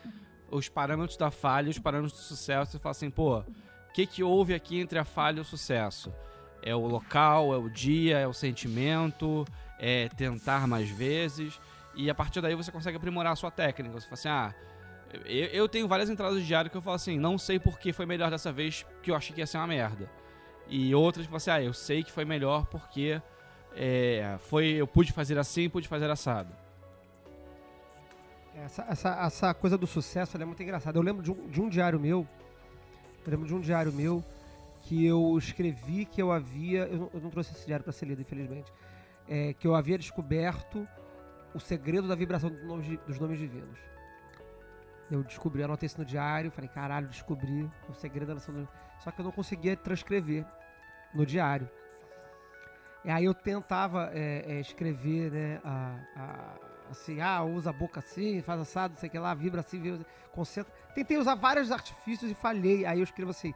os 0.51 0.69
parâmetros 0.69 1.17
da 1.17 1.31
falha 1.31 1.67
e 1.67 1.71
os 1.71 1.79
parâmetros 1.79 2.13
do 2.13 2.23
sucesso. 2.23 2.71
Você 2.71 2.79
fala 2.79 2.91
assim, 2.91 3.09
pô, 3.09 3.39
o 3.39 3.45
que, 3.93 4.05
que 4.05 4.23
houve 4.23 4.53
aqui 4.53 4.79
entre 4.79 4.99
a 4.99 5.03
falha 5.03 5.39
e 5.39 5.41
o 5.41 5.45
sucesso? 5.45 6.13
É 6.61 6.75
o 6.75 6.85
local, 6.85 7.53
é 7.53 7.57
o 7.57 7.69
dia, 7.69 8.19
é 8.19 8.27
o 8.27 8.33
sentimento, 8.33 9.45
é 9.79 10.07
tentar 10.09 10.67
mais 10.67 10.89
vezes. 10.89 11.59
E 11.95 12.09
a 12.09 12.15
partir 12.15 12.41
daí 12.41 12.53
você 12.53 12.71
consegue 12.71 12.97
aprimorar 12.97 13.33
a 13.33 13.35
sua 13.35 13.49
técnica. 13.49 13.99
Você 13.99 14.07
fala 14.07 14.13
assim, 14.13 14.29
ah, 14.29 14.55
eu, 15.25 15.47
eu 15.47 15.69
tenho 15.69 15.87
várias 15.87 16.09
entradas 16.09 16.39
de 16.39 16.45
diário 16.45 16.69
que 16.69 16.77
eu 16.77 16.81
falo 16.81 16.95
assim, 16.95 17.17
não 17.17 17.37
sei 17.37 17.59
por 17.59 17.79
que 17.79 17.91
foi 17.91 18.05
melhor 18.05 18.29
dessa 18.29 18.51
vez, 18.51 18.85
que 19.01 19.09
eu 19.09 19.15
achei 19.15 19.33
que 19.33 19.41
ia 19.41 19.47
ser 19.47 19.57
uma 19.57 19.67
merda. 19.67 20.09
E 20.67 20.93
outras 20.93 21.25
que 21.25 21.31
você, 21.31 21.49
ah, 21.49 21.61
eu 21.61 21.73
sei 21.73 22.03
que 22.03 22.11
foi 22.11 22.25
melhor 22.25 22.65
porque 22.67 23.21
é, 23.75 24.37
foi, 24.39 24.67
eu 24.73 24.87
pude 24.87 25.11
fazer 25.11 25.37
assim, 25.37 25.69
pude 25.69 25.87
fazer 25.87 26.09
assado. 26.09 26.51
Essa, 28.55 28.85
essa, 28.89 29.09
essa 29.25 29.53
coisa 29.53 29.77
do 29.77 29.85
sucesso 29.85 30.37
é 30.37 30.45
muito 30.45 30.63
engraçada. 30.63 30.97
Eu 30.97 31.03
lembro 31.03 31.21
de 31.21 31.31
um, 31.31 31.47
de 31.47 31.61
um 31.61 31.67
diário 31.67 31.99
meu. 31.99 32.25
Eu 33.25 33.31
lembro 33.31 33.45
de 33.45 33.53
um 33.53 33.59
diário 33.59 33.91
meu 33.91 34.23
que 34.81 35.05
eu 35.05 35.37
escrevi 35.37 36.05
que 36.05 36.21
eu 36.21 36.31
havia. 36.31 36.83
Eu 36.85 36.97
não, 36.97 37.09
eu 37.13 37.19
não 37.19 37.29
trouxe 37.29 37.53
esse 37.53 37.65
diário 37.65 37.83
para 37.83 37.91
ser 37.91 38.05
lido, 38.05 38.21
infelizmente. 38.21 38.71
É, 39.27 39.53
que 39.53 39.67
eu 39.67 39.75
havia 39.75 39.97
descoberto 39.97 40.87
o 41.53 41.59
segredo 41.59 42.07
da 42.07 42.15
vibração 42.15 42.49
dos 42.49 42.63
nomes, 42.63 42.85
di- 42.85 42.99
dos 43.05 43.19
nomes 43.19 43.39
divinos. 43.39 43.77
Eu 45.11 45.23
descobri, 45.23 45.61
eu 45.61 45.65
anotei 45.65 45.87
isso 45.87 45.99
no 45.99 46.05
diário, 46.05 46.49
falei, 46.49 46.69
caralho, 46.69 47.07
descobri 47.07 47.69
o 47.89 47.93
segredo 47.93 48.27
da 48.29 48.33
noção 48.35 48.53
do... 48.53 48.67
Só 49.03 49.11
que 49.11 49.21
eu 49.21 49.25
não 49.25 49.31
conseguia 49.31 49.75
transcrever 49.75 50.45
no 51.13 51.25
diário. 51.25 51.69
E 53.05 53.09
aí 53.11 53.25
eu 53.25 53.33
tentava 53.33 54.09
é, 54.13 54.43
é, 54.47 54.59
escrever, 54.59 55.31
né, 55.31 55.61
a, 55.63 55.95
a- 56.15 56.55
assim, 56.89 57.21
ah, 57.21 57.43
usa 57.43 57.69
a 57.69 57.73
boca 57.73 57.99
assim, 57.99 58.41
faz 58.41 58.59
assado, 58.61 58.95
sei 58.97 59.07
que 59.09 59.17
lá, 59.19 59.33
vibra 59.33 59.61
assim, 59.61 59.79
vibra, 59.79 60.01
assim, 60.01 60.05
concentra. 60.31 60.73
Tentei 60.93 61.17
usar 61.17 61.35
vários 61.35 61.71
artifícios 61.71 62.29
e 62.31 62.33
falhei. 62.33 62.85
Aí 62.85 62.99
eu 62.99 63.03
escrevo 63.03 63.31
assim, 63.31 63.53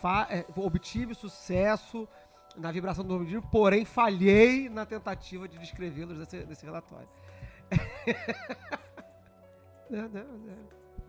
fa- 0.00 0.26
é, 0.30 0.44
obtive 0.56 1.14
sucesso 1.14 2.08
na 2.56 2.70
vibração 2.70 3.04
do 3.04 3.14
objetivo, 3.16 3.44
porém 3.50 3.84
falhei 3.84 4.68
na 4.68 4.86
tentativa 4.86 5.48
de 5.48 5.58
descrevê-los 5.58 6.16
nesse, 6.18 6.44
nesse 6.46 6.64
relatório. 6.64 7.08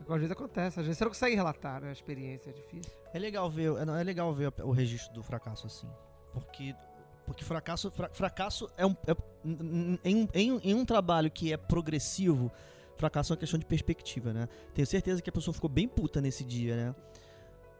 Às 0.08 0.14
vezes 0.20 0.30
acontece, 0.30 0.78
às 0.78 0.86
vezes 0.86 0.98
você 0.98 1.04
não 1.04 1.10
consegue 1.10 1.34
relatar, 1.34 1.80
né? 1.80 1.88
A 1.88 1.92
experiência 1.92 2.50
é 2.50 2.52
difícil. 2.52 2.92
É 3.12 3.18
legal 3.18 3.50
ver, 3.50 3.72
é, 3.72 4.00
é 4.00 4.04
legal 4.04 4.32
ver 4.32 4.52
o 4.62 4.70
registro 4.70 5.12
do 5.14 5.22
fracasso 5.22 5.66
assim, 5.66 5.88
porque 6.32 6.74
porque 7.26 7.44
fracasso, 7.44 7.90
fra- 7.90 8.10
fracasso 8.12 8.70
é 8.76 8.86
um 8.86 8.94
é- 9.06 9.16
em, 10.04 10.28
em, 10.34 10.60
em 10.62 10.74
um 10.74 10.84
trabalho 10.84 11.30
que 11.30 11.52
é 11.52 11.56
progressivo, 11.56 12.50
fracasso 12.96 13.32
é 13.32 13.34
uma 13.34 13.38
questão 13.40 13.58
de 13.58 13.66
perspectiva, 13.66 14.32
né? 14.32 14.48
Tenho 14.74 14.86
certeza 14.86 15.20
que 15.20 15.28
a 15.28 15.32
pessoa 15.32 15.52
ficou 15.52 15.68
bem 15.68 15.86
puta 15.88 16.20
nesse 16.20 16.44
dia, 16.44 16.76
né? 16.76 16.94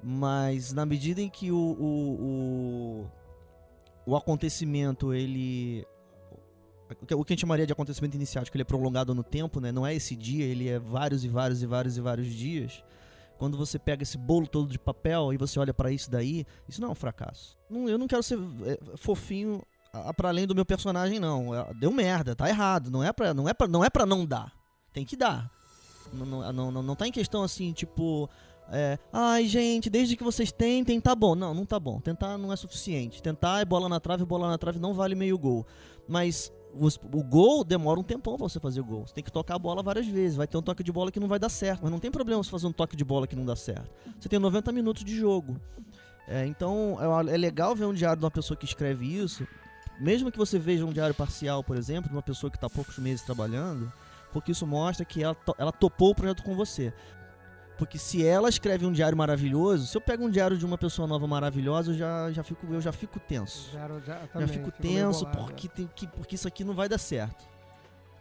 Mas 0.02 0.72
na 0.72 0.84
medida 0.84 1.20
em 1.20 1.28
que 1.28 1.50
o, 1.50 1.56
o, 1.56 3.06
o, 4.06 4.10
o 4.12 4.16
acontecimento, 4.16 5.14
ele. 5.14 5.86
O 6.88 7.24
que 7.24 7.32
a 7.32 7.34
gente 7.34 7.40
chamaria 7.40 7.66
de 7.66 7.72
acontecimento 7.72 8.14
iniciático, 8.14 8.56
ele 8.56 8.62
é 8.62 8.64
prolongado 8.64 9.12
no 9.14 9.24
tempo, 9.24 9.58
né? 9.58 9.72
Não 9.72 9.84
é 9.84 9.92
esse 9.94 10.14
dia, 10.14 10.44
ele 10.44 10.68
é 10.68 10.78
vários 10.78 11.24
e 11.24 11.28
vários 11.28 11.62
e 11.62 11.66
vários 11.66 11.96
e 11.96 12.00
vários 12.00 12.28
dias. 12.28 12.84
Quando 13.38 13.56
você 13.56 13.78
pega 13.78 14.02
esse 14.02 14.16
bolo 14.16 14.46
todo 14.46 14.70
de 14.70 14.78
papel 14.78 15.32
e 15.32 15.36
você 15.36 15.58
olha 15.58 15.74
pra 15.74 15.90
isso 15.92 16.10
daí, 16.10 16.46
isso 16.68 16.80
não 16.80 16.88
é 16.88 16.92
um 16.92 16.94
fracasso. 16.94 17.56
Não, 17.68 17.88
eu 17.88 17.98
não 17.98 18.06
quero 18.06 18.22
ser 18.22 18.38
é, 18.64 18.78
fofinho 18.96 19.62
a- 19.92 20.12
pra 20.14 20.28
além 20.30 20.46
do 20.46 20.54
meu 20.54 20.64
personagem, 20.64 21.18
não. 21.20 21.54
É, 21.54 21.72
Deu 21.74 21.90
merda, 21.92 22.34
tá 22.34 22.48
errado. 22.48 22.90
Não 22.90 23.02
é 23.04 23.12
pra 23.12 23.34
não, 23.34 23.48
é 23.48 23.52
pra, 23.54 23.66
não, 23.68 23.84
é 23.84 23.90
pra 23.90 24.06
não 24.06 24.24
dar. 24.24 24.52
Tem 24.92 25.04
que 25.04 25.16
dar. 25.16 25.50
Não, 26.12 26.24
não, 26.24 26.52
não, 26.52 26.70
não, 26.70 26.82
não 26.82 26.96
tá 26.96 27.06
em 27.06 27.12
questão 27.12 27.42
assim, 27.42 27.72
tipo. 27.72 28.28
É, 28.68 28.98
ai, 29.12 29.46
gente, 29.46 29.88
desde 29.88 30.16
que 30.16 30.24
vocês 30.24 30.50
tentem, 30.50 31.00
tá 31.00 31.14
bom. 31.14 31.34
Não, 31.34 31.52
não 31.54 31.64
tá 31.64 31.78
bom. 31.78 32.00
Tentar 32.00 32.36
não 32.38 32.52
é 32.52 32.56
suficiente. 32.56 33.22
Tentar 33.22 33.60
é 33.60 33.64
bola 33.64 33.88
na 33.88 34.00
trave, 34.00 34.24
bola 34.24 34.48
na 34.48 34.58
trave 34.58 34.78
não 34.80 34.92
vale 34.94 35.14
meio 35.14 35.38
gol. 35.38 35.64
Mas 36.08 36.52
o 36.74 37.22
gol 37.22 37.64
demora 37.64 37.98
um 37.98 38.02
tempão 38.02 38.36
pra 38.36 38.48
você 38.48 38.60
fazer 38.60 38.80
o 38.80 38.84
gol. 38.84 39.06
Você 39.06 39.14
tem 39.14 39.24
que 39.24 39.32
tocar 39.32 39.54
a 39.54 39.58
bola 39.58 39.82
várias 39.82 40.06
vezes. 40.06 40.36
Vai 40.36 40.46
ter 40.46 40.56
um 40.56 40.62
toque 40.62 40.82
de 40.82 40.92
bola 40.92 41.10
que 41.10 41.18
não 41.18 41.28
vai 41.28 41.38
dar 41.38 41.48
certo. 41.48 41.80
Mas 41.82 41.90
não 41.90 41.98
tem 41.98 42.10
problema 42.10 42.42
você 42.42 42.50
fazer 42.50 42.66
um 42.66 42.72
toque 42.72 42.96
de 42.96 43.04
bola 43.04 43.26
que 43.26 43.34
não 43.34 43.46
dá 43.46 43.56
certo. 43.56 43.90
Você 44.18 44.28
tem 44.28 44.38
90 44.38 44.72
minutos 44.72 45.04
de 45.04 45.16
jogo. 45.16 45.58
É, 46.28 46.44
então 46.46 46.98
é, 47.00 47.34
é 47.34 47.36
legal 47.36 47.74
ver 47.74 47.84
um 47.84 47.94
diário 47.94 48.18
de 48.18 48.24
uma 48.24 48.30
pessoa 48.30 48.56
que 48.56 48.64
escreve 48.64 49.06
isso. 49.06 49.46
Mesmo 49.98 50.30
que 50.30 50.36
você 50.36 50.58
veja 50.58 50.84
um 50.84 50.92
diário 50.92 51.14
parcial, 51.14 51.64
por 51.64 51.76
exemplo, 51.76 52.10
de 52.10 52.16
uma 52.16 52.22
pessoa 52.22 52.50
que 52.50 52.56
está 52.56 52.68
poucos 52.68 52.98
meses 52.98 53.24
trabalhando, 53.24 53.90
porque 54.32 54.52
isso 54.52 54.66
mostra 54.66 55.04
que 55.04 55.22
ela, 55.22 55.36
ela 55.56 55.72
topou 55.72 56.10
o 56.10 56.14
projeto 56.14 56.42
com 56.42 56.54
você. 56.54 56.92
Porque 57.78 57.98
se 57.98 58.24
ela 58.26 58.48
escreve 58.48 58.86
um 58.86 58.92
diário 58.92 59.16
maravilhoso, 59.18 59.86
se 59.86 59.96
eu 59.96 60.00
pego 60.00 60.24
um 60.24 60.30
diário 60.30 60.56
de 60.56 60.64
uma 60.64 60.78
pessoa 60.78 61.06
nova 61.06 61.26
maravilhosa, 61.26 61.90
eu 61.92 61.94
já, 61.96 62.32
já, 62.32 62.42
fico, 62.42 62.66
eu 62.72 62.80
já 62.80 62.90
fico 62.92 63.20
tenso. 63.20 63.70
Já, 63.72 63.86
já, 63.86 63.98
Já 64.20 64.26
também, 64.28 64.48
fico 64.48 64.72
meio 64.80 64.94
tenso 65.04 65.20
bolado, 65.26 65.38
porque, 65.38 65.68
tem 65.68 65.90
que, 65.94 66.06
porque 66.06 66.34
isso 66.36 66.48
aqui 66.48 66.64
não 66.64 66.74
vai 66.74 66.88
dar 66.88 66.96
certo. 66.98 67.44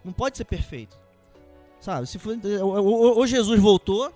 Não 0.03 0.11
pode 0.11 0.35
ser 0.37 0.43
perfeito. 0.45 0.97
Sabe? 1.79 2.05
Se 2.07 2.19
for, 2.19 2.37
ou, 2.61 2.83
ou- 2.85 3.17
ou 3.19 3.27
Jesus 3.27 3.59
voltou, 3.59 4.11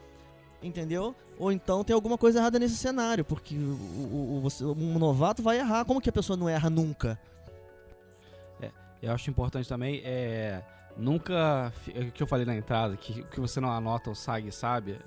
entendeu? 0.61 1.15
Ou 1.37 1.51
então 1.53 1.85
tem 1.85 1.93
alguma 1.93 2.17
coisa 2.17 2.39
errada 2.39 2.59
nesse 2.59 2.75
cenário, 2.75 3.23
porque 3.23 3.55
o, 3.55 3.59
o- 3.59 4.37
o- 4.37 4.41
você- 4.41 4.65
um 4.65 4.99
novato 4.99 5.41
vai 5.41 5.57
errar. 5.59 5.85
Como 5.85 6.01
que 6.01 6.09
a 6.09 6.13
pessoa 6.13 6.35
não 6.35 6.49
erra 6.49 6.69
nunca? 6.69 7.17
Eu 9.01 9.13
acho 9.13 9.29
importante 9.29 9.69
também 9.69 10.01
é 10.03 10.61
nunca 10.99 11.73
é 11.93 12.01
o 12.01 12.11
que 12.11 12.21
eu 12.21 12.27
falei 12.27 12.45
na 12.45 12.55
entrada 12.55 12.95
que 12.97 13.23
que 13.23 13.39
você 13.39 13.59
não 13.59 13.71
anota 13.71 14.09
o 14.09 14.15
SAG 14.15 14.51
sabe. 14.51 14.99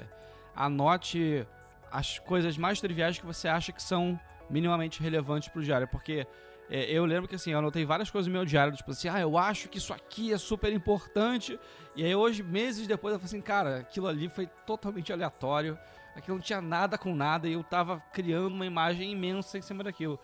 Anote 0.55 1.47
as 1.90 2.19
coisas 2.19 2.56
mais 2.56 2.81
triviais 2.81 3.19
que 3.19 3.27
você 3.27 3.48
acha 3.48 3.70
que 3.73 3.82
são 3.82 4.19
minimamente 4.48 5.02
relevantes 5.02 5.48
pro 5.48 5.62
diário, 5.62 5.86
porque 5.89 6.27
é, 6.70 6.90
eu 6.90 7.05
lembro 7.05 7.28
que 7.28 7.35
assim, 7.35 7.52
eu 7.52 7.59
anotei 7.59 7.85
várias 7.85 8.10
coisas 8.10 8.27
no 8.27 8.32
meu 8.32 8.47
diário, 8.47 8.74
tipo 8.74 8.90
assim, 8.90 9.09
ah, 9.09 9.20
eu 9.20 9.36
acho 9.36 9.69
que 9.69 9.78
isso 9.78 9.93
aqui 9.93 10.32
é 10.32 10.39
super 10.39 10.73
importante. 10.73 11.59
E 11.94 12.05
aí 12.05 12.14
hoje, 12.14 12.43
meses 12.43 12.86
depois, 12.86 13.12
eu 13.12 13.19
falei 13.19 13.28
assim, 13.28 13.40
cara, 13.43 13.78
aquilo 13.81 14.06
ali 14.09 14.28
foi 14.28 14.47
totalmente 14.66 15.12
aleatório. 15.12 15.78
Aquilo 16.16 16.36
não 16.36 16.43
tinha 16.43 16.60
nada 16.60 16.97
com 16.97 17.14
nada 17.14 17.48
e 17.48 17.55
eu 17.55 17.62
tava 17.62 18.02
criando 18.12 18.55
uma 18.55 18.66
imagem 18.66 19.12
imensa 19.12 19.59
em 19.59 19.62
cima 19.62 19.85
daquilo. 19.85 20.19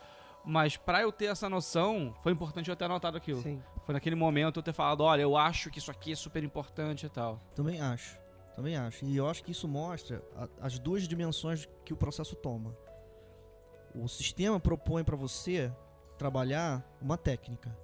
Mas 0.45 0.77
pra 0.77 1.03
eu 1.03 1.13
ter 1.13 1.27
essa 1.27 1.49
noção, 1.49 2.15
foi 2.23 2.33
importante 2.33 2.71
eu 2.71 2.77
ter 2.77 2.87
anotado 2.87 3.17
aquilo. 3.17 3.43
Sim. 3.43 3.63
Foi 3.89 3.95
naquele 3.95 4.17
momento 4.17 4.59
eu 4.59 4.63
ter 4.63 4.75
falado, 4.75 5.01
olha, 5.01 5.23
eu 5.23 5.35
acho 5.35 5.71
que 5.71 5.79
isso 5.79 5.91
aqui 5.91 6.13
é 6.13 6.15
super 6.15 6.45
importante 6.45 7.07
e 7.07 7.09
tal. 7.09 7.41
Também 7.55 7.81
acho. 7.81 8.21
Também 8.55 8.77
acho. 8.77 9.03
E 9.07 9.17
eu 9.17 9.27
acho 9.27 9.43
que 9.43 9.51
isso 9.51 9.67
mostra 9.67 10.23
a- 10.37 10.47
as 10.61 10.79
duas 10.79 11.09
dimensões 11.09 11.67
que 11.87 11.95
o 11.95 11.97
processo 11.97 12.37
toma. 12.37 12.77
O 13.95 14.07
sistema 14.07 14.61
propõe 14.61 15.03
para 15.03 15.17
você 15.17 15.73
trabalhar 16.19 16.85
uma 17.01 17.17
técnica. 17.17 17.75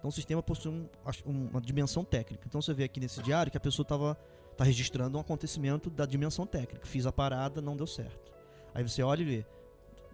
Então 0.00 0.08
o 0.08 0.12
sistema 0.12 0.42
possui 0.42 0.72
um- 0.72 0.88
um- 1.24 1.46
uma 1.50 1.60
dimensão 1.60 2.04
técnica. 2.04 2.44
Então 2.48 2.60
você 2.60 2.74
vê 2.74 2.82
aqui 2.82 2.98
nesse 2.98 3.22
diário 3.22 3.52
que 3.52 3.56
a 3.56 3.60
pessoa 3.60 3.84
estava 3.84 4.18
tá 4.56 4.64
registrando 4.64 5.16
um 5.16 5.20
acontecimento 5.20 5.88
da 5.88 6.04
dimensão 6.04 6.44
técnica. 6.44 6.84
Fiz 6.88 7.06
a 7.06 7.12
parada, 7.12 7.62
não 7.62 7.76
deu 7.76 7.86
certo. 7.86 8.32
Aí 8.74 8.82
você 8.82 9.00
olha 9.00 9.22
e 9.22 9.24
vê 9.24 9.46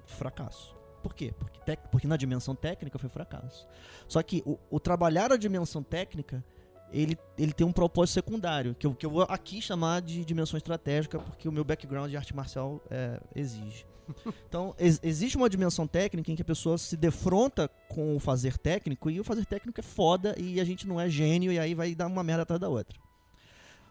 fracasso. 0.05 0.77
Por 1.03 1.15
quê? 1.15 1.33
Porque, 1.39 1.61
tec- 1.61 1.89
porque 1.91 2.07
na 2.07 2.16
dimensão 2.16 2.55
técnica 2.55 2.99
foi 2.99 3.09
fracasso. 3.09 3.66
Só 4.07 4.23
que 4.23 4.43
o, 4.45 4.59
o 4.70 4.81
trabalhar 4.81 5.33
a 5.33 5.37
dimensão 5.37 5.83
técnica 5.83 6.45
ele, 6.93 7.19
ele 7.37 7.53
tem 7.53 7.66
um 7.66 7.73
propósito 7.73 8.15
secundário, 8.15 8.75
que 8.75 8.87
eu, 8.87 8.95
que 8.95 9.05
eu 9.05 9.11
vou 9.11 9.23
aqui 9.29 9.61
chamar 9.61 10.01
de 10.01 10.25
dimensão 10.25 10.57
estratégica, 10.57 11.19
porque 11.19 11.47
o 11.49 11.53
meu 11.53 11.62
background 11.65 12.11
de 12.11 12.16
arte 12.16 12.35
marcial 12.35 12.81
é, 12.91 13.20
exige. 13.35 13.87
Então, 14.49 14.75
ex- 14.79 14.99
existe 15.03 15.37
uma 15.37 15.51
dimensão 15.51 15.87
técnica 15.87 16.33
em 16.33 16.35
que 16.35 16.41
a 16.41 16.45
pessoa 16.45 16.79
se 16.79 16.97
defronta 16.97 17.69
com 17.91 18.16
o 18.16 18.19
fazer 18.19 18.57
técnico, 18.57 19.11
e 19.11 19.20
o 19.20 19.25
fazer 19.25 19.45
técnico 19.45 19.79
é 19.81 19.83
foda, 19.83 20.35
e 20.39 20.59
a 20.59 20.65
gente 20.65 20.89
não 20.89 20.99
é 20.99 21.11
gênio, 21.11 21.53
e 21.53 21.59
aí 21.59 21.75
vai 21.75 21.95
dar 21.95 22.07
uma 22.07 22.23
merda 22.25 22.43
atrás 22.45 22.59
da 22.59 22.70
outra. 22.70 22.99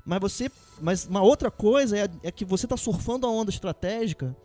Mas 0.03 0.19
você. 0.19 0.49
Mas 0.81 1.05
uma 1.05 1.21
outra 1.21 1.51
coisa 1.51 1.95
é, 1.95 2.09
é 2.23 2.31
que 2.31 2.43
você 2.45 2.65
está 2.65 2.75
surfando 2.75 3.27
a 3.27 3.29
onda 3.29 3.51
estratégica, 3.51 4.35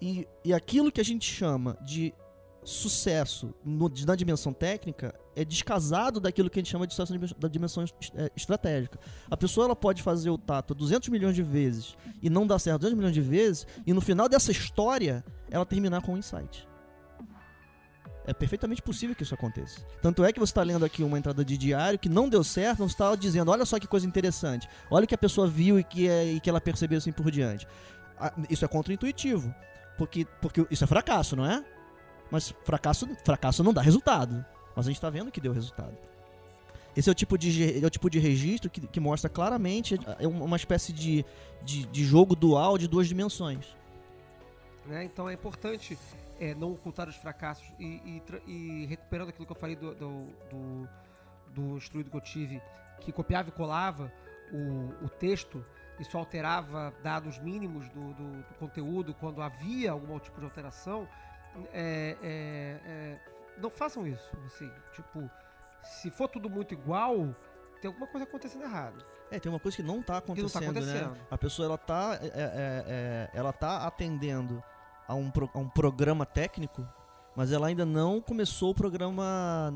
e, 0.00 0.26
e 0.44 0.52
aquilo 0.52 0.90
que 0.92 1.00
a 1.00 1.04
gente 1.04 1.24
chama 1.30 1.76
de 1.84 2.14
sucesso 2.64 3.54
no- 3.64 3.90
na 4.04 4.16
dimensão 4.16 4.52
técnica 4.52 5.14
é 5.36 5.44
descasado 5.44 6.18
daquilo 6.18 6.50
que 6.50 6.58
a 6.58 6.62
gente 6.62 6.70
chama 6.72 6.84
de 6.86 6.94
sucesso 6.94 7.16
da 7.38 7.46
dimensão 7.48 7.84
é, 8.16 8.30
estratégica. 8.34 8.98
A 9.30 9.36
pessoa 9.36 9.66
ela 9.66 9.76
pode 9.76 10.02
fazer 10.02 10.30
o 10.30 10.38
tato 10.38 10.74
200 10.74 11.08
milhões 11.10 11.34
de 11.36 11.42
vezes 11.44 11.96
e 12.20 12.28
não 12.28 12.44
dar 12.46 12.58
certo 12.58 12.80
200 12.80 12.96
milhões 12.98 13.14
de 13.14 13.20
vezes, 13.20 13.66
e 13.86 13.92
no 13.92 14.00
final 14.00 14.28
dessa 14.28 14.50
história 14.50 15.24
ela 15.48 15.64
terminar 15.64 16.02
com 16.02 16.14
um 16.14 16.18
insight. 16.18 16.66
É 18.28 18.34
perfeitamente 18.34 18.82
possível 18.82 19.14
que 19.14 19.22
isso 19.22 19.34
aconteça. 19.34 19.80
Tanto 20.02 20.24
é 20.24 20.32
que 20.32 20.40
você 20.40 20.50
está 20.50 20.64
lendo 20.64 20.84
aqui 20.84 21.04
uma 21.04 21.16
entrada 21.16 21.44
de 21.44 21.56
diário 21.56 21.96
que 21.96 22.08
não 22.08 22.28
deu 22.28 22.42
certo, 22.42 22.80
não 22.80 22.86
está 22.86 23.14
dizendo, 23.14 23.52
olha 23.52 23.64
só 23.64 23.78
que 23.78 23.86
coisa 23.86 24.04
interessante, 24.04 24.68
olha 24.90 25.04
o 25.04 25.06
que 25.06 25.14
a 25.14 25.18
pessoa 25.18 25.46
viu 25.46 25.78
e 25.78 25.84
que, 25.84 26.08
é, 26.08 26.32
e 26.32 26.40
que 26.40 26.50
ela 26.50 26.60
percebeu 26.60 26.98
assim 26.98 27.12
por 27.12 27.30
diante. 27.30 27.68
Isso 28.50 28.64
é 28.64 28.68
contra-intuitivo, 28.68 29.54
porque, 29.96 30.26
porque 30.40 30.66
isso 30.70 30.84
é 30.84 30.86
fracasso, 30.86 31.36
não 31.36 31.46
é? 31.46 31.64
Mas 32.30 32.50
fracasso, 32.64 33.06
fracasso 33.24 33.62
não 33.62 33.72
dá 33.72 33.80
resultado. 33.80 34.44
Mas 34.74 34.86
a 34.86 34.90
gente 34.90 35.00
tá 35.00 35.08
vendo 35.10 35.30
que 35.30 35.40
deu 35.40 35.52
resultado. 35.52 35.96
Esse 36.96 37.08
é 37.08 37.12
o 37.12 37.14
tipo 37.14 37.36
de, 37.36 37.82
é 37.82 37.86
o 37.86 37.90
tipo 37.90 38.08
de 38.08 38.18
registro 38.18 38.70
que, 38.70 38.80
que 38.86 39.00
mostra 39.00 39.28
claramente 39.28 39.98
é 40.18 40.26
uma 40.26 40.56
espécie 40.56 40.92
de, 40.92 41.24
de, 41.62 41.86
de 41.86 42.04
jogo 42.04 42.34
dual 42.34 42.78
de 42.78 42.88
duas 42.88 43.06
dimensões. 43.06 43.76
né? 44.86 45.04
Então 45.04 45.28
é 45.28 45.34
importante 45.34 45.98
é, 46.40 46.54
não 46.54 46.72
ocultar 46.72 47.08
os 47.08 47.16
fracassos 47.16 47.66
e, 47.78 48.00
e 48.04 48.22
e 48.46 48.86
recuperando 48.86 49.28
aquilo 49.28 49.46
que 49.46 49.52
eu 49.52 49.56
falei 49.56 49.76
do, 49.76 49.94
do, 49.94 50.26
do, 50.50 50.88
do 51.54 51.76
instruído 51.76 52.10
que 52.10 52.16
eu 52.16 52.20
tive, 52.20 52.62
que 53.00 53.12
copiava 53.12 53.50
e 53.50 53.52
colava 53.52 54.10
o, 54.52 55.04
o 55.04 55.08
texto 55.08 55.64
só 56.04 56.18
alterava 56.18 56.92
dados 57.02 57.38
mínimos 57.38 57.88
do, 57.90 58.12
do, 58.14 58.42
do 58.42 58.54
conteúdo 58.58 59.14
quando 59.14 59.40
havia 59.42 59.92
algum 59.92 60.18
tipo 60.18 60.38
de 60.38 60.44
alteração. 60.44 61.08
é, 61.72 62.16
é, 62.22 62.80
é, 62.84 63.18
não 63.58 63.70
façam 63.70 64.06
isso. 64.06 64.30
Assim, 64.46 64.70
tipo, 64.92 65.30
se 65.82 66.10
for 66.10 66.28
tudo 66.28 66.50
muito 66.50 66.74
igual, 66.74 67.34
tem 67.80 67.88
alguma 67.88 68.06
coisa 68.06 68.24
acontecendo 68.26 68.64
errado. 68.64 69.04
É, 69.30 69.40
tem 69.40 69.50
uma 69.50 69.58
coisa 69.58 69.76
que 69.76 69.82
não 69.82 70.02
tá 70.02 70.20
Que 70.20 70.28
não 70.28 70.34
tá 70.48 70.58
acontecendo, 70.58 70.62
né? 70.74 70.80
acontecendo. 71.00 71.26
A 71.30 71.38
pessoa 71.38 71.66
ela 71.66 71.78
tá, 71.78 72.18
é, 72.22 72.26
é, 72.26 72.30
é, 72.86 73.30
ela 73.34 73.52
tá 73.52 73.86
atendendo 73.86 74.62
a 75.08 75.14
um, 75.14 75.30
pro- 75.30 75.50
a 75.54 75.58
um 75.58 75.68
programa 75.68 76.24
técnico, 76.26 76.86
mas 77.34 77.50
ela 77.52 77.66
ainda 77.68 77.84
não 77.86 78.20
começou 78.20 78.70
o 78.70 78.74
programa 78.74 79.72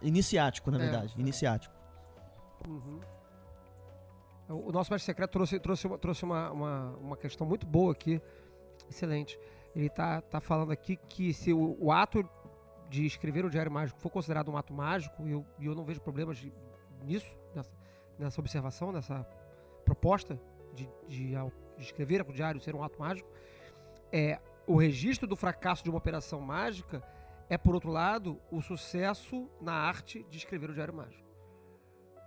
iniciático, 0.00 0.70
na 0.70 0.78
verdade. 0.78 1.14
Iniciático. 1.18 1.74
Uhum. 2.66 3.00
O 4.48 4.72
nosso 4.72 4.90
mestre 4.90 5.04
secreto 5.04 5.30
trouxe, 5.30 5.60
trouxe, 5.60 5.86
uma, 5.86 5.98
trouxe 5.98 6.24
uma, 6.24 6.50
uma, 6.50 6.96
uma 6.96 7.16
questão 7.16 7.46
muito 7.46 7.66
boa 7.66 7.92
aqui. 7.92 8.20
Excelente. 8.88 9.38
Ele 9.76 9.90
tá, 9.90 10.22
tá 10.22 10.40
falando 10.40 10.72
aqui 10.72 10.96
que 10.96 11.34
se 11.34 11.52
o, 11.52 11.76
o 11.78 11.92
ato 11.92 12.26
de 12.88 13.04
escrever 13.04 13.44
o 13.44 13.50
diário 13.50 13.70
mágico 13.70 14.00
for 14.00 14.10
considerado 14.10 14.50
um 14.50 14.56
ato 14.56 14.72
mágico, 14.72 15.28
e 15.28 15.32
eu, 15.32 15.46
eu 15.60 15.74
não 15.74 15.84
vejo 15.84 16.00
problemas 16.00 16.38
de- 16.38 16.52
nisso, 17.04 17.36
nessa, 17.54 17.70
nessa 18.18 18.40
observação, 18.40 18.90
nessa 18.90 19.26
proposta 19.84 20.40
de, 20.74 20.88
de, 21.06 21.32
de 21.76 21.84
escrever 21.84 22.22
o 22.22 22.32
diário 22.32 22.58
ser 22.60 22.74
um 22.74 22.82
ato 22.82 22.98
mágico, 22.98 23.28
é 24.10 24.40
o 24.66 24.76
registro 24.76 25.26
do 25.26 25.36
fracasso 25.36 25.84
de 25.84 25.90
uma 25.90 25.98
operação 25.98 26.40
mágica 26.40 27.02
é, 27.50 27.58
por 27.58 27.74
outro 27.74 27.90
lado, 27.90 28.40
o 28.50 28.62
sucesso 28.62 29.50
na 29.60 29.74
arte 29.74 30.24
de 30.30 30.38
escrever 30.38 30.70
o 30.70 30.74
diário 30.74 30.94
mágico 30.94 31.27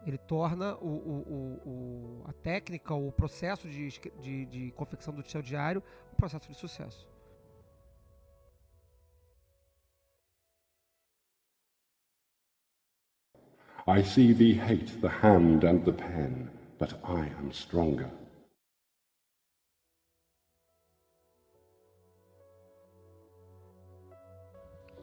ele 0.06 0.18
torna 0.18 0.76
o, 0.78 0.88
o- 0.88 1.24
o- 1.66 1.70
o- 1.70 2.24
a 2.28 2.34
técnica, 2.34 2.94
o 2.94 3.12
processo 3.12 3.68
de, 3.70 3.90
de, 4.22 4.46
de 4.46 4.72
confecção 4.72 5.14
do 5.14 5.28
seu 5.30 5.42
diário 5.42 5.84
um 6.12 6.16
processo 6.16 6.48
de 6.50 6.56
sucesso. 6.56 7.08
I 13.88 14.04
see 14.04 14.34
thee 14.34 14.54
hate 14.54 15.02
the 15.02 15.10
hand 15.10 15.64
and 15.64 15.84
the 15.86 15.92
pen, 15.92 16.50
but 16.78 16.94
I 17.04 17.28
am 17.40 17.52
stronger. 17.52 18.10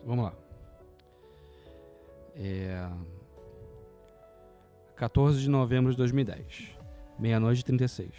Vamos 0.04 0.24
lá. 0.24 0.32
É... 2.36 3.17
14 4.98 5.40
de 5.40 5.48
novembro 5.48 5.92
de 5.92 5.96
2010. 5.96 6.76
Meia-noite 7.20 7.60
e 7.60 7.64
36. 7.64 8.10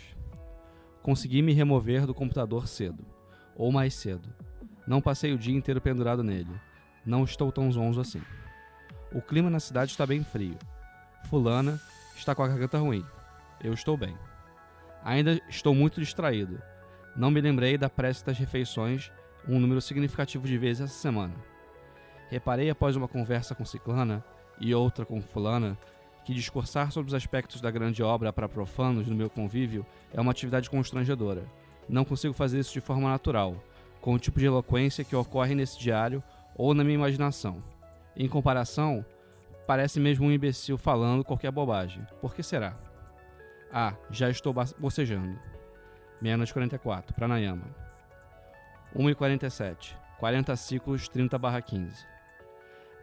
Consegui 1.03 1.41
me 1.41 1.51
remover 1.51 2.07
do 2.07 2.13
computador 2.13 2.69
cedo. 2.69 3.05
Ou 3.53 3.69
mais 3.69 3.93
cedo. 3.93 4.29
Não 4.87 5.01
passei 5.01 5.33
o 5.33 5.37
dia 5.37 5.53
inteiro 5.53 5.81
pendurado 5.81 6.23
nele. 6.23 6.49
Não 7.05 7.25
estou 7.25 7.51
tão 7.51 7.69
zonzo 7.69 7.99
assim. 7.99 8.21
O 9.13 9.21
clima 9.21 9.49
na 9.49 9.59
cidade 9.59 9.91
está 9.91 10.07
bem 10.07 10.23
frio. 10.23 10.57
Fulana 11.29 11.81
está 12.15 12.33
com 12.33 12.43
a 12.43 12.47
garganta 12.47 12.77
ruim. 12.77 13.05
Eu 13.61 13.73
estou 13.73 13.97
bem. 13.97 14.15
Ainda 15.03 15.33
estou 15.49 15.75
muito 15.75 15.99
distraído. 15.99 16.61
Não 17.13 17.29
me 17.29 17.41
lembrei 17.41 17.77
da 17.77 17.89
prece 17.89 18.25
das 18.25 18.37
refeições 18.37 19.11
um 19.45 19.59
número 19.59 19.81
significativo 19.81 20.47
de 20.47 20.57
vezes 20.57 20.83
essa 20.83 20.93
semana. 20.93 21.35
Reparei 22.29 22.69
após 22.69 22.95
uma 22.95 23.07
conversa 23.09 23.53
com 23.53 23.65
Ciclana 23.65 24.23
e 24.61 24.73
outra 24.73 25.05
com 25.05 25.21
Fulana 25.21 25.77
que 26.29 26.35
discursar 26.35 26.91
sobre 26.91 27.07
os 27.07 27.15
aspectos 27.15 27.59
da 27.59 27.71
grande 27.71 28.03
obra 28.03 28.31
para 28.31 28.47
profanos 28.47 29.07
no 29.07 29.15
meu 29.15 29.31
convívio 29.31 29.83
é 30.13 30.21
uma 30.21 30.29
atividade 30.29 30.69
constrangedora. 30.69 31.43
Não 31.89 32.05
consigo 32.05 32.35
fazer 32.35 32.59
isso 32.59 32.71
de 32.71 32.79
forma 32.79 33.09
natural, 33.09 33.55
com 33.99 34.13
o 34.13 34.19
tipo 34.19 34.37
de 34.37 34.45
eloquência 34.45 35.03
que 35.03 35.15
ocorre 35.15 35.55
nesse 35.55 35.79
diário 35.79 36.23
ou 36.55 36.75
na 36.75 36.83
minha 36.83 36.93
imaginação. 36.93 37.63
Em 38.15 38.29
comparação, 38.29 39.03
parece 39.65 39.99
mesmo 39.99 40.27
um 40.27 40.31
imbecil 40.31 40.77
falando 40.77 41.23
qualquer 41.23 41.51
bobagem. 41.51 42.05
Por 42.21 42.35
que 42.35 42.43
será? 42.43 42.77
Ah, 43.73 43.95
já 44.11 44.29
estou 44.29 44.53
bocejando. 44.77 45.35
Meia-noite 46.21 46.53
44, 46.53 47.11
Pranayama. 47.15 47.65
1h47, 48.95 49.95
40 50.19 50.55
ciclos 50.55 51.09
30 51.09 51.39
15. 51.59 52.05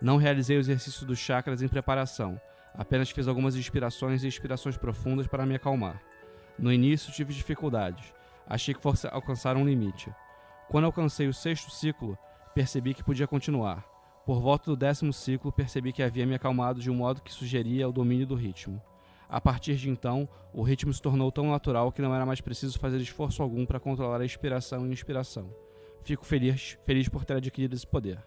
Não 0.00 0.16
realizei 0.16 0.56
o 0.56 0.60
exercício 0.60 1.04
dos 1.04 1.18
chakras 1.18 1.60
em 1.60 1.66
preparação, 1.66 2.40
apenas 2.76 3.10
fiz 3.10 3.26
algumas 3.26 3.56
inspirações 3.56 4.22
e 4.22 4.28
expirações 4.28 4.76
profundas 4.76 5.26
para 5.26 5.46
me 5.46 5.54
acalmar. 5.54 6.00
No 6.58 6.72
início 6.72 7.12
tive 7.12 7.34
dificuldades, 7.34 8.12
achei 8.46 8.74
que 8.74 8.82
fosse 8.82 9.06
alcançar 9.06 9.56
um 9.56 9.66
limite. 9.66 10.12
Quando 10.68 10.84
alcancei 10.84 11.28
o 11.28 11.34
sexto 11.34 11.70
ciclo, 11.70 12.18
percebi 12.54 12.94
que 12.94 13.04
podia 13.04 13.26
continuar. 13.26 13.84
Por 14.24 14.40
volta 14.40 14.70
do 14.70 14.76
décimo 14.76 15.12
ciclo, 15.12 15.52
percebi 15.52 15.92
que 15.92 16.02
havia 16.02 16.26
me 16.26 16.34
acalmado 16.34 16.80
de 16.80 16.90
um 16.90 16.94
modo 16.94 17.22
que 17.22 17.32
sugeria 17.32 17.88
o 17.88 17.92
domínio 17.92 18.26
do 18.26 18.34
ritmo. 18.34 18.82
A 19.28 19.40
partir 19.40 19.76
de 19.76 19.90
então, 19.90 20.28
o 20.52 20.62
ritmo 20.62 20.92
se 20.92 21.02
tornou 21.02 21.30
tão 21.30 21.50
natural 21.50 21.92
que 21.92 22.02
não 22.02 22.14
era 22.14 22.26
mais 22.26 22.40
preciso 22.40 22.78
fazer 22.78 22.98
esforço 23.00 23.42
algum 23.42 23.64
para 23.66 23.80
controlar 23.80 24.20
a 24.20 24.24
expiração 24.24 24.86
e 24.86 24.92
inspiração. 24.92 25.54
Fico 26.02 26.24
feliz, 26.24 26.78
feliz 26.84 27.08
por 27.08 27.24
ter 27.24 27.36
adquirido 27.36 27.74
esse 27.74 27.86
poder. 27.86 28.18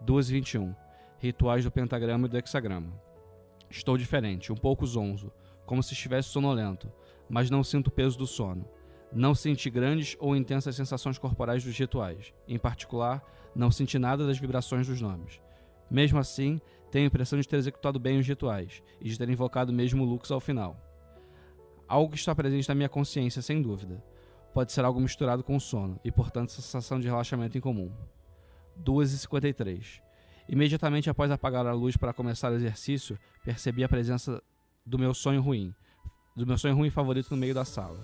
221. 0.00 0.74
Rituais 1.18 1.64
do 1.64 1.70
pentagrama 1.70 2.26
e 2.26 2.30
do 2.30 2.38
hexagrama. 2.38 3.05
Estou 3.70 3.96
diferente, 3.96 4.52
um 4.52 4.56
pouco 4.56 4.86
zonzo, 4.86 5.32
como 5.64 5.82
se 5.82 5.92
estivesse 5.92 6.28
sonolento, 6.28 6.90
mas 7.28 7.50
não 7.50 7.64
sinto 7.64 7.88
o 7.88 7.90
peso 7.90 8.16
do 8.16 8.26
sono. 8.26 8.68
Não 9.12 9.34
senti 9.34 9.70
grandes 9.70 10.16
ou 10.20 10.36
intensas 10.36 10.76
sensações 10.76 11.18
corporais 11.18 11.64
dos 11.64 11.76
rituais. 11.76 12.32
Em 12.46 12.58
particular, 12.58 13.22
não 13.54 13.70
senti 13.70 13.98
nada 13.98 14.26
das 14.26 14.38
vibrações 14.38 14.86
dos 14.86 15.00
nomes. 15.00 15.40
Mesmo 15.90 16.18
assim, 16.18 16.60
tenho 16.90 17.04
a 17.04 17.08
impressão 17.08 17.38
de 17.38 17.48
ter 17.48 17.56
executado 17.56 17.98
bem 17.98 18.18
os 18.18 18.26
rituais 18.26 18.82
e 19.00 19.08
de 19.08 19.18
ter 19.18 19.28
invocado 19.28 19.72
mesmo 19.72 20.02
o 20.02 20.06
Lux 20.06 20.30
ao 20.30 20.40
final. 20.40 20.80
Algo 21.88 22.10
que 22.10 22.18
está 22.18 22.34
presente 22.34 22.68
na 22.68 22.74
minha 22.74 22.88
consciência, 22.88 23.40
sem 23.40 23.62
dúvida. 23.62 24.02
Pode 24.52 24.72
ser 24.72 24.84
algo 24.84 25.00
misturado 25.00 25.44
com 25.44 25.56
o 25.56 25.60
sono 25.60 26.00
e, 26.04 26.10
portanto, 26.10 26.50
sensação 26.50 26.98
de 26.98 27.06
relaxamento 27.06 27.56
incomum. 27.56 27.92
2h53. 28.82 30.05
Imediatamente 30.48 31.10
após 31.10 31.30
apagar 31.30 31.66
a 31.66 31.72
luz 31.72 31.96
para 31.96 32.12
começar 32.12 32.52
o 32.52 32.54
exercício, 32.54 33.18
percebi 33.44 33.82
a 33.82 33.88
presença 33.88 34.42
do 34.84 34.98
meu 34.98 35.12
sonho 35.12 35.42
ruim, 35.42 35.74
do 36.36 36.46
meu 36.46 36.56
sonho 36.56 36.76
ruim 36.76 36.90
favorito 36.90 37.30
no 37.30 37.36
meio 37.36 37.54
da 37.54 37.64
sala. 37.64 37.98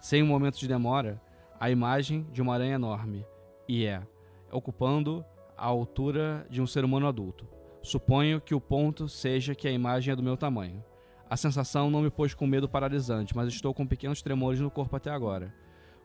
Sem 0.00 0.22
um 0.22 0.26
momento 0.26 0.58
de 0.58 0.68
demora, 0.68 1.20
a 1.58 1.70
imagem 1.70 2.26
de 2.32 2.40
uma 2.40 2.54
aranha 2.54 2.74
enorme, 2.74 3.26
e 3.68 3.86
é, 3.86 4.06
ocupando 4.52 5.24
a 5.56 5.66
altura 5.66 6.46
de 6.48 6.60
um 6.60 6.66
ser 6.66 6.84
humano 6.84 7.08
adulto. 7.08 7.46
Suponho 7.82 8.40
que 8.40 8.54
o 8.54 8.60
ponto 8.60 9.08
seja 9.08 9.54
que 9.54 9.66
a 9.66 9.72
imagem 9.72 10.12
é 10.12 10.16
do 10.16 10.22
meu 10.22 10.36
tamanho. 10.36 10.82
A 11.28 11.36
sensação 11.36 11.90
não 11.90 12.02
me 12.02 12.10
pôs 12.10 12.34
com 12.34 12.46
medo 12.46 12.68
paralisante, 12.68 13.34
mas 13.34 13.48
estou 13.48 13.74
com 13.74 13.86
pequenos 13.86 14.22
tremores 14.22 14.60
no 14.60 14.70
corpo 14.70 14.94
até 14.94 15.10
agora. 15.10 15.52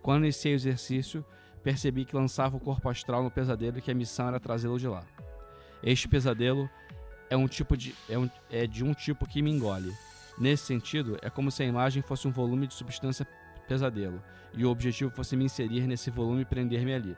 Quando 0.02 0.24
iniciei 0.24 0.54
o 0.54 0.56
exercício, 0.56 1.24
percebi 1.62 2.06
que 2.06 2.16
lançava 2.16 2.58
o 2.58 2.60
corpo 2.60 2.90
astral 2.90 3.24
no 3.24 3.30
pesadelo 3.30 3.78
e 3.78 3.82
que 3.82 3.91
a 3.91 3.96
missão 3.96 4.28
era 4.28 4.40
trazê-lo 4.40 4.80
de 4.80 4.88
lá. 4.88 5.06
Este 5.81 6.07
pesadelo 6.07 6.69
é 7.30 7.38
um 7.38 7.47
tipo 7.47 7.77
de 7.77 7.95
é, 8.10 8.18
um, 8.18 8.30
é 8.49 8.68
de 8.68 8.84
um 8.84 8.93
tipo 8.93 9.27
que 9.27 9.41
me 9.41 9.51
engole. 9.51 9.93
Nesse 10.38 10.65
sentido, 10.65 11.18
é 11.22 11.30
como 11.30 11.51
se 11.51 11.64
a 11.64 11.65
imagem 11.65 12.01
fosse 12.01 12.27
um 12.27 12.31
volume 12.31 12.68
de 12.68 12.73
substância 12.73 13.27
pesadelo 13.68 14.22
e 14.53 14.65
o 14.65 14.69
objetivo 14.69 15.11
fosse 15.11 15.35
me 15.35 15.45
inserir 15.45 15.85
nesse 15.85 16.10
volume 16.10 16.41
e 16.41 16.45
prender-me 16.45 16.93
ali. 16.93 17.18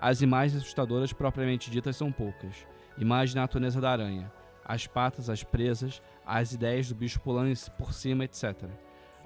As 0.00 0.22
imagens 0.22 0.62
assustadoras 0.62 1.12
propriamente 1.12 1.70
ditas 1.70 1.96
são 1.96 2.10
poucas. 2.10 2.66
Imagem 2.96 3.34
da 3.34 3.42
natureza 3.42 3.80
da 3.80 3.90
aranha, 3.90 4.30
as 4.64 4.86
patas, 4.86 5.30
as 5.30 5.42
presas, 5.42 6.02
as 6.26 6.52
ideias 6.52 6.88
do 6.88 6.94
bicho 6.94 7.20
pulando 7.20 7.54
por 7.76 7.92
cima, 7.92 8.24
etc. 8.24 8.54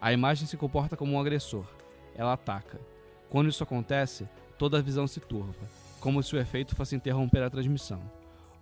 A 0.01 0.13
imagem 0.13 0.47
se 0.47 0.57
comporta 0.57 0.97
como 0.97 1.13
um 1.13 1.21
agressor. 1.21 1.67
Ela 2.15 2.35
ataca. 2.35 2.81
Quando 3.31 3.49
isso 3.49 3.63
acontece, 3.63 4.29
toda 4.59 4.79
a 4.79 4.83
visão 4.83 5.07
se 5.07 5.21
turva, 5.21 5.67
como 6.01 6.23
se 6.23 6.37
o 6.37 6.39
efeito 6.39 6.77
fosse 6.77 6.95
interromper 6.95 7.43
a 7.43 7.51
transmissão. 7.51 8.03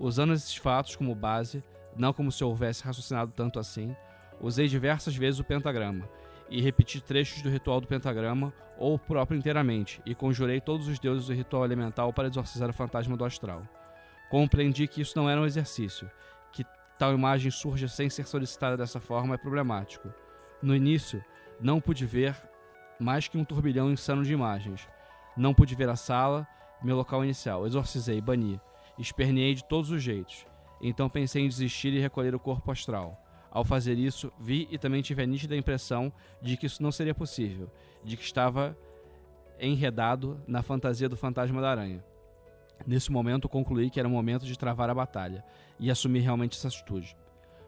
Usando 0.00 0.32
esses 0.32 0.56
fatos 0.56 0.96
como 0.96 1.14
base, 1.14 1.62
não 1.94 2.14
como 2.14 2.32
se 2.32 2.42
eu 2.42 2.48
houvesse 2.48 2.82
raciocinado 2.82 3.32
tanto 3.36 3.58
assim, 3.58 3.94
usei 4.40 4.66
diversas 4.66 5.14
vezes 5.14 5.38
o 5.38 5.44
pentagrama 5.44 6.08
e 6.48 6.62
repeti 6.62 7.02
trechos 7.02 7.42
do 7.42 7.50
ritual 7.50 7.82
do 7.82 7.86
pentagrama 7.86 8.50
ou 8.78 8.94
o 8.94 8.98
próprio 8.98 9.36
inteiramente 9.36 10.00
e 10.06 10.14
conjurei 10.14 10.58
todos 10.58 10.88
os 10.88 10.98
deuses 10.98 11.26
do 11.26 11.34
ritual 11.34 11.66
elemental 11.66 12.14
para 12.14 12.28
exorcizar 12.28 12.70
o 12.70 12.72
fantasma 12.72 13.14
do 13.14 13.26
astral. 13.26 13.62
Compreendi 14.30 14.88
que 14.88 15.02
isso 15.02 15.18
não 15.18 15.28
era 15.28 15.38
um 15.38 15.44
exercício, 15.44 16.10
que 16.50 16.64
tal 16.98 17.12
imagem 17.12 17.50
surja 17.50 17.86
sem 17.86 18.08
ser 18.08 18.26
solicitada 18.26 18.78
dessa 18.78 19.00
forma 19.00 19.34
é 19.34 19.38
problemático. 19.38 20.10
No 20.62 20.74
início, 20.74 21.22
não 21.60 21.78
pude 21.78 22.06
ver 22.06 22.34
mais 22.98 23.28
que 23.28 23.36
um 23.36 23.44
turbilhão 23.44 23.90
insano 23.90 24.24
de 24.24 24.32
imagens. 24.32 24.88
Não 25.36 25.52
pude 25.52 25.74
ver 25.74 25.90
a 25.90 25.96
sala, 25.96 26.48
meu 26.82 26.96
local 26.96 27.22
inicial. 27.22 27.66
Exorcizei, 27.66 28.18
bani, 28.20 28.58
esperneei 29.00 29.54
de 29.54 29.64
todos 29.64 29.90
os 29.90 30.02
jeitos. 30.02 30.46
Então 30.80 31.08
pensei 31.08 31.44
em 31.44 31.48
desistir 31.48 31.92
e 31.92 32.00
recolher 32.00 32.34
o 32.34 32.40
corpo 32.40 32.70
astral. 32.70 33.20
Ao 33.50 33.64
fazer 33.64 33.98
isso, 33.98 34.32
vi 34.38 34.68
e 34.70 34.78
também 34.78 35.02
tive 35.02 35.22
a 35.22 35.26
nítida 35.26 35.56
impressão 35.56 36.12
de 36.40 36.56
que 36.56 36.66
isso 36.66 36.82
não 36.82 36.92
seria 36.92 37.14
possível, 37.14 37.70
de 38.04 38.16
que 38.16 38.22
estava 38.22 38.76
enredado 39.58 40.40
na 40.46 40.62
fantasia 40.62 41.08
do 41.08 41.16
fantasma 41.16 41.60
da 41.60 41.70
aranha. 41.70 42.04
Nesse 42.86 43.10
momento, 43.12 43.48
concluí 43.48 43.90
que 43.90 43.98
era 43.98 44.08
o 44.08 44.12
momento 44.12 44.46
de 44.46 44.58
travar 44.58 44.88
a 44.88 44.94
batalha 44.94 45.44
e 45.78 45.90
assumir 45.90 46.20
realmente 46.20 46.56
essa 46.56 46.68
atitude. 46.68 47.16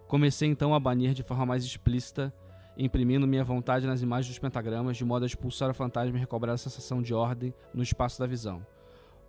Comecei 0.07 0.49
então 0.49 0.75
a 0.75 0.81
banir 0.81 1.13
de 1.13 1.23
forma 1.23 1.45
mais 1.45 1.65
explícita, 1.65 2.33
imprimindo 2.77 3.27
minha 3.27 3.45
vontade 3.45 3.87
nas 3.87 4.01
imagens 4.01 4.29
dos 4.29 4.39
pentagramas, 4.39 4.97
de 4.97 5.05
modo 5.05 5.25
a 5.25 5.27
expulsar 5.27 5.71
o 5.71 5.75
fantasma 5.75 6.17
e 6.17 6.21
recobrar 6.21 6.55
a 6.55 6.59
sensação 6.59 7.03
de 7.03 7.13
ordem 7.13 7.53
no 7.75 7.83
espaço 7.83 8.19
da 8.19 8.27
visão. 8.27 8.65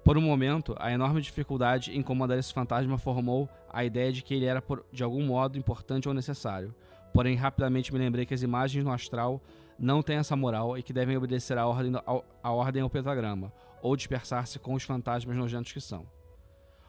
Por 0.04 0.18
um 0.18 0.22
momento, 0.22 0.76
a 0.80 0.92
enorme 0.92 1.22
dificuldade 1.22 1.92
em 1.92 2.00
incomodar 2.00 2.38
esse 2.38 2.54
fantasma 2.54 2.98
formou 2.98 3.50
a 3.72 3.86
ideia 3.86 4.12
de 4.12 4.22
que 4.22 4.34
ele 4.34 4.46
era 4.46 4.62
por, 4.62 4.86
de 4.92 5.02
algum 5.02 5.26
modo 5.26 5.58
importante 5.58 6.10
ou 6.10 6.14
necessário. 6.14 6.76
Porém, 7.14 7.36
rapidamente 7.36 7.94
me 7.94 8.00
lembrei 8.00 8.26
que 8.26 8.34
as 8.34 8.42
imagens 8.42 8.84
no 8.84 8.92
astral 8.92 9.42
não 9.80 10.04
têm 10.04 10.18
essa 10.18 10.36
moral 10.36 10.78
e 10.78 10.84
que 10.84 10.92
devem 10.92 11.16
obedecer 11.16 11.58
à 11.58 11.66
ordem, 11.66 11.94
ao, 12.06 12.26
ordem 12.44 12.82
ao 12.82 12.90
pentagrama, 12.90 13.54
ou 13.82 13.96
dispersar-se 13.96 14.60
com 14.60 14.74
os 14.74 14.84
fantasmas 14.84 15.38
nojentos 15.38 15.72
que 15.72 15.80
são. 15.80 16.06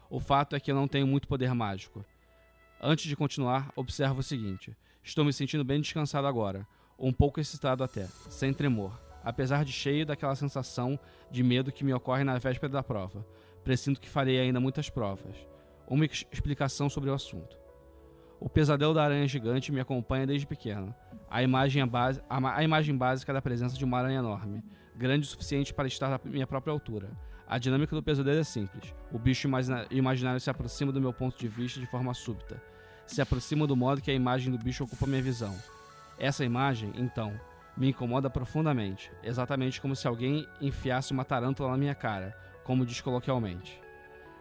O 0.09 0.19
fato 0.19 0.55
é 0.55 0.59
que 0.59 0.69
eu 0.69 0.75
não 0.75 0.87
tenho 0.87 1.07
muito 1.07 1.27
poder 1.27 1.53
mágico. 1.53 2.03
Antes 2.81 3.05
de 3.05 3.15
continuar, 3.15 3.71
observo 3.77 4.19
o 4.19 4.23
seguinte: 4.23 4.75
estou 5.01 5.23
me 5.23 5.31
sentindo 5.31 5.63
bem 5.63 5.79
descansado 5.79 6.27
agora, 6.27 6.67
um 6.99 7.13
pouco 7.13 7.39
excitado 7.39 7.81
até, 7.81 8.07
sem 8.29 8.53
tremor 8.53 9.04
apesar 9.25 9.65
de 9.65 9.71
cheio 9.71 10.05
daquela 10.05 10.35
sensação 10.35 10.97
de 11.31 11.43
medo 11.43 11.71
que 11.71 11.83
me 11.83 11.93
ocorre 11.93 12.23
na 12.23 12.37
véspera 12.37 12.71
da 12.71 12.83
prova. 12.83 13.25
Presinto 13.63 13.99
que 13.99 14.07
farei 14.07 14.39
ainda 14.39 14.59
muitas 14.59 14.89
provas. 14.89 15.35
Uma 15.87 16.05
explicação 16.05 16.87
sobre 16.87 17.09
o 17.09 17.13
assunto. 17.13 17.57
O 18.39 18.47
pesadelo 18.47 18.93
da 18.93 19.03
aranha 19.03 19.27
gigante 19.27 19.71
me 19.71 19.79
acompanha 19.79 20.27
desde 20.27 20.45
pequeno. 20.45 20.93
A 21.27 21.41
imagem, 21.41 21.81
a, 21.81 21.87
base, 21.87 22.21
a, 22.29 22.57
a 22.57 22.63
imagem 22.63 22.95
básica 22.95 23.33
da 23.33 23.41
presença 23.41 23.75
de 23.75 23.83
uma 23.83 23.97
aranha 23.97 24.19
enorme, 24.19 24.63
grande 24.95 25.25
o 25.25 25.29
suficiente 25.29 25.73
para 25.73 25.87
estar 25.87 26.13
à 26.13 26.19
minha 26.23 26.45
própria 26.45 26.71
altura. 26.71 27.09
A 27.47 27.57
dinâmica 27.57 27.95
do 27.95 28.03
pesadelo 28.03 28.39
é 28.39 28.43
simples. 28.43 28.93
O 29.11 29.17
bicho 29.17 29.49
imaginário 29.91 30.39
se 30.39 30.49
aproxima 30.49 30.91
do 30.91 31.01
meu 31.01 31.13
ponto 31.13 31.37
de 31.37 31.47
vista 31.47 31.79
de 31.79 31.85
forma 31.87 32.13
súbita. 32.13 32.61
Se 33.07 33.21
aproxima 33.21 33.65
do 33.65 33.75
modo 33.75 34.01
que 34.01 34.11
a 34.11 34.15
imagem 34.15 34.51
do 34.51 34.63
bicho 34.63 34.83
ocupa 34.83 35.07
minha 35.07 35.21
visão. 35.21 35.55
Essa 36.17 36.45
imagem, 36.45 36.91
então, 36.95 37.33
me 37.77 37.89
incomoda 37.89 38.29
profundamente, 38.29 39.11
exatamente 39.23 39.81
como 39.81 39.95
se 39.95 40.07
alguém 40.07 40.47
enfiasse 40.61 41.11
uma 41.11 41.25
tarântula 41.25 41.71
na 41.71 41.77
minha 41.77 41.95
cara, 41.95 42.35
como 42.63 42.85
diz 42.85 43.01
coloquialmente. 43.01 43.79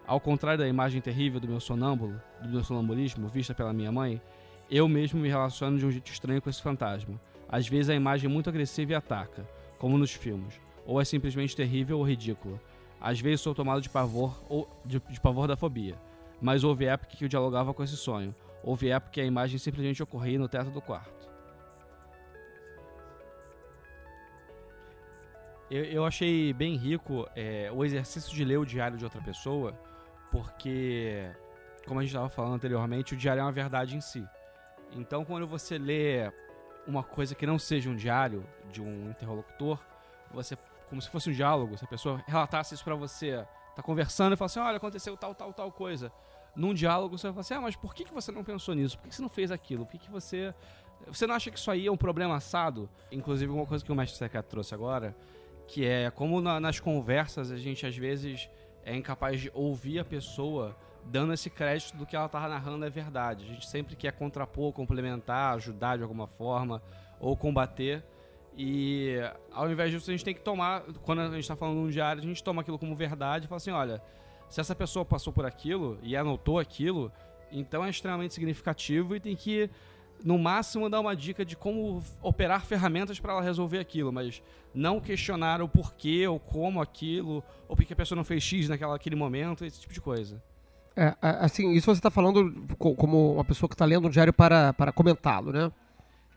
Ao 0.06 0.20
contrário 0.20 0.58
da 0.58 0.68
imagem 0.68 1.00
terrível 1.00 1.40
do 1.40 1.48
meu 1.48 1.60
sonâmbulo, 1.60 2.20
do 2.42 2.48
meu 2.48 2.62
sonambulismo, 2.62 3.28
vista 3.28 3.54
pela 3.54 3.72
minha 3.72 3.90
mãe, 3.90 4.20
eu 4.70 4.86
mesmo 4.86 5.20
me 5.20 5.28
relaciono 5.28 5.78
de 5.78 5.86
um 5.86 5.90
jeito 5.90 6.10
estranho 6.10 6.40
com 6.40 6.50
esse 6.50 6.62
fantasma. 6.62 7.20
Às 7.48 7.68
vezes 7.68 7.90
a 7.90 7.94
imagem 7.94 8.28
é 8.28 8.32
muito 8.32 8.48
agressiva 8.48 8.92
e 8.92 8.94
ataca, 8.94 9.48
como 9.78 9.98
nos 9.98 10.12
filmes, 10.12 10.60
ou 10.86 11.00
é 11.00 11.04
simplesmente 11.04 11.56
terrível 11.56 11.98
ou 11.98 12.04
ridícula. 12.04 12.60
Às 13.00 13.20
vezes 13.20 13.40
sou 13.40 13.54
tomado 13.54 13.80
de 13.80 13.88
pavor 13.88 14.42
ou 14.48 14.68
de, 14.84 15.00
de 15.10 15.20
pavor 15.20 15.46
da 15.46 15.56
fobia. 15.56 15.94
Mas 16.40 16.64
houve 16.64 16.86
época 16.86 17.16
que 17.16 17.24
eu 17.24 17.28
dialogava 17.28 17.72
com 17.74 17.82
esse 17.82 17.96
sonho. 17.96 18.34
Houve 18.62 18.88
época 18.88 19.12
que 19.12 19.20
a 19.20 19.24
imagem 19.24 19.58
simplesmente 19.58 20.02
ocorria 20.02 20.38
no 20.38 20.48
teto 20.48 20.70
do 20.70 20.80
quarto. 20.80 21.33
Eu, 25.70 25.84
eu 25.84 26.04
achei 26.04 26.52
bem 26.52 26.76
rico 26.76 27.28
é, 27.34 27.70
o 27.72 27.84
exercício 27.84 28.34
de 28.34 28.44
ler 28.44 28.58
o 28.58 28.66
diário 28.66 28.98
de 28.98 29.04
outra 29.04 29.20
pessoa, 29.20 29.72
porque, 30.30 31.30
como 31.86 32.00
a 32.00 32.02
gente 32.02 32.10
estava 32.10 32.28
falando 32.28 32.54
anteriormente, 32.54 33.14
o 33.14 33.16
diário 33.16 33.40
é 33.40 33.42
uma 33.44 33.52
verdade 33.52 33.96
em 33.96 34.00
si. 34.00 34.26
Então, 34.92 35.24
quando 35.24 35.46
você 35.46 35.78
lê 35.78 36.30
uma 36.86 37.02
coisa 37.02 37.34
que 37.34 37.46
não 37.46 37.58
seja 37.58 37.88
um 37.88 37.96
diário 37.96 38.46
de 38.70 38.82
um 38.82 39.10
interlocutor, 39.10 39.78
você, 40.30 40.56
como 40.88 41.00
se 41.00 41.08
fosse 41.08 41.30
um 41.30 41.32
diálogo, 41.32 41.76
se 41.78 41.84
a 41.84 41.88
pessoa 41.88 42.22
relatasse 42.26 42.74
isso 42.74 42.84
para 42.84 42.94
você, 42.94 43.44
tá 43.74 43.82
conversando 43.82 44.34
e 44.34 44.36
fala 44.36 44.46
assim: 44.46 44.60
olha, 44.60 44.76
aconteceu 44.76 45.16
tal, 45.16 45.34
tal, 45.34 45.52
tal 45.52 45.72
coisa. 45.72 46.12
Num 46.54 46.72
diálogo, 46.72 47.18
você 47.18 47.26
vai 47.28 47.32
falar 47.32 47.40
assim: 47.40 47.54
ah, 47.54 47.60
mas 47.60 47.76
por 47.76 47.94
que, 47.94 48.04
que 48.04 48.12
você 48.12 48.30
não 48.30 48.44
pensou 48.44 48.74
nisso? 48.74 48.98
Por 48.98 49.08
que, 49.08 49.14
você 49.14 49.22
não 49.22 49.28
fez 49.28 49.50
aquilo? 49.50 49.84
Por 49.84 49.92
que, 49.92 49.98
que 49.98 50.10
você. 50.10 50.54
Você 51.06 51.26
não 51.26 51.34
acha 51.34 51.50
que 51.50 51.58
isso 51.58 51.70
aí 51.70 51.86
é 51.86 51.92
um 51.92 51.96
problema 51.96 52.36
assado? 52.36 52.88
Inclusive, 53.10 53.52
uma 53.52 53.66
coisa 53.66 53.84
que 53.84 53.92
o 53.92 53.94
mestre 53.94 54.16
secreto 54.18 54.46
trouxe 54.46 54.74
agora, 54.74 55.14
que 55.66 55.84
é 55.84 56.10
como 56.10 56.40
na, 56.40 56.60
nas 56.60 56.78
conversas 56.80 57.50
a 57.50 57.56
gente 57.56 57.86
às 57.86 57.96
vezes 57.96 58.48
é 58.84 58.94
incapaz 58.94 59.40
de 59.40 59.50
ouvir 59.54 59.98
a 59.98 60.04
pessoa 60.04 60.76
dando 61.06 61.32
esse 61.32 61.50
crédito 61.50 61.96
do 61.96 62.06
que 62.06 62.16
ela 62.16 62.28
tá 62.28 62.40
narrando 62.48 62.84
é 62.84 62.90
verdade. 62.90 63.44
A 63.44 63.48
gente 63.48 63.66
sempre 63.68 63.96
quer 63.96 64.12
contrapor, 64.12 64.72
complementar, 64.72 65.54
ajudar 65.54 65.96
de 65.96 66.02
alguma 66.02 66.26
forma 66.26 66.82
ou 67.20 67.36
combater. 67.36 68.02
E 68.56 69.16
ao 69.52 69.70
invés 69.70 69.90
disso, 69.90 70.10
a 70.10 70.12
gente 70.12 70.24
tem 70.24 70.34
que 70.34 70.40
tomar, 70.40 70.82
quando 71.02 71.20
a 71.20 71.26
gente 71.26 71.40
está 71.40 71.56
falando 71.56 71.76
num 71.76 71.90
diário, 71.90 72.22
a 72.22 72.26
gente 72.26 72.42
toma 72.42 72.62
aquilo 72.62 72.78
como 72.78 72.94
verdade 72.94 73.46
e 73.46 73.48
fala 73.48 73.56
assim: 73.56 73.70
olha, 73.70 74.02
se 74.48 74.60
essa 74.60 74.74
pessoa 74.74 75.04
passou 75.04 75.32
por 75.32 75.44
aquilo 75.44 75.98
e 76.02 76.16
anotou 76.16 76.58
aquilo, 76.58 77.10
então 77.50 77.84
é 77.84 77.90
extremamente 77.90 78.34
significativo 78.34 79.16
e 79.16 79.20
tem 79.20 79.34
que, 79.34 79.68
no 80.24 80.38
máximo, 80.38 80.88
dar 80.88 81.00
uma 81.00 81.14
dica 81.14 81.44
de 81.44 81.54
como 81.54 82.02
operar 82.22 82.64
ferramentas 82.64 83.20
para 83.20 83.34
ela 83.34 83.42
resolver 83.42 83.78
aquilo, 83.78 84.10
mas 84.10 84.42
não 84.74 84.98
questionar 84.98 85.60
o 85.60 85.68
porquê 85.68 86.26
ou 86.26 86.40
como 86.40 86.80
aquilo, 86.80 87.44
ou 87.68 87.76
porque 87.76 87.92
a 87.92 87.96
pessoa 87.96 88.16
não 88.16 88.24
fez 88.24 88.42
X 88.42 88.68
naquela, 88.68 88.94
naquele 88.94 89.14
momento, 89.14 89.66
esse 89.66 89.78
tipo 89.78 89.92
de 89.92 90.00
coisa. 90.00 90.42
É, 90.96 91.14
assim, 91.20 91.72
isso 91.72 91.86
você 91.86 91.98
está 91.98 92.10
falando 92.10 92.66
co- 92.78 92.94
como 92.94 93.34
uma 93.34 93.44
pessoa 93.44 93.68
que 93.68 93.74
está 93.74 93.84
lendo 93.84 94.06
um 94.06 94.10
diário 94.10 94.32
para, 94.32 94.72
para 94.72 94.92
comentá-lo, 94.92 95.52
né? 95.52 95.70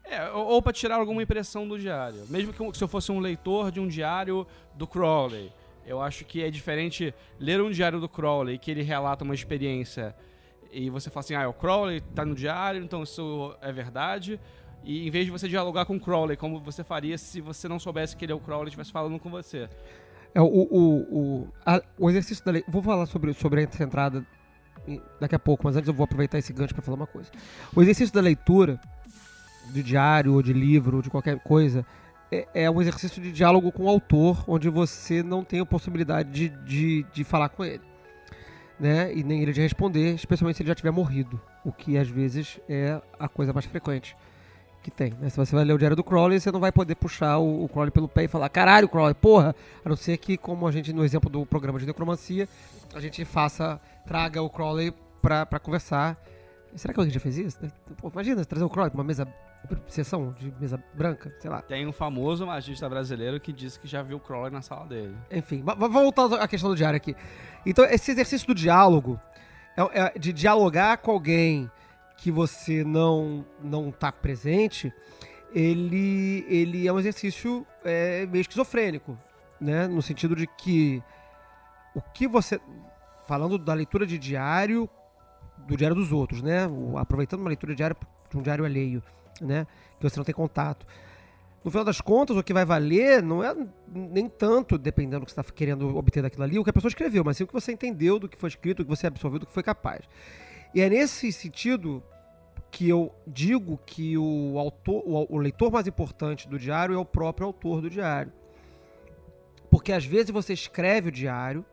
É, 0.04 0.30
ou, 0.32 0.46
ou 0.48 0.62
para 0.62 0.74
tirar 0.74 0.96
alguma 0.96 1.24
impressão 1.24 1.68
do 1.68 1.80
diário. 1.80 2.26
Mesmo 2.30 2.52
que 2.52 2.78
se 2.78 2.84
eu 2.84 2.88
fosse 2.88 3.12
um 3.12 3.20
leitor 3.20 3.72
de 3.72 3.80
um 3.80 3.88
diário 3.88 4.46
do 4.76 4.86
Crowley, 4.86 5.52
eu 5.86 6.02
acho 6.02 6.26
que 6.26 6.44
é 6.44 6.50
diferente 6.50 7.14
ler 7.40 7.62
um 7.62 7.72
diário 7.72 8.00
do 8.02 8.10
Crowley 8.10 8.58
que 8.58 8.70
ele 8.70 8.82
relata 8.82 9.24
uma 9.24 9.34
experiência 9.36 10.14
e 10.72 10.90
você 10.90 11.10
fala 11.10 11.22
assim, 11.22 11.36
ah, 11.36 11.48
o 11.50 11.54
Crowley 11.54 12.02
tá 12.14 12.26
no 12.26 12.36
diário, 12.36 12.84
então 12.84 13.04
isso 13.04 13.56
é 13.62 13.72
verdade. 13.72 14.40
E 14.84 15.08
em 15.08 15.10
vez 15.12 15.26
de 15.26 15.32
você 15.32 15.48
dialogar 15.48 15.86
com 15.86 15.96
o 15.96 16.00
Crowley, 16.00 16.38
como 16.38 16.60
você 16.60 16.84
faria 16.84 17.18
se 17.18 17.42
você 17.42 17.68
não 17.68 17.80
soubesse 17.80 18.16
que 18.16 18.24
ele 18.26 18.32
é 18.32 18.36
o 18.36 18.40
Crowley 18.40 18.68
e 18.68 18.70
estivesse 18.70 18.92
falando 18.92 19.20
com 19.20 19.30
você. 19.30 19.68
É, 20.34 20.42
o, 20.42 20.46
o, 20.46 20.96
o, 21.20 21.48
a- 21.66 21.82
o 21.98 22.10
exercício 22.10 22.44
da 22.46 22.52
lei. 22.52 22.64
Vou 22.68 22.82
falar 22.82 23.06
sobre, 23.06 23.34
sobre 23.34 23.64
essa 23.64 23.84
entrada 23.84 24.26
daqui 25.20 25.36
a 25.36 25.40
pouco, 25.40 25.64
mas 25.66 25.76
antes 25.76 25.88
eu 25.88 25.94
vou 25.94 26.04
aproveitar 26.06 26.38
esse 26.38 26.54
gancho 26.54 26.74
para 26.74 26.84
falar 26.84 26.98
uma 26.98 27.08
coisa. 27.08 27.30
O 27.76 27.82
exercício 27.82 28.14
da 28.14 28.22
leitura, 28.22 28.80
de 29.74 29.84
diário, 29.84 30.34
ou 30.34 30.42
de 30.42 30.54
livro, 30.54 30.98
ou 30.98 31.02
de 31.02 31.10
qualquer 31.10 31.40
coisa, 31.40 31.86
é, 32.32 32.48
é 32.54 32.72
um 32.72 32.80
exercício 32.82 33.22
de 33.22 33.32
diálogo 33.32 33.72
com 33.72 33.84
o 33.86 33.90
autor, 33.90 34.46
onde 34.48 34.70
você 34.70 35.22
não 35.24 35.44
tem 35.44 35.60
a 35.60 35.66
possibilidade 35.66 36.30
de, 36.32 36.50
de, 36.50 37.06
de 37.12 37.24
falar 37.24 37.50
com 37.50 37.66
ele. 37.66 37.82
Né? 38.80 39.12
E 39.14 39.24
nem 39.24 39.42
ele 39.42 39.54
de 39.54 39.62
responder, 39.62 40.14
especialmente 40.14 40.58
se 40.58 40.64
ele 40.64 40.68
já 40.70 40.76
tiver 40.76 40.92
morrido. 40.92 41.42
O 41.66 41.72
que 41.72 41.98
às 41.98 42.08
vezes 42.08 42.60
é 42.70 43.02
a 43.20 43.28
coisa 43.28 43.52
mais 43.52 43.66
frequente 43.66 44.16
que 44.84 44.92
tem. 44.92 45.14
né? 45.20 45.30
Se 45.30 45.36
você 45.36 45.54
vai 45.54 45.66
ler 45.66 45.74
o 45.74 45.78
diário 45.78 45.98
do 45.98 46.04
Crowley, 46.04 46.40
você 46.40 46.52
não 46.52 46.60
vai 46.62 46.72
poder 46.72 46.96
puxar 46.96 47.38
o, 47.40 47.66
o 47.66 47.68
Crowley 47.68 47.92
pelo 47.92 48.08
pé 48.08 48.24
e 48.24 48.28
falar, 48.28 48.48
caralho, 48.48 48.88
Crowley, 48.88 49.14
porra! 49.14 49.54
A 49.84 49.90
não 49.90 49.98
ser 49.98 50.18
que, 50.18 50.38
como 50.38 50.66
a 50.66 50.72
gente, 50.72 50.94
no 50.94 51.04
exemplo 51.04 51.30
do 51.30 51.46
programa 51.46 51.78
de 51.78 51.86
necromancia, 51.86 52.48
a 52.94 53.00
gente 53.02 53.26
faça, 53.26 53.82
traga 54.06 54.42
o 54.42 54.50
Crowley 54.50 54.94
pra, 55.22 55.46
pra 55.46 55.60
conversar. 55.60 56.18
Será 56.76 56.94
que 56.94 57.00
alguém 57.00 57.14
já 57.14 57.20
fez 57.20 57.38
isso? 57.38 57.60
Pô, 57.98 58.10
imagina, 58.10 58.46
trazer 58.46 58.64
o 58.64 58.70
Crowley 58.70 58.92
pra 58.92 59.00
uma 59.00 59.04
mesa, 59.04 59.28
sessão 59.88 60.32
de 60.34 60.54
mesa 60.60 60.82
branca, 60.94 61.34
sei 61.40 61.50
lá. 61.50 61.62
Tem 61.62 61.86
um 61.88 61.92
famoso 61.92 62.46
magista 62.46 62.88
brasileiro 62.90 63.40
que 63.40 63.52
disse 63.54 63.80
que 63.80 63.88
já 63.88 64.02
viu 64.02 64.18
o 64.18 64.20
Crowley 64.20 64.52
na 64.52 64.62
sala 64.62 64.86
dele. 64.86 65.16
Enfim, 65.32 65.62
va- 65.62 65.74
va- 65.74 65.88
vamos 65.88 66.16
voltar 66.16 66.42
à 66.42 66.48
questão 66.48 66.70
do 66.70 66.76
diário 66.76 66.98
aqui. 66.98 67.16
Então, 67.66 67.84
esse 67.86 68.12
exercício 68.12 68.48
do 68.48 68.56
diálogo, 68.56 69.20
é, 69.94 70.14
é 70.16 70.20
de 70.20 70.32
dialogar 70.34 70.98
com 70.98 71.12
alguém 71.12 71.70
que 72.18 72.32
você 72.32 72.84
não 72.84 73.46
não 73.62 73.92
tá 73.92 74.12
presente, 74.12 74.92
ele, 75.54 76.46
ele 76.50 76.88
é 76.88 76.92
um 76.94 77.00
exercício 77.00 77.66
é, 77.84 78.26
meio 78.26 78.42
esquizofrênico, 78.42 79.18
né? 79.60 79.88
No 79.88 80.02
sentido 80.02 80.36
de 80.36 80.48
que 80.48 81.02
o 81.96 82.02
que 82.02 82.28
você... 82.28 82.60
Falando 83.28 83.58
da 83.58 83.74
leitura 83.74 84.06
de 84.08 84.18
diário, 84.18 84.90
do 85.68 85.76
diário 85.76 85.96
dos 85.96 86.12
outros, 86.12 86.42
né? 86.42 86.66
O- 86.68 86.98
aproveitando 86.98 87.42
uma 87.42 87.50
leitura 87.50 87.74
de 87.74 87.78
diário 87.78 87.96
de 88.30 88.38
um 88.38 88.42
diário 88.42 88.66
alheio, 88.66 89.02
né? 89.42 89.68
Que 90.00 90.10
você 90.10 90.18
não 90.18 90.24
tem 90.24 90.36
contato. 90.36 90.86
No 91.64 91.72
final 91.72 91.84
das 91.84 92.00
contas, 92.00 92.38
o 92.38 92.44
que 92.44 92.54
vai 92.54 92.64
valer 92.64 93.22
não 93.22 93.44
é 93.44 93.56
nem 93.94 94.30
tanto, 94.30 94.78
dependendo 94.78 95.22
do 95.22 95.26
que 95.26 95.34
você 95.34 95.42
está 95.42 95.54
querendo 95.54 95.98
obter 95.98 96.22
daquilo 96.22 96.44
ali, 96.44 96.58
o 96.58 96.64
que 96.64 96.70
a 96.70 96.74
pessoa 96.74 96.90
escreveu, 96.90 97.24
mas 97.24 97.36
sim 97.38 97.44
o 97.44 97.48
que 97.48 97.54
você 97.54 97.72
entendeu 97.72 98.20
do 98.20 98.30
que 98.30 98.38
foi 98.38 98.50
escrito, 98.50 98.82
o 98.82 98.84
que 98.86 98.90
você 98.90 99.08
absorveu, 99.08 99.40
do 99.40 99.46
que 99.46 99.52
foi 99.52 99.64
capaz. 99.64 100.06
E 100.74 100.82
é 100.82 100.90
nesse 100.90 101.32
sentido 101.32 102.02
que 102.72 102.88
eu 102.88 103.14
digo 103.26 103.80
que 103.86 104.18
o 104.18 104.58
autor, 104.58 105.04
o, 105.06 105.36
o 105.36 105.38
leitor 105.38 105.72
mais 105.72 105.88
importante 105.88 106.48
do 106.48 106.60
diário 106.60 106.96
é 106.96 106.98
o 106.98 107.06
próprio 107.06 107.48
autor 107.48 107.82
do 107.82 107.90
diário. 107.90 108.32
Porque 109.70 109.92
às 109.92 110.06
vezes 110.06 110.32
você 110.32 110.54
escreve 110.54 111.10
o 111.10 111.12
diário, 111.12 111.66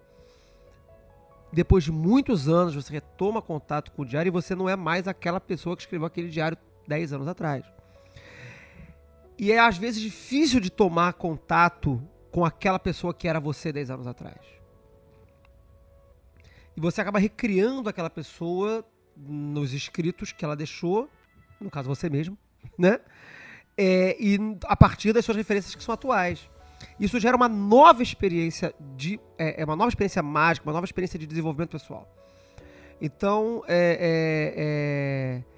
depois 1.53 1.85
de 1.85 1.93
muitos 1.93 2.49
anos 2.49 2.75
você 2.75 2.93
retoma 2.93 3.41
contato 3.41 3.93
com 3.93 4.03
o 4.03 4.05
diário 4.05 4.29
e 4.29 4.33
você 4.33 4.55
não 4.55 4.69
é 4.69 4.75
mais 4.75 5.07
aquela 5.07 5.41
pessoa 5.41 5.77
que 5.77 5.83
escreveu 5.83 6.07
aquele 6.07 6.29
diário 6.29 6.59
10 6.87 7.13
anos 7.13 7.29
atrás. 7.29 7.65
E 9.39 9.51
é 9.51 9.59
às 9.59 9.77
vezes 9.77 10.01
difícil 10.01 10.61
de 10.61 10.71
tomar 10.71 11.13
contato 11.15 12.03
com 12.31 12.45
aquela 12.45 12.79
pessoa 12.79 13.13
que 13.13 13.29
era 13.29 13.41
você 13.41 13.73
10 13.73 13.91
anos 13.91 14.07
atrás. 14.07 14.41
E 16.77 16.81
você 16.81 17.01
acaba 17.01 17.19
recriando 17.19 17.89
aquela 17.89 18.11
pessoa 18.11 18.85
nos 19.17 19.73
escritos 19.73 20.33
que 20.33 20.45
ela 20.45 20.57
deixou, 20.57 21.09
no 21.61 21.71
caso 21.71 21.89
você 21.89 22.11
mesmo, 22.11 22.37
né? 22.79 23.01
É, 23.77 24.17
e 24.21 24.39
a 24.65 24.77
partir 24.77 25.13
das 25.13 25.25
suas 25.25 25.37
referências 25.37 25.75
que 25.75 25.83
são 25.83 25.95
atuais. 25.95 26.49
Isso 26.99 27.19
gera 27.19 27.37
uma 27.37 27.49
nova 27.49 28.03
experiência 28.03 28.75
de. 28.97 29.19
É, 29.39 29.63
é 29.63 29.65
uma 29.65 29.75
nova 29.75 29.89
experiência 29.89 30.23
mágica, 30.23 30.67
uma 30.67 30.73
nova 30.73 30.85
experiência 30.85 31.19
de 31.19 31.27
desenvolvimento 31.27 31.71
pessoal. 31.71 32.09
Então, 33.01 33.63
é, 33.67 35.39
é, 35.39 35.54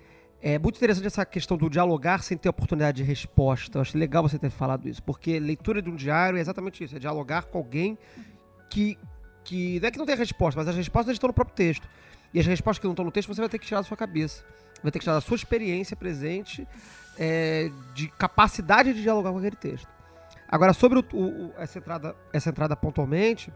é, 0.48 0.58
muito 0.58 0.76
interessante 0.76 1.06
essa 1.06 1.24
questão 1.26 1.56
do 1.56 1.68
dialogar 1.68 2.22
sem 2.22 2.36
ter 2.38 2.48
oportunidade 2.48 2.98
de 2.98 3.02
resposta. 3.02 3.78
Eu 3.78 3.82
acho 3.82 3.98
legal 3.98 4.22
você 4.22 4.38
ter 4.38 4.50
falado 4.50 4.88
isso, 4.88 5.02
porque 5.02 5.40
leitura 5.40 5.82
de 5.82 5.90
um 5.90 5.96
diário 5.96 6.38
é 6.38 6.40
exatamente 6.40 6.84
isso: 6.84 6.94
é 6.94 6.98
dialogar 7.00 7.46
com 7.46 7.58
alguém 7.58 7.98
que, 8.70 8.96
que. 9.42 9.80
Não 9.80 9.88
é 9.88 9.90
que 9.90 9.98
não 9.98 10.06
tem 10.06 10.14
resposta, 10.16 10.60
mas 10.60 10.68
as 10.68 10.76
respostas 10.76 11.14
estão 11.14 11.26
no 11.28 11.34
próprio 11.34 11.56
texto. 11.56 11.88
E 12.32 12.38
as 12.38 12.46
respostas 12.46 12.78
que 12.80 12.84
não 12.86 12.92
estão 12.92 13.04
no 13.04 13.10
texto 13.10 13.28
você 13.34 13.40
vai 13.40 13.48
ter 13.48 13.58
que 13.58 13.66
tirar 13.66 13.80
da 13.80 13.86
sua 13.88 13.96
cabeça. 13.96 14.44
Vai 14.82 14.92
ter 14.92 14.98
que 15.00 15.04
tirar 15.04 15.14
da 15.14 15.20
sua 15.20 15.34
experiência 15.36 15.96
presente 15.96 16.68
é, 17.18 17.70
de 17.94 18.08
capacidade 18.08 18.92
de 18.94 19.02
dialogar 19.02 19.32
com 19.32 19.38
aquele 19.38 19.56
texto. 19.56 19.88
Agora, 20.48 20.72
sobre 20.72 20.98
o- 21.00 21.04
o- 21.12 21.52
essa, 21.58 21.78
entrada, 21.78 22.14
essa 22.32 22.50
entrada 22.50 22.76
pontualmente, 22.76 23.50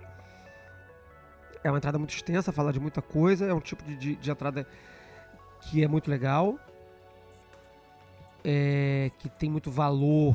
é 1.62 1.70
uma 1.70 1.78
entrada 1.78 1.98
muito 1.98 2.14
extensa, 2.14 2.50
fala 2.52 2.72
de 2.72 2.80
muita 2.80 3.02
coisa, 3.02 3.46
é 3.46 3.54
um 3.54 3.60
tipo 3.60 3.84
de, 3.84 3.96
de- 3.96 4.16
de 4.16 4.30
entrada 4.30 4.66
que 5.60 5.84
é 5.84 5.86
muito 5.88 6.10
legal, 6.10 6.58
é, 8.44 9.10
que 9.18 9.28
tem 9.28 9.50
muito 9.50 9.70
valor 9.70 10.34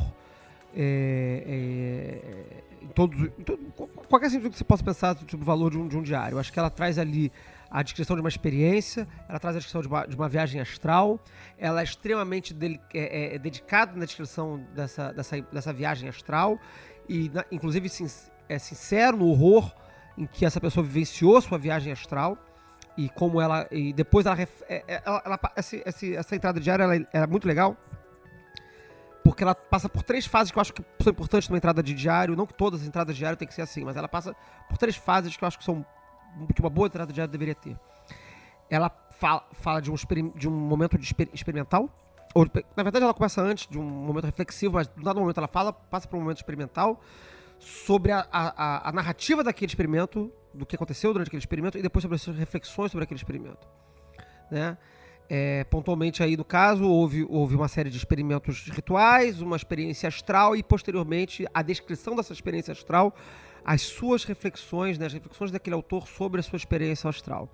é, 0.75 1.43
é, 1.47 2.63
em 2.83 2.87
todos, 2.87 3.17
em 3.39 3.43
todo- 3.43 3.57
qualquer 4.09 4.29
sentido 4.29 4.49
que 4.51 4.57
você 4.57 4.63
possa 4.63 4.83
pensar 4.83 5.17
sobre 5.17 5.35
o 5.37 5.45
valor 5.45 5.71
de 5.71 5.77
um, 5.77 5.87
de 5.87 5.97
um 5.97 6.01
diário. 6.01 6.35
Eu 6.35 6.39
acho 6.39 6.51
que 6.51 6.59
ela 6.59 6.69
traz 6.69 6.99
ali 6.99 7.31
a 7.71 7.81
descrição 7.81 8.15
de 8.15 8.21
uma 8.21 8.29
experiência, 8.29 9.07
ela 9.27 9.39
traz 9.39 9.55
a 9.55 9.59
descrição 9.59 9.81
de 9.81 9.87
uma, 9.87 10.05
de 10.05 10.15
uma 10.15 10.29
viagem 10.29 10.61
astral, 10.61 11.19
ela 11.57 11.81
é 11.81 11.83
extremamente 11.83 12.53
deli- 12.53 12.79
é, 12.93 13.33
é, 13.33 13.35
é 13.35 13.39
dedicada 13.39 13.93
na 13.97 14.05
descrição 14.05 14.63
dessa, 14.75 15.11
dessa, 15.13 15.41
dessa 15.41 15.73
viagem 15.73 16.07
astral 16.09 16.59
e, 17.09 17.29
na- 17.33 17.45
inclusive, 17.51 17.89
sin- 17.89 18.07
é 18.47 18.59
sincero 18.59 19.17
no 19.17 19.27
horror 19.27 19.73
em 20.17 20.25
que 20.25 20.45
essa 20.45 20.61
pessoa 20.61 20.85
vivenciou 20.85 21.41
sua 21.41 21.57
viagem 21.57 21.91
astral 21.91 22.37
e 22.97 23.09
como 23.09 23.41
ela 23.41 23.67
e 23.71 23.91
depois 23.93 24.25
ela, 24.25 24.37
é- 24.41 24.47
é- 24.87 25.01
ela, 25.05 25.21
ela 25.25 25.39
esse- 25.57 26.15
essa 26.15 26.35
entrada 26.35 26.59
diária 26.59 26.83
ela 26.83 26.95
é, 26.95 27.05
é 27.13 27.27
muito 27.27 27.47
legal 27.47 27.75
porque 29.23 29.43
ela 29.43 29.55
passa 29.55 29.89
por 29.89 30.03
três 30.03 30.25
fases 30.25 30.51
que 30.51 30.57
eu 30.57 30.61
acho 30.61 30.71
que 30.73 30.83
são 31.01 31.11
importantes 31.11 31.49
numa 31.49 31.57
entrada 31.57 31.81
de 31.81 31.95
diário. 31.95 32.35
Não 32.35 32.45
que 32.45 32.53
todas 32.53 32.81
as 32.81 32.87
entradas 32.87 33.15
de 33.15 33.19
diário 33.19 33.35
tem 33.37 33.47
que 33.47 33.53
ser 33.53 33.63
assim 33.63 33.83
mas 33.83 33.95
ela 33.97 34.07
passa 34.07 34.35
por 34.69 34.77
três 34.77 34.95
fases 34.95 35.35
que 35.35 35.43
eu 35.43 35.47
acho 35.47 35.57
que 35.57 35.63
são 35.65 35.85
que 36.53 36.61
uma 36.61 36.69
boa 36.69 36.87
entrada 36.87 37.07
de 37.07 37.15
diário 37.15 37.31
deveria 37.31 37.55
ter. 37.55 37.77
Ela 38.69 38.89
fala, 39.11 39.45
fala 39.53 39.81
de, 39.81 39.89
um, 39.91 39.95
de 40.35 40.47
um 40.47 40.51
momento 40.51 40.97
de 40.97 41.05
exper- 41.05 41.29
experimental 41.33 41.89
ou, 42.33 42.45
na 42.75 42.83
verdade 42.83 43.03
ela 43.03 43.13
começa 43.13 43.41
antes 43.41 43.67
de 43.67 43.79
um 43.79 43.83
momento 43.83 44.25
reflexivo 44.25 44.73
mas 44.73 44.89
no 44.95 45.03
dado 45.03 45.19
momento 45.19 45.37
ela 45.37 45.47
fala 45.47 45.71
passa 45.71 46.07
por 46.07 46.17
um 46.17 46.21
momento 46.21 46.37
experimental 46.37 47.01
sobre 47.65 48.11
a, 48.11 48.27
a, 48.31 48.89
a- 48.89 48.91
narrativa 48.91 49.43
daquele 49.43 49.71
experimento, 49.71 50.31
do 50.53 50.67
que 50.67 50.75
aconteceu 50.75 51.11
durante 51.11 51.29
aquele 51.29 51.39
experimento, 51.39 51.77
e 51.79 51.81
depois 51.81 52.03
sobre 52.03 52.15
as 52.15 52.21
suas 52.21 52.37
reflexões 52.37 52.91
sobre 52.91 53.05
aquele 53.05 53.17
experimento. 53.17 53.67
Né? 54.51 54.77
É, 55.27 55.63
pontualmente 55.63 56.21
aí 56.21 56.37
no 56.37 56.45
caso, 56.45 56.85
houve, 56.87 57.25
houve 57.27 57.55
uma 57.55 57.67
série 57.67 57.89
de 57.89 57.97
experimentos 57.97 58.69
rituais, 58.69 59.41
uma 59.41 59.55
experiência 59.55 60.07
astral 60.07 60.55
e 60.55 60.61
posteriormente 60.61 61.47
a 61.51 61.63
descrição 61.63 62.15
dessa 62.15 62.33
experiência 62.33 62.71
astral, 62.71 63.15
as 63.65 63.81
suas 63.81 64.23
reflexões, 64.25 64.99
né, 64.99 65.07
as 65.07 65.13
reflexões 65.13 65.49
daquele 65.49 65.75
autor 65.75 66.07
sobre 66.07 66.39
a 66.41 66.43
sua 66.43 66.57
experiência 66.57 67.09
astral. 67.09 67.49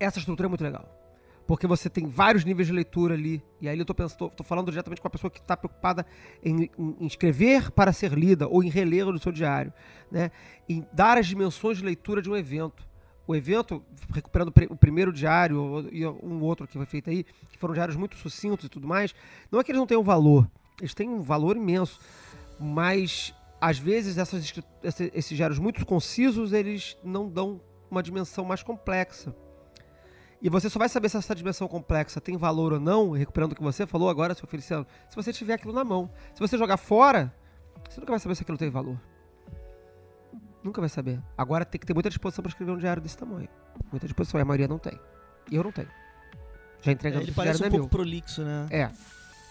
Essa 0.00 0.18
estrutura 0.18 0.46
é 0.46 0.48
muito 0.48 0.64
legal. 0.64 1.01
Porque 1.46 1.66
você 1.66 1.90
tem 1.90 2.06
vários 2.06 2.44
níveis 2.44 2.68
de 2.68 2.72
leitura 2.72 3.14
ali. 3.14 3.42
E 3.60 3.68
aí 3.68 3.78
eu 3.78 3.84
tô, 3.84 3.94
pensando, 3.94 4.16
tô, 4.18 4.28
tô 4.30 4.44
falando 4.44 4.70
diretamente 4.70 5.00
com 5.00 5.08
a 5.08 5.10
pessoa 5.10 5.30
que 5.30 5.40
está 5.40 5.56
preocupada 5.56 6.06
em, 6.42 6.70
em- 6.78 6.96
em 7.00 7.06
escrever 7.06 7.70
para 7.72 7.92
ser 7.92 8.12
lida 8.12 8.46
ou 8.48 8.62
em 8.62 8.68
reler 8.70 9.06
no 9.06 9.18
seu 9.18 9.32
diário. 9.32 9.72
Né? 10.10 10.30
Em 10.68 10.86
dar 10.92 11.18
as 11.18 11.26
dimensões 11.26 11.78
de 11.78 11.84
leitura 11.84 12.22
de 12.22 12.30
um 12.30 12.36
evento. 12.36 12.86
O 13.26 13.34
evento, 13.36 13.82
recuperando 14.12 14.48
o 14.48 14.52
pri- 14.52 14.68
o 14.70 14.76
primeiro 14.76 15.12
diário 15.12 15.88
e 15.92 16.06
um 16.06 16.40
outro 16.42 16.66
que 16.66 16.74
foi 16.76 16.86
feito 16.86 17.08
aí, 17.10 17.24
que 17.50 17.58
foram 17.58 17.72
diários 17.74 17.96
muito 17.96 18.16
sucintos 18.16 18.66
e 18.66 18.68
tudo 18.68 18.86
mais, 18.86 19.14
não 19.50 19.60
é 19.60 19.64
que 19.64 19.70
eles 19.70 19.78
não 19.78 19.86
tenham 19.86 20.02
valor. 20.02 20.48
Eles 20.80 20.94
têm 20.94 21.08
um 21.08 21.22
valor 21.22 21.56
imenso. 21.56 22.00
Mas, 22.58 23.34
às 23.60 23.78
vezes, 23.78 24.18
essas, 24.18 24.52
esses 25.14 25.36
diários 25.36 25.58
muito 25.58 25.84
concisos, 25.86 26.52
eles 26.52 26.96
não 27.04 27.28
dão 27.28 27.60
uma 27.90 28.02
dimensão 28.02 28.44
mais 28.44 28.62
complexa. 28.62 29.34
E 30.42 30.50
você 30.50 30.68
só 30.68 30.76
vai 30.78 30.88
saber 30.88 31.08
se 31.08 31.16
essa 31.16 31.34
dimensão 31.36 31.68
complexa 31.68 32.20
tem 32.20 32.36
valor 32.36 32.72
ou 32.72 32.80
não, 32.80 33.12
recuperando 33.12 33.52
o 33.52 33.54
que 33.54 33.62
você 33.62 33.86
falou 33.86 34.08
agora, 34.10 34.34
seu 34.34 34.46
Feliciano, 34.48 34.84
se 35.08 35.14
você 35.14 35.32
tiver 35.32 35.54
aquilo 35.54 35.72
na 35.72 35.84
mão. 35.84 36.10
Se 36.34 36.40
você 36.40 36.58
jogar 36.58 36.76
fora, 36.76 37.32
você 37.88 38.00
nunca 38.00 38.12
vai 38.12 38.18
saber 38.18 38.34
se 38.34 38.42
aquilo 38.42 38.58
tem 38.58 38.68
valor. 38.68 38.98
Nunca 40.64 40.80
vai 40.80 40.88
saber. 40.90 41.20
Agora 41.38 41.64
tem 41.64 41.78
que 41.80 41.86
ter 41.86 41.94
muita 41.94 42.08
disposição 42.08 42.42
para 42.42 42.50
escrever 42.50 42.72
um 42.72 42.76
diário 42.76 43.00
desse 43.00 43.16
tamanho. 43.16 43.48
Muita 43.90 44.06
disposição, 44.06 44.40
e 44.40 44.42
a 44.42 44.44
maioria 44.44 44.66
não 44.66 44.78
tem. 44.78 44.98
E 45.50 45.54
eu 45.54 45.62
não 45.62 45.70
tenho. 45.70 45.88
Já 46.80 46.90
entregando 46.90 47.22
ele 47.22 47.30
esse 47.30 47.36
parece 47.36 47.62
um 47.62 47.66
é 47.66 47.70
pouco 47.70 47.84
meu. 47.84 47.88
prolixo, 47.88 48.42
né? 48.42 48.66
É. 48.70 48.90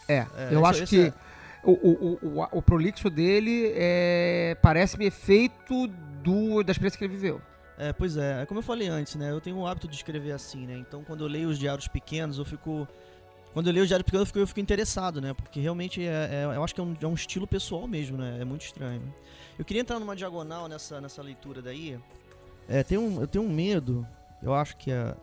É. 0.09 0.17
É, 0.17 0.27
eu 0.51 0.59
isso- 0.59 0.65
acho 0.65 0.85
que 0.87 1.07
é- 1.07 1.13
o, 1.63 1.71
o, 1.71 2.17
o, 2.25 2.39
o, 2.41 2.47
o 2.57 2.61
prolixo 2.61 3.09
dele 3.09 3.71
é, 3.75 4.57
parece-me 4.61 5.05
efeito 5.05 5.87
do, 6.21 6.63
da 6.63 6.71
experiência 6.71 6.97
que 6.97 7.05
ele 7.05 7.13
viveu. 7.13 7.41
É, 7.81 7.91
pois 7.91 8.15
é, 8.15 8.43
é 8.43 8.45
como 8.45 8.59
eu 8.59 8.63
falei 8.63 8.87
antes, 8.87 9.15
né? 9.15 9.31
Eu 9.31 9.41
tenho 9.41 9.57
o 9.57 9.65
hábito 9.65 9.87
de 9.87 9.95
escrever 9.95 10.33
assim, 10.33 10.67
né? 10.67 10.77
Então 10.77 11.03
quando 11.03 11.23
eu 11.23 11.27
leio 11.27 11.49
os 11.49 11.57
diários 11.57 11.87
pequenos, 11.87 12.37
eu 12.37 12.45
fico. 12.45 12.87
Quando 13.55 13.67
eu 13.67 13.73
leio 13.73 13.81
os 13.81 13.87
diários 13.87 14.05
pequenos, 14.05 14.21
eu 14.21 14.25
fico, 14.27 14.37
eu 14.39 14.45
fico 14.45 14.59
interessado, 14.59 15.19
né? 15.19 15.33
Porque 15.33 15.59
realmente 15.59 16.05
é, 16.05 16.29
é- 16.31 16.55
eu 16.55 16.63
acho 16.63 16.75
que 16.75 16.79
é 16.79 16.83
um, 16.83 16.95
é 17.01 17.07
um 17.07 17.15
estilo 17.15 17.47
pessoal 17.47 17.87
mesmo, 17.87 18.17
né? 18.19 18.37
É 18.39 18.45
muito 18.45 18.61
estranho. 18.61 19.01
Eu 19.57 19.65
queria 19.65 19.81
entrar 19.81 19.99
numa 19.99 20.15
diagonal 20.15 20.67
nessa, 20.67 21.01
nessa 21.01 21.23
leitura 21.23 21.59
daí. 21.59 21.99
É, 22.69 22.83
tem 22.83 22.99
um, 22.99 23.19
eu 23.19 23.25
tenho 23.27 23.43
um 23.43 23.49
medo, 23.49 24.07
eu 24.43 24.53
acho 24.53 24.77
que 24.77 24.91
é- 24.91 25.15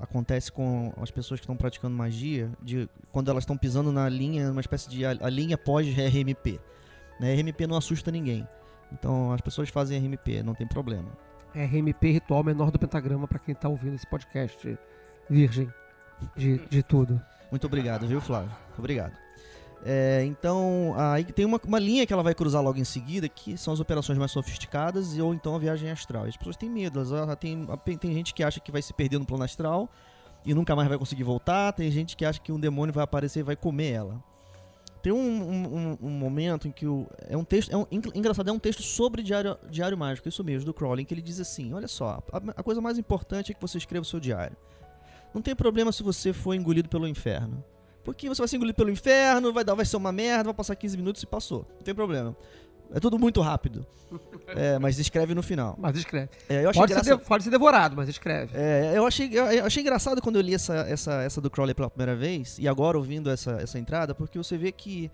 acontece 0.00 0.52
com 0.52 0.92
as 1.02 1.10
pessoas 1.10 1.40
que 1.40 1.44
estão 1.44 1.56
praticando 1.56 1.96
magia, 1.96 2.52
de 2.62 2.88
quando 3.10 3.32
elas 3.32 3.42
estão 3.42 3.56
pisando 3.56 3.90
na 3.90 4.08
linha, 4.08 4.52
uma 4.52 4.60
espécie 4.60 4.88
de 4.88 5.04
a, 5.04 5.10
a 5.10 5.28
linha 5.28 5.58
pós-RMP. 5.58 6.60
Né? 7.18 7.34
RMP 7.34 7.66
não 7.66 7.76
assusta 7.76 8.12
ninguém. 8.12 8.46
Então 8.92 9.32
as 9.32 9.40
pessoas 9.40 9.68
fazem 9.68 9.98
RMP, 9.98 10.40
não 10.44 10.54
tem 10.54 10.68
problema. 10.68 11.10
RMP 11.54 12.12
ritual 12.12 12.44
menor 12.44 12.70
do 12.70 12.78
pentagrama 12.78 13.26
para 13.26 13.38
quem 13.38 13.54
tá 13.54 13.68
ouvindo 13.68 13.94
esse 13.94 14.06
podcast 14.06 14.78
virgem 15.28 15.72
de, 16.36 16.58
de 16.68 16.82
tudo. 16.82 17.20
Muito 17.50 17.66
obrigado, 17.66 18.06
viu, 18.06 18.20
Flávio? 18.20 18.50
Obrigado. 18.78 19.12
É, 19.84 20.22
então, 20.26 20.94
aí 20.96 21.24
tem 21.24 21.46
uma, 21.46 21.58
uma 21.66 21.78
linha 21.78 22.06
que 22.06 22.12
ela 22.12 22.22
vai 22.22 22.34
cruzar 22.34 22.62
logo 22.62 22.78
em 22.78 22.84
seguida, 22.84 23.28
que 23.28 23.56
são 23.56 23.72
as 23.72 23.80
operações 23.80 24.18
mais 24.18 24.30
sofisticadas 24.30 25.18
ou 25.18 25.32
então 25.32 25.54
a 25.54 25.58
viagem 25.58 25.90
astral. 25.90 26.24
As 26.24 26.36
pessoas 26.36 26.56
têm 26.56 26.68
medo, 26.68 27.00
elas, 27.00 27.36
tem, 27.38 27.66
tem 27.98 28.12
gente 28.12 28.34
que 28.34 28.42
acha 28.44 28.60
que 28.60 28.70
vai 28.70 28.82
se 28.82 28.92
perder 28.92 29.18
no 29.18 29.24
plano 29.24 29.44
astral 29.44 29.88
e 30.44 30.54
nunca 30.54 30.76
mais 30.76 30.88
vai 30.88 30.98
conseguir 30.98 31.24
voltar, 31.24 31.72
tem 31.72 31.90
gente 31.90 32.16
que 32.16 32.24
acha 32.24 32.40
que 32.40 32.52
um 32.52 32.60
demônio 32.60 32.92
vai 32.92 33.04
aparecer 33.04 33.40
e 33.40 33.42
vai 33.42 33.56
comer 33.56 33.92
ela. 33.92 34.22
Tem 35.02 35.12
um, 35.12 35.16
um- 35.18 35.98
um- 36.02 36.10
momento 36.10 36.68
em 36.68 36.70
que 36.70 36.86
o, 36.86 37.06
é 37.28 37.36
um 37.36 37.44
texto, 37.44 37.72
é 37.72 37.76
um, 37.76 37.86
engra- 37.90 38.12
engraçado, 38.14 38.48
é 38.50 38.52
um 38.52 38.58
texto 38.58 38.82
sobre 38.82 39.22
diário, 39.22 39.56
diário 39.70 39.96
mágico, 39.96 40.28
isso 40.28 40.44
mesmo, 40.44 40.66
do 40.66 40.74
Crowley, 40.74 41.04
que 41.06 41.14
ele 41.14 41.22
diz 41.22 41.40
assim: 41.40 41.72
olha 41.72 41.88
só, 41.88 42.22
a, 42.30 42.36
a 42.60 42.62
coisa 42.62 42.80
mais 42.82 42.98
importante 42.98 43.50
é 43.50 43.54
que 43.54 43.60
você 43.60 43.78
escreva 43.78 44.02
o 44.02 44.06
seu 44.06 44.20
diário. 44.20 44.56
Não 45.32 45.40
tem 45.40 45.54
problema 45.56 45.90
se 45.92 46.02
você 46.02 46.32
for 46.32 46.54
engolido 46.54 46.88
pelo 46.88 47.06
inferno. 47.08 47.64
Porque 48.04 48.28
você 48.28 48.40
vai 48.40 48.48
ser 48.48 48.56
engolido 48.56 48.76
pelo 48.76 48.90
inferno, 48.90 49.52
vai 49.52 49.62
dar, 49.64 49.74
vai 49.74 49.84
ser 49.84 49.96
uma 49.96 50.10
merda, 50.10 50.44
vai 50.44 50.54
passar 50.54 50.74
15 50.74 50.96
minutos 50.96 51.22
e 51.22 51.26
passou. 51.26 51.66
Não 51.76 51.82
tem 51.82 51.94
problema. 51.94 52.36
É 52.92 52.98
tudo 53.00 53.18
muito 53.18 53.40
rápido. 53.40 53.86
É, 54.48 54.78
mas 54.80 54.98
escreve 54.98 55.34
no 55.34 55.42
final. 55.42 55.76
Mas 55.78 55.96
escreve. 55.96 56.28
É, 56.48 56.64
Pode 56.64 56.76
ser, 56.76 56.84
engraçado. 56.84 57.18
de- 57.20 57.24
pode 57.24 57.44
ser 57.44 57.50
devorado, 57.50 57.96
mas 57.96 58.08
escreve. 58.08 58.52
É, 58.56 58.92
eu 58.96 59.06
achei, 59.06 59.30
eu 59.32 59.64
achei 59.64 59.80
engraçado 59.82 60.20
quando 60.20 60.36
eu 60.36 60.42
li 60.42 60.54
essa, 60.54 60.74
essa, 60.74 61.22
essa 61.22 61.40
do 61.40 61.48
Crowley 61.48 61.74
pela 61.74 61.88
primeira 61.88 62.16
vez, 62.16 62.58
e 62.58 62.66
agora 62.66 62.98
ouvindo 62.98 63.30
essa, 63.30 63.52
essa 63.62 63.78
entrada, 63.78 64.12
porque 64.14 64.36
você 64.36 64.58
vê 64.58 64.72
que, 64.72 65.08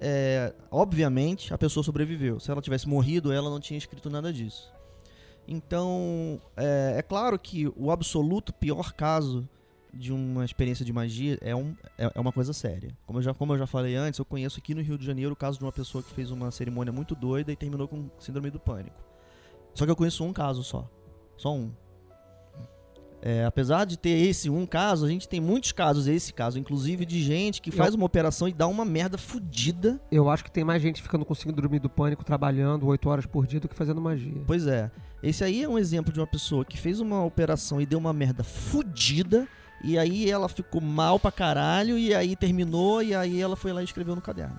é, 0.00 0.52
obviamente, 0.70 1.52
a 1.52 1.58
pessoa 1.58 1.82
sobreviveu. 1.82 2.38
Se 2.38 2.50
ela 2.50 2.62
tivesse 2.62 2.88
morrido, 2.88 3.32
ela 3.32 3.50
não 3.50 3.58
tinha 3.58 3.76
escrito 3.78 4.08
nada 4.08 4.32
disso. 4.32 4.72
Então, 5.48 6.40
é, 6.56 6.94
é 6.98 7.02
claro 7.02 7.36
que 7.38 7.66
o 7.76 7.90
absoluto 7.90 8.52
pior 8.52 8.92
caso 8.92 9.48
de 9.92 10.12
uma 10.12 10.44
experiência 10.44 10.84
de 10.84 10.92
magia 10.92 11.38
é, 11.40 11.54
um, 11.54 11.74
é, 11.98 12.10
é 12.14 12.20
uma 12.20 12.32
coisa 12.32 12.52
séria. 12.52 12.96
Como 13.06 13.18
eu, 13.18 13.22
já, 13.22 13.34
como 13.34 13.52
eu 13.52 13.58
já 13.58 13.66
falei 13.66 13.96
antes, 13.96 14.18
eu 14.18 14.24
conheço 14.24 14.58
aqui 14.58 14.74
no 14.74 14.82
Rio 14.82 14.98
de 14.98 15.04
Janeiro 15.04 15.32
o 15.32 15.36
caso 15.36 15.58
de 15.58 15.64
uma 15.64 15.72
pessoa 15.72 16.02
que 16.02 16.12
fez 16.12 16.30
uma 16.30 16.50
cerimônia 16.50 16.92
muito 16.92 17.14
doida 17.14 17.52
e 17.52 17.56
terminou 17.56 17.88
com 17.88 18.10
síndrome 18.18 18.50
do 18.50 18.60
pânico. 18.60 18.96
Só 19.74 19.84
que 19.84 19.90
eu 19.90 19.96
conheço 19.96 20.24
um 20.24 20.32
caso 20.32 20.62
só. 20.62 20.90
Só 21.36 21.54
um. 21.54 21.72
É, 23.22 23.44
apesar 23.44 23.84
de 23.84 23.98
ter 23.98 24.10
esse 24.10 24.48
um 24.48 24.64
caso, 24.64 25.04
a 25.04 25.08
gente 25.08 25.28
tem 25.28 25.40
muitos 25.40 25.72
casos, 25.72 26.06
esse 26.06 26.32
caso, 26.32 26.58
inclusive 26.58 27.04
de 27.04 27.22
gente 27.22 27.60
que 27.60 27.70
faz 27.70 27.94
uma 27.94 28.06
operação 28.06 28.48
e 28.48 28.52
dá 28.52 28.66
uma 28.66 28.84
merda 28.84 29.18
fudida. 29.18 30.00
Eu 30.10 30.30
acho 30.30 30.42
que 30.42 30.50
tem 30.50 30.64
mais 30.64 30.80
gente 30.80 31.02
ficando 31.02 31.24
com 31.24 31.34
síndrome 31.34 31.78
do 31.78 31.90
pânico 31.90 32.24
trabalhando 32.24 32.86
8 32.86 33.08
horas 33.08 33.26
por 33.26 33.46
dia 33.46 33.60
do 33.60 33.68
que 33.68 33.74
fazendo 33.74 34.00
magia. 34.00 34.42
Pois 34.46 34.66
é. 34.66 34.90
Esse 35.22 35.44
aí 35.44 35.62
é 35.62 35.68
um 35.68 35.78
exemplo 35.78 36.10
de 36.12 36.18
uma 36.18 36.26
pessoa 36.26 36.64
que 36.64 36.78
fez 36.78 36.98
uma 36.98 37.22
operação 37.22 37.78
e 37.80 37.84
deu 37.84 37.98
uma 37.98 38.12
merda 38.12 38.42
fudida. 38.42 39.46
E 39.82 39.98
aí 39.98 40.30
ela 40.30 40.48
ficou 40.48 40.80
mal 40.80 41.18
pra 41.18 41.32
caralho. 41.32 41.98
E 41.98 42.14
aí 42.14 42.36
terminou. 42.36 43.02
E 43.02 43.14
aí 43.14 43.40
ela 43.40 43.56
foi 43.56 43.72
lá 43.72 43.80
e 43.80 43.84
escreveu 43.84 44.14
no 44.14 44.22
caderno. 44.22 44.58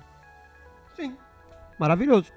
Sim. 0.96 1.16
Maravilhoso. 1.80 2.32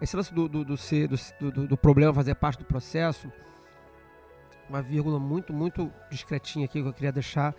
Esse 0.00 0.16
lance 0.16 0.34
do, 0.34 0.48
do, 0.48 0.64
do, 0.64 0.76
ser, 0.76 1.08
do, 1.08 1.50
do, 1.50 1.66
do 1.68 1.76
problema 1.76 2.12
fazer 2.12 2.34
parte 2.34 2.58
do 2.58 2.64
processo, 2.64 3.32
uma 4.68 4.82
vírgula 4.82 5.18
muito, 5.18 5.52
muito 5.52 5.90
discretinha 6.10 6.66
aqui 6.66 6.82
que 6.82 6.88
eu 6.88 6.92
queria 6.92 7.12
deixar. 7.12 7.54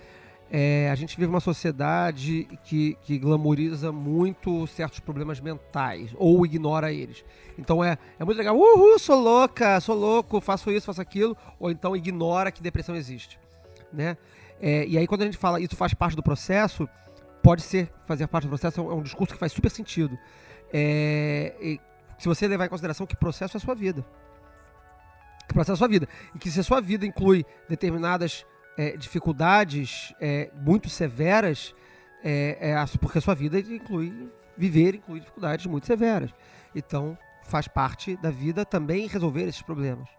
É, 0.51 0.89
a 0.91 0.95
gente 0.95 1.17
vive 1.17 1.27
uma 1.27 1.39
sociedade 1.39 2.47
que, 2.63 2.95
que 3.01 3.17
glamoriza 3.17 3.91
muito 3.91 4.67
certos 4.67 4.99
problemas 4.99 5.39
mentais 5.39 6.13
ou 6.17 6.45
ignora 6.45 6.93
eles. 6.93 7.25
Então 7.57 7.83
é, 7.83 7.97
é 8.19 8.23
muito 8.23 8.37
legal, 8.37 8.55
uhul, 8.55 8.99
sou 8.99 9.19
louca, 9.19 9.79
sou 9.81 9.95
louco, 9.95 10.39
faço 10.39 10.69
isso, 10.69 10.85
faço 10.85 11.01
aquilo, 11.01 11.35
ou 11.59 11.71
então 11.71 11.95
ignora 11.95 12.51
que 12.51 12.61
depressão 12.61 12.95
existe. 12.95 13.39
Né? 13.95 14.17
É, 14.59 14.85
e 14.85 14.97
aí 14.97 15.07
quando 15.07 15.21
a 15.21 15.25
gente 15.25 15.37
fala 15.37 15.59
isso 15.59 15.75
faz 15.75 15.93
parte 15.93 16.15
do 16.15 16.23
processo, 16.23 16.87
pode 17.41 17.61
ser 17.61 17.91
fazer 18.05 18.27
parte 18.27 18.45
do 18.45 18.49
processo, 18.49 18.81
é 18.81 18.83
um, 18.83 19.01
discurso 19.01 19.33
que 19.33 19.39
faz 19.39 19.51
super 19.51 19.69
sentido. 19.69 20.17
É, 20.73 21.77
se 22.17 22.27
você 22.27 22.47
levar 22.47 22.65
em 22.65 22.69
consideração 22.69 23.05
que 23.05 23.15
processo 23.15 23.55
é 23.55 23.59
a 23.59 23.61
sua 23.61 23.75
vida. 23.75 24.05
Que 25.47 25.53
processo 25.53 25.71
é 25.71 25.75
a 25.75 25.77
sua 25.77 25.87
vida. 25.87 26.07
E 26.33 26.39
que 26.39 26.49
se 26.49 26.59
a 26.59 26.63
sua 26.63 26.81
vida 26.81 27.05
inclui 27.05 27.45
determinadas 27.69 28.45
é, 28.77 28.97
dificuldades 28.97 30.13
é, 30.19 30.49
muito 30.55 30.89
severas, 30.89 31.73
é, 32.23 32.73
porque 32.99 33.19
a 33.19 33.21
sua 33.21 33.35
vida 33.35 33.59
inclui 33.59 34.29
viver, 34.57 34.95
inclui 34.95 35.19
dificuldades 35.19 35.65
muito 35.65 35.85
severas. 35.85 36.31
Então, 36.73 37.17
faz 37.43 37.67
parte 37.67 38.17
da 38.17 38.31
vida 38.31 38.65
também 38.65 39.07
resolver 39.07 39.43
esses 39.43 39.61
problemas. 39.61 40.09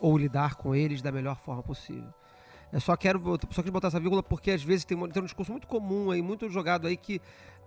Ou 0.00 0.16
lidar 0.16 0.54
com 0.54 0.74
eles 0.74 1.02
da 1.02 1.10
melhor 1.10 1.36
forma 1.36 1.62
possível. 1.62 2.12
Eu 2.72 2.80
só 2.80 2.96
quero, 2.96 3.20
só 3.50 3.62
quero 3.62 3.72
botar 3.72 3.88
essa 3.88 3.98
vírgula 4.00 4.22
porque 4.22 4.50
às 4.50 4.62
vezes 4.62 4.84
tem, 4.84 4.96
tem 5.10 5.22
um 5.22 5.24
discurso 5.24 5.50
muito 5.52 5.66
comum 5.66 6.10
aí, 6.10 6.20
muito 6.20 6.48
jogado 6.50 6.86
aí 6.86 6.96
que 6.96 7.20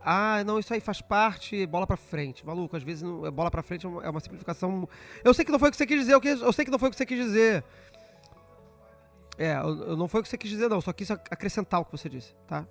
ah, 0.04 0.44
não, 0.44 0.58
isso 0.60 0.74
aí 0.74 0.80
faz 0.80 1.02
parte, 1.02 1.66
bola 1.66 1.86
pra 1.88 1.98
frente. 1.98 2.46
Maluco, 2.46 2.76
às 2.76 2.84
vezes 2.84 3.04
não, 3.04 3.26
é 3.26 3.32
bola 3.32 3.50
pra 3.52 3.62
frente 3.64 3.86
é 3.86 3.90
uma, 3.90 4.04
é 4.04 4.20
simplificação. 4.20 4.88
Eu 5.24 5.34
sei 5.34 5.46
que 5.46 5.52
não 5.52 5.60
foi 5.60 5.70
o 5.70 5.72
que 5.72 5.78
você 5.78 5.86
quis 5.86 6.00
dizer, 6.00 6.14
eu, 6.14 6.22
que- 6.22 6.28
eu 6.30 6.54
sei 6.54 6.66
que 6.66 6.72
não 6.72 6.80
foi 6.80 6.90
o 6.90 6.92
que 6.92 6.98
você 6.98 7.06
quis 7.06 7.18
dizer. 7.18 7.64
É, 9.38 9.56
eu, 9.58 9.84
eu 9.90 9.98
não 9.98 10.08
foi 10.08 10.20
o 10.22 10.24
que 10.24 10.30
você 10.30 10.38
quis 10.38 10.50
dizer, 10.50 10.70
não, 10.70 10.82
só 10.82 10.92
quis 10.94 11.10
ac- 11.10 11.28
acrescentar 11.32 11.80
o 11.82 11.86
que 11.86 11.92
você 11.92 12.10
disse, 12.10 12.36
tá? 12.48 12.66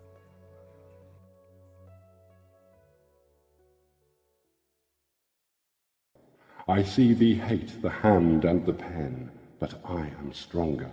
I 6.68 6.82
see 6.84 7.14
thee 7.14 7.34
hate 7.34 7.80
the 7.82 7.88
hand 7.88 8.44
and 8.44 8.64
the 8.64 8.72
pen, 8.72 9.30
but 9.58 9.74
I 9.84 10.12
am 10.20 10.32
stronger. 10.32 10.90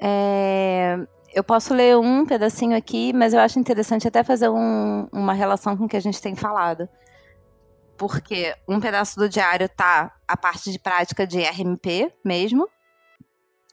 É, 0.00 0.96
eu 1.34 1.44
posso 1.44 1.74
ler 1.74 1.96
um 1.96 2.24
pedacinho 2.24 2.76
aqui, 2.76 3.12
mas 3.12 3.34
eu 3.34 3.40
acho 3.40 3.58
interessante 3.58 4.08
até 4.08 4.24
fazer 4.24 4.48
um- 4.48 5.06
uma 5.12 5.32
relação 5.32 5.76
com 5.76 5.84
o 5.84 5.88
que 5.88 5.96
a 5.96 6.00
gente 6.00 6.20
tem 6.20 6.34
falado. 6.34 6.88
Porque 7.96 8.54
um 8.66 8.80
pedaço 8.80 9.18
do 9.18 9.28
diário 9.28 9.68
tá 9.68 10.12
a 10.26 10.36
parte 10.36 10.72
de 10.72 10.78
prática 10.78 11.26
de 11.26 11.40
RMP 11.42 12.10
mesmo. 12.24 12.66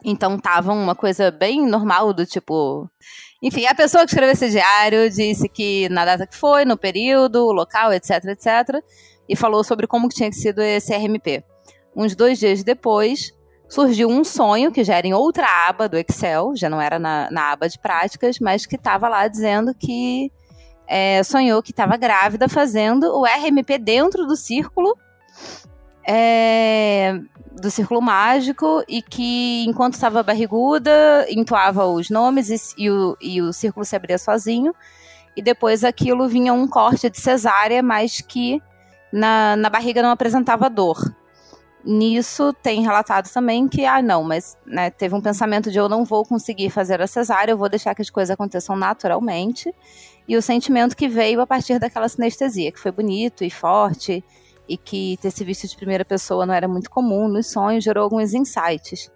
Então 0.04 0.38
tava 0.38 0.74
uma 0.74 0.94
coisa 0.94 1.32
bem 1.32 1.66
normal 1.66 2.14
do 2.14 2.26
tipo. 2.26 2.88
Enfim, 3.42 3.66
a 3.66 3.74
pessoa 3.74 4.04
que 4.04 4.12
escreveu 4.12 4.34
esse 4.34 4.50
diário 4.50 5.10
disse 5.10 5.48
que 5.50 5.90
na 5.90 6.06
data 6.06 6.28
que 6.28 6.36
foi, 6.36 6.66
no 6.66 6.78
período, 6.78 7.52
local, 7.52 7.92
etc, 7.94 8.24
etc. 8.26 8.84
E 9.28 9.36
falou 9.36 9.64
sobre 9.64 9.88
como 9.88 10.08
que 10.08 10.16
tinha 10.16 10.32
sido 10.32 10.62
esse 10.62 10.94
RMP. 10.94 11.44
Uns 11.96 12.16
dois 12.16 12.38
dias 12.38 12.64
depois, 12.64 13.32
surgiu 13.70 14.10
um 14.10 14.24
sonho 14.24 14.72
que 14.72 14.84
já 14.84 14.96
era 14.96 15.08
em 15.08 15.14
outra 15.14 15.48
aba 15.68 15.90
do 15.90 15.98
Excel, 15.98 16.54
já 16.56 16.70
não 16.70 16.82
era 16.82 16.98
na, 16.98 17.30
na 17.32 17.52
aba 17.52 17.68
de 17.68 17.78
práticas, 17.78 18.40
mas 18.40 18.66
que 18.66 18.76
estava 18.76 19.10
lá 19.10 19.28
dizendo 19.28 19.74
que 19.74 20.32
é, 20.88 21.22
sonhou 21.24 21.62
que 21.62 21.72
estava 21.72 21.98
grávida 21.98 22.48
fazendo 22.48 23.14
o 23.18 23.26
RMP 23.26 23.78
dentro 23.78 24.26
do 24.26 24.36
círculo. 24.36 24.98
é, 26.08 27.20
do 27.52 27.70
círculo 27.72 28.02
mágico 28.02 28.84
e 28.88 29.02
que 29.02 29.66
enquanto 29.68 29.96
estava 29.96 30.24
barriguda 30.24 31.26
entoava 31.30 31.86
os 31.86 32.10
nomes 32.10 32.50
e, 32.50 32.84
e 32.84 32.90
o, 32.90 33.18
e 33.20 33.42
o 33.42 33.52
círculo 33.52 33.84
se 33.84 33.96
abria 33.96 34.18
sozinho 34.18 34.74
e 35.36 35.42
depois 35.42 35.84
aquilo 35.84 36.28
vinha 36.28 36.54
um 36.54 36.68
corte 36.68 37.10
de 37.10 37.20
cesárea 37.20 37.82
mas 37.82 38.22
que 38.22 38.62
na, 39.12 39.56
na 39.56 39.70
barriga 39.70 40.02
não 40.02 40.12
apresentava 40.12 40.70
dor 40.70 40.98
Nisso 41.90 42.52
tem 42.62 42.82
relatado 42.82 43.32
também 43.32 43.66
que, 43.66 43.86
ah, 43.86 44.02
não, 44.02 44.22
mas 44.22 44.58
né, 44.66 44.90
teve 44.90 45.16
um 45.16 45.22
pensamento 45.22 45.72
de 45.72 45.78
eu 45.78 45.88
não 45.88 46.04
vou 46.04 46.26
conseguir 46.26 46.70
fazer 46.70 47.02
a 47.02 47.08
cesárea, 47.08 47.54
eu 47.54 47.58
vou 47.58 47.70
deixar 47.70 47.96
que 47.96 48.02
as 48.02 48.10
coisas 48.10 48.30
aconteçam 48.30 48.76
naturalmente. 48.76 49.74
E 50.28 50.36
o 50.36 50.42
sentimento 50.42 50.98
que 50.98 51.08
veio 51.08 51.40
a 51.40 51.48
partir 51.48 51.80
daquela 51.80 52.10
sinestesia, 52.10 52.74
que 52.74 52.80
foi 52.80 52.92
bonito 52.92 53.42
e 53.42 53.50
forte, 53.50 54.22
e 54.68 54.76
que 54.76 55.18
ter 55.22 55.32
se 55.32 55.46
visto 55.46 55.66
de 55.66 55.78
primeira 55.78 56.04
pessoa 56.04 56.46
não 56.46 56.54
era 56.54 56.68
muito 56.68 56.90
comum 56.90 57.30
nos 57.30 57.50
sonhos, 57.50 57.86
gerou 57.86 58.04
alguns 58.04 58.34
insights. 58.34 59.10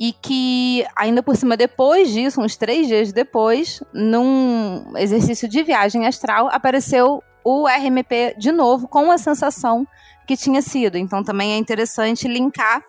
E 0.00 0.14
que, 0.14 0.82
ainda 0.96 1.22
por 1.22 1.36
cima, 1.36 1.58
depois 1.58 2.10
disso, 2.10 2.40
uns 2.40 2.56
três 2.56 2.86
dias 2.86 3.12
depois, 3.12 3.82
num 3.92 4.96
exercício 4.96 5.46
de 5.46 5.62
viagem 5.62 6.06
astral, 6.06 6.48
apareceu 6.50 7.22
o 7.44 7.66
RMP 7.68 8.34
de 8.38 8.50
novo 8.50 8.88
com 8.88 9.10
a 9.10 9.18
sensação 9.18 9.86
que 10.26 10.36
tinha 10.36 10.62
sido. 10.62 10.96
Então 10.96 11.22
também 11.22 11.52
é 11.52 11.56
interessante 11.58 12.26
linkar 12.26 12.82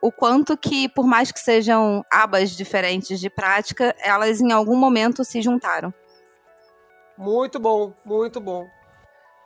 o 0.00 0.12
quanto 0.12 0.56
que, 0.56 0.88
por 0.88 1.06
mais 1.06 1.32
que 1.32 1.40
sejam 1.40 2.04
abas 2.12 2.50
diferentes 2.50 3.18
de 3.18 3.28
prática, 3.28 3.94
elas 3.98 4.40
em 4.40 4.52
algum 4.52 4.76
momento 4.76 5.24
se 5.24 5.42
juntaram. 5.42 5.92
Muito 7.18 7.58
bom, 7.58 7.92
muito 8.04 8.40
bom. 8.40 8.66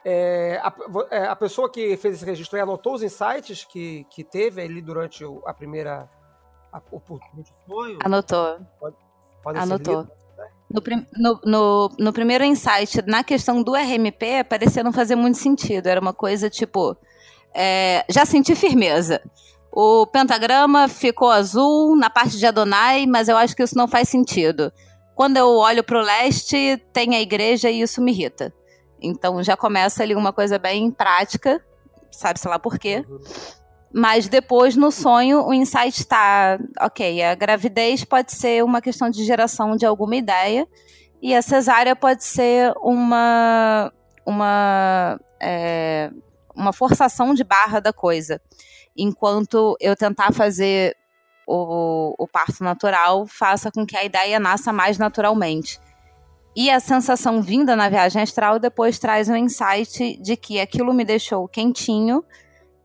É, 0.04 0.60
a, 0.62 0.74
é, 1.10 1.24
a 1.26 1.36
pessoa 1.36 1.70
que 1.70 1.96
fez 1.96 2.16
esse 2.16 2.24
registro 2.24 2.56
aí 2.56 2.62
anotou 2.62 2.94
os 2.94 3.02
insights 3.02 3.64
que, 3.64 4.04
que 4.10 4.24
teve 4.24 4.62
ali 4.62 4.80
durante 4.80 5.24
o- 5.24 5.42
a 5.46 5.52
primeira. 5.54 6.08
A, 6.72 6.80
o, 6.90 6.96
o? 6.98 7.98
Anotou. 8.04 8.58
Podem 9.42 9.62
ser 9.62 9.74
Anotou. 9.74 10.08
No, 10.72 11.40
no, 11.44 11.90
no, 11.98 12.12
primeiro 12.12 12.44
insight, 12.44 13.02
na 13.06 13.24
questão 13.24 13.62
do 13.62 13.74
RMP, 13.74 14.44
parecia 14.48 14.84
não 14.84 14.92
fazer 14.92 15.16
muito 15.16 15.36
sentido. 15.36 15.88
Era 15.88 16.00
uma 16.00 16.12
coisa 16.12 16.48
tipo. 16.48 16.96
é, 17.54 18.04
já 18.08 18.24
senti 18.24 18.54
firmeza. 18.54 19.20
O 19.72 20.06
pentagrama 20.06 20.88
ficou 20.88 21.30
azul 21.30 21.96
na 21.96 22.10
parte 22.10 22.38
de 22.38 22.46
Adonai, 22.46 23.06
mas 23.06 23.28
eu 23.28 23.36
acho 23.36 23.54
que 23.54 23.62
isso 23.62 23.76
não 23.76 23.86
faz 23.86 24.08
sentido. 24.08 24.72
Quando 25.14 25.36
eu 25.36 25.48
olho 25.56 25.84
para 25.84 25.98
o 25.98 26.02
leste, 26.02 26.82
tem 26.92 27.14
a 27.14 27.20
igreja 27.20 27.70
e 27.70 27.82
isso 27.82 28.00
me 28.00 28.10
irrita. 28.10 28.52
Então 29.00 29.42
já 29.42 29.56
começa 29.56 30.02
ali 30.02 30.14
uma 30.14 30.32
coisa 30.32 30.58
bem 30.58 30.90
prática, 30.90 31.64
sabe-se 32.10 32.48
lá 32.48 32.58
por 32.58 32.78
quê. 32.78 33.04
Mas 33.92 34.28
depois, 34.28 34.76
no 34.76 34.90
sonho, 34.90 35.44
o 35.44 35.52
insight 35.52 35.98
está, 35.98 36.58
ok, 36.80 37.22
a 37.22 37.34
gravidez 37.34 38.04
pode 38.04 38.32
ser 38.32 38.62
uma 38.62 38.80
questão 38.80 39.10
de 39.10 39.24
geração 39.24 39.76
de 39.76 39.84
alguma 39.84 40.14
ideia, 40.14 40.66
e 41.20 41.34
a 41.34 41.42
cesárea 41.42 41.96
pode 41.96 42.24
ser 42.24 42.72
uma, 42.80 43.92
uma, 44.24 45.20
é, 45.40 46.10
uma 46.54 46.72
forçação 46.72 47.34
de 47.34 47.42
barra 47.42 47.80
da 47.80 47.92
coisa. 47.92 48.40
Enquanto 48.96 49.76
eu 49.80 49.96
tentar 49.96 50.32
fazer 50.32 50.96
o, 51.46 52.14
o 52.16 52.28
parto 52.28 52.62
natural, 52.62 53.26
faça 53.26 53.72
com 53.72 53.84
que 53.84 53.96
a 53.96 54.04
ideia 54.04 54.38
nasça 54.38 54.72
mais 54.72 54.98
naturalmente. 54.98 55.80
E 56.54 56.70
a 56.70 56.80
sensação 56.80 57.42
vinda 57.42 57.76
na 57.76 57.88
viagem 57.88 58.22
astral 58.22 58.58
depois 58.58 58.98
traz 58.98 59.28
um 59.28 59.36
insight 59.36 60.16
de 60.20 60.36
que 60.36 60.60
aquilo 60.60 60.92
me 60.92 61.04
deixou 61.04 61.46
quentinho, 61.48 62.24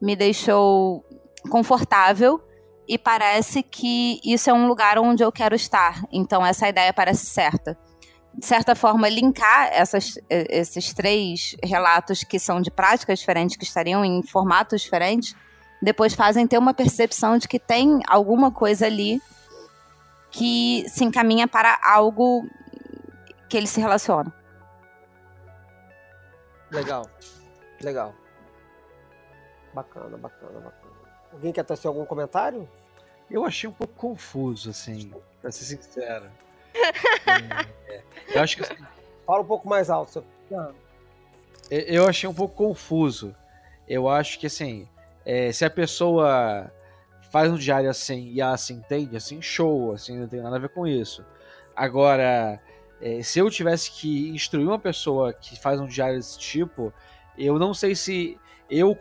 me 0.06 0.16
deixou 0.16 1.04
confortável 1.50 2.40
e 2.88 2.96
parece 2.96 3.64
que 3.64 4.22
isso 4.24 4.52
é 4.52 4.54
um 4.54 4.68
lugar 4.68 5.00
onde 5.00 5.24
eu 5.24 5.32
quero 5.32 5.56
estar. 5.56 6.04
Então 6.12 6.46
essa 6.46 6.70
ideia 6.70 6.94
parece 6.94 7.26
certa. 7.26 7.76
De 8.32 8.46
certa 8.46 8.76
forma, 8.76 9.10
linkar 9.10 9.70
essas, 9.72 10.20
esses 10.30 10.94
três 10.94 11.56
relatos 11.64 12.24
que 12.24 12.38
são 12.38 12.62
de 12.62 12.70
práticas 12.70 13.18
diferentes, 13.18 13.56
que 13.56 13.64
estariam 13.64 14.06
em 14.06 14.22
formatos 14.22 14.82
diferentes, 14.82 15.34
depois 15.82 16.14
fazem 16.14 16.46
ter 16.46 16.60
uma 16.60 16.74
percepção 16.74 17.40
de 17.40 17.48
que 17.48 17.58
tem 17.58 18.02
alguma 18.08 18.52
coisa 18.52 18.86
ali 18.86 19.20
que 20.30 20.86
se 20.88 21.04
encaminha 21.04 21.48
para 21.48 21.80
algo 21.84 22.46
que 23.50 23.58
eles 23.58 23.72
se 23.72 23.80
relacionam. 23.80 24.32
Legal. 26.70 27.10
Legal. 27.82 28.14
Bacana, 29.76 30.18
bacana, 30.18 30.60
bacana. 30.60 30.94
Alguém 31.34 31.52
quer 31.52 31.64
trazer 31.66 31.88
algum 31.90 32.06
comentário? 32.06 32.68
Eu 33.30 33.44
achei 33.44 33.70
um 33.70 33.74
pouco 33.74 33.94
confuso, 33.94 34.70
assim, 34.70 35.12
pra 35.42 35.52
ser 35.52 35.66
sincero. 35.66 36.26
É, 37.88 38.02
eu 38.34 38.42
acho 38.42 38.56
que 38.58 38.64
assim, 38.64 38.76
Fala 39.26 39.42
um 39.42 39.46
pouco 39.46 39.68
mais 39.68 39.90
alto. 39.90 40.12
seu- 40.12 40.26
eu- 41.70 41.80
eu 41.82 42.08
achei 42.08 42.30
um 42.30 42.34
pouco 42.34 42.56
confuso. 42.56 43.36
Eu 43.88 44.08
acho 44.10 44.40
que 44.40 44.48
assim, 44.48 44.88
é, 45.26 45.52
se 45.52 45.64
a 45.66 45.70
pessoa 45.70 46.72
faz 47.32 47.52
um 47.52 47.56
diário 47.58 47.90
assim 47.90 48.30
e 48.32 48.40
ela 48.42 48.56
se 48.58 48.74
entende, 48.74 49.16
assim, 49.18 49.42
show, 49.42 49.94
assim, 49.94 50.18
não 50.18 50.28
tem 50.28 50.42
nada 50.42 50.56
a 50.56 50.60
ver 50.60 50.70
com 50.70 50.86
isso. 50.88 51.26
Agora, 51.76 52.60
é, 53.02 53.22
se 53.24 53.40
eu 53.40 53.50
tivesse 53.50 53.92
que 53.92 54.30
instruir 54.30 54.68
uma 54.68 54.80
pessoa 54.80 55.34
que 55.34 55.60
faz 55.60 55.80
um 55.80 55.88
diário 55.88 56.18
desse 56.18 56.38
tipo, 56.40 56.94
eu 57.38 57.58
não 57.60 57.74
sei 57.74 57.96
se 57.96 58.40
eu, 58.70 58.96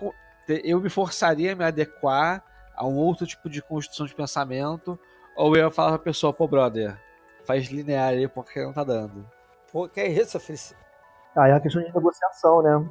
eu 0.48 0.80
me 0.80 0.90
forçaria 0.90 1.52
a 1.52 1.56
me 1.56 1.64
adequar 1.64 2.44
a 2.76 2.86
um 2.86 2.96
outro 2.96 3.26
tipo 3.26 3.48
de 3.48 3.62
construção 3.62 4.06
de 4.06 4.14
pensamento, 4.14 4.98
ou 5.36 5.54
eu 5.56 5.64
ia 5.64 5.70
falar 5.70 5.90
pra 5.90 5.98
pessoa, 5.98 6.32
pô, 6.32 6.46
brother, 6.46 6.98
faz 7.44 7.66
linear 7.66 8.10
aí 8.10 8.28
porque 8.28 8.62
não 8.62 8.72
tá 8.72 8.84
dando. 8.84 9.24
Pô, 9.72 9.88
que 9.88 10.00
é 10.00 10.08
isso, 10.08 10.38
Felici? 10.38 10.74
Ah, 11.36 11.48
é 11.48 11.52
uma 11.52 11.60
questão 11.60 11.82
de 11.82 11.92
negociação, 11.92 12.62
né? 12.62 12.88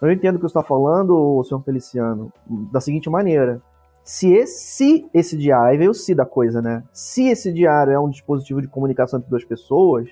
Eu 0.00 0.10
entendo 0.10 0.36
o 0.36 0.38
que 0.38 0.42
você 0.42 0.58
está 0.58 0.62
falando, 0.62 1.42
senhor 1.44 1.62
Feliciano, 1.62 2.32
da 2.72 2.80
seguinte 2.80 3.10
maneira. 3.10 3.60
Se 4.02 4.32
esse, 4.32 5.08
esse 5.12 5.36
diário, 5.36 5.70
aí 5.70 5.76
veio 5.76 5.90
o 5.90 5.94
se 5.94 6.14
da 6.14 6.24
coisa, 6.24 6.62
né? 6.62 6.82
Se 6.92 7.28
esse 7.28 7.52
diário 7.52 7.92
é 7.92 8.00
um 8.00 8.08
dispositivo 8.08 8.62
de 8.62 8.68
comunicação 8.68 9.18
entre 9.18 9.28
duas 9.30 9.44
pessoas, 9.44 10.08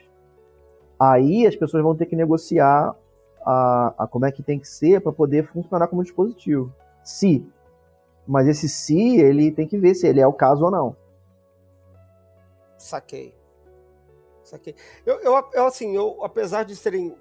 aí 1.01 1.47
as 1.47 1.57
pessoas 1.57 1.83
vão 1.83 1.97
ter 1.97 2.07
que 2.07 2.15
negociar 2.15 2.95
a, 3.45 3.95
a 3.99 4.07
como 4.07 4.27
é 4.27 4.33
que 4.33 4.43
tem 4.43 4.59
que 4.59 4.69
ser 4.69 5.01
para 5.01 5.13
poder 5.13 5.47
funcionar 5.47 5.89
como 5.89 6.03
dispositivo. 6.03 6.73
Se. 7.03 7.47
Mas 8.27 8.47
esse 8.47 8.69
se, 8.69 9.17
ele 9.17 9.51
tem 9.51 9.67
que 9.67 9.79
ver 9.79 9.95
se 9.95 10.07
ele 10.07 10.21
é 10.21 10.27
o 10.27 10.33
caso 10.33 10.65
ou 10.65 10.71
não. 10.71 10.97
Saquei. 12.77 13.35
Saquei. 14.45 14.75
Eu, 15.05 15.21
eu, 15.21 15.51
eu, 15.53 15.67
assim, 15.67 15.95
eu, 15.97 16.23
apesar 16.25 16.65
de 16.65 16.77
serem. 16.77 17.17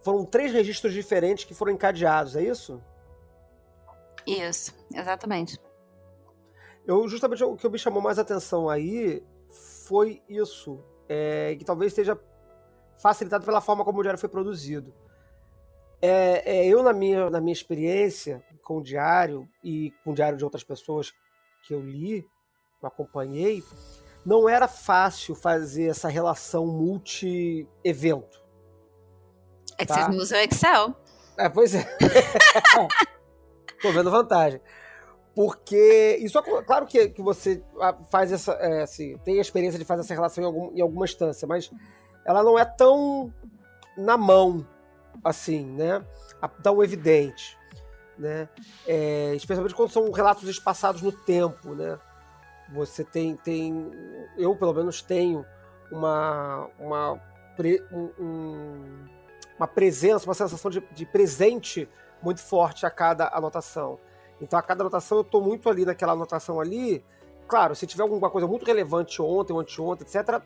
Foram 0.00 0.24
três 0.24 0.52
registros 0.52 0.92
diferentes 0.92 1.44
que 1.44 1.54
foram 1.54 1.72
encadeados, 1.72 2.36
é 2.36 2.42
isso? 2.42 2.80
Isso, 4.26 4.74
exatamente. 4.94 5.58
Eu, 6.86 7.06
justamente 7.08 7.42
o 7.44 7.56
que 7.56 7.68
me 7.68 7.78
chamou 7.78 8.00
mais 8.00 8.18
atenção 8.18 8.68
aí 8.68 9.22
foi 9.86 10.22
isso, 10.28 10.82
é, 11.08 11.56
que 11.58 11.64
talvez 11.64 11.92
esteja 11.92 12.18
facilitado 12.98 13.44
pela 13.44 13.60
forma 13.60 13.84
como 13.84 13.98
o 13.98 14.02
diário 14.02 14.20
foi 14.20 14.28
produzido. 14.28 14.92
É, 16.00 16.58
é, 16.58 16.66
eu, 16.66 16.82
na 16.82 16.92
minha, 16.92 17.28
na 17.28 17.40
minha 17.40 17.52
experiência 17.52 18.42
com 18.62 18.78
o 18.78 18.82
diário 18.82 19.48
e 19.64 19.92
com 20.04 20.12
o 20.12 20.14
diário 20.14 20.36
de 20.36 20.44
outras 20.44 20.62
pessoas 20.62 21.12
que 21.66 21.74
eu 21.74 21.80
li, 21.80 22.22
que 22.78 22.84
eu 22.84 22.88
acompanhei, 22.88 23.64
não 24.24 24.48
era 24.48 24.68
fácil 24.68 25.34
fazer 25.34 25.86
essa 25.86 26.08
relação 26.08 26.66
multi-evento. 26.66 28.38
É 29.78 29.84
que 29.84 29.86
Tá. 29.86 29.94
vocês 29.94 30.08
não 30.08 30.16
usam 30.16 30.38
Excel. 30.40 30.94
É, 31.36 31.48
pois 31.48 31.74
é. 31.74 31.84
Tô 33.80 33.92
vendo 33.92 34.10
vantagem. 34.10 34.60
Porque 35.34 36.18
isso 36.20 36.42
claro 36.42 36.84
que, 36.84 37.10
que 37.10 37.22
você 37.22 37.62
ah, 37.80 37.96
faz 38.10 38.32
essa. 38.32 38.52
é, 38.54 38.82
assim, 38.82 39.16
tem 39.18 39.38
a 39.38 39.40
experiência 39.40 39.78
de 39.78 39.84
fazer 39.84 40.00
essa 40.00 40.12
relação 40.12 40.42
em, 40.42 40.46
algum, 40.46 40.76
em 40.76 40.80
alguma 40.80 41.04
instância, 41.04 41.46
mas 41.46 41.70
ela 42.28 42.42
não 42.42 42.58
é 42.58 42.64
tão 42.64 43.32
na 43.96 44.18
mão 44.18 44.66
assim, 45.24 45.64
né? 45.64 46.04
Tão 46.62 46.84
evidente. 46.84 47.56
Né? 48.18 48.48
É, 48.86 49.32
especialmente 49.34 49.74
quando 49.74 49.90
são 49.90 50.10
relatos 50.10 50.46
espaçados 50.46 51.00
no 51.00 51.10
tempo, 51.10 51.74
né? 51.74 51.98
Você 52.74 53.02
tem, 53.02 53.34
tem 53.36 53.90
eu 54.36 54.54
pelo 54.54 54.74
menos 54.74 55.00
tenho 55.00 55.46
uma, 55.90 56.68
uma, 56.78 57.18
pre- 57.56 57.82
um- 57.90 58.10
um- 58.22 59.06
uma 59.56 59.66
presença, 59.66 60.26
uma 60.26 60.34
sensação 60.34 60.70
de, 60.70 60.80
de 60.92 61.06
presente 61.06 61.88
muito 62.22 62.42
forte 62.42 62.84
a 62.84 62.90
cada 62.90 63.28
anotação. 63.28 63.98
Então, 64.38 64.58
a 64.58 64.62
cada 64.62 64.82
anotação, 64.82 65.18
eu 65.18 65.22
estou 65.22 65.40
muito 65.40 65.68
ali 65.70 65.86
naquela 65.86 66.12
anotação 66.12 66.60
ali. 66.60 67.02
Claro, 67.46 67.74
se 67.74 67.86
tiver 67.86 68.02
alguma 68.02 68.28
coisa 68.28 68.46
muito 68.46 68.66
relevante 68.66 69.22
ontem, 69.22 69.56
anteontem, 69.56 70.06
etc., 70.06 70.42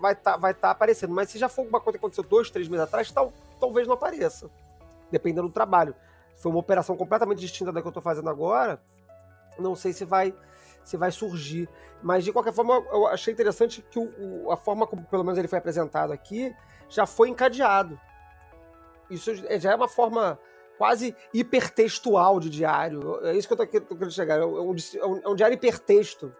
vai 0.00 0.12
estar 0.14 0.36
vai 0.36 0.54
tá 0.54 0.70
aparecendo. 0.70 1.12
Mas 1.14 1.30
se 1.30 1.38
já 1.38 1.48
for 1.48 1.62
alguma 1.62 1.80
coisa 1.80 1.98
que 1.98 2.04
aconteceu 2.04 2.24
dois, 2.24 2.50
três 2.50 2.68
meses 2.68 2.84
atrás, 2.84 3.10
tal, 3.12 3.32
talvez 3.60 3.86
não 3.86 3.94
apareça. 3.94 4.50
Dependendo 5.10 5.48
do 5.48 5.52
trabalho. 5.54 5.94
For 6.36 6.48
uma 6.48 6.58
operação 6.58 6.96
completamente 6.96 7.38
distinta 7.38 7.70
da 7.72 7.80
que 7.80 7.86
eu 7.86 7.90
estou 7.90 8.02
fazendo 8.02 8.30
agora, 8.30 8.80
não 9.58 9.74
sei 9.74 9.92
se 9.92 10.04
vai 10.04 10.34
se 10.82 10.96
vai 10.96 11.12
surgir. 11.12 11.68
Mas, 12.02 12.24
de 12.24 12.32
qualquer 12.32 12.52
forma, 12.54 12.82
eu 12.90 13.06
achei 13.06 13.32
interessante 13.34 13.82
que 13.90 13.98
o- 13.98 14.46
o- 14.46 14.50
a 14.50 14.56
forma 14.56 14.86
como, 14.86 15.04
pelo 15.04 15.22
menos, 15.22 15.38
ele 15.38 15.46
foi 15.48 15.58
apresentado 15.58 16.12
aqui 16.12 16.54
já 16.88 17.04
foi 17.06 17.28
encadeado. 17.28 18.00
Isso 19.10 19.34
já 19.34 19.72
é 19.72 19.74
uma 19.74 19.88
forma 19.88 20.38
quase 20.78 21.14
hipertextual 21.34 22.40
de 22.40 22.48
diário. 22.48 23.20
É 23.26 23.34
isso 23.34 23.46
que 23.46 23.52
eu 23.52 23.58
tô 23.58 23.66
querendo 23.66 24.10
chegar. 24.10 24.38
É 24.40 24.44
um, 24.46 24.56
é 24.58 25.06
um- 25.06 25.20
é 25.24 25.28
um 25.28 25.34
diário 25.34 25.54
hipertexto. 25.54 26.34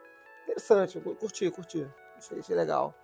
Interessante, 0.44 0.98
curti, 1.00 1.50
curti. 1.50 1.86
Achei, 2.16 2.38
achei 2.38 2.56
legal. 2.56 2.94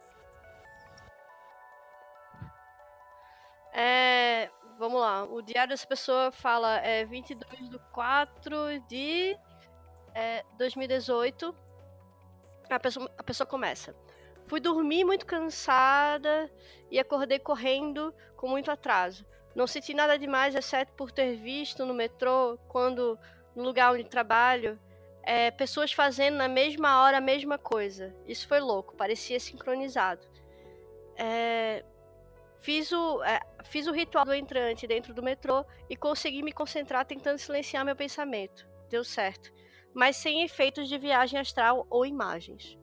É, 3.79 4.49
vamos 4.79 4.99
lá. 4.99 5.25
O 5.25 5.43
diário 5.43 5.69
dessa 5.69 5.87
pessoa 5.87 6.33
fala 6.33 6.79
é 6.79 7.05
22 7.05 7.69
de 7.69 7.79
4 7.93 8.81
de 8.89 9.37
é, 10.15 10.43
2018. 10.57 11.55
A 12.71 12.81
pessoa, 12.81 13.11
a 13.19 13.23
pessoa 13.23 13.47
começa. 13.47 13.95
Fui 14.47 14.61
dormir 14.61 15.05
muito 15.05 15.27
cansada 15.27 16.51
e 16.91 16.99
acordei 16.99 17.39
correndo 17.39 18.15
com 18.35 18.49
muito 18.49 18.71
atraso. 18.71 19.27
Não 19.55 19.67
senti 19.67 19.93
nada 19.93 20.19
demais, 20.19 20.55
exceto 20.55 20.95
por 20.95 21.13
ter 21.13 21.37
visto 21.37 21.85
no 21.85 21.93
metrô, 21.93 22.59
quando 22.69 23.19
no 23.55 23.63
lugar 23.63 23.93
onde 23.93 24.05
trabalho, 24.05 24.81
é, 25.23 25.51
pessoas 25.51 25.93
fazendo 25.93 26.37
na 26.37 26.49
mesma 26.49 27.03
hora 27.03 27.19
a 27.19 27.21
mesma 27.21 27.59
coisa. 27.59 28.15
Isso 28.27 28.49
foi 28.49 28.61
louco, 28.61 28.97
parecia 28.97 29.39
sincronizado. 29.39 30.27
É, 31.17 31.85
Fiz 32.67 32.91
o, 32.91 33.23
é, 33.23 33.41
fiz 33.65 33.87
o 33.87 33.93
ritual 33.93 34.25
do 34.25 34.35
entrante 34.35 34.87
dentro 34.87 35.13
do 35.15 35.23
metrô 35.23 35.65
e 35.89 35.97
consegui 35.97 36.43
me 36.43 36.53
concentrar 36.53 37.05
tentando 37.05 37.39
silenciar 37.39 37.85
meu 37.85 37.97
pensamento. 37.97 38.67
Deu 38.89 39.05
certo. 39.05 39.53
Mas 39.95 40.17
sem 40.17 40.43
efeitos 40.43 40.89
de 40.89 40.99
viagem 40.99 41.39
astral 41.39 41.87
ou 41.89 42.05
imagens. 42.05 42.79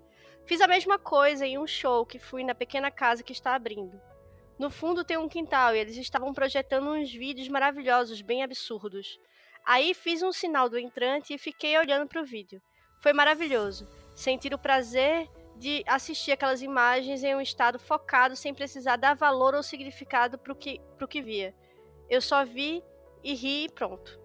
Fiz 0.45 0.59
a 0.59 0.67
mesma 0.67 0.99
coisa 0.99 1.45
em 1.45 1.57
um 1.57 1.67
show 1.67 2.05
que 2.05 2.19
fui 2.19 2.43
na 2.43 2.53
pequena 2.53 2.91
casa 2.91 3.23
que 3.23 3.31
está 3.31 3.55
abrindo. 3.55 3.99
No 4.59 4.69
fundo 4.69 5.03
tem 5.03 5.17
um 5.17 5.29
quintal 5.29 5.75
e 5.75 5.79
eles 5.79 5.97
estavam 5.97 6.33
projetando 6.33 6.89
uns 6.89 7.11
vídeos 7.11 7.47
maravilhosos, 7.47 8.21
bem 8.21 8.43
absurdos. 8.43 9.19
Aí 9.65 9.93
fiz 9.93 10.21
um 10.21 10.31
sinal 10.31 10.69
do 10.69 10.77
entrante 10.77 11.33
e 11.33 11.37
fiquei 11.37 11.77
olhando 11.77 12.07
para 12.07 12.21
o 12.21 12.25
vídeo. 12.25 12.61
Foi 13.01 13.13
maravilhoso. 13.13 13.87
Sentir 14.13 14.53
o 14.53 14.59
prazer 14.59 15.29
de 15.57 15.83
assistir 15.87 16.31
aquelas 16.31 16.61
imagens 16.61 17.23
em 17.23 17.35
um 17.35 17.41
estado 17.41 17.77
focado 17.79 18.35
sem 18.35 18.53
precisar 18.53 18.95
dar 18.97 19.15
valor 19.15 19.53
ou 19.53 19.63
significado 19.63 20.37
pro 20.37 20.55
que, 20.55 20.81
pro 20.97 21.07
que 21.07 21.21
via. 21.21 21.53
Eu 22.09 22.21
só 22.21 22.43
vi 22.43 22.83
e 23.23 23.33
ri 23.33 23.65
e 23.65 23.69
pronto. 23.69 24.19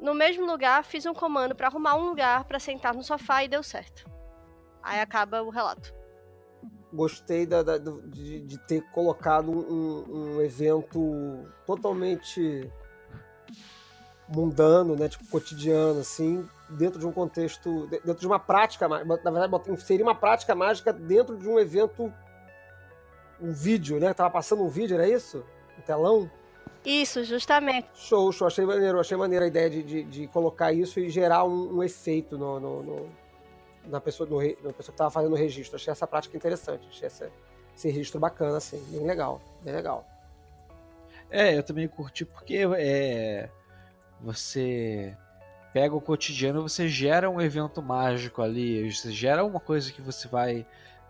No 0.00 0.14
mesmo 0.14 0.44
lugar, 0.46 0.84
fiz 0.84 1.06
um 1.06 1.14
comando 1.14 1.54
para 1.54 1.68
arrumar 1.68 1.94
um 1.96 2.06
lugar 2.08 2.44
para 2.44 2.58
sentar 2.58 2.94
no 2.94 3.02
sofá 3.02 3.44
e 3.44 3.48
deu 3.48 3.62
certo. 3.62 4.04
Aí 4.82 5.00
acaba 5.00 5.42
o 5.42 5.50
relato. 5.50 5.94
Gostei 6.92 7.46
da- 7.46 7.62
da- 7.62 7.78
de, 7.78 8.40
de 8.40 8.58
ter 8.66 8.82
colocado 8.90 9.50
um, 9.50 10.04
um 10.36 10.42
evento 10.42 11.46
totalmente 11.66 12.70
mundano, 14.28 14.96
né? 14.96 15.08
Tipo, 15.08 15.26
cotidiano, 15.28 16.00
assim, 16.00 16.46
dentro 16.72 16.98
de 16.98 17.06
um 17.06 17.12
contexto, 17.12 17.86
de- 17.86 18.00
dentro 18.00 18.20
de 18.20 18.26
uma 18.26 18.38
prática, 18.38 18.88
na 18.88 18.98
verdade, 19.30 19.80
seria 19.82 20.04
uma 20.04 20.14
prática 20.14 20.54
mágica 20.54 20.92
dentro 20.92 21.36
de 21.36 21.48
um 21.48 21.58
evento, 21.58 22.12
um 23.40 23.52
vídeo, 23.52 23.98
né? 23.98 24.12
Tava 24.14 24.30
passando 24.30 24.62
um 24.62 24.68
vídeo, 24.68 24.94
era 24.94 25.08
isso? 25.08 25.44
Um 25.78 25.82
telão? 25.82 26.30
Isso, 26.84 27.22
justamente. 27.24 27.88
Show, 27.94 28.32
show, 28.32 28.46
achei 28.46 28.64
maneiro, 28.64 28.98
achei 28.98 29.16
maneiro 29.16 29.44
a 29.44 29.48
ideia 29.48 29.70
de, 29.70 29.82
de, 29.82 30.02
de 30.04 30.26
colocar 30.28 30.72
isso 30.72 30.98
e 30.98 31.08
gerar 31.08 31.44
um, 31.44 31.76
um 31.76 31.82
efeito 31.82 32.36
no, 32.36 32.58
no- 32.58 32.82
no- 32.82 33.08
na, 33.86 34.00
pessoa, 34.00 34.28
no, 34.28 34.38
na 34.38 34.72
pessoa 34.72 34.92
que 34.92 34.98
tava 34.98 35.10
fazendo 35.10 35.32
o 35.32 35.36
registro. 35.36 35.76
Achei 35.76 35.90
essa 35.92 36.06
prática 36.06 36.36
interessante, 36.36 36.86
achei 36.88 37.06
essa- 37.06 37.30
esse 37.76 37.88
registro 37.88 38.18
bacana, 38.20 38.56
assim, 38.56 38.82
bem 38.90 39.06
legal, 39.06 39.40
bem 39.62 39.72
legal. 39.74 40.04
É, 41.30 41.56
eu 41.56 41.62
também 41.62 41.88
curti 41.88 42.24
porque 42.24 42.66
é, 42.76 43.48
você 44.20 45.16
pega 45.72 45.94
o 45.94 46.00
cotidiano 46.00 46.62
você 46.62 46.88
gera 46.88 47.30
um 47.30 47.40
evento 47.40 47.82
mágico 47.82 48.42
ali, 48.42 48.90
você 48.90 49.10
gera 49.10 49.44
uma 49.44 49.60
coisa 49.60 49.92
que 49.92 50.02
você 50.02 50.28
vai 50.28 50.66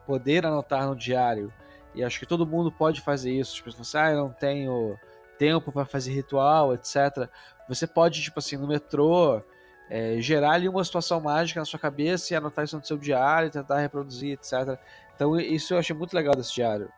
poder 0.06 0.46
anotar 0.46 0.86
no 0.86 0.96
diário. 0.96 1.52
E 1.94 2.02
acho 2.02 2.18
que 2.18 2.26
todo 2.26 2.46
mundo 2.46 2.72
pode 2.72 3.00
fazer 3.00 3.32
isso. 3.32 3.62
Falam 3.62 3.80
assim, 3.80 3.98
ah, 3.98 4.10
eu 4.12 4.18
não 4.18 4.30
tenho 4.30 4.98
tempo 5.38 5.70
para 5.70 5.84
fazer 5.84 6.12
ritual, 6.12 6.72
etc. 6.74 7.28
Você 7.68 7.86
pode, 7.86 8.22
tipo 8.22 8.38
assim, 8.38 8.56
no 8.56 8.66
metrô, 8.66 9.42
é, 9.90 10.16
gerar 10.20 10.52
ali 10.52 10.68
uma 10.68 10.84
situação 10.84 11.20
mágica 11.20 11.60
na 11.60 11.66
sua 11.66 11.78
cabeça 11.78 12.32
e 12.32 12.36
anotar 12.36 12.64
isso 12.64 12.76
no 12.76 12.84
seu 12.84 12.96
diário, 12.96 13.50
tentar 13.50 13.78
reproduzir, 13.78 14.32
etc. 14.32 14.78
Então 15.14 15.38
isso 15.38 15.74
eu 15.74 15.78
achei 15.78 15.94
muito 15.94 16.14
legal 16.14 16.34
desse 16.34 16.54
diário. 16.54 16.90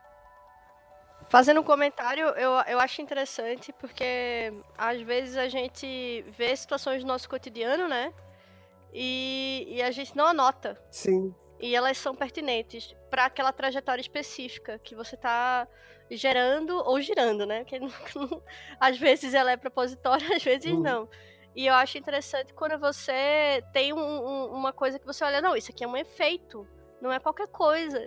Fazendo 1.34 1.60
um 1.62 1.64
comentário, 1.64 2.28
eu, 2.28 2.52
eu 2.68 2.78
acho 2.78 3.02
interessante 3.02 3.72
porque 3.72 4.52
às 4.78 5.00
vezes 5.00 5.36
a 5.36 5.48
gente 5.48 6.24
vê 6.28 6.54
situações 6.54 7.02
do 7.02 7.08
nosso 7.08 7.28
cotidiano, 7.28 7.88
né? 7.88 8.14
E, 8.92 9.66
e 9.68 9.82
a 9.82 9.90
gente 9.90 10.16
não 10.16 10.26
anota. 10.26 10.80
Sim, 10.92 11.34
E 11.58 11.74
elas 11.74 11.98
são 11.98 12.14
pertinentes 12.14 12.94
para 13.10 13.24
aquela 13.24 13.52
trajetória 13.52 14.00
específica 14.00 14.78
que 14.78 14.94
você 14.94 15.16
tá 15.16 15.66
gerando 16.08 16.76
ou 16.76 17.00
girando, 17.00 17.44
né? 17.44 17.64
Porque 17.64 17.80
às 18.78 18.96
vezes 18.96 19.34
ela 19.34 19.50
é 19.50 19.56
propositória, 19.56 20.24
às 20.36 20.44
vezes 20.44 20.70
Uhum. 20.70 20.82
não. 20.82 21.08
E 21.56 21.66
eu 21.66 21.74
acho 21.74 21.98
interessante 21.98 22.54
quando 22.54 22.78
você 22.78 23.60
tem 23.72 23.92
um- 23.92 23.98
um- 23.98 24.52
uma 24.54 24.72
coisa 24.72 25.00
que 25.00 25.06
você 25.06 25.24
olha, 25.24 25.42
não, 25.42 25.56
isso 25.56 25.72
aqui 25.72 25.82
é 25.82 25.88
um 25.88 25.96
efeito, 25.96 26.64
não 27.04 27.12
é 27.12 27.20
qualquer 27.20 27.48
coisa. 27.48 28.00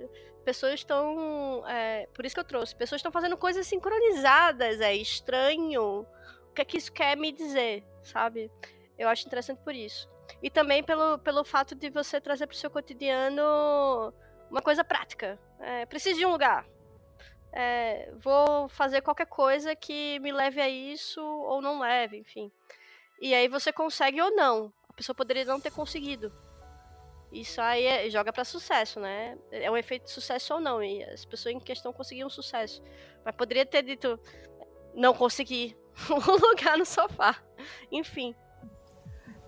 Pessoas 0.43 0.73
estão. 0.73 1.63
é, 1.67 2.07
por 2.15 2.25
isso 2.25 2.33
que 2.33 2.39
eu 2.39 2.43
trouxe, 2.43 2.75
pessoas 2.75 2.99
estão 2.99 3.11
fazendo 3.11 3.37
coisas 3.37 3.67
sincronizadas, 3.67 4.81
é 4.81 4.95
estranho. 4.95 6.01
O 6.49 6.53
que 6.55 6.61
é 6.61 6.65
que 6.65 6.77
isso 6.77 6.91
quer 6.91 7.15
me 7.15 7.31
dizer, 7.31 7.83
sabe? 8.01 8.51
Eu 8.97 9.07
acho 9.07 9.27
interessante 9.27 9.61
por 9.63 9.75
isso. 9.75 10.09
E 10.41 10.49
também 10.49 10.83
pelo, 10.83 11.19
pelo 11.19 11.43
fato 11.43 11.75
de 11.75 11.91
você 11.91 12.19
trazer 12.19 12.47
para 12.47 12.55
o 12.55 12.57
seu 12.57 12.71
cotidiano 12.71 13.43
uma 14.49 14.61
coisa 14.63 14.83
prática. 14.83 15.37
É, 15.59 15.85
preciso 15.85 16.17
de 16.17 16.25
um 16.25 16.31
lugar. 16.31 16.65
É, 17.53 18.11
vou 18.17 18.67
fazer 18.69 19.01
qualquer 19.01 19.27
coisa 19.27 19.75
que 19.75 20.19
me 20.19 20.31
leve 20.31 20.59
a 20.59 20.67
isso 20.67 21.21
ou 21.21 21.61
não 21.61 21.79
leve, 21.79 22.17
enfim. 22.17 22.51
E 23.21 23.35
aí 23.35 23.47
você 23.47 23.71
consegue 23.71 24.19
ou 24.19 24.31
não. 24.31 24.73
A 24.89 24.93
pessoa 24.93 25.15
poderia 25.15 25.45
não 25.45 25.61
ter 25.61 25.71
conseguido. 25.71 26.33
Isso 27.31 27.59
aí 27.61 27.85
é- 27.85 28.09
joga 28.09 28.31
para 28.31 28.45
sucesso, 28.45 28.99
né? 28.99 29.37
É 29.51 29.69
um 29.69 29.75
efeito 29.77 30.03
de 30.05 30.11
sucesso 30.11 30.53
ou 30.53 30.59
não. 30.59 30.81
E 30.81 31.03
as 31.03 31.25
pessoas 31.25 31.53
em 31.55 31.59
questão 31.59 31.91
conseguiram 31.91 32.29
sucesso. 32.29 32.81
Mas 33.25 33.35
poderia 33.35 33.65
ter 33.65 33.83
dito, 33.83 34.19
não 34.93 35.13
consegui. 35.13 35.75
um 36.11 36.47
lugar 36.49 36.77
no 36.77 36.85
sofá. 36.85 37.35
Enfim. 37.91 38.33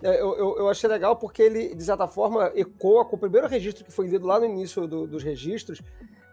É, 0.02 0.20
eu, 0.20 0.36
eu, 0.36 0.58
eu 0.58 0.68
achei 0.68 0.88
legal 0.88 1.16
porque 1.16 1.42
ele, 1.42 1.74
de 1.74 1.84
certa 1.84 2.06
forma, 2.06 2.50
ecoa 2.54 3.04
com 3.04 3.16
o 3.16 3.18
primeiro 3.18 3.46
registro 3.46 3.84
que 3.84 3.92
foi 3.92 4.06
lido 4.08 4.26
lá 4.26 4.38
no 4.40 4.46
início 4.46 4.86
do- 4.86 5.06
dos 5.06 5.22
registros, 5.22 5.80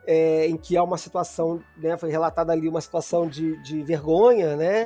é, 0.06 0.48
em 0.48 0.58
que 0.58 0.78
há 0.78 0.84
uma 0.84 0.98
situação, 0.98 1.62
né, 1.76 1.98
foi 1.98 2.10
relatada 2.10 2.54
ali 2.54 2.68
uma 2.70 2.80
situação 2.80 3.28
de, 3.28 3.62
de 3.64 3.84
vergonha, 3.84 4.56
né? 4.56 4.86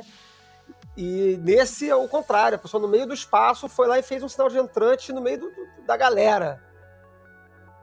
E 0.96 1.38
nesse 1.42 1.88
é 1.88 1.94
o 1.96 2.06
contrário, 2.08 2.56
a 2.56 2.58
pessoa 2.58 2.80
no 2.80 2.88
meio 2.88 3.06
do 3.06 3.14
espaço 3.14 3.68
foi 3.68 3.86
lá 3.88 3.98
e 3.98 4.02
fez 4.02 4.22
um 4.22 4.28
sinal 4.28 4.48
de 4.48 4.58
entrante 4.58 5.12
no 5.12 5.20
meio 5.20 5.38
do- 5.40 5.48
do- 5.50 5.86
da 5.86 5.96
galera. 5.96 6.60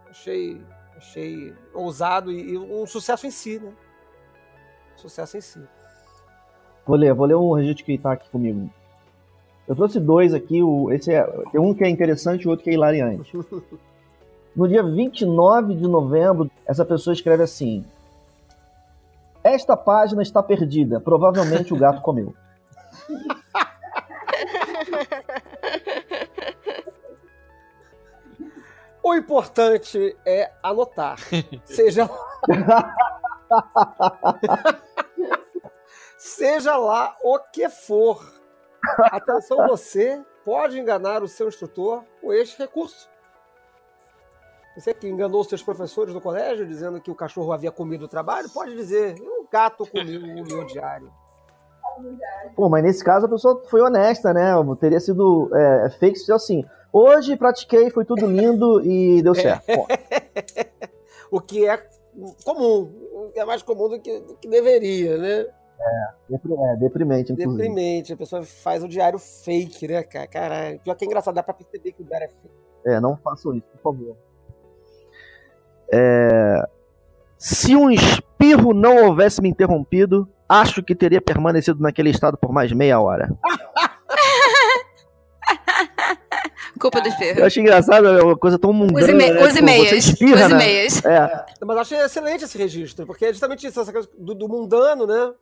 Achei, 0.10 0.62
achei 0.96 1.54
ousado 1.74 2.32
e, 2.32 2.52
e 2.54 2.58
um 2.58 2.86
sucesso 2.86 3.26
em 3.26 3.32
si, 3.32 3.60
né? 3.60 3.72
Sucesso 4.96 5.38
em 5.38 5.42
si. 5.42 5.62
Vou 6.86 6.96
ler, 6.98 7.14
vou 7.14 7.26
ler 7.26 7.36
um 7.36 7.54
registro 7.54 7.86
que 7.86 7.98
tá 7.98 8.12
aqui 8.12 8.30
comigo. 8.30 8.70
Eu 9.68 9.76
trouxe 9.76 10.00
dois 10.00 10.34
aqui, 10.34 10.62
o, 10.64 10.92
esse 10.92 11.14
é, 11.14 11.24
tem 11.52 11.62
um 11.62 11.74
que 11.74 11.84
é 11.84 11.90
interessante 11.90 12.42
e 12.44 12.48
o 12.48 12.50
outro 12.50 12.64
que 12.64 12.70
é 12.70 12.74
hilariante. 12.74 13.32
No 14.56 14.68
dia 14.68 14.82
29 14.84 15.76
de 15.76 15.88
novembro, 15.88 16.50
essa 16.66 16.84
pessoa 16.84 17.14
escreve 17.14 17.44
assim: 17.44 17.86
Esta 19.44 19.78
página 19.78 20.24
está 20.24 20.42
perdida, 20.42 21.00
provavelmente 21.00 21.72
o 21.72 21.78
gato 21.78 22.02
comeu. 22.02 22.34
O 29.02 29.16
importante 29.16 30.14
é 30.26 30.52
anotar. 30.62 31.18
Seja 31.66 32.08
Seja 36.18 36.76
lá 36.78 37.18
o 37.24 37.40
que 37.40 37.70
for. 37.70 38.22
Atenção, 39.12 39.68
você 39.68 40.22
pode 40.44 40.78
enganar 40.78 41.24
o 41.24 41.28
seu 41.28 41.48
instrutor 41.48 42.04
com 42.22 42.32
este 42.34 42.60
recurso. 42.60 43.10
Você 44.76 44.94
que 44.94 45.08
enganou 45.08 45.42
os 45.42 45.48
seus 45.48 45.64
professores 45.64 46.14
do 46.14 46.22
colégio 46.22 46.68
dizendo 46.68 47.02
que 47.02 47.10
o 47.10 47.16
cachorro 47.16 47.52
havia 47.52 47.72
comido 47.72 48.06
o 48.06 48.08
trabalho, 48.08 48.48
pode 48.50 48.76
dizer: 48.76 49.16
o 49.20 49.48
gato 49.50 49.88
comeu 49.88 50.22
o 50.22 50.46
meu 50.46 50.64
diário. 50.66 51.12
Pô, 52.56 52.70
mas 52.70 52.84
nesse 52.84 53.04
caso 53.04 53.26
a 53.26 53.30
pessoa 53.30 53.62
foi 53.70 53.82
honesta, 53.82 54.34
né? 54.34 54.52
Teria 54.80 55.00
sido 55.00 55.50
é, 55.56 55.90
fake 56.00 56.18
se 56.20 56.32
assim. 56.32 56.64
Hoje 56.92 57.36
pratiquei, 57.38 57.90
foi 57.92 58.04
tudo 58.04 58.26
lindo 58.26 58.82
e 58.84 59.22
deu 59.22 59.36
certo. 59.36 59.66
O 61.32 61.40
que 61.40 61.68
é 61.68 61.80
comum, 62.44 62.92
é 63.36 63.46
mais 63.46 63.62
comum 63.62 63.88
do 63.88 64.00
que, 64.00 64.20
do 64.22 64.34
que 64.36 64.50
deveria, 64.50 65.16
né? 65.18 65.46
depri- 66.28 66.54
é, 66.54 66.76
deprimente, 66.78 67.32
inclusive. 67.32 67.58
Deprimente, 67.62 68.12
a 68.14 68.18
pessoa 68.18 68.44
faz 68.44 68.84
o 68.84 68.88
diário 68.88 69.20
fake, 69.20 69.88
né, 69.88 70.02
cara? 70.02 70.28
Caralho, 70.28 70.80
pior 70.80 70.96
que 70.96 71.06
é 71.06 71.08
engraçado, 71.08 71.36
dá 71.36 71.44
pra 71.44 71.54
perceber 71.54 71.92
que 71.92 72.02
o 72.02 72.06
diário 72.06 72.26
é 72.26 72.28
fake. 72.30 72.56
É, 72.86 73.00
não 73.00 73.16
façam 73.16 73.54
isso, 73.54 73.68
por 73.74 73.94
favor. 73.94 74.18
É, 75.94 76.68
Se 77.38 77.76
um 77.76 77.90
espirro 77.90 78.74
não 78.74 79.06
houvesse 79.08 79.42
me 79.42 79.50
interrompido, 79.50 80.28
acho 80.50 80.82
que 80.84 80.96
teria 80.96 81.22
permanecido 81.22 81.80
naquele 81.82 82.10
estado 82.10 82.38
por 82.38 82.52
mais 82.52 82.72
meia 82.74 83.00
hora. 83.00 83.30
Culpa 86.80 87.02
do 87.02 87.08
Eu 87.08 87.12
espirro. 87.12 87.46
acho 87.46 87.60
engraçado, 87.60 88.08
é 88.08 88.24
uma 88.24 88.38
coisa 88.38 88.58
tão 88.58 88.72
mundana. 88.72 89.02
Os, 89.02 89.10
e-ma- 89.10 89.18
né? 89.20 89.48
Tipo, 89.48 89.58
e-mails. 89.60 89.90
Você 89.90 89.96
espirra, 89.98 90.46
Os 90.46 90.50
né? 90.50 90.56
e-mails. 90.56 91.06
É, 91.06 91.46
Mas 91.62 91.76
eu 91.76 91.80
achei 91.82 91.98
excelente 92.00 92.44
esse 92.46 92.58
registro, 92.58 93.06
porque 93.06 93.26
é 93.26 93.30
justamente 93.34 93.68
isso, 93.68 93.80
essa 93.82 93.92
coisa 93.92 94.08
do, 94.18 94.34
do 94.34 94.48
mundano, 94.48 95.06
né? 95.06 95.34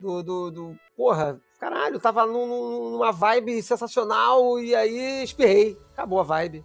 Do, 0.00 0.22
do, 0.22 0.50
do- 0.50 0.76
Porra, 0.96 1.38
caralho, 1.60 2.00
tava 2.00 2.26
num- 2.26 2.90
numa 2.90 3.12
vibe 3.12 3.62
sensacional 3.62 4.58
e 4.58 4.74
aí 4.74 5.22
espirrei. 5.22 5.76
Acabou 5.92 6.18
a 6.18 6.24
vibe. 6.24 6.64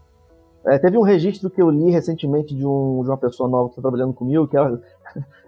É, 0.66 0.78
teve 0.80 0.98
um 0.98 1.04
registro 1.04 1.50
que 1.50 1.62
eu 1.62 1.70
li 1.70 1.92
recentemente 1.92 2.56
de, 2.56 2.66
um- 2.66 3.02
de 3.04 3.10
uma 3.10 3.18
pessoa 3.18 3.48
nova 3.48 3.66
que 3.70 3.74
está 3.74 3.82
trabalhando 3.82 4.14
comigo, 4.14 4.48
que 4.48 4.58
ela, 4.58 4.82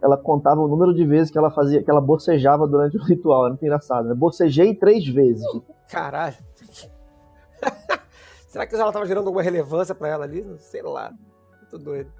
ela 0.01 0.17
contava 0.17 0.61
o 0.61 0.67
número 0.67 0.93
de 0.93 1.05
vezes 1.05 1.31
que 1.31 1.37
ela 1.37 1.51
fazia, 1.51 1.83
que 1.83 1.89
ela 1.91 2.01
bocejava 2.01 2.67
durante 2.67 2.97
o 2.97 3.03
ritual. 3.03 3.45
É 3.45 3.49
muito 3.49 3.63
engraçado, 3.63 4.07
né? 4.07 4.13
Bocejei 4.15 4.73
três 4.75 5.07
vezes. 5.07 5.43
Caralho. 5.89 6.35
Será 8.47 8.65
que 8.65 8.75
ela 8.75 8.91
tava 8.91 9.05
gerando 9.05 9.27
alguma 9.27 9.41
relevância 9.43 9.95
pra 9.95 10.09
ela 10.09 10.25
ali? 10.25 10.45
Sei 10.59 10.81
lá. 10.81 11.11
Muito 11.61 11.77
doido. 11.77 12.11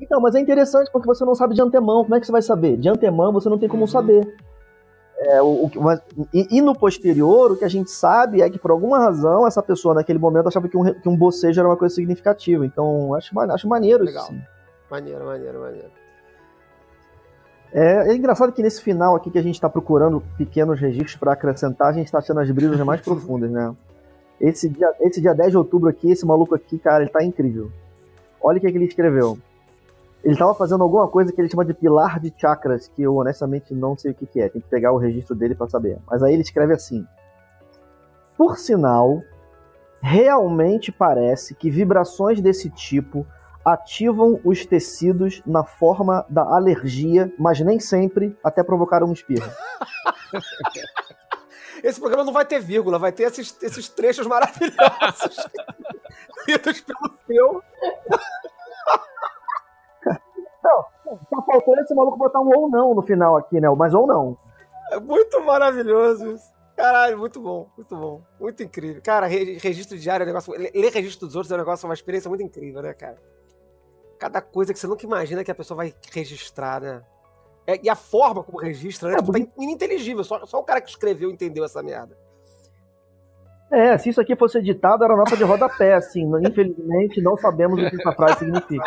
Então, 0.00 0.20
mas 0.20 0.34
é 0.34 0.40
interessante 0.40 0.90
porque 0.92 1.06
você 1.06 1.24
não 1.24 1.34
sabe 1.34 1.54
de 1.54 1.62
antemão. 1.62 2.02
Como 2.02 2.14
é 2.14 2.20
que 2.20 2.26
você 2.26 2.32
vai 2.32 2.42
saber? 2.42 2.76
De 2.76 2.88
antemão 2.88 3.32
você 3.32 3.48
não 3.48 3.58
tem 3.58 3.68
como 3.68 3.82
Uhum. 3.82 3.86
saber. 3.88 4.36
É, 5.22 5.42
o, 5.42 5.66
o 5.66 5.70
mas- 5.82 6.00
e, 6.32 6.58
e 6.58 6.62
no 6.62 6.74
posterior, 6.74 7.52
o 7.52 7.56
que 7.56 7.64
a 7.64 7.68
gente 7.68 7.90
sabe 7.90 8.40
é 8.40 8.48
que 8.48 8.58
por 8.58 8.70
alguma 8.70 8.98
razão 8.98 9.46
essa 9.46 9.62
pessoa 9.62 9.94
naquele 9.94 10.18
momento 10.18 10.48
achava 10.48 10.66
que 10.68 10.76
um, 10.78 10.94
que 10.94 11.08
um 11.08 11.16
bocejo 11.16 11.60
era 11.60 11.68
uma 11.68 11.76
coisa 11.76 11.94
significativa. 11.94 12.64
Então, 12.64 13.14
acho, 13.14 13.38
acho 13.38 13.68
maneiro 13.68 14.04
Legal. 14.04 14.24
isso. 14.24 14.34
Maneiro, 14.90 15.24
maneiro, 15.26 15.60
maneiro. 15.60 15.90
É, 17.72 18.10
é 18.10 18.14
engraçado 18.14 18.52
que 18.52 18.62
nesse 18.62 18.82
final 18.82 19.14
aqui 19.14 19.30
que 19.30 19.38
a 19.38 19.42
gente 19.42 19.54
está 19.54 19.68
procurando 19.68 20.22
pequenos 20.36 20.80
registros 20.80 21.16
para 21.16 21.32
acrescentar, 21.32 21.88
a 21.88 21.92
gente 21.92 22.06
está 22.06 22.18
achando 22.18 22.40
as 22.40 22.50
brisas 22.50 22.78
mais 22.80 23.00
profundas, 23.00 23.50
né? 23.50 23.74
Esse 24.40 24.68
dia, 24.68 24.90
esse 25.00 25.20
dia 25.20 25.34
10 25.34 25.50
de 25.50 25.56
outubro 25.56 25.88
aqui, 25.88 26.10
esse 26.10 26.26
maluco 26.26 26.54
aqui, 26.54 26.78
cara, 26.78 27.02
ele 27.02 27.10
tá 27.10 27.22
incrível. 27.22 27.70
Olha 28.42 28.58
o 28.58 28.60
que, 28.60 28.70
que 28.70 28.78
ele 28.78 28.86
escreveu. 28.86 29.38
Ele 30.24 30.36
tava 30.36 30.54
fazendo 30.54 30.82
alguma 30.82 31.08
coisa 31.08 31.32
que 31.32 31.40
ele 31.40 31.48
chama 31.48 31.64
de 31.64 31.74
pilar 31.74 32.18
de 32.18 32.32
chakras, 32.36 32.88
que 32.88 33.02
eu 33.02 33.14
honestamente 33.16 33.74
não 33.74 33.96
sei 33.96 34.12
o 34.12 34.14
que, 34.14 34.26
que 34.26 34.40
é. 34.40 34.48
Tem 34.48 34.60
que 34.60 34.68
pegar 34.68 34.92
o 34.92 34.98
registro 34.98 35.36
dele 35.36 35.54
para 35.54 35.68
saber. 35.68 35.98
Mas 36.10 36.22
aí 36.22 36.32
ele 36.32 36.42
escreve 36.42 36.74
assim: 36.74 37.06
Por 38.36 38.58
sinal, 38.58 39.22
realmente 40.00 40.90
parece 40.90 41.54
que 41.54 41.70
vibrações 41.70 42.40
desse 42.40 42.68
tipo 42.70 43.26
ativam 43.72 44.38
os 44.44 44.66
tecidos 44.66 45.42
na 45.46 45.64
forma 45.64 46.24
da 46.28 46.42
alergia, 46.42 47.32
mas 47.38 47.60
nem 47.60 47.80
sempre 47.80 48.36
até 48.44 48.62
provocar 48.62 49.02
um 49.02 49.12
espirro. 49.12 49.50
Esse 51.82 51.98
programa 51.98 52.24
não 52.24 52.32
vai 52.32 52.44
ter 52.44 52.60
vírgula, 52.60 52.98
vai 52.98 53.10
ter 53.10 53.22
esses, 53.22 53.56
esses 53.62 53.88
trechos 53.88 54.26
maravilhosos. 54.26 55.48
Lidos 56.46 56.80
pelo 56.82 57.10
seu. 57.26 57.62
Tá 61.28 61.42
faltando 61.44 61.80
esse 61.80 61.92
maluco 61.94 62.16
botar 62.16 62.38
um 62.40 62.50
ou 62.54 62.70
não 62.70 62.94
no 62.94 63.02
final 63.02 63.36
aqui, 63.36 63.60
né? 63.60 63.68
Mas 63.76 63.92
ou 63.94 64.06
não. 64.06 64.38
É 64.92 65.00
muito 65.00 65.40
maravilhoso 65.40 66.34
isso. 66.34 66.52
Caralho, 66.76 67.18
muito 67.18 67.40
bom, 67.40 67.68
muito 67.76 67.96
bom. 67.96 68.22
Muito 68.38 68.62
incrível. 68.62 69.02
Cara, 69.02 69.26
re- 69.26 69.58
registro 69.58 69.98
diário 69.98 70.22
é 70.22 70.24
um 70.24 70.28
negócio. 70.28 70.52
Ler 70.52 70.92
registro 70.92 71.26
dos 71.26 71.34
outros 71.34 71.50
é 71.50 71.56
um 71.56 71.58
negócio, 71.58 71.88
uma 71.88 71.94
experiência 71.94 72.28
muito 72.28 72.44
incrível, 72.44 72.80
né, 72.82 72.94
cara? 72.94 73.16
Cada 74.20 74.40
coisa 74.42 74.72
que 74.72 74.78
você 74.78 74.86
nunca 74.86 75.04
imagina 75.04 75.42
que 75.42 75.50
a 75.50 75.54
pessoa 75.54 75.76
vai 75.78 75.94
registrar, 76.12 76.80
né? 76.80 77.02
É, 77.66 77.80
e 77.82 77.88
a 77.88 77.96
forma 77.96 78.42
como 78.44 78.58
registra, 78.58 79.08
né? 79.08 79.14
É, 79.14 79.18
tipo, 79.18 79.32
tá 79.32 79.38
in- 79.38 79.48
ininteligível. 79.58 80.22
Só, 80.22 80.44
só 80.44 80.58
o 80.60 80.62
cara 80.62 80.80
que 80.80 80.90
escreveu 80.90 81.30
entendeu 81.30 81.64
essa 81.64 81.82
merda. 81.82 82.16
É, 83.72 83.96
se 83.96 84.08
isso 84.10 84.20
aqui 84.20 84.36
fosse 84.36 84.58
editado, 84.58 85.04
era 85.04 85.16
nota 85.16 85.36
de 85.36 85.42
rodapé, 85.44 85.94
assim. 85.94 86.30
Infelizmente, 86.46 87.20
não 87.22 87.36
sabemos 87.36 87.80
o 87.82 87.88
que 87.88 87.96
essa 87.96 88.12
frase 88.12 88.40
significa. 88.40 88.84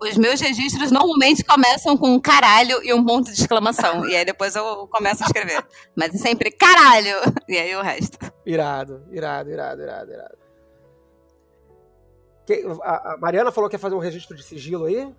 Os 0.00 0.18
meus 0.18 0.40
registros 0.40 0.90
normalmente 0.90 1.42
começam 1.44 1.96
com 1.96 2.08
um 2.08 2.20
caralho 2.20 2.82
e 2.82 2.92
um 2.92 3.02
ponto 3.02 3.32
de 3.32 3.40
exclamação. 3.40 4.04
E 4.06 4.14
aí 4.14 4.24
depois 4.24 4.54
eu 4.56 4.86
começo 4.88 5.22
a 5.22 5.26
escrever. 5.26 5.64
Mas 5.96 6.14
é 6.14 6.18
sempre 6.18 6.50
caralho! 6.50 7.16
E 7.48 7.56
aí 7.56 7.74
o 7.76 7.80
resto. 7.80 8.18
Irado, 8.44 9.02
irado, 9.10 9.48
irado, 9.50 9.80
irado, 9.80 10.10
irado. 10.12 10.43
Que- 12.46 12.64
a, 12.82 13.14
a 13.14 13.16
Mariana 13.18 13.50
falou 13.50 13.68
que 13.70 13.76
ia 13.76 13.80
fazer 13.80 13.94
um 13.94 13.98
registro 14.00 14.36
de 14.36 14.42
sigilo 14.42 14.84
aí? 14.84 15.12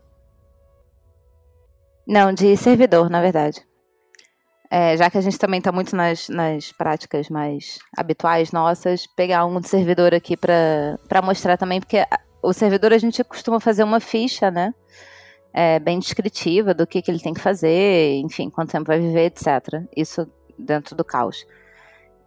Não, 2.08 2.32
de 2.34 2.56
servidor, 2.56 3.10
na 3.10 3.22
verdade. 3.22 3.66
É, 4.70 4.98
já 4.98 5.10
que 5.10 5.18
a 5.18 5.22
gente 5.22 5.38
também 5.38 5.60
está 5.60 5.72
muito 5.72 5.96
nas, 5.96 6.28
nas 6.30 6.72
práticas 6.72 7.30
mais 7.30 7.80
habituais 7.96 8.52
nossas, 8.52 9.08
pegar 9.08 9.46
um 9.46 9.60
de 9.60 9.70
servidor 9.70 10.14
aqui 10.14 10.36
para 10.36 11.22
mostrar 11.24 11.58
também, 11.58 11.80
porque 11.80 12.04
o 12.42 12.52
servidor 12.54 12.92
a 12.94 12.98
gente 12.98 13.24
costuma 13.24 13.60
fazer 13.60 13.84
uma 13.84 14.00
ficha, 14.00 14.52
né? 14.52 14.74
É, 15.54 15.80
bem 15.80 15.98
descritiva 16.00 16.74
do 16.74 16.86
que, 16.86 17.02
que 17.02 17.10
ele 17.10 17.20
tem 17.22 17.34
que 17.34 17.40
fazer, 17.40 18.16
enfim, 18.18 18.50
quanto 18.50 18.72
tempo 18.72 18.86
vai 18.88 19.00
viver, 19.00 19.26
etc. 19.28 19.84
Isso 19.96 20.30
dentro 20.58 20.96
do 20.96 21.06
caos. 21.06 21.46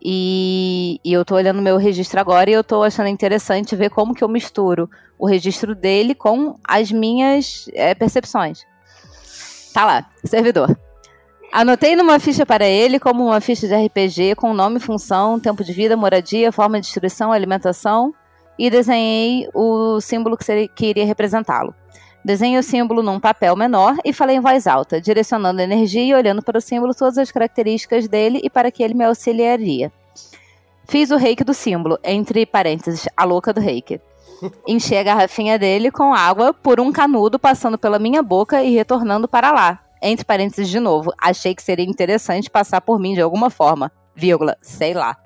E, 0.01 1.01
e 1.05 1.12
eu 1.12 1.25
tô 1.25 1.35
olhando 1.35 1.61
meu 1.61 1.77
registro 1.77 2.20
agora 2.20 2.49
e 2.49 2.53
eu 2.53 2.62
tô 2.62 2.83
achando 2.83 3.09
interessante 3.09 3.75
ver 3.75 3.91
como 3.91 4.15
que 4.15 4.23
eu 4.23 4.29
misturo 4.29 4.89
o 5.19 5.27
registro 5.27 5.75
dele 5.75 6.15
com 6.15 6.57
as 6.62 6.93
minhas 6.93 7.69
é, 7.75 7.95
percepções. 7.95 8.65
Tá 9.75 9.85
lá, 9.85 10.09
servidor. 10.25 10.79
Anotei 11.53 11.97
numa 11.97 12.20
ficha 12.20 12.45
para 12.45 12.66
ele 12.66 13.01
como 13.01 13.25
uma 13.25 13.41
ficha 13.41 13.66
de 13.66 13.75
RPG 13.75 14.35
com 14.37 14.53
nome, 14.53 14.79
função, 14.79 15.41
tempo 15.41 15.65
de 15.65 15.73
vida, 15.73 15.97
moradia, 15.97 16.53
forma 16.53 16.79
de 16.79 16.87
destruição, 16.87 17.33
alimentação 17.33 18.15
e 18.59 18.69
desenhei 18.69 19.49
o 19.55 20.01
símbolo 20.01 20.37
que, 20.37 20.45
seria, 20.45 20.69
que 20.69 20.87
iria 20.87 21.07
representá-lo. 21.07 21.75
Desenhei 22.24 22.59
o 22.59 22.62
símbolo 22.62 23.03
num 23.03 23.20
papel 23.20 23.57
menor 23.57 23.97
e 24.05 24.12
falei 24.12 24.36
em 24.36 24.40
voz 24.40 24.66
alta, 24.66 25.01
direcionando 25.01 25.61
a 25.61 25.65
energia 25.65 26.05
e 26.05 26.15
olhando 26.15 26.43
para 26.43 26.59
o 26.59 26.61
símbolo 26.61 26.95
todas 26.95 27.16
as 27.19 27.31
características 27.31 28.09
dele 28.09 28.40
e 28.43 28.51
para 28.51 28.70
que 28.70 28.82
ele 28.82 28.95
me 28.95 29.05
auxiliaria. 29.05 29.93
Fiz 30.86 31.11
o 31.11 31.16
reiki 31.16 31.45
do 31.45 31.55
símbolo, 31.55 31.99
entre 32.03 32.45
parênteses, 32.47 33.09
a 33.16 33.24
louca 33.24 33.53
do 33.53 33.61
reiki. 33.61 34.01
Enchi 34.66 34.97
a 34.97 35.03
garrafinha 35.03 35.59
dele 35.59 35.90
com 35.90 36.15
água 36.15 36.53
por 36.55 36.81
um 36.81 36.90
canudo 36.90 37.39
passando 37.39 37.78
pela 37.78 37.99
minha 37.99 38.23
boca 38.23 38.62
e 38.62 38.74
retornando 38.74 39.28
para 39.28 39.53
lá. 39.53 39.81
Entre 40.01 40.24
parênteses 40.24 40.69
de 40.69 40.78
novo, 40.78 41.12
achei 41.20 41.55
que 41.55 41.62
seria 41.62 41.85
interessante 41.85 42.49
passar 42.49 42.81
por 42.81 42.99
mim 42.99 43.15
de 43.15 43.20
alguma 43.20 43.51
forma. 43.51 43.90
Vírgula, 44.15 44.57
sei 44.61 44.95
lá. 44.95 45.16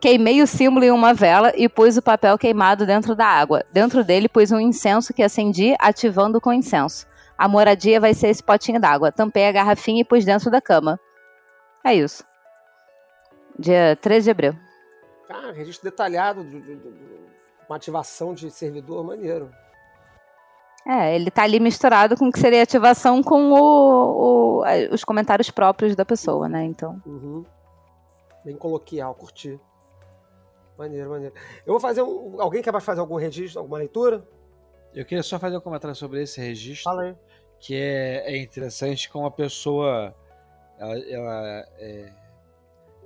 Queimei 0.00 0.40
o 0.42 0.46
símbolo 0.46 0.84
em 0.84 0.90
uma 0.90 1.12
vela 1.12 1.52
e 1.54 1.68
pus 1.68 1.96
o 1.96 2.02
papel 2.02 2.38
queimado 2.38 2.86
dentro 2.86 3.14
da 3.14 3.26
água. 3.26 3.64
Dentro 3.70 4.02
dele 4.02 4.28
pus 4.28 4.50
um 4.50 4.58
incenso 4.58 5.12
que 5.12 5.22
acendi, 5.22 5.74
ativando 5.78 6.40
com 6.40 6.52
incenso. 6.52 7.06
A 7.36 7.46
moradia 7.46 8.00
vai 8.00 8.14
ser 8.14 8.28
esse 8.28 8.42
potinho 8.42 8.80
d'água. 8.80 9.12
Tampei 9.12 9.46
a 9.46 9.52
garrafinha 9.52 10.00
e 10.00 10.04
pus 10.04 10.24
dentro 10.24 10.50
da 10.50 10.60
cama. 10.60 10.98
É 11.84 11.94
isso. 11.94 12.24
Dia 13.58 13.96
13 14.00 14.24
de 14.24 14.30
abril. 14.30 14.56
Ah, 15.28 15.52
registro 15.54 15.88
detalhado 15.90 16.42
de, 16.44 16.60
de- 16.60 16.76
de- 16.76 17.20
uma 17.68 17.76
ativação 17.76 18.32
de 18.34 18.50
servidor 18.50 19.04
maneiro. 19.04 19.50
É, 20.88 21.14
ele 21.14 21.30
tá 21.30 21.42
ali 21.42 21.60
misturado 21.60 22.16
com 22.16 22.28
o 22.28 22.32
que 22.32 22.40
seria 22.40 22.62
ativação 22.62 23.22
com 23.22 23.52
o, 23.52 24.60
o- 24.60 24.64
os 24.92 25.04
comentários 25.04 25.50
próprios 25.50 25.94
da 25.94 26.04
pessoa, 26.06 26.48
né? 26.48 26.64
Então. 26.64 27.00
Uhum. 27.06 27.44
Bem 28.44 28.56
coloquial, 28.56 29.14
curti. 29.14 29.60
Maneiro, 30.80 31.10
maneiro. 31.10 31.34
Eu 31.66 31.74
vou 31.74 31.80
fazer 31.80 32.02
um. 32.02 32.40
Alguém 32.40 32.62
quer 32.62 32.72
mais 32.72 32.82
fazer 32.82 33.00
algum 33.00 33.16
registro, 33.16 33.60
alguma 33.60 33.76
leitura? 33.76 34.26
Eu 34.94 35.04
queria 35.04 35.22
só 35.22 35.38
fazer 35.38 35.58
um 35.58 35.60
comentário 35.60 35.94
sobre 35.94 36.22
esse 36.22 36.40
registro. 36.40 36.84
Fala 36.84 37.02
aí. 37.02 37.14
que 37.58 37.74
é, 37.74 38.32
é 38.32 38.38
interessante 38.38 39.10
como 39.10 39.26
a 39.26 39.30
pessoa 39.30 40.14
ela, 40.78 40.98
ela, 40.98 41.68
é, 41.78 42.10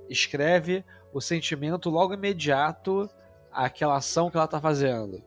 escreve 0.07 0.85
o 1.11 1.19
sentimento 1.19 1.89
logo 1.89 2.13
imediato 2.13 3.09
àquela 3.51 3.97
ação 3.97 4.31
que 4.31 4.37
ela 4.37 4.45
está 4.45 4.61
fazendo. 4.61 5.21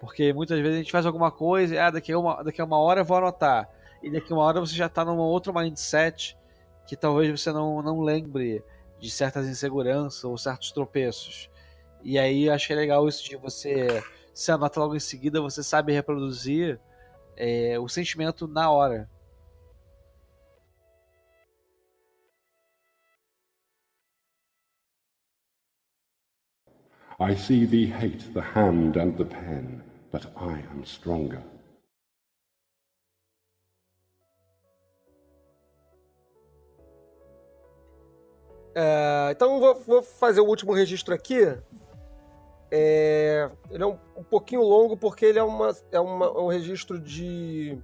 Porque 0.00 0.32
muitas 0.32 0.58
vezes 0.60 0.74
a 0.74 0.78
gente 0.78 0.92
faz 0.92 1.04
alguma 1.04 1.30
coisa 1.30 1.74
e 1.74 1.78
ah, 1.78 1.90
daqui, 1.90 2.10
a 2.10 2.18
uma, 2.18 2.42
daqui 2.42 2.62
a 2.62 2.64
uma 2.64 2.78
hora 2.78 3.02
eu 3.02 3.04
vou 3.04 3.18
anotar. 3.18 3.68
E 4.02 4.10
daqui 4.10 4.32
a 4.32 4.36
uma 4.36 4.44
hora 4.44 4.60
você 4.60 4.74
já 4.74 4.86
está 4.86 5.04
numa 5.04 5.24
outra 5.24 5.52
mindset 5.52 6.38
que 6.86 6.96
talvez 6.96 7.38
você 7.38 7.52
não, 7.52 7.82
não 7.82 8.00
lembre 8.00 8.64
de 8.98 9.10
certas 9.10 9.46
inseguranças 9.46 10.24
ou 10.24 10.38
certos 10.38 10.72
tropeços. 10.72 11.51
E 12.02 12.18
aí 12.18 12.48
que 12.66 12.72
é 12.72 12.76
legal 12.76 13.08
isso 13.08 13.24
de 13.24 13.36
você 13.36 14.02
se 14.34 14.50
anota 14.50 14.80
logo 14.80 14.96
em 14.96 15.00
seguida, 15.00 15.40
você 15.40 15.62
sabe 15.62 15.92
reproduzir 15.92 16.80
é, 17.36 17.78
o 17.78 17.88
sentimento 17.88 18.48
na 18.48 18.70
hora. 18.70 19.08
I 27.20 27.36
see 27.36 27.66
thee 27.66 27.86
hate 27.86 28.32
the 28.34 28.40
hand 28.40 28.96
and 28.96 29.16
the 29.16 29.24
pen, 29.24 29.82
but 30.10 30.26
I 30.36 30.64
am 30.72 30.84
stronger. 30.84 31.40
É, 38.74 39.30
então 39.30 39.60
vou, 39.60 39.74
vou 39.74 40.02
fazer 40.02 40.40
o 40.40 40.46
último 40.46 40.72
registro 40.72 41.14
aqui. 41.14 41.44
É, 42.74 43.50
ele 43.70 43.82
é 43.82 43.86
um, 43.86 43.98
um 44.16 44.22
pouquinho 44.24 44.62
longo 44.62 44.96
porque 44.96 45.26
ele 45.26 45.38
é, 45.38 45.42
uma, 45.42 45.76
é 45.90 46.00
uma- 46.00 46.30
um 46.40 46.46
registro 46.48 46.98
de, 46.98 47.78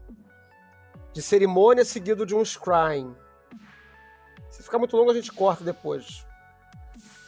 de 1.13 1.21
cerimônia 1.21 1.85
seguido 1.85 2.25
de 2.25 2.35
um 2.35 2.43
scrying. 2.43 3.15
Se 4.49 4.63
ficar 4.63 4.79
muito 4.79 4.97
longo, 4.97 5.11
a 5.11 5.15
gente 5.15 5.31
corta 5.31 5.63
depois. 5.63 6.27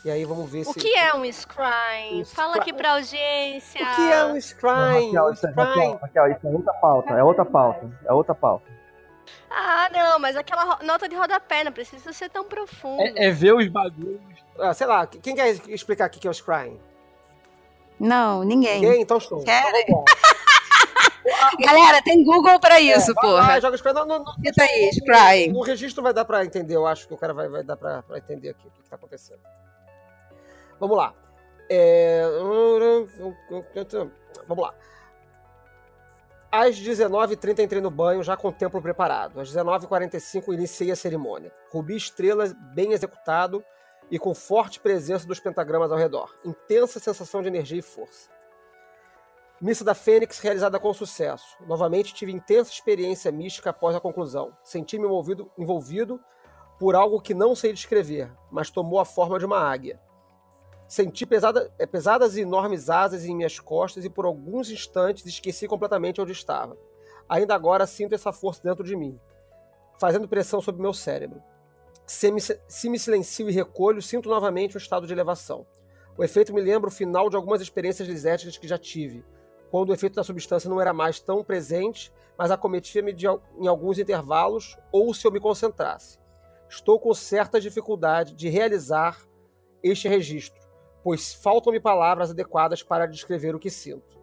E 0.03 0.11
aí 0.11 0.25
vamos 0.25 0.51
ver 0.51 0.61
O 0.67 0.73
se. 0.73 0.79
que 0.79 0.95
é 0.97 1.13
um 1.15 1.23
scrying? 1.31 2.23
Um 2.23 2.25
Fala 2.25 2.53
scry- 2.55 2.61
aqui 2.63 2.73
pra 2.73 2.93
audiência. 2.95 3.83
O 3.83 3.95
que 3.97 4.11
é 4.11 4.25
um 4.25 4.41
scrying? 4.41 5.13
Raquel, 5.15 5.25
Um 5.27 5.33
isso 5.35 5.47
é, 5.47 5.51
scrying. 5.51 5.67
Raquel, 5.67 5.99
Raquel, 6.01 6.33
isso 6.33 6.47
é 6.47 6.51
outra 6.51 6.73
pauta, 6.73 7.13
é 7.13 7.23
outra 7.23 7.45
pauta, 7.45 7.99
é 8.07 8.13
outra 8.15 8.35
pauta. 8.35 8.65
Ah, 9.51 9.89
não, 9.93 10.19
mas 10.19 10.35
aquela 10.35 10.79
nota 10.83 11.07
de 11.07 11.15
rodapé 11.15 11.63
não 11.63 11.73
precisa 11.73 12.11
ser 12.15 12.31
tão 12.31 12.45
profundo. 12.45 13.03
É, 13.03 13.27
é 13.27 13.31
ver 13.31 13.53
os 13.55 13.69
bagulhos. 13.69 14.19
Ah, 14.59 14.73
sei 14.73 14.87
lá, 14.87 15.07
quem 15.07 15.35
quer 15.37 15.51
explicar 15.69 16.09
o 16.09 16.11
que 16.11 16.27
é 16.27 16.31
o 16.31 16.35
scrying? 16.35 16.81
Não, 18.01 18.43
ninguém. 18.43 18.81
Ninguém? 18.81 19.03
Então 19.03 19.21
show. 19.21 19.45
Querem? 19.45 19.85
Então. 19.87 20.05
Galera, 21.61 22.03
tem 22.03 22.25
Google 22.25 22.59
pra 22.59 22.81
isso, 22.81 23.13
Vai 23.15 23.25
porra. 23.25 23.49
lá, 23.49 23.61
joga 23.61 23.77
scrying. 23.77 23.95
Não, 23.95 24.07
não, 24.07 24.25
não. 24.25 24.35
Digita 24.39 24.65
aí, 24.65 24.91
scrying. 24.93 25.53
O 25.55 25.61
registro 25.63 26.03
vai 26.03 26.15
dar 26.15 26.25
pra 26.25 26.45
entender, 26.45 26.75
eu 26.75 26.87
acho 26.87 27.07
que 27.07 27.15
o 27.15 27.17
cara 27.17 27.35
vai, 27.35 27.49
vai 27.49 27.63
dar 27.63 27.77
pra, 27.77 28.03
pra 28.03 28.19
entender 28.19 28.51
aqui 28.51 28.67
o 28.67 28.71
que, 28.71 28.83
que 28.83 28.89
tá 28.91 28.97
acontecendo. 28.97 29.41
Vamos 30.81 30.97
lá. 30.97 31.13
É, 31.69 32.25
Vamos 34.49 34.65
lá. 34.65 34.75
Às 36.51 36.77
19h30 36.81 37.61
entrei 37.61 37.81
no 37.81 37.91
banho, 37.91 38.25
já 38.25 38.37
com 38.37 38.49
o 38.49 38.53
templo 38.53 38.83
preparado. 38.83 39.41
Às 39.41 39.55
19h45 39.55 40.53
iniciei 40.55 40.91
a 40.91 40.97
cerimônia. 40.97 41.53
Rubi 41.71 41.95
estrelas 41.95 42.53
bem 42.75 42.93
executado 42.93 43.63
e 44.11 44.19
com 44.19 44.35
forte 44.35 44.81
presença 44.81 45.27
dos 45.27 45.39
pentagramas 45.39 45.93
ao 45.93 45.99
redor. 45.99 46.35
Intensa 46.45 46.99
sensação 46.99 47.43
de 47.43 47.49
energia 47.49 47.79
e 47.79 47.83
força. 47.83 48.29
Missa 49.61 49.85
da 49.85 49.95
Fênix 49.95 50.39
realizada 50.39 50.81
com 50.81 50.93
sucesso. 50.93 51.57
Novamente 51.67 52.15
tive 52.15 52.33
intensa 52.33 52.71
experiência 52.71 53.31
mística 53.31 53.71
após 53.71 53.95
a 53.95 54.01
conclusão. 54.01 54.57
Senti-me 54.65 55.05
envolvido, 55.05 55.51
envolvido 55.57 56.19
por 56.79 56.95
algo 56.95 57.21
que 57.21 57.35
não 57.35 57.55
sei 57.55 57.73
descrever, 57.73 58.33
mas 58.51 58.71
tomou 58.71 58.99
a 58.99 59.05
forma 59.05 59.39
de 59.39 59.45
uma 59.45 59.59
águia. 59.59 60.01
Senti 60.89 61.27
pesada- 61.27 61.71
eh, 61.79 61.87
pesadas 61.87 62.37
e 62.37 62.41
enormes 62.41 62.89
asas 62.89 63.25
em 63.25 63.37
minhas 63.37 63.61
costas 63.61 64.05
e 64.05 64.11
por 64.11 64.25
alguns 64.25 64.71
instantes 64.71 65.27
esqueci 65.27 65.69
completamente 65.69 66.21
onde 66.21 66.33
estava. 66.33 66.77
Ainda 67.29 67.55
agora 67.55 67.87
sinto 67.87 68.15
essa 68.15 68.33
força 68.33 68.63
dentro 68.65 68.83
de 68.83 68.97
mim, 68.97 69.21
fazendo 70.01 70.27
pressão 70.27 70.61
sobre 70.61 70.81
meu 70.81 70.95
cérebro. 70.95 71.41
Se 72.07 72.31
me, 72.31 72.41
se 72.41 72.89
me 72.89 72.99
silencio 72.99 73.49
e 73.49 73.53
recolho, 73.53 74.03
sinto 74.03 74.29
novamente 74.29 74.77
um 74.77 74.79
estado 74.79 75.07
de 75.07 75.13
elevação. 75.13 75.67
O 76.17 76.25
efeito 76.25 76.53
me 76.53 76.61
lembra 76.61 76.89
o 76.89 76.93
final 76.93 77.31
de 77.31 77.37
algumas 77.37 77.61
experiências 77.61 78.09
lisérgicas 78.09 78.59
que 78.59 78.69
já 78.69 78.77
tive, 78.77 79.25
quando 79.71 79.91
o 79.91 79.95
efeito 79.95 80.17
da 80.17 80.25
substância 80.25 80.69
não 80.69 80.81
era 80.81 80.93
mais 80.93 81.21
tão 81.21 81.45
presente, 81.45 82.13
mas 82.37 82.51
acometia-me 82.51 83.15
em 83.59 83.67
alguns 83.67 83.99
intervalos 83.99 84.77
ou 84.91 85.15
se 85.15 85.27
eu 85.27 85.31
me 85.31 85.41
concentrasse. 85.41 86.19
Estou 86.69 86.99
com 86.99 87.15
certa 87.15 87.61
dificuldade 87.61 88.35
de 88.35 88.49
realizar 88.49 89.19
este 89.83 90.09
registro, 90.09 90.61
pois 91.03 91.33
faltam-me 91.33 91.81
palavras 91.81 92.31
adequadas 92.31 92.83
para 92.83 93.07
descrever 93.07 93.55
o 93.55 93.59
que 93.59 93.71
sinto. 93.71 94.21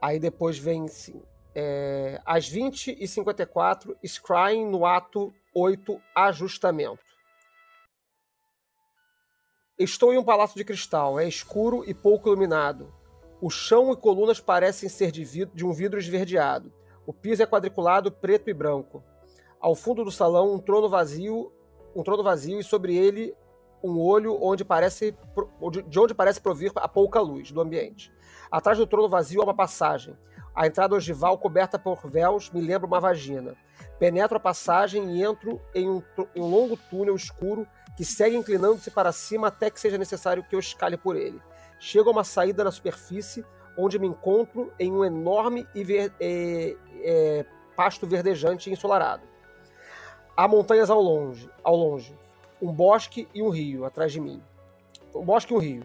Aí 0.00 0.18
depois 0.18 0.58
vem 0.58 0.88
sim. 0.88 1.22
É, 1.54 2.20
às 2.24 2.50
20h54, 2.50 3.96
Scrying 4.04 4.66
no 4.66 4.86
ato 4.86 5.32
8, 5.54 6.00
ajustamento. 6.14 7.12
Estou 9.78 10.12
em 10.12 10.18
um 10.18 10.24
palácio 10.24 10.56
de 10.56 10.64
cristal, 10.64 11.18
é 11.18 11.26
escuro 11.26 11.84
e 11.86 11.92
pouco 11.92 12.28
iluminado. 12.28 12.92
O 13.40 13.50
chão 13.50 13.92
e 13.92 13.96
colunas 13.96 14.40
parecem 14.40 14.88
ser 14.88 15.10
de, 15.10 15.44
de 15.46 15.66
um 15.66 15.72
vidro 15.72 15.98
esverdeado. 15.98 16.72
O 17.06 17.12
piso 17.12 17.42
é 17.42 17.46
quadriculado, 17.46 18.12
preto 18.12 18.48
e 18.48 18.54
branco. 18.54 19.02
Ao 19.60 19.74
fundo 19.74 20.04
do 20.04 20.10
salão, 20.10 20.54
um 20.54 20.58
trono 20.58 20.88
vazio, 20.88 21.52
um 21.94 22.02
trono 22.02 22.22
vazio 22.22 22.60
e 22.60 22.64
sobre 22.64 22.96
ele 22.96 23.34
um 23.82 23.98
olho 23.98 24.38
onde 24.40 24.64
parece 24.64 25.16
de 25.88 25.98
onde 25.98 26.14
parece 26.14 26.40
provir 26.40 26.70
a 26.76 26.86
pouca 26.86 27.20
luz 27.20 27.50
do 27.50 27.60
ambiente. 27.60 28.12
Atrás 28.50 28.78
do 28.78 28.86
trono 28.86 29.08
vazio 29.08 29.40
há 29.40 29.44
uma 29.44 29.54
passagem. 29.54 30.16
A 30.54 30.66
entrada 30.66 30.94
ogival 30.94 31.38
coberta 31.38 31.78
por 31.78 32.08
véus 32.08 32.50
me 32.50 32.60
lembra 32.60 32.86
uma 32.86 33.00
vagina. 33.00 33.54
Penetro 33.98 34.36
a 34.36 34.40
passagem 34.40 35.16
e 35.16 35.22
entro 35.22 35.60
em 35.74 35.88
um, 35.88 36.02
um 36.36 36.44
longo 36.44 36.76
túnel 36.90 37.16
escuro 37.16 37.66
que 37.96 38.04
segue 38.04 38.36
inclinando-se 38.36 38.90
para 38.90 39.12
cima 39.12 39.48
até 39.48 39.70
que 39.70 39.80
seja 39.80 39.96
necessário 39.96 40.42
que 40.42 40.54
eu 40.54 40.60
escale 40.60 40.96
por 40.96 41.16
ele. 41.16 41.40
Chego 41.78 42.10
a 42.10 42.12
uma 42.12 42.24
saída 42.24 42.64
na 42.64 42.70
superfície, 42.70 43.44
onde 43.76 43.98
me 43.98 44.06
encontro 44.06 44.72
em 44.78 44.92
um 44.92 45.04
enorme 45.04 45.66
e 45.74 45.82
ver- 45.82 46.12
é, 46.20 46.76
é, 47.02 47.46
pasto 47.74 48.06
verdejante 48.06 48.68
e 48.68 48.72
ensolarado. 48.72 49.22
Há 50.36 50.46
montanhas 50.46 50.90
ao 50.90 51.00
longe, 51.00 51.48
ao 51.64 51.76
longe, 51.76 52.16
um 52.60 52.72
bosque 52.72 53.28
e 53.34 53.42
um 53.42 53.48
rio 53.48 53.84
atrás 53.84 54.12
de 54.12 54.20
mim. 54.20 54.42
Um 55.14 55.24
bosque 55.24 55.52
e 55.52 55.56
um 55.56 55.60
rio. 55.60 55.84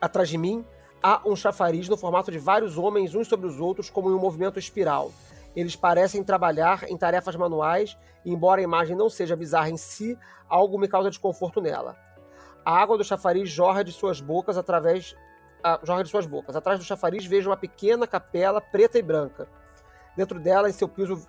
Atrás 0.00 0.28
de 0.28 0.36
mim 0.36 0.64
há 1.06 1.20
um 1.24 1.36
chafariz 1.36 1.88
no 1.88 1.96
formato 1.96 2.32
de 2.32 2.38
vários 2.38 2.76
homens 2.76 3.14
uns 3.14 3.28
sobre 3.28 3.46
os 3.46 3.60
outros, 3.60 3.88
como 3.88 4.10
em 4.10 4.14
um 4.14 4.18
movimento 4.18 4.58
espiral. 4.58 5.12
Eles 5.54 5.76
parecem 5.76 6.24
trabalhar 6.24 6.82
em 6.88 6.96
tarefas 6.96 7.36
manuais, 7.36 7.96
e 8.24 8.32
embora 8.32 8.60
a 8.60 8.64
imagem 8.64 8.96
não 8.96 9.08
seja 9.08 9.36
bizarra 9.36 9.70
em 9.70 9.76
si, 9.76 10.18
algo 10.48 10.76
me 10.76 10.88
causa 10.88 11.08
desconforto 11.08 11.60
nela. 11.60 11.96
A 12.64 12.76
água 12.76 12.98
do 12.98 13.04
chafariz 13.04 13.48
jorra 13.48 13.84
de 13.84 13.92
suas 13.92 14.20
bocas 14.20 14.58
através 14.58 15.14
ah, 15.62 15.78
jorra 15.84 16.02
de 16.02 16.10
suas 16.10 16.26
bocas. 16.26 16.56
Atrás 16.56 16.76
do 16.80 16.84
chafariz 16.84 17.24
vejo 17.24 17.50
uma 17.50 17.56
pequena 17.56 18.04
capela 18.04 18.60
preta 18.60 18.98
e 18.98 19.02
branca. 19.02 19.48
Dentro 20.16 20.40
dela, 20.40 20.68
em 20.68 20.72
seu 20.72 20.88
piso, 20.88 21.24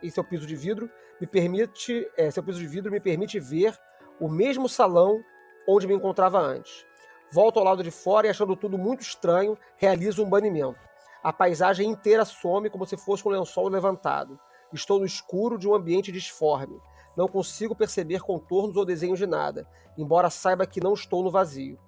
em 0.00 0.10
seu 0.10 0.22
piso 0.22 0.46
de 0.46 0.54
vidro, 0.54 0.88
me 1.20 1.26
permite, 1.26 2.08
é, 2.16 2.30
seu 2.30 2.42
piso 2.44 2.60
de 2.60 2.68
vidro 2.68 2.92
me 2.92 3.00
permite 3.00 3.40
ver 3.40 3.76
o 4.20 4.28
mesmo 4.28 4.68
salão 4.68 5.20
onde 5.66 5.88
me 5.88 5.94
encontrava 5.94 6.38
antes. 6.38 6.86
Volto 7.30 7.58
ao 7.58 7.64
lado 7.64 7.82
de 7.82 7.90
fora 7.90 8.26
e, 8.26 8.30
achando 8.30 8.56
tudo 8.56 8.78
muito 8.78 9.02
estranho, 9.02 9.58
realizo 9.76 10.24
um 10.24 10.30
banimento. 10.30 10.78
A 11.22 11.32
paisagem 11.32 11.88
inteira 11.88 12.24
some 12.24 12.70
como 12.70 12.86
se 12.86 12.96
fosse 12.96 13.26
um 13.26 13.30
lençol 13.30 13.68
levantado. 13.68 14.38
Estou 14.72 14.98
no 14.98 15.04
escuro 15.04 15.58
de 15.58 15.68
um 15.68 15.74
ambiente 15.74 16.10
disforme. 16.10 16.80
Não 17.16 17.28
consigo 17.28 17.74
perceber 17.74 18.20
contornos 18.20 18.76
ou 18.76 18.84
desenhos 18.84 19.18
de 19.18 19.26
nada, 19.26 19.68
embora 19.96 20.30
saiba 20.30 20.66
que 20.66 20.80
não 20.80 20.94
estou 20.94 21.22
no 21.22 21.30
vazio. 21.30 21.78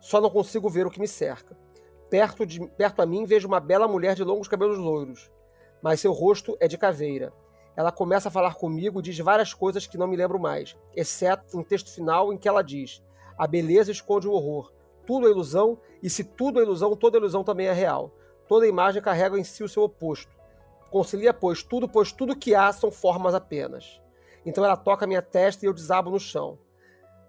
Só 0.00 0.20
não 0.20 0.30
consigo 0.30 0.68
ver 0.68 0.86
o 0.86 0.90
que 0.90 1.00
me 1.00 1.08
cerca. 1.08 1.56
Perto, 2.08 2.46
de, 2.46 2.64
perto 2.68 3.02
a 3.02 3.06
mim 3.06 3.24
vejo 3.24 3.48
uma 3.48 3.58
bela 3.58 3.88
mulher 3.88 4.14
de 4.14 4.22
longos 4.22 4.46
cabelos 4.46 4.78
loiros, 4.78 5.30
mas 5.82 6.00
seu 6.00 6.12
rosto 6.12 6.56
é 6.60 6.68
de 6.68 6.78
caveira. 6.78 7.32
Ela 7.74 7.90
começa 7.90 8.28
a 8.28 8.30
falar 8.30 8.54
comigo 8.54 9.00
e 9.00 9.02
diz 9.02 9.18
várias 9.18 9.52
coisas 9.52 9.86
que 9.86 9.98
não 9.98 10.06
me 10.06 10.16
lembro 10.16 10.38
mais, 10.38 10.76
exceto 10.94 11.58
um 11.58 11.64
texto 11.64 11.92
final 11.92 12.32
em 12.32 12.38
que 12.38 12.48
ela 12.48 12.62
diz: 12.62 13.02
A 13.38 13.46
beleza 13.46 13.90
esconde 13.90 14.26
o 14.26 14.32
horror. 14.32 14.72
Tudo 15.06 15.28
é 15.28 15.30
ilusão, 15.30 15.78
e 16.02 16.08
se 16.08 16.24
tudo 16.24 16.58
é 16.58 16.62
ilusão, 16.62 16.96
toda 16.96 17.18
ilusão 17.18 17.44
também 17.44 17.66
é 17.66 17.72
real. 17.72 18.10
Toda 18.48 18.66
imagem 18.66 19.02
carrega 19.02 19.38
em 19.38 19.44
si 19.44 19.62
o 19.62 19.68
seu 19.68 19.82
oposto. 19.82 20.34
Concilia, 20.90 21.34
pois, 21.34 21.62
tudo, 21.62 21.88
pois 21.88 22.12
tudo 22.12 22.36
que 22.36 22.54
há 22.54 22.72
são 22.72 22.90
formas 22.90 23.34
apenas. 23.34 24.00
Então 24.44 24.64
ela 24.64 24.76
toca 24.76 25.06
minha 25.06 25.20
testa 25.20 25.64
e 25.64 25.68
eu 25.68 25.74
desabo 25.74 26.10
no 26.10 26.20
chão. 26.20 26.58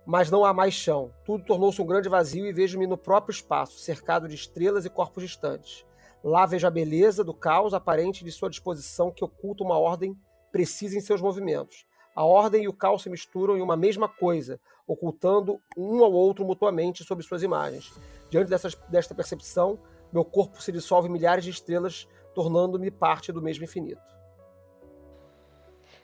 Mas 0.06 0.30
não 0.30 0.46
há 0.46 0.54
mais 0.54 0.74
chão. 0.74 1.12
Tudo 1.26 1.44
tornou-se 1.44 1.82
um 1.82 1.86
grande 1.86 2.08
vazio 2.08 2.46
e 2.46 2.54
vejo-me 2.54 2.88
no 2.88 2.98
próprio 2.98 3.34
espaço, 3.34 3.80
cercado 3.80 4.28
de 4.28 4.36
estrelas 4.36 4.86
e 4.86 4.90
corpos 4.90 5.24
distantes. 5.24 5.86
Lá 6.24 6.46
vejo 6.46 6.68
a 6.68 6.72
beleza 6.72 7.24
do 7.24 7.34
caos 7.34 7.74
aparente 7.74 8.24
de 8.24 8.32
sua 8.32 8.50
disposição 8.50 9.12
que 9.12 9.24
oculta 9.24 9.64
uma 9.64 9.78
ordem 9.78 10.16
precisa 10.52 10.96
em 10.96 11.02
seus 11.02 11.22
movimentos. 11.22 11.87
A 12.18 12.26
ordem 12.26 12.64
e 12.64 12.68
o 12.68 12.74
caos 12.74 13.04
se 13.04 13.12
misturam 13.12 13.56
em 13.56 13.62
uma 13.62 13.78
mesma 13.78 14.10
coisa, 14.10 14.60
ocultando 14.88 15.62
um 15.78 16.04
ao 16.04 16.12
outro 16.12 16.44
mutuamente 16.44 17.04
sob 17.04 17.22
suas 17.22 17.44
imagens. 17.44 17.94
Diante 18.32 18.50
dessas, 18.50 18.74
desta 18.90 19.14
percepção, 19.14 19.78
meu 20.12 20.26
corpo 20.26 20.60
se 20.60 20.72
dissolve 20.72 21.08
em 21.08 21.12
milhares 21.12 21.46
de 21.46 21.52
estrelas, 21.52 22.10
tornando-me 22.34 22.90
parte 22.90 23.32
do 23.32 23.40
mesmo 23.40 23.66
infinito. 23.66 24.02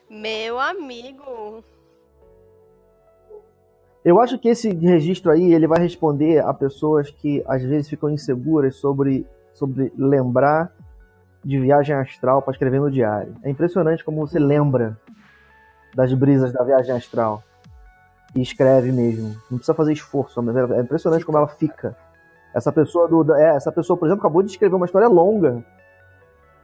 Meu 0.08 0.60
amigo. 0.60 1.64
Eu 4.04 4.20
acho 4.20 4.38
que 4.38 4.50
esse 4.50 4.72
registro 4.72 5.32
aí 5.32 5.52
ele 5.52 5.66
vai 5.66 5.80
responder 5.80 6.38
a 6.44 6.54
pessoas 6.54 7.10
que 7.10 7.42
às 7.44 7.60
vezes 7.64 7.88
ficam 7.88 8.08
inseguras 8.08 8.76
sobre, 8.76 9.26
sobre 9.52 9.92
lembrar 9.98 10.72
de 11.44 11.58
viagem 11.58 11.96
astral 11.96 12.40
para 12.40 12.52
escrever 12.52 12.80
no 12.80 12.88
diário. 12.88 13.34
É 13.42 13.50
impressionante 13.50 14.04
como 14.04 14.24
você 14.24 14.38
lembra 14.38 14.96
das 15.94 16.12
brisas 16.12 16.52
da 16.52 16.62
viagem 16.64 16.94
astral 16.94 17.42
e 18.34 18.42
escreve 18.42 18.90
mesmo. 18.90 19.28
Não 19.50 19.58
precisa 19.58 19.74
fazer 19.74 19.92
esforço, 19.92 20.42
mas 20.42 20.56
é 20.56 20.80
impressionante 20.80 21.24
como 21.24 21.38
ela 21.38 21.48
fica. 21.48 21.96
Essa 22.54 22.72
pessoa 22.72 23.08
do, 23.08 23.34
é, 23.34 23.56
essa 23.56 23.70
pessoa, 23.72 23.96
por 23.96 24.06
exemplo, 24.06 24.20
acabou 24.20 24.42
de 24.42 24.50
escrever 24.50 24.74
uma 24.74 24.86
história 24.86 25.08
longa. 25.08 25.64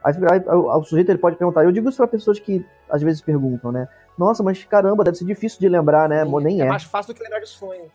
Aí, 0.03 0.13
aí, 0.31 0.41
o 0.47 0.83
sujeito 0.83 1.09
ele 1.09 1.19
pode 1.19 1.35
perguntar. 1.35 1.63
Eu 1.63 1.71
digo 1.71 1.87
isso 1.87 1.97
para 1.97 2.07
pessoas 2.07 2.39
que 2.39 2.65
às 2.89 3.01
vezes 3.01 3.21
perguntam, 3.21 3.71
né? 3.71 3.87
Nossa, 4.17 4.41
mas 4.41 4.63
caramba, 4.63 5.03
deve 5.03 5.17
ser 5.17 5.25
difícil 5.25 5.59
de 5.59 5.69
lembrar, 5.69 6.09
né? 6.09 6.25
Sim, 6.25 6.39
Nem 6.41 6.61
é. 6.61 6.65
é. 6.65 6.69
mais 6.69 6.83
fácil 6.83 7.13
do 7.13 7.17
que 7.17 7.23
lembrar 7.23 7.39
de 7.39 7.49
sonho. 7.49 7.85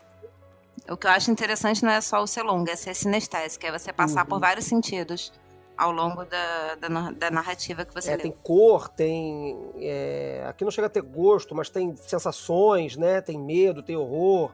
O 0.89 0.97
que 0.97 1.07
eu 1.07 1.11
acho 1.11 1.31
interessante 1.33 1.83
não 1.83 1.91
é 1.91 2.01
só 2.01 2.23
o 2.23 2.27
ser 2.27 2.43
longo, 2.43 2.71
é 2.71 2.77
ser 2.77 2.95
sinestésico, 2.95 3.67
é 3.67 3.77
você 3.77 3.93
passar 3.93 4.21
Uhum. 4.21 4.27
por 4.29 4.41
vários 4.41 4.67
sentidos 4.67 5.33
ao 5.77 5.93
longo 5.93 6.25
da, 6.25 6.75
da, 6.77 6.89
da 7.13 7.31
narrativa 7.31 7.85
que 7.85 7.93
você 7.95 8.09
É, 8.11 8.13
leu. 8.13 8.23
tem 8.23 8.33
cor, 8.33 8.89
tem. 8.89 9.73
é, 9.77 10.45
aqui 10.49 10.65
não 10.65 10.71
chega 10.71 10.87
a 10.87 10.91
ter 10.91 11.03
gosto, 11.03 11.55
mas 11.55 11.69
tem 11.69 11.95
sensações, 11.97 12.97
né? 12.97 13.21
Tem 13.21 13.39
medo, 13.39 13.83
tem 13.83 13.97
horror, 13.97 14.53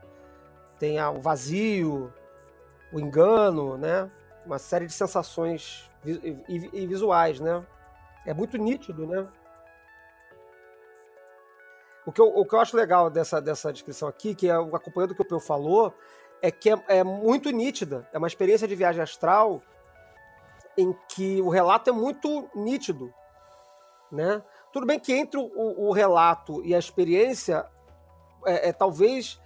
tem 0.78 0.98
ah, 0.98 1.10
o 1.10 1.20
vazio, 1.20 2.12
o 2.92 2.98
engano, 2.98 3.78
né? 3.78 4.10
Uma 4.44 4.58
série 4.58 4.86
de 4.86 4.92
sensações 4.92 5.88
e, 6.04 6.10
e- 6.48 6.70
e 6.82 6.86
visuais, 6.86 7.38
né? 7.38 7.64
É 8.26 8.34
muito 8.34 8.56
nítido, 8.58 9.06
né? 9.06 9.26
O 12.04 12.10
que 12.10 12.20
eu, 12.20 12.26
o 12.36 12.44
que 12.44 12.54
eu 12.54 12.60
acho 12.60 12.76
legal 12.76 13.08
dessa, 13.08 13.40
dessa 13.40 13.72
descrição 13.72 14.08
aqui, 14.08 14.34
que 14.34 14.48
é 14.48 14.52
acompanhando 14.54 15.12
o 15.12 15.14
que 15.14 15.22
o 15.22 15.24
Peu 15.24 15.38
falou, 15.38 15.94
é 16.40 16.50
que 16.50 16.68
é, 16.70 16.82
é 16.88 17.04
muito 17.04 17.50
nítida. 17.50 18.08
É 18.12 18.18
uma 18.18 18.26
experiência 18.26 18.66
de 18.66 18.74
viagem 18.74 19.00
astral 19.00 19.62
em 20.76 20.94
que 21.08 21.40
o 21.42 21.48
relato 21.48 21.90
é 21.90 21.92
muito 21.92 22.48
nítido, 22.54 23.12
né? 24.10 24.42
Tudo 24.72 24.86
bem 24.86 24.98
que 24.98 25.12
entre 25.12 25.38
o, 25.38 25.88
o 25.88 25.92
relato 25.92 26.64
e 26.64 26.74
a 26.74 26.78
experiência, 26.78 27.66
é, 28.46 28.68
é, 28.68 28.72
talvez 28.72 29.40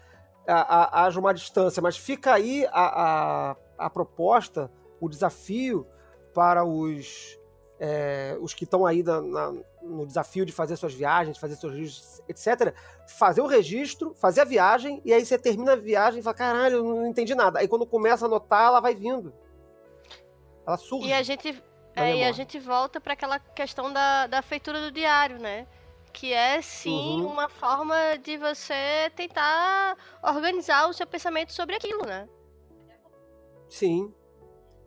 a- 0.47 1.01
a- 1.01 1.05
haja 1.05 1.19
uma 1.19 1.35
distância, 1.35 1.83
mas 1.83 1.97
fica 1.97 2.33
aí 2.35 2.65
a, 2.71 3.51
a, 3.51 3.57
a 3.87 3.91
proposta, 3.91 4.71
o 5.01 5.09
desafio 5.09 5.87
para 6.33 6.65
os, 6.65 7.39
é, 7.81 8.37
os 8.41 8.55
que 8.55 8.65
estão 8.65 8.87
aí 8.87 9.03
na- 9.03 9.21
na- 9.21 9.55
no 9.83 10.07
desafio 10.07 10.47
de 10.47 10.53
fazer 10.53 10.77
suas 10.77 10.95
viagens, 10.95 11.39
fazer 11.39 11.57
seus 11.57 11.73
registros, 11.73 12.23
etc. 12.29 12.73
Fazer 13.19 13.41
o 13.41 13.47
registro, 13.47 14.15
fazer 14.15 14.41
a 14.43 14.45
viagem, 14.45 15.01
e 15.05 15.13
aí 15.13 15.25
você 15.25 15.39
termina 15.39 15.73
a 15.73 15.77
viagem 15.77 16.21
e 16.21 16.23
fala: 16.23 16.35
caralho, 16.37 16.77
eu 16.77 16.85
não 16.85 17.07
entendi 17.07 17.35
nada. 17.35 17.59
Aí 17.59 17.67
quando 17.69 17.87
começa 17.87 18.25
a 18.25 18.29
anotar, 18.29 18.67
ela 18.67 18.81
vai 18.81 18.95
vindo. 18.95 19.33
Ela 20.67 20.77
surge. 20.77 21.09
E 21.09 21.13
a 21.13 21.23
gente, 21.23 21.63
é, 21.95 22.17
e 22.17 22.25
a 22.25 22.33
gente 22.33 22.59
volta 22.59 23.01
para 23.01 23.13
aquela 23.13 23.39
questão 23.39 23.93
da, 23.93 24.27
da 24.27 24.43
feitura 24.43 24.81
do 24.81 24.91
diário, 24.91 25.39
né? 25.39 25.67
Que 26.13 26.33
é 26.33 26.61
sim 26.63 27.21
Uhum. 27.23 27.27
uma 27.31 27.49
forma 27.49 27.95
de 28.23 28.37
você 28.39 29.11
tentar 29.15 29.97
organizar 30.23 30.89
o 30.89 30.93
seu 30.93 31.07
pensamento 31.07 31.53
sobre 31.53 31.77
aquilo, 31.77 32.05
né? 32.07 32.27
Sim. 33.69 34.13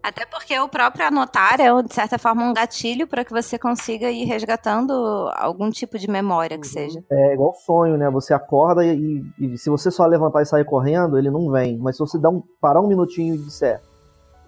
Até 0.02 0.26
porque 0.26 0.58
o 0.58 0.70
próprio 0.70 1.06
anotar 1.06 1.60
é, 1.60 1.84
de 1.84 1.94
certa 1.94 2.18
forma, 2.18 2.44
um 2.46 2.54
gatilho 2.54 3.06
para 3.06 3.26
que 3.26 3.32
você 3.34 3.60
consiga 3.60 4.10
ir 4.10 4.24
resgatando 4.24 4.94
algum 5.36 5.70
tipo 5.70 6.00
de 6.00 6.10
memória 6.10 6.58
que 6.58 6.66
Uhum. 6.66 6.72
seja. 6.74 7.04
É 7.12 7.34
igual 7.34 7.54
sonho, 7.54 7.98
né? 7.98 8.10
Você 8.10 8.34
acorda 8.34 8.84
e, 8.86 9.22
e 9.38 9.58
se 9.58 9.70
você 9.70 9.92
só 9.92 10.06
levantar 10.06 10.42
e 10.42 10.46
sair 10.46 10.64
correndo, 10.64 11.18
ele 11.18 11.30
não 11.30 11.52
vem. 11.52 11.78
Mas 11.78 11.98
se 11.98 12.00
você 12.00 12.18
dá 12.18 12.30
um, 12.30 12.42
parar 12.62 12.80
um 12.82 12.88
minutinho 12.88 13.36
e 13.36 13.38
disser, 13.40 13.82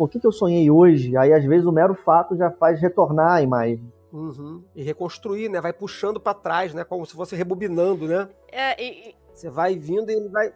por 0.01 0.09
que, 0.09 0.19
que 0.19 0.25
eu 0.25 0.31
sonhei 0.31 0.71
hoje? 0.71 1.15
Aí 1.15 1.31
às 1.31 1.45
vezes 1.45 1.67
o 1.67 1.71
mero 1.71 1.93
fato 1.93 2.35
já 2.35 2.49
faz 2.49 2.81
retornar 2.81 3.33
a 3.33 3.41
imagem. 3.43 3.93
Uhum. 4.11 4.63
E 4.75 4.81
reconstruir, 4.81 5.47
né? 5.47 5.61
Vai 5.61 5.71
puxando 5.71 6.19
para 6.19 6.33
trás, 6.33 6.73
né? 6.73 6.83
Como 6.83 7.05
se 7.05 7.13
fosse 7.13 7.35
rebobinando, 7.35 8.07
né? 8.07 8.27
É, 8.51 8.83
e, 8.83 9.15
Você 9.31 9.47
vai 9.47 9.77
vindo 9.77 10.09
e 10.09 10.15
ele 10.15 10.27
vai 10.27 10.51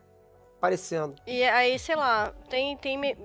aparecendo. 0.58 1.14
E 1.28 1.44
aí, 1.44 1.78
sei 1.78 1.96
lá, 1.96 2.34
tem, 2.50 2.76
tem 2.78 2.98
me- 2.98 3.16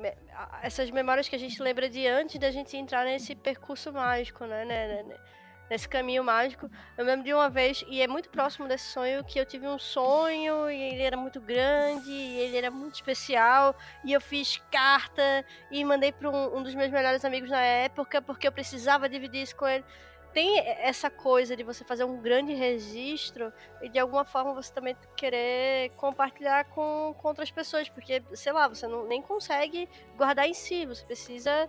essas 0.62 0.90
memórias 0.90 1.26
que 1.26 1.34
a 1.34 1.38
gente 1.38 1.62
lembra 1.62 1.88
de 1.88 2.06
antes 2.06 2.38
da 2.38 2.51
gente 2.51 2.76
entrar 2.76 3.06
nesse 3.06 3.34
percurso 3.34 3.90
mágico, 3.90 4.44
né? 4.44 4.66
né, 4.66 4.88
né, 4.88 5.02
né, 5.05 5.16
Nesse 5.70 5.88
caminho 5.88 6.24
mágico. 6.24 6.68
Eu 6.98 7.05
lembro 7.05 7.24
de 7.24 7.32
uma 7.32 7.48
vez, 7.48 7.84
e 7.86 8.02
é 8.02 8.09
muito 8.09 8.28
próximo 8.28 8.66
desse 8.66 8.86
sonho, 8.86 9.22
que 9.22 9.38
eu 9.38 9.47
tive 9.47 9.68
um 9.68 9.78
sonho 9.78 10.68
e 10.68 10.82
ele 10.82 11.02
era 11.02 11.16
muito 11.16 11.40
grande, 11.40 12.10
e 12.10 12.40
ele 12.40 12.56
era 12.56 12.72
muito 12.72 12.97
especial, 12.97 13.76
e 14.05 14.12
eu 14.12 14.20
fiz 14.20 14.60
carta 14.68 15.44
e 15.70 15.84
mandei 15.84 16.10
para 16.10 16.28
um, 16.28 16.59
um 16.59 16.62
dos 16.64 16.74
meus 16.74 16.90
melhores 16.90 17.24
amigos 17.24 17.48
na 17.48 17.60
época, 17.60 18.20
porque 18.20 18.48
eu 18.48 18.52
precisava 18.52 19.09
dividir 19.09 19.42
isso 19.42 19.55
com 19.55 19.68
ele. 19.68 19.84
Tem 20.32 20.59
essa 20.59 21.09
coisa 21.09 21.56
de 21.56 21.62
você 21.62 21.84
fazer 21.84 22.02
um 22.02 22.20
grande 22.20 22.52
registro 22.52 23.52
e 23.80 23.88
de 23.88 23.98
alguma 23.98 24.24
forma 24.24 24.52
você 24.52 24.72
também 24.72 24.97
querer 25.16 25.90
compartilhar 25.90 26.64
com, 26.66 27.14
com 27.16 27.28
outras 27.28 27.51
pessoas, 27.51 27.88
porque, 27.88 28.22
sei 28.34 28.52
lá, 28.52 28.66
você 28.66 28.88
não, 28.88 29.06
nem 29.06 29.22
consegue 29.22 29.88
guardar 30.16 30.48
em 30.48 30.55
si, 30.55 30.84
você 30.84 31.05
precisa 31.05 31.68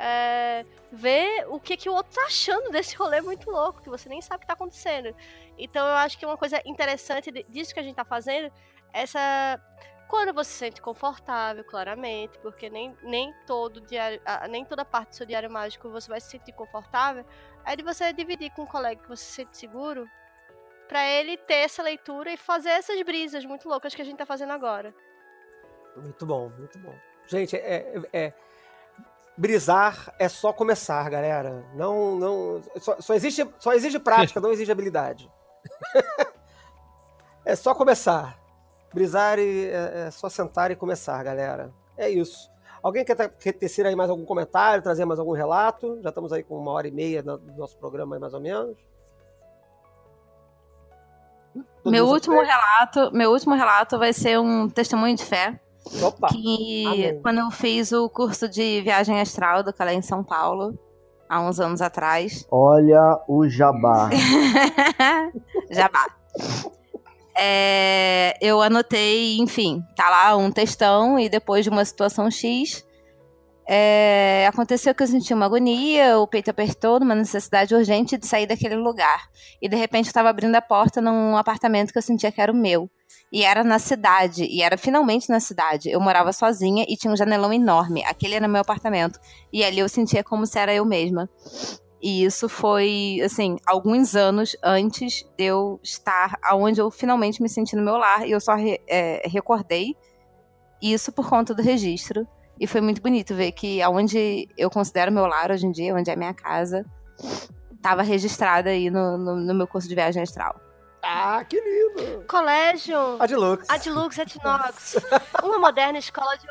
é, 0.00 0.64
ver 0.90 1.46
o 1.48 1.60
que, 1.60 1.76
que 1.76 1.88
o 1.88 1.92
outro 1.92 2.14
tá 2.14 2.24
achando 2.24 2.70
desse 2.70 2.96
rolê 2.96 3.20
muito 3.20 3.50
louco, 3.50 3.82
que 3.82 3.88
você 3.90 4.08
nem 4.08 4.22
sabe 4.22 4.38
o 4.38 4.40
que 4.40 4.46
tá 4.46 4.54
acontecendo. 4.54 5.14
Então 5.58 5.86
eu 5.86 5.94
acho 5.94 6.18
que 6.18 6.24
uma 6.24 6.38
coisa 6.38 6.60
interessante 6.64 7.30
disso 7.48 7.74
que 7.74 7.80
a 7.80 7.82
gente 7.82 7.96
tá 7.96 8.04
fazendo, 8.04 8.52
essa. 8.92 9.60
Quando 10.08 10.34
você 10.34 10.50
se 10.50 10.58
sente 10.58 10.82
confortável, 10.82 11.62
claramente, 11.62 12.36
porque 12.40 12.68
nem, 12.68 12.96
nem 13.00 13.32
todo 13.46 13.80
diário, 13.82 14.20
nem 14.48 14.64
toda 14.64 14.84
parte 14.84 15.10
do 15.10 15.14
seu 15.14 15.26
diário 15.26 15.48
mágico 15.48 15.88
você 15.88 16.08
vai 16.08 16.20
se 16.20 16.30
sentir 16.30 16.52
confortável, 16.52 17.24
é 17.64 17.76
de 17.76 17.84
você 17.84 18.12
dividir 18.12 18.50
com 18.50 18.62
um 18.62 18.66
colega 18.66 19.00
que 19.00 19.08
você 19.08 19.22
se 19.22 19.32
sente 19.32 19.56
seguro, 19.56 20.08
Pra 20.90 21.06
ele 21.06 21.36
ter 21.36 21.54
essa 21.54 21.84
leitura 21.84 22.32
e 22.32 22.36
fazer 22.36 22.70
essas 22.70 23.00
brisas 23.02 23.44
muito 23.44 23.68
loucas 23.68 23.94
que 23.94 24.02
a 24.02 24.04
gente 24.04 24.18
tá 24.18 24.26
fazendo 24.26 24.52
agora. 24.52 24.92
Muito 25.94 26.26
bom, 26.26 26.48
muito 26.48 26.76
bom. 26.80 26.92
Gente, 27.28 27.54
é, 27.54 27.94
é- 28.12 28.24
é- 28.24 28.34
brisar 29.40 30.14
é 30.18 30.28
só 30.28 30.52
começar, 30.52 31.08
galera. 31.08 31.64
Não, 31.74 32.16
não, 32.16 32.62
só, 32.76 33.00
só 33.00 33.14
existe, 33.14 33.48
só 33.58 33.72
exige 33.72 33.98
prática, 33.98 34.38
não 34.40 34.52
exige 34.52 34.70
habilidade. 34.70 35.30
é 37.44 37.56
só 37.56 37.74
começar. 37.74 38.38
Brisar 38.92 39.38
e, 39.38 39.66
é, 39.66 40.06
é 40.06 40.10
só 40.10 40.28
sentar 40.28 40.70
e 40.70 40.76
começar, 40.76 41.22
galera. 41.22 41.72
É 41.96 42.10
isso. 42.10 42.50
Alguém 42.82 43.04
quer, 43.04 43.16
tecer 43.54 43.86
aí 43.86 43.96
mais 43.96 44.10
algum 44.10 44.24
comentário, 44.24 44.82
trazer 44.82 45.06
mais 45.06 45.18
algum 45.18 45.32
relato? 45.32 45.98
Já 46.02 46.10
estamos 46.10 46.32
aí 46.32 46.42
com 46.42 46.58
uma 46.58 46.72
hora 46.72 46.88
e 46.88 46.90
meia 46.90 47.22
no 47.22 47.38
do 47.38 47.52
nosso 47.54 47.78
programa, 47.78 48.18
mais 48.18 48.34
ou 48.34 48.40
menos. 48.40 48.76
Todo 51.82 51.92
Meu 51.92 52.06
último 52.06 52.40
relato, 52.42 53.10
meu 53.12 53.30
último 53.30 53.54
relato 53.54 53.98
vai 53.98 54.12
ser 54.12 54.38
um 54.38 54.68
testemunho 54.68 55.16
de 55.16 55.24
fé. 55.24 55.58
Opa! 56.02 56.28
que 56.28 56.86
amém. 56.86 57.22
quando 57.22 57.38
eu 57.38 57.50
fiz 57.50 57.92
o 57.92 58.08
curso 58.08 58.48
de 58.48 58.80
viagem 58.82 59.20
astral 59.20 59.62
do 59.62 59.72
Calé 59.72 59.94
em 59.94 60.02
São 60.02 60.22
Paulo, 60.22 60.78
há 61.28 61.40
uns 61.40 61.60
anos 61.60 61.80
atrás, 61.80 62.46
Olha 62.50 63.18
o 63.28 63.48
jabá. 63.48 64.10
Jabá. 65.70 66.06
É, 67.36 68.36
eu 68.40 68.60
anotei, 68.60 69.38
enfim, 69.38 69.82
tá 69.96 70.10
lá 70.10 70.36
um 70.36 70.50
textão 70.50 71.18
e 71.18 71.28
depois 71.28 71.64
de 71.64 71.70
uma 71.70 71.84
situação 71.84 72.30
X, 72.30 72.84
é, 73.72 74.48
aconteceu 74.48 74.92
que 74.92 75.00
eu 75.00 75.06
senti 75.06 75.32
uma 75.32 75.46
agonia, 75.46 76.18
o 76.18 76.26
peito 76.26 76.50
apertou, 76.50 76.98
uma 76.98 77.14
necessidade 77.14 77.72
urgente 77.72 78.18
de 78.18 78.26
sair 78.26 78.44
daquele 78.44 78.74
lugar. 78.74 79.28
E 79.62 79.68
de 79.68 79.76
repente 79.76 80.06
eu 80.06 80.10
estava 80.10 80.28
abrindo 80.28 80.56
a 80.56 80.60
porta 80.60 81.00
num 81.00 81.36
apartamento 81.36 81.92
que 81.92 81.98
eu 81.98 82.02
sentia 82.02 82.32
que 82.32 82.40
era 82.40 82.50
o 82.50 82.54
meu. 82.54 82.90
E 83.32 83.44
era 83.44 83.62
na 83.62 83.78
cidade, 83.78 84.44
e 84.44 84.60
era 84.60 84.76
finalmente 84.76 85.28
na 85.28 85.38
cidade. 85.38 85.88
Eu 85.88 86.00
morava 86.00 86.32
sozinha 86.32 86.84
e 86.88 86.96
tinha 86.96 87.12
um 87.12 87.16
janelão 87.16 87.52
enorme. 87.52 88.04
Aquele 88.04 88.34
era 88.34 88.48
meu 88.48 88.60
apartamento. 88.60 89.20
E 89.52 89.62
ali 89.62 89.78
eu 89.78 89.88
sentia 89.88 90.24
como 90.24 90.44
se 90.46 90.58
era 90.58 90.74
eu 90.74 90.84
mesma. 90.84 91.30
E 92.02 92.24
isso 92.24 92.48
foi, 92.48 93.20
assim, 93.24 93.54
alguns 93.64 94.16
anos 94.16 94.56
antes 94.64 95.24
de 95.38 95.44
eu 95.44 95.78
estar 95.80 96.36
aonde 96.42 96.80
eu 96.80 96.90
finalmente 96.90 97.40
me 97.40 97.48
senti 97.48 97.76
no 97.76 97.82
meu 97.84 97.96
lar. 97.96 98.26
E 98.26 98.32
eu 98.32 98.40
só 98.40 98.56
re- 98.56 98.80
é, 98.88 99.22
recordei 99.28 99.94
isso 100.82 101.12
por 101.12 101.28
conta 101.28 101.54
do 101.54 101.62
registro. 101.62 102.26
E 102.60 102.66
foi 102.66 102.82
muito 102.82 103.00
bonito 103.00 103.34
ver 103.34 103.52
que 103.52 103.80
aonde 103.80 104.46
eu 104.54 104.68
considero 104.68 105.10
meu 105.10 105.24
lar 105.24 105.50
hoje 105.50 105.66
em 105.66 105.72
dia, 105.72 105.94
onde 105.94 106.10
é 106.10 106.14
minha 106.14 106.34
casa, 106.34 106.84
estava 107.74 108.02
registrada 108.02 108.68
aí 108.68 108.90
no, 108.90 109.16
no, 109.16 109.36
no 109.36 109.54
meu 109.54 109.66
curso 109.66 109.88
de 109.88 109.94
viagem 109.94 110.22
astral. 110.22 110.60
Ah, 111.02 111.42
que 111.48 111.58
lindo! 111.58 112.22
Colégio 112.28 113.16
Adilux. 113.18 113.68
Adlux 113.70 114.18
Etnox, 114.18 114.96
uma 115.42 115.58
moderna 115.58 115.98
escola 115.98 116.36
de 116.36 116.46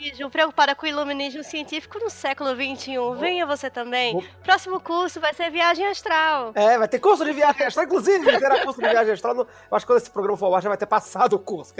ocultismo 0.00 0.30
preocupada 0.30 0.74
com 0.74 0.86
o 0.86 0.88
iluminismo 0.88 1.44
científico 1.44 1.98
no 1.98 2.08
século 2.08 2.50
XXI. 2.54 2.94
Venha 3.18 3.44
você 3.46 3.68
também. 3.68 4.18
Próximo 4.42 4.80
curso 4.80 5.20
vai 5.20 5.34
ser 5.34 5.50
viagem 5.50 5.86
astral. 5.86 6.52
É, 6.54 6.78
vai 6.78 6.88
ter 6.88 6.98
curso 6.98 7.24
de 7.24 7.32
viagem 7.32 7.66
astral, 7.66 7.84
inclusive, 7.84 8.38
terá 8.38 8.64
curso 8.64 8.80
de 8.80 8.88
viagem 8.88 9.12
astral. 9.12 9.34
no- 9.34 9.42
Eu 9.42 9.76
acho 9.76 9.84
que 9.86 9.92
quando 9.92 9.98
esse 10.00 10.10
programa 10.10 10.38
for 10.38 10.46
ao 10.46 10.54
ar 10.54 10.62
já 10.62 10.68
vai 10.70 10.78
ter 10.78 10.86
passado 10.86 11.34
o 11.34 11.38
curso. 11.38 11.74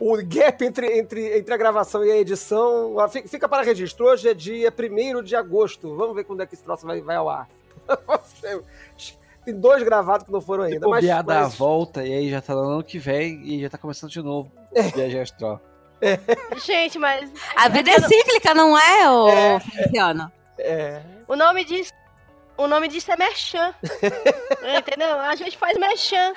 O 0.00 0.16
gap 0.24 0.64
entre, 0.64 0.98
entre, 0.98 1.38
entre 1.38 1.54
a 1.54 1.56
gravação 1.56 2.04
e 2.04 2.10
a 2.10 2.16
edição 2.16 2.96
fica 3.26 3.48
para 3.48 3.62
registro. 3.62 4.06
Hoje 4.06 4.28
é 4.28 4.34
dia 4.34 4.72
1 4.76 5.22
de 5.22 5.36
agosto. 5.36 5.94
Vamos 5.96 6.16
ver 6.16 6.24
quando 6.24 6.42
é 6.42 6.46
que 6.46 6.54
esse 6.54 6.64
troço 6.64 6.84
vai, 6.86 7.00
vai 7.00 7.16
ao 7.16 7.28
ar. 7.28 7.48
Tem 9.44 9.54
dois 9.58 9.82
gravados 9.82 10.24
que 10.24 10.32
não 10.32 10.40
foram 10.40 10.64
ainda. 10.64 10.86
Mas, 10.88 11.04
dá 11.04 11.18
a 11.18 11.22
mas- 11.22 11.54
volta 11.56 12.04
e 12.04 12.12
aí 12.12 12.30
já 12.30 12.40
tá 12.40 12.54
no 12.54 12.60
ano 12.60 12.84
que 12.84 12.98
vem 12.98 13.42
e 13.44 13.60
já 13.60 13.68
tá 13.70 13.76
começando 13.78 14.10
de 14.10 14.22
novo. 14.22 14.50
Viagem 14.94 15.20
astral. 15.20 15.60
Gente, 16.64 16.98
mas 16.98 17.30
A 17.56 17.68
vida 17.68 17.90
é 17.90 18.00
cíclica, 18.00 18.54
não 18.54 18.76
é, 18.78 19.10
ô 19.10 19.60
Feliciano? 19.60 20.30
é, 20.58 21.02
o 21.28 21.36
nome 21.36 21.64
disso, 21.64 21.92
o 22.56 22.66
nome 22.66 22.88
disso 22.88 23.10
é 23.12 23.16
merchan. 23.16 23.74
Entendeu? 24.78 25.18
A 25.20 25.34
gente 25.36 25.56
faz 25.56 25.78
merchan. 25.78 26.32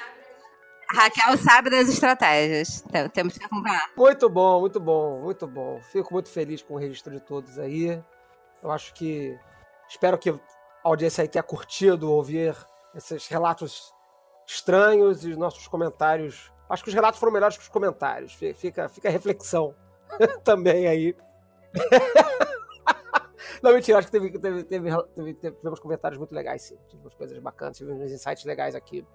Raquel 0.90 1.36
sabe 1.38 1.70
das 1.72 1.90
estratégias. 1.90 2.82
Tem- 2.92 3.10
Temos 3.10 3.38
que 3.38 3.44
acompanhar. 3.46 3.90
Muito 3.98 4.30
bom, 4.30 4.60
muito 4.60 4.80
bom, 4.80 5.20
muito 5.22 5.48
bom. 5.48 5.82
Fico 5.92 6.14
muito 6.14 6.30
feliz 6.30 6.62
com 6.62 6.76
o 6.76 6.78
registro 6.78 7.12
de 7.12 7.20
todos 7.20 7.58
aí. 7.58 8.00
Eu 8.62 8.72
acho 8.72 8.94
que. 8.94 9.38
Espero 9.90 10.18
que 10.18 10.30
a 10.30 10.36
audiência 10.84 11.24
aí 11.24 11.28
tenha 11.28 11.44
curtido 11.44 12.12
ouvir 12.12 12.56
esses 12.96 13.28
relatos 13.28 13.92
estranhos 14.48 15.26
e 15.26 15.32
os 15.32 15.38
nossos 15.38 15.68
comentários. 15.68 16.52
Acho 16.70 16.84
que 16.84 16.90
os 16.90 16.96
relatos 16.96 17.20
foram 17.20 17.32
melhores 17.34 17.58
que 17.58 17.64
os 17.64 17.70
comentários. 17.70 18.34
Fi- 18.34 18.54
Fica, 18.54 18.90
fica 18.90 19.08
a 19.08 19.12
reflexão 19.12 19.76
também 20.44 20.88
aí. 20.88 21.16
Não, 23.62 23.74
mentira, 23.74 23.98
acho 23.98 24.08
que 24.08 24.12
teve, 24.12 24.30
teve, 24.38 24.64
teve, 24.64 24.90
teve- 25.16 25.34
teve- 25.36 25.56
tivemos 25.58 25.80
comentários 25.80 26.18
muito 26.18 26.34
legais, 26.34 26.62
sim. 26.62 26.78
Tivemos 26.88 27.14
coisas 27.16 27.38
bacanas, 27.40 27.78
tivemos 27.78 28.02
uns 28.02 28.12
insights 28.12 28.44
legais 28.46 28.76
aqui. 28.76 29.06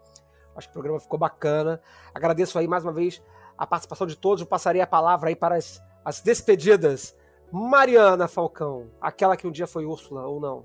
Acho 0.56 0.66
que 0.68 0.72
o 0.72 0.74
programa 0.74 0.98
ficou 0.98 1.18
bacana. 1.18 1.81
Agradeço 2.14 2.59
aí 2.59 2.66
mais 2.66 2.85
uma 2.85 2.93
vez 2.93 3.22
a 3.56 3.66
participação 3.66 4.06
de 4.06 4.16
todos. 4.16 4.40
Eu 4.40 4.47
passarei 4.47 4.81
a 4.81 4.86
palavra 4.86 5.28
aí 5.28 5.36
para 5.36 5.56
as, 5.56 5.81
as 6.05 6.20
despedidas. 6.20 7.16
Mariana 7.52 8.27
Falcão, 8.28 8.90
aquela 9.01 9.36
que 9.36 9.47
um 9.47 9.51
dia 9.51 9.66
foi 9.66 9.85
Úrsula, 9.85 10.27
ou 10.27 10.40
não? 10.40 10.64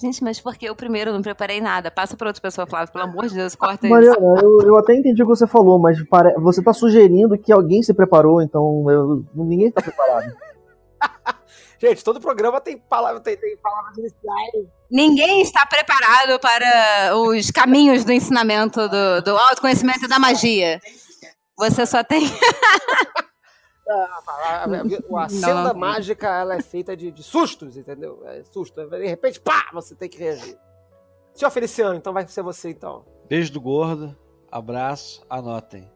Gente, 0.00 0.22
mas 0.22 0.40
por 0.40 0.54
que 0.56 0.66
eu 0.66 0.74
primeiro 0.76 1.12
não 1.12 1.22
preparei 1.22 1.60
nada? 1.60 1.90
Passa 1.90 2.16
pra 2.16 2.28
outra 2.28 2.42
pessoa, 2.42 2.66
Flávio, 2.66 2.92
pelo 2.92 3.04
amor 3.04 3.26
de 3.28 3.34
Deus, 3.34 3.54
corta 3.54 3.86
isso. 3.86 3.94
Mariana, 3.94 4.40
eu, 4.42 4.60
eu 4.62 4.76
até 4.76 4.94
entendi 4.94 5.22
o 5.22 5.26
que 5.26 5.36
você 5.36 5.46
falou, 5.46 5.78
mas 5.78 6.02
pare- 6.08 6.34
você 6.38 6.62
tá 6.62 6.72
sugerindo 6.72 7.38
que 7.38 7.52
alguém 7.52 7.82
se 7.82 7.94
preparou, 7.94 8.42
então 8.42 8.84
eu- 8.90 9.24
ninguém 9.34 9.70
tá 9.70 9.80
preparado. 9.82 10.32
Gente, 11.80 12.04
todo 12.04 12.20
programa 12.20 12.60
tem, 12.60 12.76
palavra, 12.76 13.20
tem, 13.20 13.36
tem 13.38 13.56
palavras 13.56 13.96
iniciais. 13.96 14.66
Ninguém 14.90 15.40
está 15.40 15.64
preparado 15.64 16.38
para 16.38 17.16
os 17.16 17.50
caminhos 17.50 18.04
do 18.04 18.12
ensinamento 18.12 18.86
do, 18.86 19.22
do 19.22 19.30
autoconhecimento 19.36 20.04
e 20.04 20.08
da 20.08 20.18
magia. 20.18 20.78
Você 21.58 21.86
só 21.86 22.04
tem. 22.04 22.22
A, 23.90 24.22
a, 24.28 24.64
a, 24.64 25.24
a 25.24 25.28
senda 25.28 25.74
mágica 25.74 26.28
ela 26.28 26.54
é 26.54 26.62
feita 26.62 26.96
de, 26.96 27.10
de 27.10 27.22
sustos, 27.22 27.76
entendeu? 27.76 28.22
É 28.26 28.42
susto. 28.44 28.88
De 28.88 29.06
repente, 29.06 29.40
pá, 29.40 29.68
você 29.72 29.94
tem 29.94 30.08
que 30.08 30.18
reagir. 30.18 30.56
Senhor 31.34 31.50
Feliciano, 31.50 31.96
então 31.96 32.12
vai 32.12 32.26
ser 32.26 32.42
você 32.42 32.70
então. 32.70 33.04
Beijo 33.28 33.52
do 33.52 33.60
gordo, 33.60 34.16
abraço, 34.50 35.24
anotem. 35.28 35.90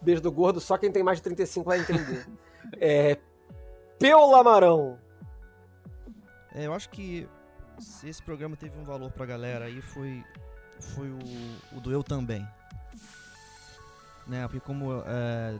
Beijo 0.00 0.22
do 0.22 0.30
gordo, 0.30 0.60
só 0.60 0.78
quem 0.78 0.92
tem 0.92 1.02
mais 1.02 1.18
de 1.18 1.24
35 1.24 1.64
vai 1.68 1.80
entender. 1.80 2.26
é, 2.78 3.18
Peu 3.98 4.26
Lamarão. 4.30 4.98
É, 6.54 6.66
eu 6.66 6.72
acho 6.72 6.88
que 6.90 7.28
se 7.78 8.08
esse 8.08 8.22
programa 8.22 8.56
teve 8.56 8.78
um 8.78 8.84
valor 8.84 9.10
pra 9.10 9.26
galera 9.26 9.66
aí 9.66 9.82
foi, 9.82 10.24
foi 10.94 11.08
o, 11.08 11.18
o 11.76 11.80
do 11.80 11.92
Eu 11.92 12.02
Também. 12.02 12.46
Né? 14.26 14.42
Porque 14.48 14.60
como 14.60 15.02
é, 15.06 15.58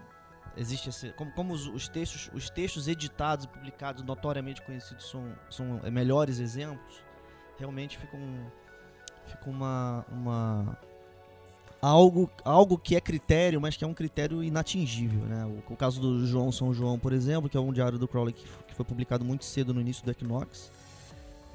existe 0.56 0.88
esse. 0.88 1.10
Como, 1.12 1.30
como 1.32 1.52
os, 1.52 1.66
os 1.66 1.88
textos, 1.88 2.30
os 2.34 2.51
textos 2.51 2.88
editados 2.88 3.44
e 3.44 3.48
publicados, 3.48 4.02
notoriamente 4.02 4.62
conhecidos, 4.62 5.09
são, 5.09 5.24
são 5.51 5.80
é, 5.84 5.90
melhores 5.90 6.38
exemplos, 6.38 7.02
realmente 7.59 7.98
fica 7.98 8.16
um. 8.16 8.47
Fica 9.26 9.51
uma. 9.51 10.05
uma 10.10 10.78
algo, 11.80 12.30
algo 12.44 12.78
que 12.78 12.97
é 12.97 13.01
critério, 13.01 13.60
mas 13.60 13.76
que 13.76 13.84
é 13.84 13.86
um 13.86 13.94
critério 13.94 14.43
inatingível, 14.43 15.24
né? 15.26 15.44
O, 15.44 15.72
o 15.72 15.76
caso 15.76 16.01
do 16.01 16.26
João 16.26 16.51
São 16.51 16.72
João, 16.72 16.98
por 16.98 17.12
exemplo, 17.12 17.48
que 17.48 17.56
é 17.56 17.60
um 17.60 17.72
diário 17.72 17.98
do 17.98 18.09
Crowley 18.09 18.32
que, 18.32 18.44
que 18.66 18.74
foi 18.74 18.84
publicado 18.84 19.24
muito 19.24 19.44
cedo 19.44 19.72
no 19.72 19.80
início 19.80 20.05
do 20.05 20.10
Equinox. 20.10 20.70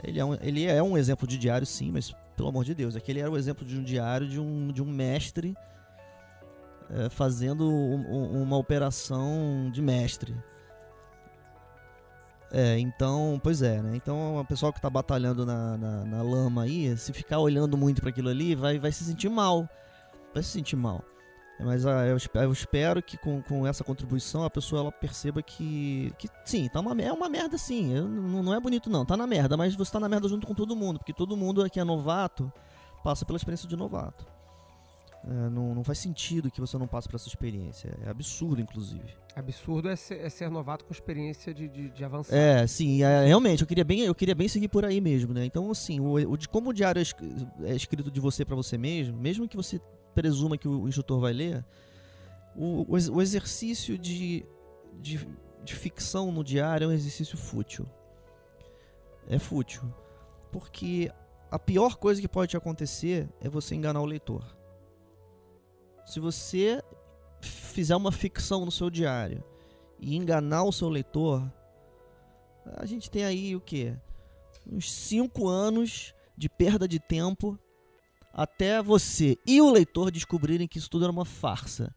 Ele 0.03 0.19
é, 0.19 0.25
um, 0.25 0.33
ele 0.41 0.65
é 0.65 0.81
um 0.81 0.97
exemplo 0.97 1.27
de 1.27 1.37
diário, 1.37 1.65
sim, 1.67 1.91
mas 1.91 2.11
pelo 2.35 2.49
amor 2.49 2.65
de 2.65 2.73
Deus, 2.73 2.95
aquele 2.95 3.19
era 3.19 3.29
o 3.29 3.37
exemplo 3.37 3.63
de 3.63 3.77
um 3.77 3.83
diário 3.83 4.27
de 4.27 4.39
um, 4.39 4.71
de 4.71 4.81
um 4.81 4.85
mestre 4.85 5.55
é, 6.93 7.09
fazendo 7.09 7.69
um- 7.69 8.05
um- 8.13 8.43
uma 8.43 8.57
operação 8.57 9.69
de 9.71 9.81
mestre. 9.81 10.35
É, 12.53 12.77
então, 12.79 13.39
pois 13.41 13.61
é, 13.61 13.81
né? 13.81 13.95
Então, 13.95 14.37
o 14.37 14.45
pessoal 14.45 14.73
que 14.73 14.81
tá 14.81 14.89
batalhando 14.89 15.45
na, 15.45 15.77
na, 15.77 16.03
na 16.05 16.21
lama 16.21 16.63
aí, 16.63 16.95
se 16.97 17.13
ficar 17.13 17.39
olhando 17.39 17.77
muito 17.77 18.01
para 18.01 18.09
aquilo 18.09 18.27
ali, 18.27 18.55
vai, 18.55 18.77
vai 18.77 18.91
se 18.91 19.05
sentir 19.05 19.29
mal. 19.29 19.69
Vai 20.33 20.43
se 20.43 20.49
sentir 20.49 20.75
mal. 20.75 21.01
Mas 21.61 21.85
ah, 21.85 22.05
eu, 22.07 22.17
eu 22.41 22.51
espero 22.51 23.01
que 23.03 23.17
com, 23.17 23.41
com 23.43 23.67
essa 23.67 23.83
contribuição 23.83 24.43
a 24.43 24.49
pessoa 24.49 24.81
ela 24.81 24.91
perceba 24.91 25.41
que, 25.43 26.11
que 26.17 26.27
sim, 26.43 26.67
tá 26.67 26.79
uma, 26.79 26.99
é 27.01 27.11
uma 27.13 27.29
merda 27.29 27.57
sim. 27.57 27.93
Eu- 27.95 28.07
não, 28.09 28.41
não 28.43 28.53
é 28.53 28.59
bonito 28.59 28.89
não, 28.89 29.05
tá 29.05 29.15
na 29.15 29.27
merda, 29.27 29.55
mas 29.55 29.75
você 29.75 29.91
tá 29.91 29.99
na 29.99 30.09
merda 30.09 30.27
junto 30.27 30.47
com 30.47 30.55
todo 30.55 30.75
mundo, 30.75 30.97
porque 30.97 31.13
todo 31.13 31.37
mundo 31.37 31.69
que 31.69 31.79
é 31.79 31.83
novato 31.83 32.51
passa 33.03 33.25
pela 33.25 33.37
experiência 33.37 33.69
de 33.69 33.75
novato. 33.77 34.25
É, 35.23 35.49
não, 35.49 35.75
não 35.75 35.83
faz 35.83 35.99
sentido 35.99 36.49
que 36.49 36.59
você 36.59 36.77
não 36.79 36.87
passe 36.87 37.07
por 37.07 37.15
essa 37.15 37.27
experiência. 37.27 37.95
É 38.03 38.09
absurdo, 38.09 38.59
inclusive. 38.59 39.13
Absurdo 39.35 39.87
é 39.87 39.95
ser, 39.95 40.19
é 40.19 40.29
ser 40.29 40.49
novato 40.49 40.83
com 40.83 40.91
experiência 40.91 41.53
de, 41.53 41.69
de, 41.69 41.89
de 41.91 42.03
avançar. 42.03 42.35
É, 42.35 42.65
sim, 42.65 43.03
é, 43.03 43.27
realmente, 43.27 43.61
eu 43.61 43.67
queria, 43.67 43.83
bem, 43.83 43.99
eu 44.01 44.15
queria 44.15 44.33
bem 44.33 44.47
seguir 44.47 44.67
por 44.67 44.83
aí 44.83 44.99
mesmo, 44.99 45.31
né? 45.31 45.45
Então, 45.45 45.69
assim, 45.69 45.99
o, 45.99 46.13
o 46.13 46.35
de 46.35 46.49
como 46.49 46.71
o 46.71 46.73
diário 46.73 46.99
é, 46.99 47.71
é 47.71 47.75
escrito 47.75 48.09
de 48.09 48.19
você 48.19 48.43
pra 48.43 48.55
você 48.55 48.79
mesmo, 48.79 49.15
mesmo 49.15 49.47
que 49.47 49.55
você 49.55 49.79
presuma 50.15 50.57
que 50.57 50.67
o, 50.67 50.87
instrutor 50.87 51.19
vai 51.19 51.33
ler, 51.33 51.63
o, 52.55 52.91
o 52.91 52.97
ex- 52.97 53.09
o 53.09 53.21
exercício 53.21 53.99
de, 53.99 54.43
de, 54.99 55.25
de 55.63 55.75
ficção 55.75 56.31
no 56.31 56.43
diário 56.43 56.85
é 56.85 56.87
um 56.87 56.91
exercício 56.91 57.37
fútil. 57.37 57.85
É 59.29 59.37
fútil. 59.37 59.83
Porque 60.51 61.11
a 61.51 61.59
pior 61.59 61.95
coisa 61.97 62.19
que 62.19 62.27
pode 62.27 62.49
te 62.49 62.57
acontecer 62.57 63.29
é 63.39 63.47
você 63.47 63.75
enganar 63.75 64.01
o 64.01 64.05
leitor. 64.05 64.43
Se 66.05 66.19
você 66.19 66.81
fizer 67.41 67.95
uma 67.95 68.11
ficção 68.11 68.65
no 68.65 68.71
seu 68.71 68.89
diário 68.89 69.43
e 69.99 70.15
enganar 70.15 70.63
o 70.63 70.71
seu 70.71 70.89
leitor, 70.89 71.51
a 72.77 72.85
gente 72.85 73.09
tem 73.09 73.23
aí 73.23 73.55
o 73.55 73.61
quê? 73.61 73.95
Uns 74.69 74.91
5 74.91 75.47
anos 75.47 76.13
de 76.37 76.49
perda 76.49 76.87
de 76.87 76.99
tempo 76.99 77.57
até 78.33 78.81
você 78.81 79.37
e 79.45 79.61
o 79.61 79.69
leitor 79.69 80.11
descobrirem 80.11 80.67
que 80.67 80.77
isso 80.77 80.89
tudo 80.89 81.05
era 81.05 81.11
uma 81.11 81.25
farsa. 81.25 81.93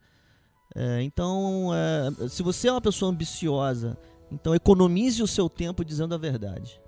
É, 0.75 1.01
então, 1.01 1.71
é, 1.73 2.27
se 2.27 2.43
você 2.43 2.67
é 2.67 2.71
uma 2.71 2.81
pessoa 2.81 3.11
ambiciosa, 3.11 3.97
então 4.31 4.53
economize 4.53 5.21
o 5.23 5.27
seu 5.27 5.49
tempo 5.49 5.85
dizendo 5.85 6.13
a 6.13 6.17
verdade. 6.17 6.81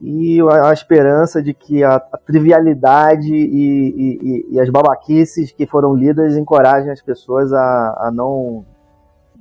E 0.00 0.38
a, 0.40 0.72
esperança 0.72 1.42
de 1.42 1.52
que 1.52 1.82
a, 1.82 1.96
a 1.96 2.18
trivialidade 2.18 3.34
e, 3.34 4.46
e, 4.46 4.54
e, 4.54 4.60
as 4.60 4.70
babaquices 4.70 5.50
que 5.50 5.66
foram 5.66 5.94
lidas 5.94 6.36
encorajem 6.36 6.90
as 6.90 7.02
pessoas 7.02 7.52
a, 7.52 8.06
a 8.06 8.10
não 8.12 8.64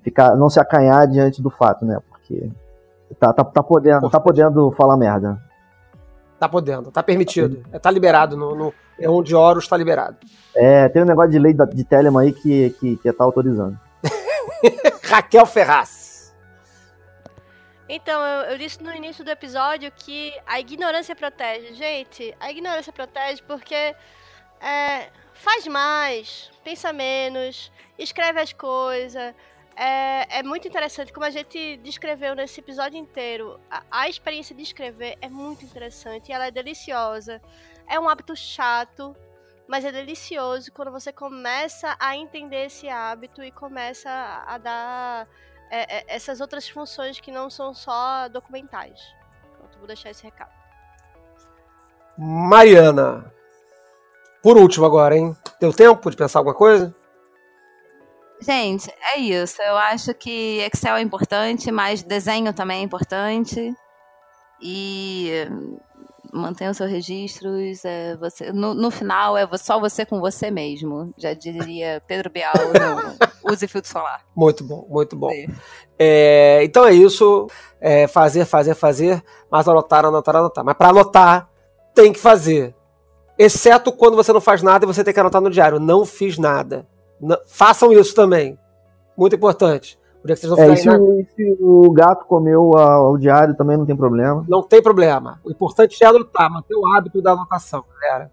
ficar, 0.01 0.35
não 0.35 0.49
se 0.49 0.59
acanhar 0.59 1.07
diante 1.07 1.43
do 1.43 1.51
fato, 1.51 1.85
né? 1.85 1.99
Porque 2.09 2.49
tá, 3.19 3.31
tá, 3.33 3.43
tá 3.43 3.61
podendo, 3.61 4.09
tá 4.09 4.19
podendo 4.19 4.71
falar 4.71 4.97
merda. 4.97 5.39
Tá 6.39 6.49
podendo, 6.49 6.91
tá 6.91 7.03
permitido. 7.03 7.63
É, 7.71 7.77
tá 7.77 7.91
liberado. 7.91 8.35
No, 8.35 8.55
no 8.55 8.73
é 8.99 9.07
onde 9.07 9.35
Horus 9.35 9.67
tá 9.67 9.77
liberado. 9.77 10.17
É, 10.55 10.89
tem 10.89 11.03
um 11.03 11.05
negócio 11.05 11.31
de 11.31 11.39
lei 11.39 11.53
de 11.53 11.83
Telemann 11.83 12.23
aí 12.23 12.31
que, 12.31 12.71
que, 12.79 12.97
que 12.97 13.13
tá 13.13 13.23
autorizando. 13.23 13.77
Raquel 15.03 15.45
Ferraz. 15.45 16.06
Então, 17.89 18.21
eu, 18.21 18.51
eu, 18.51 18.57
disse 18.57 18.83
no 18.83 18.93
início 18.93 19.23
do 19.23 19.31
episódio 19.31 19.91
que 19.91 20.33
a 20.45 20.59
ignorância 20.59 21.15
protege. 21.15 21.73
Gente, 21.73 22.35
a 22.39 22.51
ignorância 22.51 22.91
protege 22.91 23.41
porque 23.43 23.95
é, 24.59 25.09
faz 25.33 25.65
mais, 25.67 26.51
pensa 26.63 26.91
menos, 26.91 27.71
escreve 27.97 28.41
as 28.41 28.51
coisas, 28.51 29.33
é, 29.79 30.39
é, 30.39 30.43
muito 30.43 30.67
interessante, 30.67 31.13
como 31.13 31.25
a 31.25 31.29
gente 31.29 31.77
descreveu 31.77 32.35
nesse 32.35 32.59
episódio 32.59 32.97
inteiro. 32.97 33.59
A, 33.69 33.83
a, 33.91 34.09
experiência 34.09 34.55
de 34.55 34.63
escrever 34.63 35.17
é 35.21 35.29
muito 35.29 35.63
interessante 35.63 36.29
e 36.29 36.33
ela 36.33 36.47
é 36.47 36.51
deliciosa. 36.51 37.39
É 37.87 37.99
um 37.99 38.09
hábito 38.09 38.35
chato, 38.35 39.15
mas 39.67 39.85
é 39.85 39.91
delicioso 39.91 40.71
quando 40.71 40.91
você 40.91 41.13
começa 41.13 41.95
a 41.99 42.17
entender 42.17 42.65
esse 42.65 42.89
hábito 42.89 43.43
e 43.43 43.51
começa 43.51 44.09
a 44.47 44.57
dar 44.57 45.27
é, 45.69 45.97
é, 45.97 46.05
essas 46.07 46.41
outras 46.41 46.67
funções 46.67 47.19
que 47.19 47.31
não 47.31 47.49
são 47.49 47.73
só 47.73 48.27
documentais. 48.29 48.99
Pronto, 49.57 49.77
vou 49.77 49.87
deixar 49.87 50.09
esse 50.09 50.23
recado. 50.23 50.51
Mariana. 52.17 53.31
Por 54.41 54.57
último 54.57 54.85
agora, 54.85 55.17
hein? 55.17 55.35
Deu 55.59 55.73
tempo 55.73 56.09
de 56.09 56.17
pensar 56.17 56.39
alguma 56.39 56.55
coisa? 56.55 56.95
Gente, 58.39 58.91
é 59.13 59.19
isso. 59.19 59.61
Eu 59.61 59.75
acho 59.77 60.13
que 60.13 60.59
Excel 60.59 60.95
é 60.95 61.01
importante, 61.01 61.71
mas 61.71 62.03
desenho 62.03 62.53
também 62.53 62.79
é 62.79 62.83
importante. 62.83 63.75
E 64.61 65.47
mantenha 66.33 66.71
os 66.71 66.77
seus 66.77 66.89
registros. 66.89 67.83
É 67.85 68.15
você, 68.17 68.51
no, 68.51 68.73
no, 68.73 68.91
final, 68.91 69.37
é 69.37 69.47
só 69.57 69.79
você 69.79 70.05
com 70.05 70.19
você 70.19 70.51
mesmo. 70.51 71.13
Já 71.17 71.33
diria 71.33 72.01
Pedro 72.07 72.29
Bial, 72.29 72.53
use 73.43 73.67
filtro 73.67 73.89
solar. 73.89 74.25
Muito 74.35 74.63
bom, 74.63 74.85
muito 74.89 75.15
bom. 75.15 75.29
É, 75.97 76.61
então 76.63 76.85
é 76.85 76.93
isso. 76.93 77.47
É 77.79 78.07
fazer, 78.07 78.45
fazer, 78.45 78.75
fazer. 78.75 79.23
Mas 79.49 79.67
anotar, 79.67 80.05
anotar, 80.05 80.35
anotar. 80.35 80.63
Mas 80.63 80.75
para 80.75 80.89
anotar, 80.89 81.49
tem 81.93 82.11
que 82.11 82.19
fazer. 82.19 82.75
Exceto 83.37 83.91
quando 83.91 84.15
você 84.15 84.33
não 84.33 84.41
faz 84.41 84.63
nada 84.63 84.85
e 84.85 84.87
você 84.87 85.03
tem 85.03 85.13
que 85.13 85.19
anotar 85.19 85.41
no 85.41 85.49
diário. 85.49 85.79
Não 85.79 86.05
fiz 86.05 86.37
nada 86.37 86.87
façam 87.47 87.91
isso 87.91 88.13
também. 88.13 88.57
Muito 89.17 89.35
importante. 89.35 89.97
É, 90.33 90.75
se, 90.75 90.89
o, 90.89 91.25
se, 91.35 91.57
o, 91.59 91.91
gato 91.91 92.25
comeu 92.25 92.71
o 92.71 93.17
diário 93.17 93.55
também 93.55 93.77
não 93.77 93.85
tem 93.85 93.95
problema. 93.95 94.45
Não 94.47 94.61
tem 94.61 94.81
problema. 94.81 95.39
O 95.43 95.51
importante 95.51 96.03
é 96.03 96.07
anotar, 96.07 96.51
manter 96.51 96.75
o 96.75 96.85
hábito 96.85 97.21
da 97.21 97.31
anotação, 97.31 97.83
galera. 97.99 98.31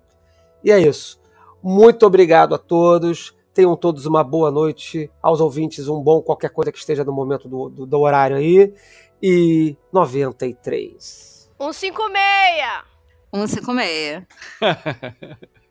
E 0.62 0.70
é 0.70 0.78
isso. 0.78 1.20
Muito 1.62 2.06
obrigado 2.06 2.54
a 2.54 2.58
todos. 2.58 3.34
Tenham 3.52 3.76
todos 3.76 4.06
uma 4.06 4.24
boa 4.24 4.50
noite. 4.50 5.10
Aos 5.22 5.40
ouvintes, 5.40 5.88
um 5.88 6.00
bom 6.00 6.20
qualquer 6.20 6.50
coisa 6.50 6.72
que 6.72 6.78
esteja 6.78 7.04
no 7.04 7.12
momento 7.12 7.48
do, 7.48 7.68
do, 7.68 7.86
do 7.86 8.00
horário 8.00 8.36
aí. 8.36 8.74
E 9.22 9.76
93. 9.92 11.50
156! 11.58 12.94
156. 13.32 14.26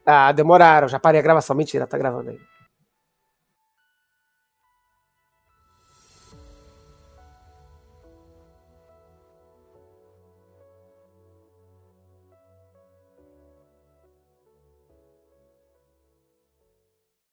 ah, 0.06 0.32
demoraram. 0.32 0.88
Já 0.88 1.00
parei 1.00 1.20
a 1.20 1.24
gravação. 1.24 1.56
Mentira, 1.56 1.86
tá 1.86 1.98
gravando 1.98 2.32
aí. 2.32 2.53